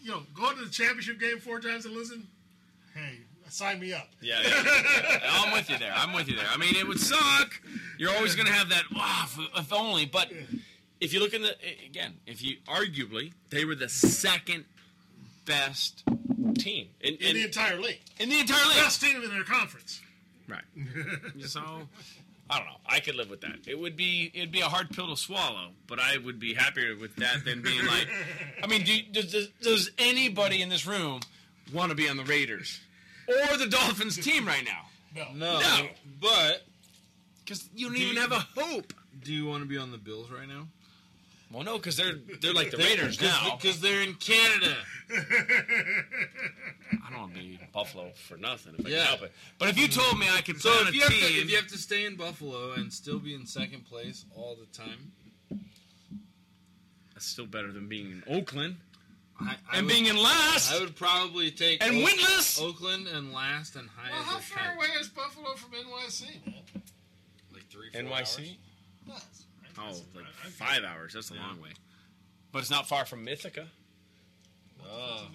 [0.00, 2.26] you know, going to the championship game four times and losing,
[2.94, 3.18] hey,
[3.48, 4.08] sign me up.
[4.20, 5.20] Yeah, yeah, yeah.
[5.30, 5.92] I'm with you there.
[5.94, 6.46] I'm with you there.
[6.50, 7.60] I mean, it would suck.
[7.98, 8.84] You're always going to have that.
[8.94, 10.06] Wow, if, if only.
[10.06, 10.32] But
[11.00, 11.54] if you look in the
[11.86, 14.64] again, if you arguably they were the second
[15.44, 16.04] best
[16.56, 18.00] team in, in the entire league.
[18.18, 20.00] In the entire league, best team in their conference.
[20.46, 20.64] Right.
[21.46, 21.62] so
[22.50, 22.76] I don't know.
[22.86, 23.58] I could live with that.
[23.66, 26.96] It would be it'd be a hard pill to swallow, but I would be happier
[26.96, 28.08] with that than being like.
[28.62, 31.20] I mean, do, does, does, does anybody in this room
[31.72, 32.80] want to be on the Raiders
[33.28, 34.86] or the Dolphins team right now?
[35.14, 35.32] No.
[35.34, 35.60] No.
[35.60, 35.86] No.
[36.20, 36.62] But.
[37.44, 38.92] Because you don't Do even you- have a hope.
[39.24, 40.68] Do you want to be on the Bills right now?
[41.50, 43.56] Well, no, because they're they're like the Raiders now.
[43.60, 44.76] Because they're in Canada.
[45.10, 48.96] I don't want to be Buffalo for nothing if I Yeah.
[48.98, 49.32] can help it.
[49.58, 51.16] But if you told me I could So play on if a you, have to,
[51.16, 54.66] if you have to stay in Buffalo and still be in second place all the
[54.66, 55.12] time,
[57.14, 58.76] that's still better than being in Oakland
[59.40, 60.72] I, I and would- being in last.
[60.72, 62.60] I would probably take And Oak- winless?
[62.62, 64.12] Oakland and last and highest.
[64.14, 64.76] Well, how far can.
[64.76, 66.54] away is Buffalo from NYC, man?
[67.54, 68.38] Like three, four NYC?
[68.38, 68.56] hours.
[69.80, 71.12] Oh, like five hours.
[71.14, 71.70] That's a long way.
[72.52, 73.66] But it's not far from Ithaca.
[74.84, 75.26] Oh.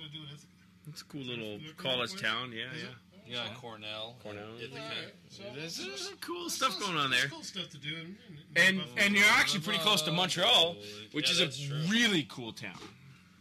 [0.89, 2.51] It's a cool little college town.
[2.51, 2.85] Yeah, yeah.
[3.25, 4.17] Yeah, Cornell.
[4.21, 4.49] Cornell.
[4.59, 4.81] Ithaca.
[5.29, 7.27] So There's, there's there's cool stuff going on there.
[7.29, 7.87] Cool stuff to do.
[7.95, 8.17] In, in,
[8.57, 8.95] And Buffalo.
[9.05, 10.75] and you're actually pretty close to Montreal,
[11.13, 11.77] which Yeah, is a true.
[11.89, 12.77] really cool town.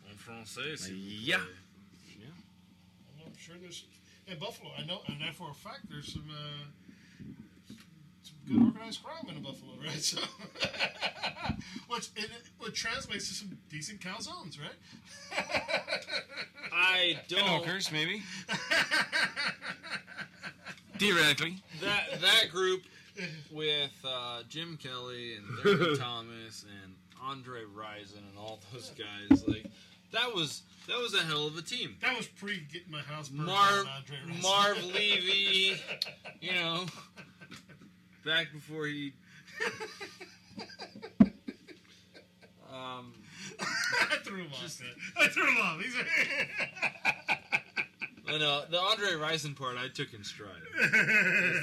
[0.08, 1.36] En français, s'il vous Yeah.
[3.26, 3.84] I'm sure there's
[4.28, 4.70] in Buffalo.
[4.78, 6.64] I know, and for a fact, there's some uh, some
[8.46, 9.92] good organized crime in Buffalo, right?
[10.02, 10.20] So,
[11.88, 12.30] which it,
[12.66, 15.44] it translates to some decent calzones, right?
[16.72, 17.40] I don't.
[17.40, 18.22] And hookers, maybe.
[20.98, 21.62] Theoretically.
[21.80, 22.82] that that group
[23.50, 29.66] with uh, Jim Kelly and Thurman Thomas and Andre Rison and all those guys, like
[30.12, 31.96] that was that was a hell of a team.
[32.00, 34.42] That was pre getting my house burned Marv Andre Rison.
[34.42, 35.76] Marv Levy,
[36.40, 36.86] you know,
[38.24, 39.12] back before he.
[42.72, 43.12] Um,
[43.60, 44.82] I threw him off.
[45.20, 45.78] I threw him off.
[45.82, 45.94] He's
[48.26, 50.50] no, no, the Andre Rison part I took in stride.
[50.82, 50.90] It's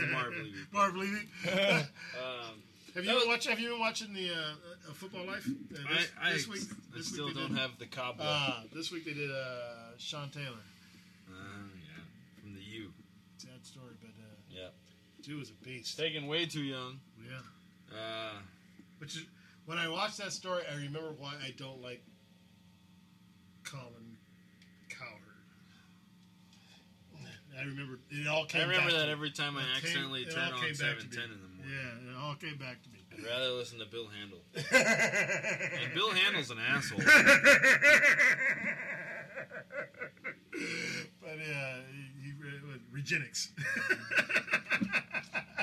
[0.02, 0.54] the Marv Levy.
[0.72, 1.28] Marv Levy.
[1.52, 2.62] Um,
[2.94, 3.50] have you been watching?
[3.50, 4.34] Have you been watching the uh,
[4.88, 5.48] uh, Football Life?
[5.48, 6.62] Uh, this, I, I, this week,
[6.94, 8.28] I this still week don't did- have the cobweb.
[8.30, 10.62] Ah, this week they did uh, Sean Taylor.
[11.28, 11.34] Uh,
[11.82, 12.04] yeah,
[12.40, 12.92] from the U.
[13.38, 14.68] Sad story, but uh, Yeah.
[15.22, 15.98] Dude was a beast.
[15.98, 17.00] Taken way too young.
[17.24, 17.42] Yeah.
[17.98, 18.34] Uh,
[19.00, 19.26] Which is
[19.66, 22.04] when I watched that story, I remember why I don't like
[23.64, 24.18] Colin
[24.90, 25.38] Cowherd.
[27.58, 28.62] I remember it all came.
[28.62, 29.12] I remember back that me.
[29.12, 30.76] every time I It came- accidentally it turn on came back to
[31.12, 31.66] 710 in the morning.
[31.70, 32.96] Yeah, it all came back to me.
[33.12, 34.40] I'd rather listen to Bill Handel.
[34.56, 37.00] and Bill Handel's an asshole.
[41.22, 41.80] but uh,
[42.96, 43.24] he, he.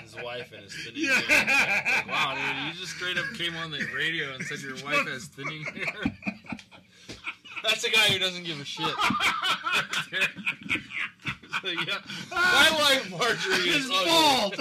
[0.03, 1.15] His wife and his thinning Yeah.
[1.21, 2.05] hair.
[2.07, 5.07] Like, wow, dude, you just straight up came on the radio and said your wife
[5.09, 6.13] has thinning hair.
[7.63, 8.87] That's a guy who doesn't give a shit.
[11.63, 11.99] So, yeah,
[12.31, 14.07] my wife Marjorie is Is ugly.
[14.07, 14.55] bald.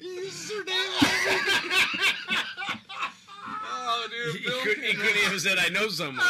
[0.00, 0.74] he uses her name.
[3.66, 6.24] oh, dude, He, could, he couldn't even said, I know someone.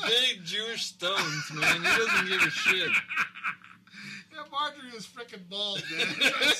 [0.00, 1.76] That guy's got big Jewish stones, man.
[1.78, 2.90] He doesn't give a shit.
[4.32, 6.06] Yeah, Marjorie was freaking bald, man.
[6.22, 6.52] I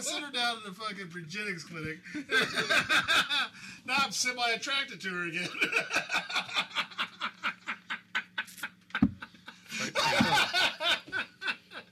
[0.00, 1.98] sit, her down in the fucking Regenix clinic.
[3.86, 5.48] now I'm semi-attracted to her again.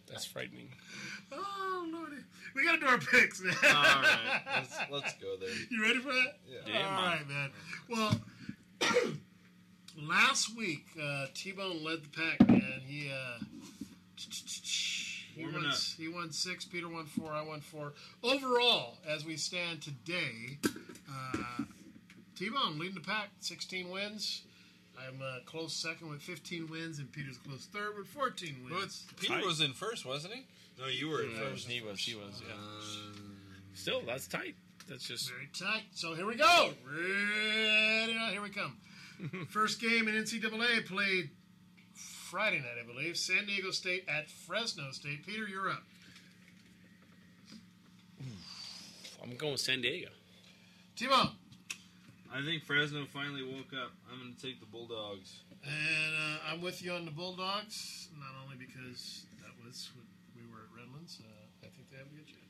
[0.09, 0.69] That's frightening.
[1.33, 2.17] oh, lordy.
[2.55, 3.55] We gotta do our picks, man.
[3.65, 5.49] All right, let's, let's go there.
[5.71, 6.39] You ready for that?
[6.67, 6.97] Yeah.
[6.97, 7.51] All right, man.
[7.89, 8.21] Well,
[10.01, 12.81] last week, uh, T-Bone led the pack, man.
[12.87, 13.45] He, uh,
[15.37, 17.93] he won, he won six, Peter won four, I won four.
[18.23, 20.59] Overall, as we stand today,
[21.11, 21.65] uh,
[22.37, 24.43] T-Bone leading the pack, 16 wins.
[24.97, 29.05] I'm uh, close second with 15 wins, and Peter's close third with 14 Well, wins.
[29.21, 30.47] Peter was in first, wasn't he?
[30.81, 31.69] No, you were in Yeah, first.
[31.69, 32.55] he was, he was, yeah.
[32.55, 33.37] Um,
[33.75, 34.55] Still, that's tight.
[34.89, 35.31] That's just.
[35.31, 35.83] Very tight.
[35.95, 36.71] So here we go.
[36.89, 38.13] Ready?
[38.31, 38.77] Here we come.
[39.49, 41.31] First game in NCAA played
[41.95, 43.17] Friday night, I believe.
[43.17, 45.25] San Diego State at Fresno State.
[45.27, 45.83] Peter, you're up.
[49.23, 50.09] I'm going with San Diego.
[50.97, 51.31] T-Bone.
[52.33, 53.93] I think Fresno finally woke up.
[54.11, 55.41] I'm going to take the Bulldogs.
[55.63, 60.05] And uh, I'm with you on the Bulldogs, not only because that was when
[60.37, 61.21] we were at Redlands.
[61.25, 62.41] Uh, I think they have a good chance.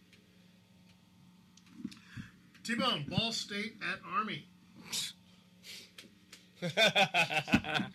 [2.64, 4.46] T-Bone, Ball State at Army.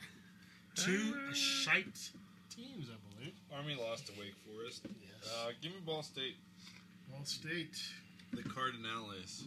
[0.75, 2.11] Two shite
[2.49, 3.33] teams, I believe.
[3.55, 4.85] Army lost to Wake Forest.
[5.01, 5.33] Yes.
[5.33, 6.37] Uh, give me Ball State.
[7.11, 7.81] Ball State.
[8.33, 9.45] The Cardinals.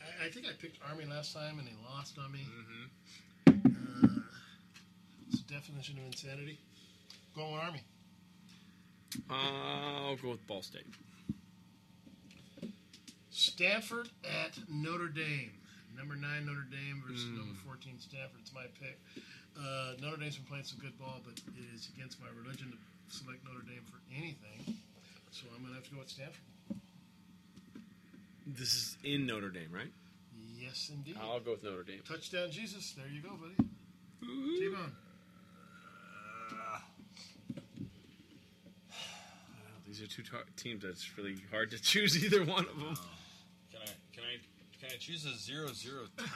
[0.00, 2.46] I, I think I picked Army last time and they lost on me.
[3.48, 4.06] Mm-hmm.
[4.06, 4.22] Uh,
[5.28, 6.58] it's the definition of insanity.
[7.34, 7.82] Going with Army.
[9.28, 10.86] Uh, I'll go with Ball State.
[13.30, 15.50] Stanford at Notre Dame.
[16.00, 17.36] Number nine Notre Dame versus Mm.
[17.36, 18.40] number fourteen Stanford.
[18.40, 18.96] It's my pick.
[19.52, 22.78] Uh, Notre Dame's been playing some good ball, but it is against my religion to
[23.14, 24.80] select Notre Dame for anything.
[25.30, 26.40] So I'm gonna have to go with Stanford.
[28.46, 29.92] This is in Notre Dame, right?
[30.56, 31.18] Yes, indeed.
[31.20, 32.00] I'll go with Notre Dame.
[32.08, 32.92] Touchdown, Jesus.
[32.92, 33.56] There you go, buddy.
[34.58, 34.96] T-Bone.
[39.86, 42.94] These are two ta- teams that's really hard to choose either one of them.
[42.94, 43.19] Can I can I
[44.80, 46.26] can I choose a zero zero time?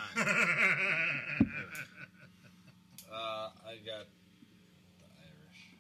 [3.13, 4.07] uh, I got
[4.99, 5.71] the Irish.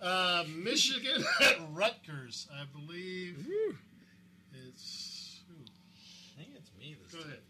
[0.00, 2.48] Uh, Michigan at Rutgers.
[2.52, 3.46] I believe
[4.66, 5.42] it's.
[5.48, 5.54] Who?
[5.64, 7.28] I think it's me this Go time.
[7.28, 7.40] ahead.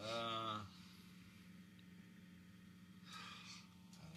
[0.00, 0.58] Uh,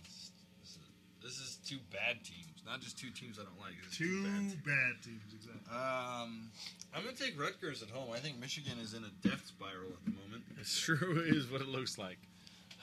[0.04, 0.80] this, this is,
[1.24, 3.74] this is two bad teams, not just two teams I don't like.
[3.84, 4.54] This Two bad teams.
[4.64, 5.76] bad teams, exactly.
[5.76, 6.50] Um,
[6.96, 8.10] I'm gonna take Rutgers at home.
[8.14, 10.44] I think Michigan is in a death spiral at the moment.
[10.60, 12.18] It sure is what it looks like.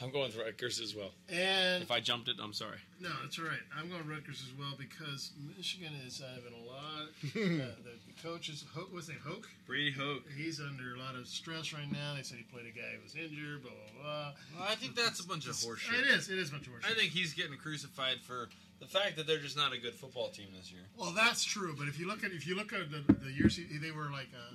[0.01, 1.11] I'm going with Rutgers as well.
[1.29, 2.79] And If I jumped it, I'm sorry.
[3.01, 3.59] No, that's all right.
[3.77, 7.09] I'm going Rutgers as well because Michigan is having a lot.
[7.35, 9.25] uh, the, the coach is Ho- what's his name?
[9.27, 9.49] Hoke.
[9.67, 10.23] Brady Hoke.
[10.37, 12.15] He's under a lot of stress right now.
[12.15, 13.63] They said he played a guy who was injured.
[13.63, 14.33] Blah blah blah.
[14.61, 15.99] Well, I think that's a bunch of horseshit.
[15.99, 16.29] It is.
[16.31, 16.93] It is a bunch of horseshit.
[16.93, 18.49] I think he's getting crucified for
[18.81, 20.83] the fact that they're just not a good football team this year.
[20.97, 21.75] Well, that's true.
[21.77, 24.29] But if you look at if you look at the, the years they were like,
[24.35, 24.55] uh,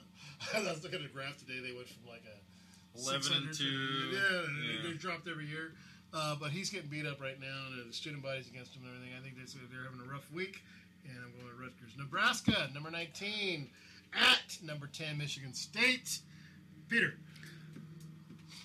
[0.57, 1.59] I was looking at a graph today.
[1.65, 3.65] They went from like a 11 and 600 two.
[3.65, 4.91] Yeah, they- Yeah.
[4.91, 5.73] they dropped every year.
[6.15, 8.93] Uh, but he's getting beat up right now, and the student body's against him and
[8.95, 9.17] everything.
[9.17, 10.61] I think they're, they're having a rough week,
[11.05, 11.97] and I'm going to Rutgers.
[11.97, 13.67] Nebraska, number 19,
[14.13, 16.19] at number 10, Michigan State.
[16.87, 17.15] Peter.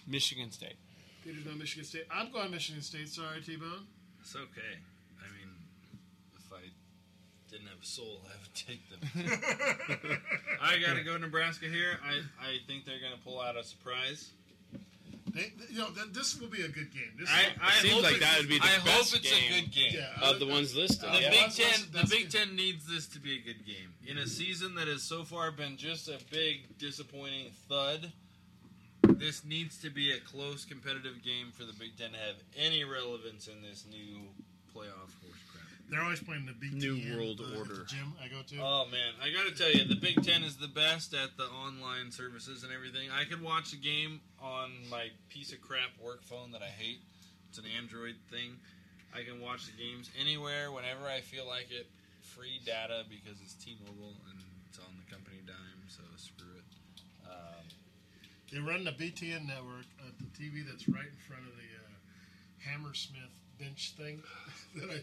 [0.07, 0.77] Michigan State.
[1.25, 2.05] Peter's going Michigan State.
[2.11, 3.09] I'm going Michigan State.
[3.09, 3.87] Sorry, T Bone.
[4.21, 4.77] It's okay.
[7.51, 10.21] I mean, if I didn't have a soul, I would take them.
[10.63, 11.99] I got to go Nebraska here.
[12.05, 14.31] I, I think they're going to pull out a surprise.
[15.35, 17.13] They, you know, th- this will be a good game.
[17.19, 19.21] This I, is- I Seems hope like it's- that would be the I best hope
[19.23, 19.93] it's game a good game.
[19.93, 21.03] Yeah, of the ones listed.
[21.13, 21.31] The yeah.
[21.31, 22.31] Big that's- Ten, that's- the Big.
[22.31, 25.51] Ten needs this to be a good game in a season that has so far
[25.51, 28.11] been just a big disappointing thud.
[29.03, 32.85] This needs to be a close competitive game for the Big Ten to have any
[32.85, 34.21] relevance in this new
[34.75, 35.38] playoff horse crap.
[35.91, 37.75] They're always playing the Big New Ten, World uh, at Order.
[37.81, 38.57] the gym I go to.
[38.61, 41.45] Oh man, I got to tell you, the Big Ten is the best at the
[41.45, 43.09] online services and everything.
[43.11, 47.01] I could watch a game on my piece of crap work phone that I hate.
[47.49, 48.61] It's an Android thing.
[49.17, 51.89] I can watch the games anywhere, whenever I feel like it.
[52.21, 56.69] Free data because it's T-Mobile and it's on the company dime, so screw it.
[57.25, 57.65] Um,
[58.53, 62.69] They run the BTN network at the TV that's right in front of the uh,
[62.69, 64.23] Hammer Strength bench thing
[64.77, 65.01] that I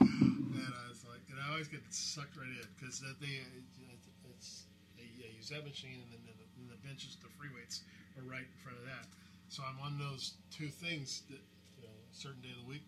[0.00, 4.30] and I was like, and I always get sucked right in because that they uh,
[4.36, 4.66] it's
[4.96, 7.82] they use that machine and then the, and the benches, the free weights
[8.18, 9.06] are right in front of that.
[9.48, 11.40] So I'm on those two things that
[11.78, 12.86] you know, a certain day of the week,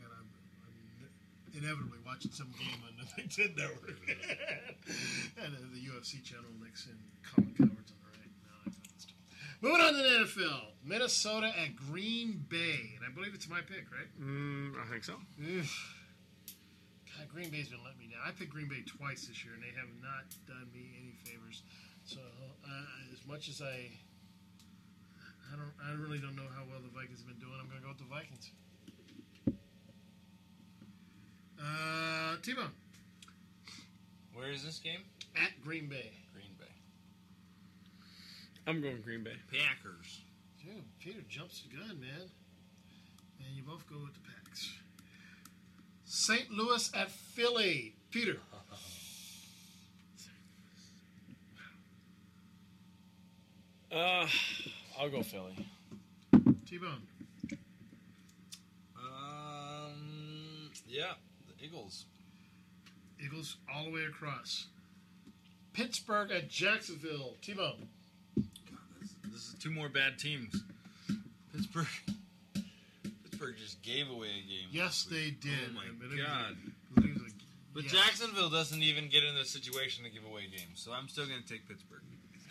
[0.00, 0.28] and I'm,
[0.64, 0.76] I'm
[1.52, 4.00] inevitably watching some game on the Big Ten network
[5.44, 8.32] and the UFC channel next in Colin Cowherd's on the right.
[8.48, 9.20] No, I found this stuff.
[9.60, 13.86] Moving on to the NFL, Minnesota at Green Bay, and I believe it's my pick,
[13.92, 14.08] right?
[14.16, 15.14] Mm, I think so.
[17.32, 17.38] Ugh.
[17.38, 18.20] God, Green Bay's been letting me down.
[18.26, 21.62] I picked Green Bay twice this year, and they have not done me any favors.
[22.04, 23.88] So, uh, as much as I,
[25.48, 27.56] I don't, I really don't know how well the Vikings have been doing.
[27.60, 28.50] I'm going to go with the Vikings.
[31.62, 32.72] Uh, T-Bone
[34.34, 35.00] where is this game?
[35.36, 36.10] at Green Bay.
[36.34, 36.66] Green Bay.
[38.66, 39.36] I'm going Green Bay.
[39.50, 40.20] Packers.
[40.60, 42.28] Dude, Peter jumps the gun, man.
[43.38, 44.74] And you both go with the Packs.
[46.14, 46.50] St.
[46.50, 47.94] Louis at Philly.
[48.10, 48.36] Peter.
[53.90, 54.26] Uh,
[55.00, 55.66] I'll go Philly.
[56.68, 57.00] T-Bone.
[58.94, 61.12] Um, yeah,
[61.46, 62.04] the Eagles.
[63.18, 64.66] Eagles all the way across.
[65.72, 67.36] Pittsburgh at Jacksonville.
[67.40, 67.88] T-Bone.
[69.32, 70.62] This is two more bad teams.
[71.54, 71.86] Pittsburgh.
[73.42, 74.68] Pittsburgh just gave away a game.
[74.70, 75.52] Yes, they did.
[75.70, 76.56] Oh my I mean, it was god.
[76.96, 77.36] a- it was a-
[77.74, 77.92] But yes.
[77.92, 81.42] Jacksonville doesn't even get in the situation to give away games, so I'm still going
[81.42, 82.02] to take Pittsburgh.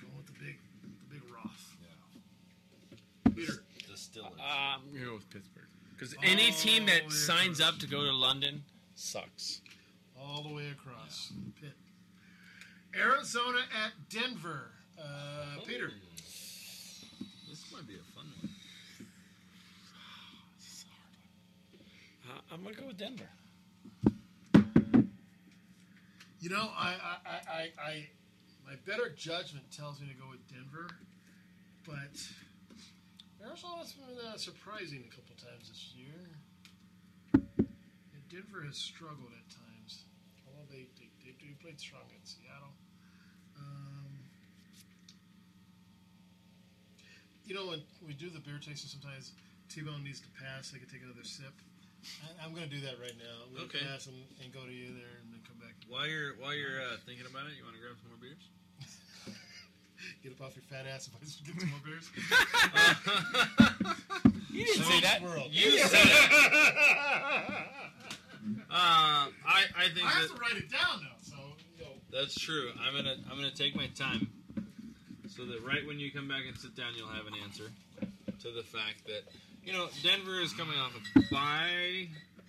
[0.02, 1.76] Going with the big, the big Roth.
[1.82, 3.32] Yeah.
[3.36, 3.64] Peter.
[3.88, 4.38] The Steelers.
[4.40, 7.16] Uh, I'm gonna go with Pittsburgh because any team that Oh, yeah.
[7.16, 8.64] signs up to go to London
[8.96, 9.62] sucks.
[10.20, 11.32] All the way across.
[11.62, 11.74] Pitt.
[12.96, 14.72] Arizona at Denver.
[15.00, 15.92] Uh, Peter.
[17.50, 18.50] This might be a fun one.
[22.30, 23.30] Uh, I'm gonna go with Denver.
[26.42, 28.10] You know, I, I, I, I,
[28.66, 30.90] my better judgment tells me to go with Denver,
[31.86, 32.12] but
[33.40, 36.28] Arizona's been uh, surprising a couple times this year.
[37.34, 40.04] And Denver has struggled at times,
[40.46, 42.74] although they they, they, they played strong in Seattle.
[43.58, 44.12] Um,
[47.46, 49.32] you know, when we do the beer tasting, sometimes
[49.70, 50.72] T-Bone needs to pass.
[50.72, 51.54] They can take another sip.
[52.26, 53.44] I, I'm going to do that right now.
[53.46, 53.86] I'm going to Okay.
[53.86, 55.76] pass and, and go to you there, and then come back.
[55.88, 58.50] While you're while you're uh, thinking about it, you want to grab some more beers?
[60.24, 62.10] Get up off your fat ass if I just get some more beers.
[64.52, 65.22] You didn't say that.
[65.24, 65.48] World.
[65.50, 66.32] You said it.
[68.70, 69.32] Uh, I
[69.78, 71.36] I think I have that to write it down though, so
[71.78, 71.92] you know.
[72.12, 72.72] that's true.
[72.82, 74.28] I'm gonna I'm gonna take my time,
[75.30, 77.70] so that right when you come back and sit down, you'll have an answer
[78.42, 79.24] to the fact that
[79.64, 82.08] you know Denver is coming off a bye,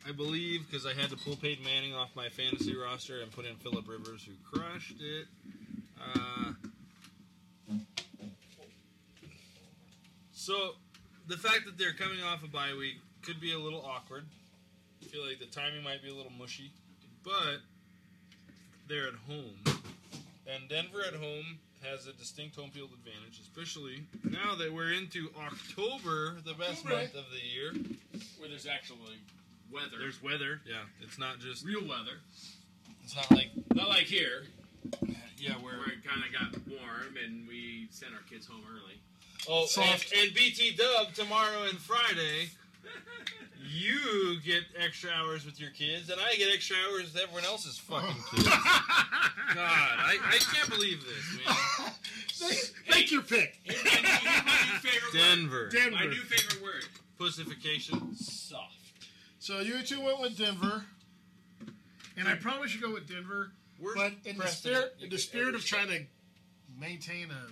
[0.08, 3.47] I believe, because I had to pull Peyton Manning off my fantasy roster and put
[3.47, 5.26] in Philip Rivers, who crushed it.
[6.00, 6.52] Uh,
[10.32, 10.73] so
[11.28, 14.24] the fact that they're coming off a bye week could be a little awkward.
[15.00, 16.73] I feel like the timing might be a little mushy,
[17.23, 17.60] but
[18.89, 19.55] they're at home,
[20.47, 25.31] and Denver at home has a distinct home field advantage, especially now that we're into
[25.39, 26.97] October, the best October.
[26.97, 27.73] month of the year.
[28.39, 29.19] Where there's actually
[29.73, 29.99] weather.
[29.99, 30.61] There's weather.
[30.67, 32.20] Yeah, it's not just real weather.
[33.05, 34.44] It's not like Not like here.
[35.39, 39.01] Yeah, where, it kind of got warm and we sent our kids home early.
[39.49, 40.15] Oh, and, Soft.
[40.17, 42.51] and BT Dub tomorrow and Friday.
[43.65, 47.78] You get extra hours with your kids, and I get extra hours with everyone else's
[47.78, 48.49] fucking kids.
[48.49, 48.59] God,
[49.57, 51.93] I, I can't believe this, man.
[52.91, 53.59] Make your pick.
[55.12, 55.69] Denver.
[55.69, 55.91] Denver.
[55.91, 56.85] My new favorite word.
[57.19, 58.15] Pussification.
[58.17, 58.75] Soft.
[59.39, 60.85] So you two went with Denver,
[62.17, 62.43] and I hmm.
[62.43, 63.52] probably should go with Denver.
[63.94, 66.01] but in the Preston spirit, in the spirit of trying to
[66.78, 67.47] maintain a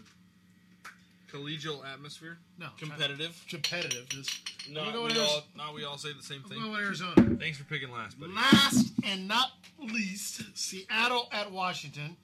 [1.32, 2.38] Collegial atmosphere.
[2.58, 3.40] no Competitive.
[3.48, 5.28] competitiveness, I'm Not gonna go we Arizona.
[5.28, 5.42] all.
[5.56, 6.58] Not we all say the same I'm thing.
[6.60, 7.36] going with Arizona.
[7.38, 8.32] Thanks for picking last, buddy.
[8.32, 12.16] Last and not least, Seattle at Washington,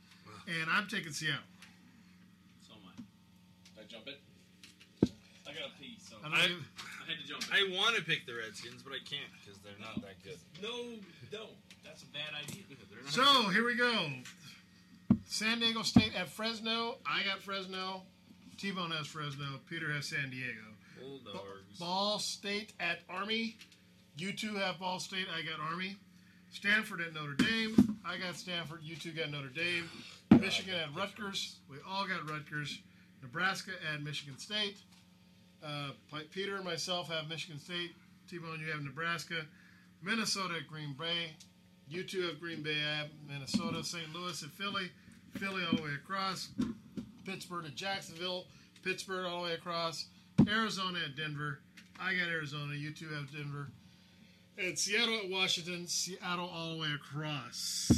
[0.49, 1.41] and I'm taking Seattle.
[2.67, 3.81] So am I.
[3.81, 4.20] Did I jump it?
[5.49, 7.44] I got a pee, so I I, I had to jump.
[7.52, 10.39] I want to pick the Redskins, but I can't because they're not that good.
[10.62, 10.99] No,
[11.31, 11.51] don't.
[11.85, 12.62] That's a bad idea.
[13.09, 14.09] So here we go.
[15.28, 16.97] San Diego State at Fresno.
[17.07, 18.02] I got Fresno.
[18.59, 19.44] T-Bone has Fresno.
[19.68, 20.62] Peter has San Diego.
[21.01, 21.78] Bulldogs.
[21.78, 23.57] Ball State at Army.
[24.17, 25.26] You two have Ball State.
[25.33, 25.97] I got Army.
[26.51, 27.99] Stanford at Notre Dame.
[28.05, 28.81] I got Stanford.
[28.83, 29.91] You two got Notre Dame.
[30.41, 31.57] Michigan at Rutgers.
[31.70, 32.81] We all got Rutgers.
[33.23, 34.78] Nebraska at Michigan State.
[35.62, 35.91] Uh,
[36.31, 37.93] Peter and myself have Michigan State.
[38.28, 39.35] T-Bone, you have Nebraska.
[40.02, 41.36] Minnesota at Green Bay.
[41.89, 43.85] You two have Green Bay at Minnesota.
[43.85, 44.15] St.
[44.15, 44.91] Louis at Philly.
[45.35, 46.49] Philly all the way across.
[47.26, 48.44] Pittsburgh at Jacksonville.
[48.84, 50.06] Pittsburgh all the way across.
[50.48, 51.58] Arizona at Denver.
[52.00, 52.74] I got Arizona.
[52.74, 53.68] You two have Denver.
[54.58, 55.86] And Seattle at Washington.
[55.86, 57.88] Seattle all the way across.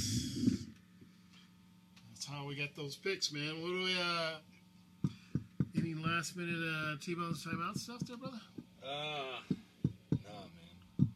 [2.10, 3.60] That's how we got those picks, man.
[3.62, 5.10] What do we, uh,
[5.76, 8.40] any last minute, uh, T-Bone's timeout stuff there, brother?
[8.82, 8.88] Uh,
[10.10, 10.48] no, man.
[10.98, 11.08] I'm,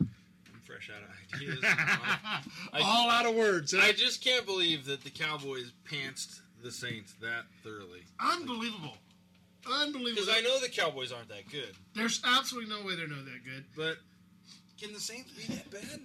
[0.00, 1.58] I'm fresh out of ideas.
[2.72, 3.82] I- All out of words, huh?
[3.84, 8.02] I just can't believe that the Cowboys pantsed the Saints that thoroughly.
[8.20, 8.96] Unbelievable.
[9.66, 10.10] Unbelievable.
[10.22, 13.44] Because I know the Cowboys aren't that good, There's absolutely no way they're not that
[13.44, 13.64] good.
[13.76, 13.98] but
[14.80, 16.00] can the Saints be that bad?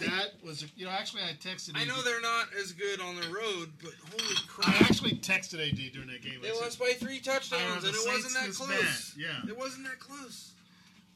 [0.00, 3.26] That was, you know, actually I texted I know they're not as good on the
[3.28, 4.68] road, but holy crap!
[4.80, 6.38] I actually texted AD during that game.
[6.38, 9.14] I They said, lost by three touchdowns, and it Saints wasn't that close.
[9.14, 9.50] bad, yeah.
[9.50, 10.52] it wasn't that close.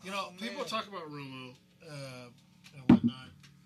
[0.02, 0.66] You know, people man.
[0.66, 1.52] talk about Romo
[1.88, 1.94] uh,
[2.74, 3.14] and whatnot.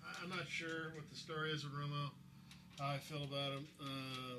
[0.05, 2.11] I- I'm not sure what the story is with Romo,
[2.79, 3.67] how I feel about him.
[3.81, 4.35] Uh,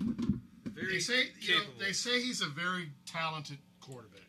[0.00, 4.22] Very they say, you know, they say he's a very talented quarterback.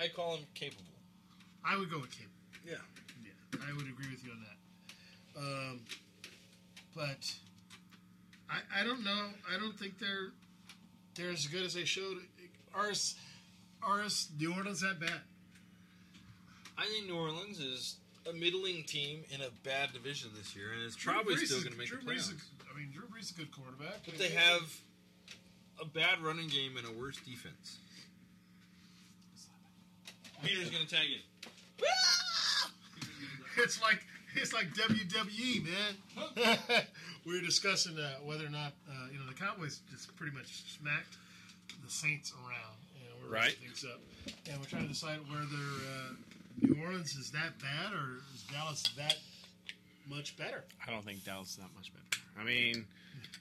[0.00, 0.84] I call him capable.
[1.64, 2.30] I would go with capable.
[2.66, 2.74] Yeah.
[3.24, 5.40] Yeah, I would agree with you on that.
[5.42, 5.80] Um,
[6.94, 7.34] but
[8.48, 9.28] I, I don't know.
[9.52, 10.30] I don't think they're
[11.16, 12.18] they're as good as they showed.
[12.74, 13.16] Ours,
[13.82, 15.20] ours, New Orleans that bad.
[16.78, 17.96] I think New Orleans is
[18.28, 21.78] a middling team in a bad division this year, and it's probably still going to
[21.78, 22.34] make Drew the Brees playoffs.
[22.36, 24.62] is- I mean, Drew Brees is a good quarterback, But they have
[25.80, 27.78] a bad running game and a worse defense.
[30.42, 31.84] Peter's going to tag it.
[33.56, 33.98] It's like
[34.36, 36.56] it's like WWE, man.
[37.26, 40.62] we were discussing uh, whether or not uh, you know the Cowboys just pretty much
[40.78, 41.16] smacked
[41.84, 43.52] the Saints around, and we're Right.
[43.52, 44.00] things up,
[44.48, 46.14] and we're trying to decide whether uh,
[46.62, 49.16] New Orleans is that bad or is Dallas that
[50.08, 50.64] much better.
[50.86, 52.22] I don't think Dallas is that much better.
[52.40, 52.86] I mean,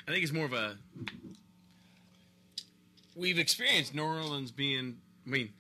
[0.08, 0.76] I think it's more of a.
[3.16, 4.98] We've experienced New Orleans being.
[5.26, 5.54] I mean,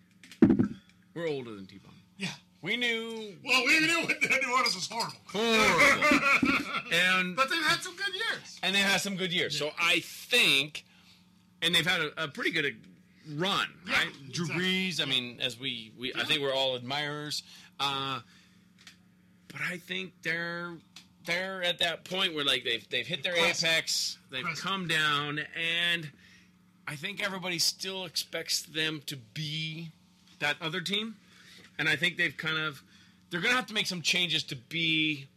[1.13, 1.91] we're older than T-Bone.
[2.17, 2.29] Yeah.
[2.61, 3.33] We knew.
[3.45, 5.17] Well, we knew what New Orleans was horrible.
[5.27, 6.19] Horrible.
[6.91, 8.59] and but they've had some good years.
[8.63, 9.57] and they've had some good years.
[9.57, 10.85] So I think,
[11.61, 14.09] and they've had a, a pretty good uh, run, right?
[14.31, 15.01] Drew Brees.
[15.01, 17.43] I mean, as we, we I think we're all admirers.
[17.79, 18.19] Uh,
[19.47, 20.73] but I think they're
[21.25, 23.69] they're at that point where like they've they've hit their Classic.
[23.69, 24.63] apex, they've Classic.
[24.63, 26.09] come down, and
[26.89, 29.91] I think everybody still expects them to be
[30.39, 31.17] that other team,
[31.77, 32.81] and I think they've kind of
[33.29, 35.27] they're gonna have to make some changes to be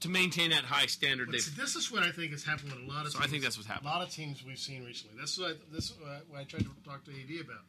[0.00, 1.30] to maintain that high standard.
[1.30, 3.12] But see, this is what I think is happening with a lot of.
[3.12, 3.28] So teams.
[3.28, 3.90] I think that's what's happening.
[3.90, 5.18] A lot of teams we've seen recently.
[5.18, 5.98] That's what I, this is
[6.30, 7.60] what I tried to talk to AD about.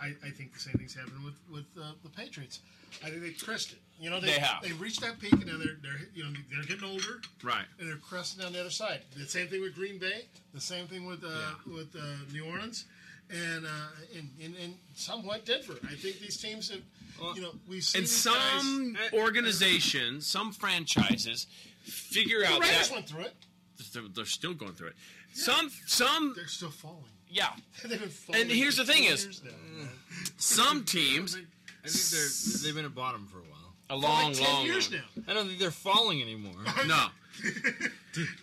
[0.00, 2.60] I, I think the same thing's happening with with uh, the Patriots.
[3.04, 3.78] I think they crested.
[3.98, 4.62] You know, they, They have.
[4.62, 7.64] They reached that peak, and now they're they're you know they're getting older, right.
[7.78, 9.00] and they're cresting down the other side.
[9.16, 10.26] The same thing with Green Bay.
[10.54, 12.84] The same thing with uh, with uh, New Orleans.
[13.30, 13.68] and uh,
[14.16, 15.74] and, and and somewhat Denver.
[15.84, 16.82] I think these teams have,
[17.34, 21.46] you know, we've seen And these some guys, organizations, some franchises
[21.82, 23.34] figure The out Raiders that went through it.
[23.92, 24.96] they're, they're still going through it.
[25.32, 27.04] Some some They're still falling.
[27.28, 27.48] Yeah.
[27.84, 29.50] They've been falling And here's for the thing is, years now.
[30.36, 33.72] some teams I think they're they've been at bottom for a while.
[33.90, 35.22] a long, like 10 long years long- now.
[35.28, 36.54] I don't think they're falling anymore.
[36.86, 37.06] No,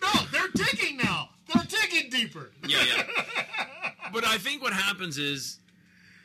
[0.02, 1.28] No, they're digging now.
[1.52, 2.50] They're digging deeper.
[2.66, 3.02] yeah, yeah.
[4.12, 5.58] But I think what happens is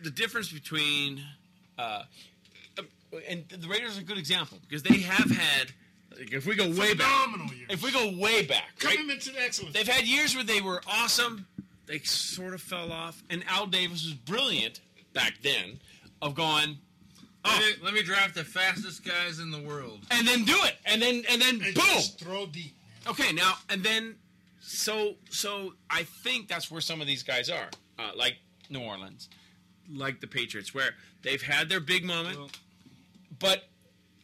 [0.04, 1.22] the difference between,
[1.78, 2.04] uh,
[3.28, 5.72] and the Raiders are a good example because they have had.
[6.18, 7.68] Like if we go way back, Phenomenal years.
[7.70, 8.94] if we go way back, right?
[8.98, 9.74] Commitment to excellence.
[9.76, 11.46] They've had years where they were awesome.
[11.90, 14.80] They sort of fell off, and Al Davis was brilliant
[15.14, 15.80] back then,
[16.22, 16.78] of going,
[17.44, 20.02] Let, me, let me draft the fastest guys in the world.
[20.12, 21.84] and then do it, and then and then And boom.
[21.96, 22.76] just throw deep.
[23.08, 24.16] Okay, now and then,
[24.62, 28.36] so so I think that's where some of these guys are, uh, like
[28.70, 29.28] New Orleans,
[29.92, 30.92] like the Patriots, where
[31.24, 32.60] they've had their big moment,
[33.40, 33.64] but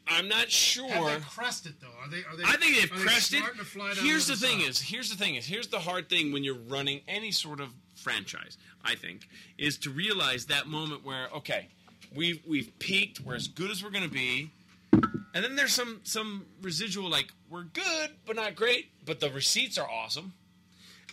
[0.07, 0.89] I'm not sure.
[0.89, 1.87] Have they crested though?
[2.01, 2.17] Are they?
[2.17, 2.43] Are they?
[2.43, 3.41] I think they've they crested.
[3.41, 4.69] down Here's the the thing: side?
[4.69, 7.69] is here's the thing is here's the hard thing when you're running any sort of
[7.95, 8.57] franchise.
[8.83, 9.27] I think
[9.57, 11.69] is to realize that moment where okay,
[12.13, 13.19] we've we've peaked.
[13.19, 14.51] We're as good as we're going to be,
[14.91, 19.77] and then there's some some residual like we're good but not great, but the receipts
[19.77, 20.33] are awesome.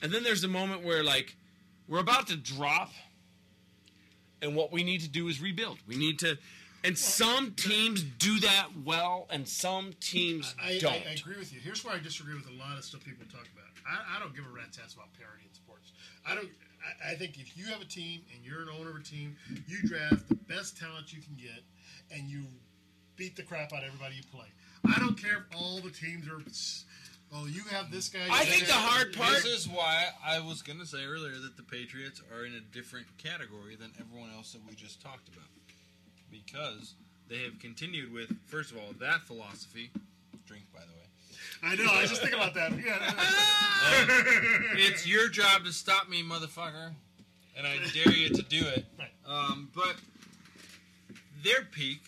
[0.03, 1.35] And then there's the moment where like
[1.89, 2.91] we're about to drop,
[4.43, 5.79] and what we need to do is rebuild.
[5.89, 6.37] We need to.
[6.85, 10.93] And some teams do that well, and some teams I, don't.
[10.93, 11.61] I, I agree with you.
[11.61, 13.71] Here's where I disagree with a lot of stuff people talk about.
[13.87, 15.93] I, I don't give a rat's ass about parity in sports.
[16.27, 16.49] I don't.
[17.07, 19.37] I, I think if you have a team and you're an owner of a team,
[19.69, 21.63] you draft the best talent you can get,
[22.11, 22.45] and you
[23.17, 24.47] beat the crap out of everybody you play.
[24.93, 26.43] I don't care if all the teams are.
[27.35, 28.21] Oh, you have this guy.
[28.31, 30.87] I you think have the that- hard part- This is why I was going to
[30.87, 34.75] say earlier that the Patriots are in a different category than everyone else that we
[34.75, 35.47] just talked about.
[36.33, 36.95] Because
[37.29, 39.91] they have continued with, first of all, that philosophy.
[40.47, 41.03] Drink, by the way.
[41.63, 41.93] I know.
[41.93, 42.73] I was just thinking about that.
[42.73, 43.13] Yeah.
[44.89, 46.93] it's your job to stop me, motherfucker,
[47.57, 48.85] and I dare you to do it.
[49.27, 49.95] Um, but
[51.45, 52.01] their peak,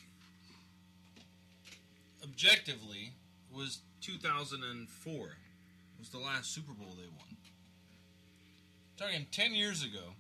[2.23, 3.13] objectively,
[3.55, 5.37] was 2004.
[5.99, 7.37] Was the last Super Bowl they won.
[8.97, 10.15] Talking ten years ago.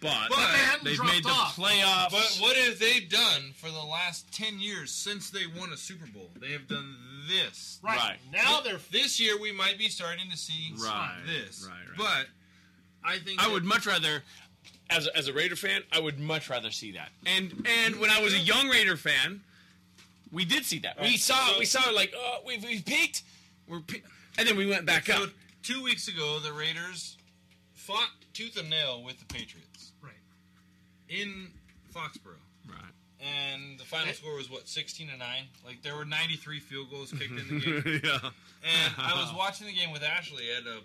[0.00, 0.38] But, But
[0.84, 2.10] they they've dropped made the playoffs.
[2.12, 6.06] But what have they done for the last 10 years since they won a Super
[6.06, 6.30] Bowl?
[6.40, 6.94] They have done
[7.28, 7.80] this.
[7.82, 7.96] Right.
[7.96, 8.18] Right.
[8.32, 8.78] Now they're.
[8.92, 11.66] This year we might be starting to see Right, this.
[11.68, 11.98] right, right.
[11.98, 12.26] But
[13.08, 14.22] I think I would much rather,
[14.90, 17.08] as a, as a Raider fan, I would much rather see that.
[17.26, 19.40] And and when I was a young Raider fan,
[20.30, 21.00] we did see that.
[21.00, 23.22] We saw So- we saw like oh we've we've peaked,
[23.66, 24.02] we're pe-,
[24.38, 25.30] and then we went back so up.
[25.64, 27.16] two weeks ago the Raiders
[27.74, 29.67] fought tooth and nail with the Patriots Right.
[31.08, 31.48] In
[31.94, 32.40] Foxborough.
[32.68, 32.92] Right.
[33.20, 35.44] And the final score was what, sixteen to nine?
[35.66, 38.00] Like there were ninety three field goals kicked in the game.
[38.04, 38.30] yeah.
[38.62, 40.80] And I was watching the game with Ashley at a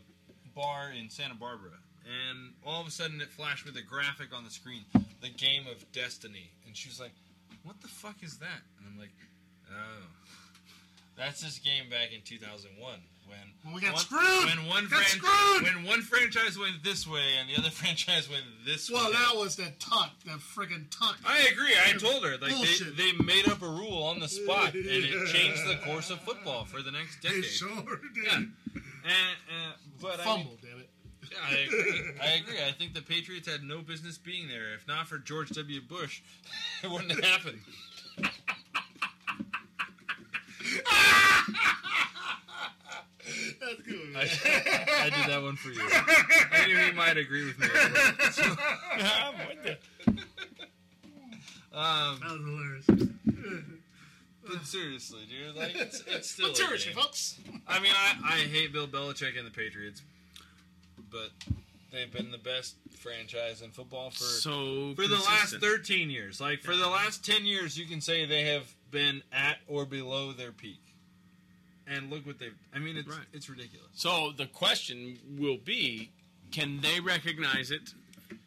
[0.55, 4.43] bar in Santa Barbara, and all of a sudden it flashed with a graphic on
[4.43, 4.83] the screen,
[5.21, 7.11] the game of destiny, and she was like,
[7.63, 9.13] "What the fuck is that?" And I'm like,
[9.69, 10.05] "Oh,
[11.17, 14.45] that's this game back in 2001 when When we got one, screwed!
[14.45, 15.63] When one Got fran- screwed!
[15.63, 19.33] when one franchise went this way and the other franchise went this Well, way." Well,
[19.33, 21.17] that was that tuck, that friggin' tuck.
[21.25, 21.73] I agree.
[21.87, 22.97] I told her like they, Bullshit.
[22.97, 26.65] they made up a rule on the spot, and it changed the course of football
[26.65, 27.45] for the next They decade.
[27.45, 27.69] sure
[28.13, 28.23] did.
[28.25, 28.35] Yeah.
[28.35, 30.89] And, uh, but I mean, Fumble, damn it.
[31.31, 32.01] yeah, I agree.
[32.21, 32.57] I agree.
[32.67, 34.73] I think the Patriots had no business being there.
[34.73, 35.81] If not for George W.
[35.81, 36.21] Bush,
[36.83, 37.59] it wouldn't have happened.
[43.77, 44.15] That's good.
[44.15, 44.21] I,
[45.05, 45.81] I did that one for you.
[45.81, 47.67] I knew he might agree with me.
[48.31, 48.43] So,
[51.73, 53.11] um, That was hilarious.
[54.47, 56.47] but seriously, dude, like it's, it's still.
[56.49, 57.01] But seriously, game.
[57.01, 57.39] folks.
[57.67, 60.01] I mean, I, I hate Bill Belichick and the Patriots,
[61.11, 61.31] but
[61.91, 66.39] they've been the best franchise in football for So for the last 13 years.
[66.39, 70.31] Like for the last 10 years, you can say they have been at or below
[70.31, 70.79] their peak.
[71.87, 72.55] And look what they've.
[72.73, 73.25] I mean, it's Right.
[73.33, 73.87] it's ridiculous.
[73.93, 76.11] So the question will be,
[76.51, 77.93] can they recognize it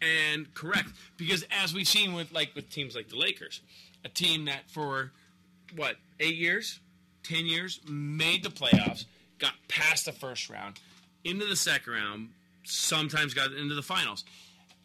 [0.00, 0.90] and correct?
[1.16, 3.60] Because as we've seen with like with teams like the Lakers,
[4.05, 5.12] a team that for
[5.74, 6.81] what eight years,
[7.23, 9.05] ten years made the playoffs,
[9.39, 10.81] got past the first round,
[11.24, 12.31] into the second round,
[12.65, 14.24] sometimes got into the finals.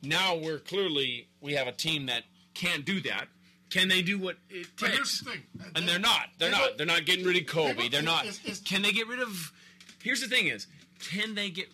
[0.03, 2.23] Now we're clearly we have a team that
[2.53, 3.27] can't do that.
[3.71, 5.19] Can they do what it But here's takes?
[5.21, 5.41] the thing.
[5.75, 6.27] And they're not.
[6.37, 6.77] They're They not.
[6.77, 7.87] They're not getting rid of Kobe.
[7.89, 8.25] They're not.
[8.65, 9.51] Can they get rid of?
[10.03, 10.67] Here's the thing: is
[10.99, 11.69] can they get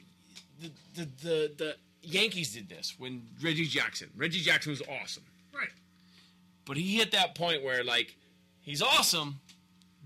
[0.62, 4.10] the the the, the Yankees did this when Reggie Jackson.
[4.16, 5.24] Reggie Jackson was awesome.
[5.54, 5.70] Right.
[6.66, 8.16] But he hit that point where like
[8.62, 9.40] he's awesome,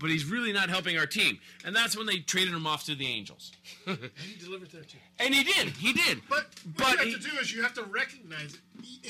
[0.02, 1.38] but he's really not helping our team.
[1.64, 3.52] And that's when they traded him off to the Angels.
[3.86, 4.98] And he delivered there too.
[5.18, 5.68] And he did.
[5.70, 6.20] He did.
[6.28, 8.60] But what But you he- have to do is you have to recognize it.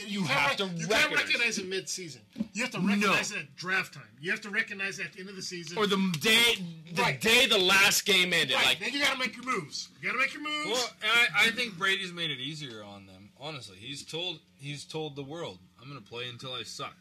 [0.00, 2.20] And You can't have to You can't recognize recognize it mid-season.
[2.52, 4.08] You have to recognize it at draft time.
[4.20, 5.76] You have to recognize it at the end of the season.
[5.78, 6.56] or the day
[6.94, 7.20] the Right.
[7.20, 8.54] day the last game ended.
[8.56, 8.66] Right.
[8.66, 9.88] Like then you got to make your moves.
[10.00, 10.70] You got to make your moves.
[10.70, 13.30] Well, and I, I think Brady's made it easier on them.
[13.40, 16.94] Honestly, he's told he's told the world, "I'm going to play until I suck."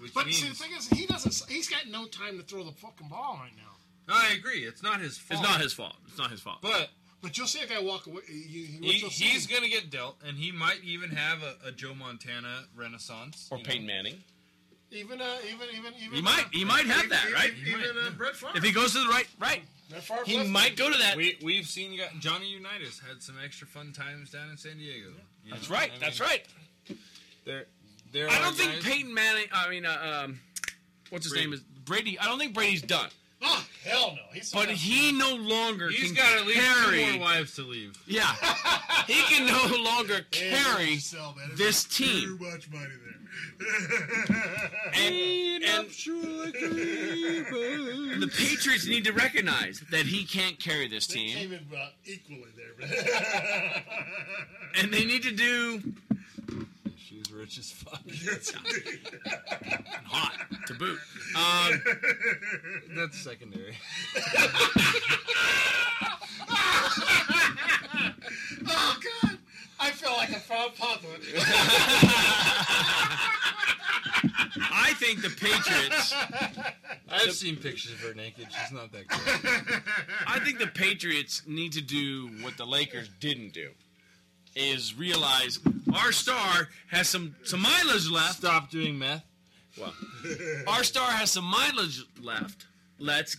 [0.00, 1.50] Which but means see, the thing is, he doesn't.
[1.50, 4.14] He's got no time to throw the fucking ball right now.
[4.14, 4.60] I agree.
[4.64, 5.40] It's not his fault.
[5.40, 5.94] It's not his fault.
[6.08, 6.58] It's not his fault.
[6.62, 8.22] But But you'll see a guy walk away.
[8.28, 11.10] You, you, he, what you'll see- he's going to get dealt, and he might even
[11.10, 13.48] have a, a Joe Montana renaissance.
[13.50, 13.68] or you know.
[13.68, 14.14] Peyton Manning.
[14.90, 16.14] even, uh, even, even, even.
[16.16, 17.52] He might- he might have that, right?
[17.66, 18.52] Even, even uh, Brett Favre.
[18.56, 19.62] If he goes to the right right.
[20.26, 21.16] He left- might go to that.
[21.16, 24.76] We we've seen you got Johnny Unitas had some extra fun times down in San
[24.78, 25.08] Diego.
[25.44, 25.90] you That's right.
[25.94, 26.46] I That's mean, right.
[27.46, 27.64] There,
[28.12, 28.28] there.
[28.30, 29.46] I don't think guys- Peyton Manning.
[29.52, 30.40] I mean, uh, um,
[31.10, 31.46] what's his Brady.
[31.46, 32.18] name is Brady.
[32.18, 33.08] I don't think Brady's done.
[33.40, 34.22] Oh hell no!
[34.32, 37.04] He's But he no longer He's can got at least carry.
[37.04, 37.96] two more wives to leave.
[38.06, 38.34] Yeah,
[39.06, 41.46] he can no longer carry sell, man.
[41.54, 42.36] There's this team.
[42.36, 43.14] Too much money there.
[44.94, 45.14] And,
[45.64, 45.86] and,
[48.12, 51.60] and the Patriots need to recognize that he can't carry this They team, came in
[51.70, 52.88] about equally there, but
[54.82, 55.92] and they need to do She's
[57.38, 58.00] rich as fuck.
[60.04, 60.32] hot
[60.66, 60.98] to boot.
[61.36, 61.80] Um,
[62.96, 63.76] That's secondary.
[68.66, 69.38] oh god,
[69.78, 71.06] I feel like a proud papa.
[74.72, 76.12] I think the Patriots.
[77.08, 78.48] I've seen pictures of her naked.
[78.50, 79.20] She's not that good.
[80.26, 83.70] I think the Patriots need to do what the Lakers didn't do.
[84.54, 85.60] Is realize
[85.94, 88.38] our star has some some mileage left.
[88.38, 89.24] Stop doing meth.
[89.78, 89.94] Well,
[90.66, 92.66] our star has some mileage left.
[92.98, 93.36] Let's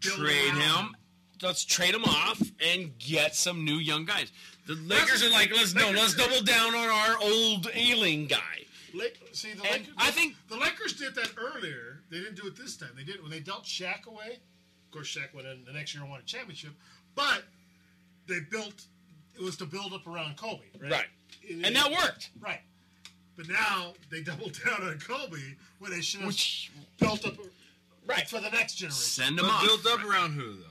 [0.00, 0.84] Build trade around him.
[0.86, 0.96] him.
[1.42, 4.32] Let's trade him off and get some new young guys.
[4.66, 8.38] The Lakers are like, let's no, let's double down on our old ailing guy.
[8.94, 12.00] Lake, see, the And Lakers, I think- the Lakers did that earlier.
[12.10, 12.90] They didn't do it this time.
[12.96, 14.38] They did when they dealt Shaq away.
[14.86, 16.72] Of course, Shaq went in the next year and won a championship.
[17.14, 17.44] But
[18.26, 18.82] they built.
[19.38, 20.90] It was to build up around Kobe, right?
[20.90, 21.06] Right.
[21.64, 22.30] And that worked.
[22.40, 22.60] Right.
[23.36, 25.38] But now they doubled down on Kobe
[25.78, 27.34] when they should have Which built up
[28.06, 28.96] right for the next generation.
[28.98, 29.62] send him But off.
[29.82, 30.62] built up around who though?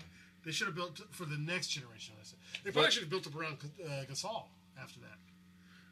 [0.44, 2.16] They should have built for the next generation.
[2.20, 2.40] I said.
[2.64, 4.46] They probably But- should have built up around uh, Gasol
[4.82, 5.18] after that.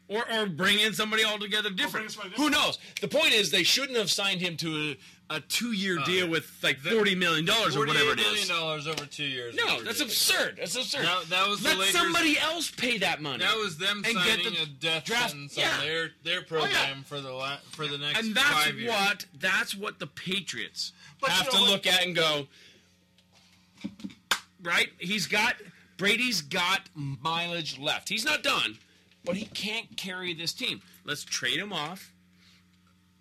[0.08, 2.06] or or bring in somebody altogether different.
[2.06, 2.78] in somebody Who knows?
[3.00, 4.98] The point is, they shouldn't have signed him to a,
[5.30, 8.88] a two year oh, deal with like forty million dollars or whatever it $48 million
[8.88, 9.54] over two years.
[9.54, 10.30] No, that's ridiculous.
[10.30, 10.56] absurd.
[10.58, 11.04] That's absurd.
[11.04, 11.94] That, that was Let Lakers.
[11.94, 13.38] somebody else pay that money.
[13.38, 15.72] That was them and get signing the a death draft- sentence yeah.
[15.72, 18.90] on their their oh, program for the la- for the next and that's five years.
[18.92, 22.46] what that's what the Patriots But you have know to look at and go.
[24.62, 24.88] Right?
[24.98, 25.56] He's got
[25.96, 28.08] Brady's got mileage left.
[28.08, 28.78] He's not done,
[29.24, 30.82] but he can't carry this team.
[31.04, 32.13] Let's trade him off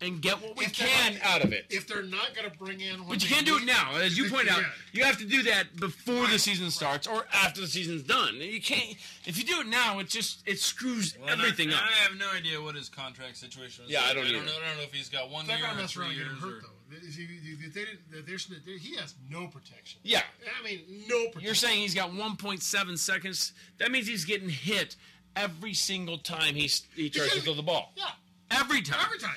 [0.04, 1.66] and get what we If can not- out of it.
[1.70, 4.18] If they're not going to bring in, when But you can't do it now, as
[4.18, 4.62] you point out.
[4.62, 4.68] yeah.
[4.92, 8.36] You have to do that before the season starts or after the season's done.
[8.36, 8.96] You can't.
[9.26, 11.82] If you do it now, it just it screws Well, everything I, up.
[11.84, 13.92] I have no idea what his contract situation is.
[13.92, 14.46] Yeah, I don't I don't either.
[14.46, 14.52] know.
[14.64, 16.28] I don't know if he's got one They're year or three and years.
[16.30, 16.70] him Or, hurt, though.
[16.92, 18.48] They, didn't, there's,
[18.82, 20.00] he has no protection.
[20.04, 20.22] Yeah.
[20.60, 21.42] I mean, no protection.
[21.42, 23.54] You're saying he's got 1.7 seconds.
[23.80, 24.96] That means he's getting hit
[25.36, 27.94] every single time he's, he tries to throw the ball.
[27.96, 28.06] Yeah.
[28.52, 29.00] Every time.
[29.06, 29.36] Every time.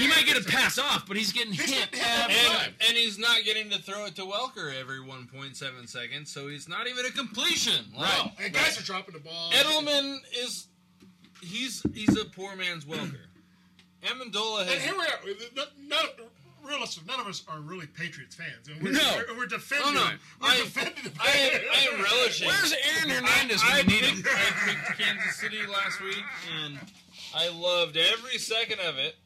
[0.00, 2.48] He might get a pass off, but he's getting He's hit getting hit every every
[2.58, 2.64] time.
[2.80, 6.68] and, and he's not getting to throw it to Welker every 1.7 seconds, so he's
[6.68, 7.84] not even a completion.
[7.96, 8.32] Like, Right.
[8.40, 9.50] And guys are dropping the ball.
[9.52, 10.66] Edelman is
[11.42, 13.16] he's he's a poor man's Welker.
[14.04, 15.36] Amendola And has here we are.
[15.56, 16.06] None, none,
[16.62, 18.68] realistic, none of us are really Patriots fans.
[18.68, 19.22] And we're, No.
[19.28, 20.10] We're, we're defending Oh, no.
[20.40, 21.12] We're I- defending them.
[21.20, 22.48] I am, I am relishing.
[22.48, 24.24] Where's Aaron Hernandez I, when I you need him?
[24.26, 26.22] I picked Kansas City last week,
[26.64, 26.78] and
[27.34, 29.16] I loved every second of it.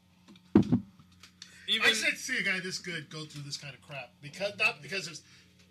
[1.68, 4.10] Even I said to see a guy this good go through this kind of crap
[4.22, 5.22] because not because it's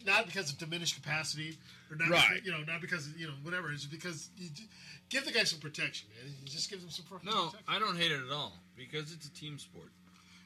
[0.06, 1.58] not because of diminished capacity
[1.92, 2.24] or not Right.
[2.36, 4.68] because, you know not because of, you know whatever it's because you d-
[5.10, 7.66] give the guy some protection man you just give him some fucking no, protection.
[7.68, 9.90] I don't hate it at all because it's a team sport,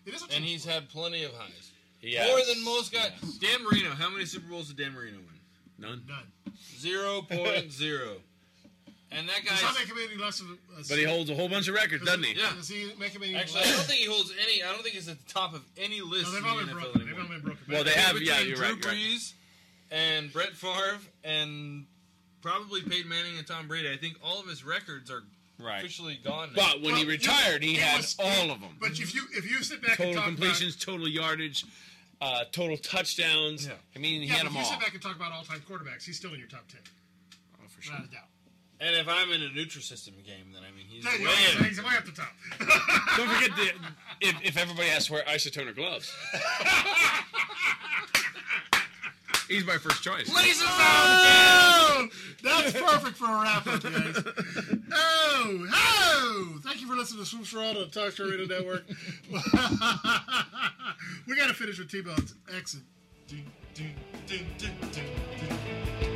[0.06, 1.72] it is a and team he's had plenty of highs.
[2.02, 2.28] Yes.
[2.28, 3.12] More than most guys.
[3.40, 5.28] Dan Marino, how many Super Bowls did Dan Marino win?
[5.78, 6.02] None.
[6.08, 6.54] none.
[6.80, 8.16] Zero point zero.
[9.14, 11.30] And that Does not guy's make him any less of a, a But he holds
[11.30, 12.34] a whole bunch of records, doesn't he?
[12.40, 12.54] Yeah.
[12.56, 13.62] Does he make him any actually.
[13.62, 14.64] I don't think he holds any.
[14.64, 16.66] I don't think he's at the top of any list no, they've in all the
[16.66, 17.00] been NFL broken.
[17.02, 17.22] They've anymore.
[17.24, 17.64] all been broken.
[17.70, 18.98] Well, they have- yeah, Between you're Drew right, you're right.
[19.00, 19.34] Brees
[19.92, 21.86] and Brett Favre and
[22.42, 23.92] probably Peyton Manning and Tom Brady.
[23.92, 25.24] I think all of his records are
[25.60, 25.80] Right.
[25.80, 26.54] officially gone.
[26.56, 26.72] now.
[26.72, 28.78] But when he Well, retired, he it had was- all of them.
[28.80, 31.66] But if you if you sit back and Total talk completions, total yardage,
[32.22, 33.68] uh, total touchdowns.
[33.68, 33.74] Yeah.
[33.96, 34.72] I mean, he about, yeah, had but them if you all.
[34.72, 36.80] sit back and talk about all time quarterbacks, he's still in your top ten.
[37.62, 38.24] Oh, for Without a doubt.
[38.82, 41.60] And if I'm in a Nutrisystem game, then I mean he's There you way go.
[41.60, 41.66] in.
[41.66, 42.34] He's way up the top.
[43.16, 43.72] Don't forget the,
[44.28, 46.12] if, if everybody has to wear isotoner gloves.
[49.48, 50.34] He's my first choice.
[50.34, 52.08] Laces oh,
[52.42, 54.24] That's perfect for a wrap up, guys.
[54.94, 56.60] Oh, oh!
[56.64, 58.86] Thank you for listening to Swoops World on the Talk Story Radio Network.
[61.28, 62.80] we got to finish with T-Bone's exit.
[63.28, 63.94] Ding, ding,
[64.26, 65.10] ding, ding, ding,
[66.00, 66.11] ding.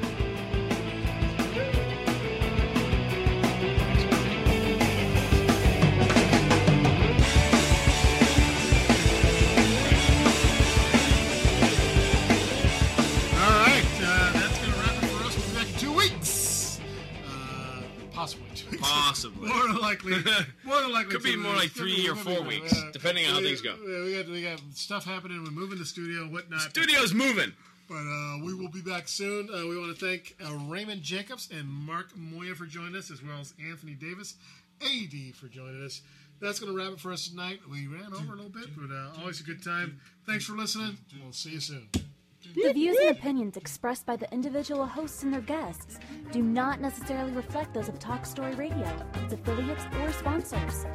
[18.85, 19.49] Possibly two weeks.
[19.49, 19.49] Possibly.
[19.49, 20.11] more than likely.
[20.63, 21.11] More than likely.
[21.11, 23.75] Could be more like three or four weeks, depending on how things go.
[23.85, 25.43] yeah, We got, we got stuff happening.
[25.43, 26.61] We're moving the studio and whatnot.
[26.61, 27.53] Studio's moving.
[27.87, 29.47] But uh, we will be back soon.
[29.53, 33.21] Uh, we want to thank uh, Raymond Jacobs and Mark Moya for joining us, as
[33.21, 34.33] well as Anthony Davis,
[34.81, 36.01] AD, for joining us.
[36.41, 37.59] That's going to wrap it for us tonight.
[37.71, 40.01] We ran over a little bit, but uh, always a good time.
[40.25, 40.97] Thanks for listening.
[41.21, 41.87] We'll see you soon.
[42.53, 45.99] The views and opinions expressed by the individual hosts and their guests
[46.31, 48.91] do not necessarily reflect those of Talk Story Radio,
[49.23, 50.85] its affiliates, or sponsors.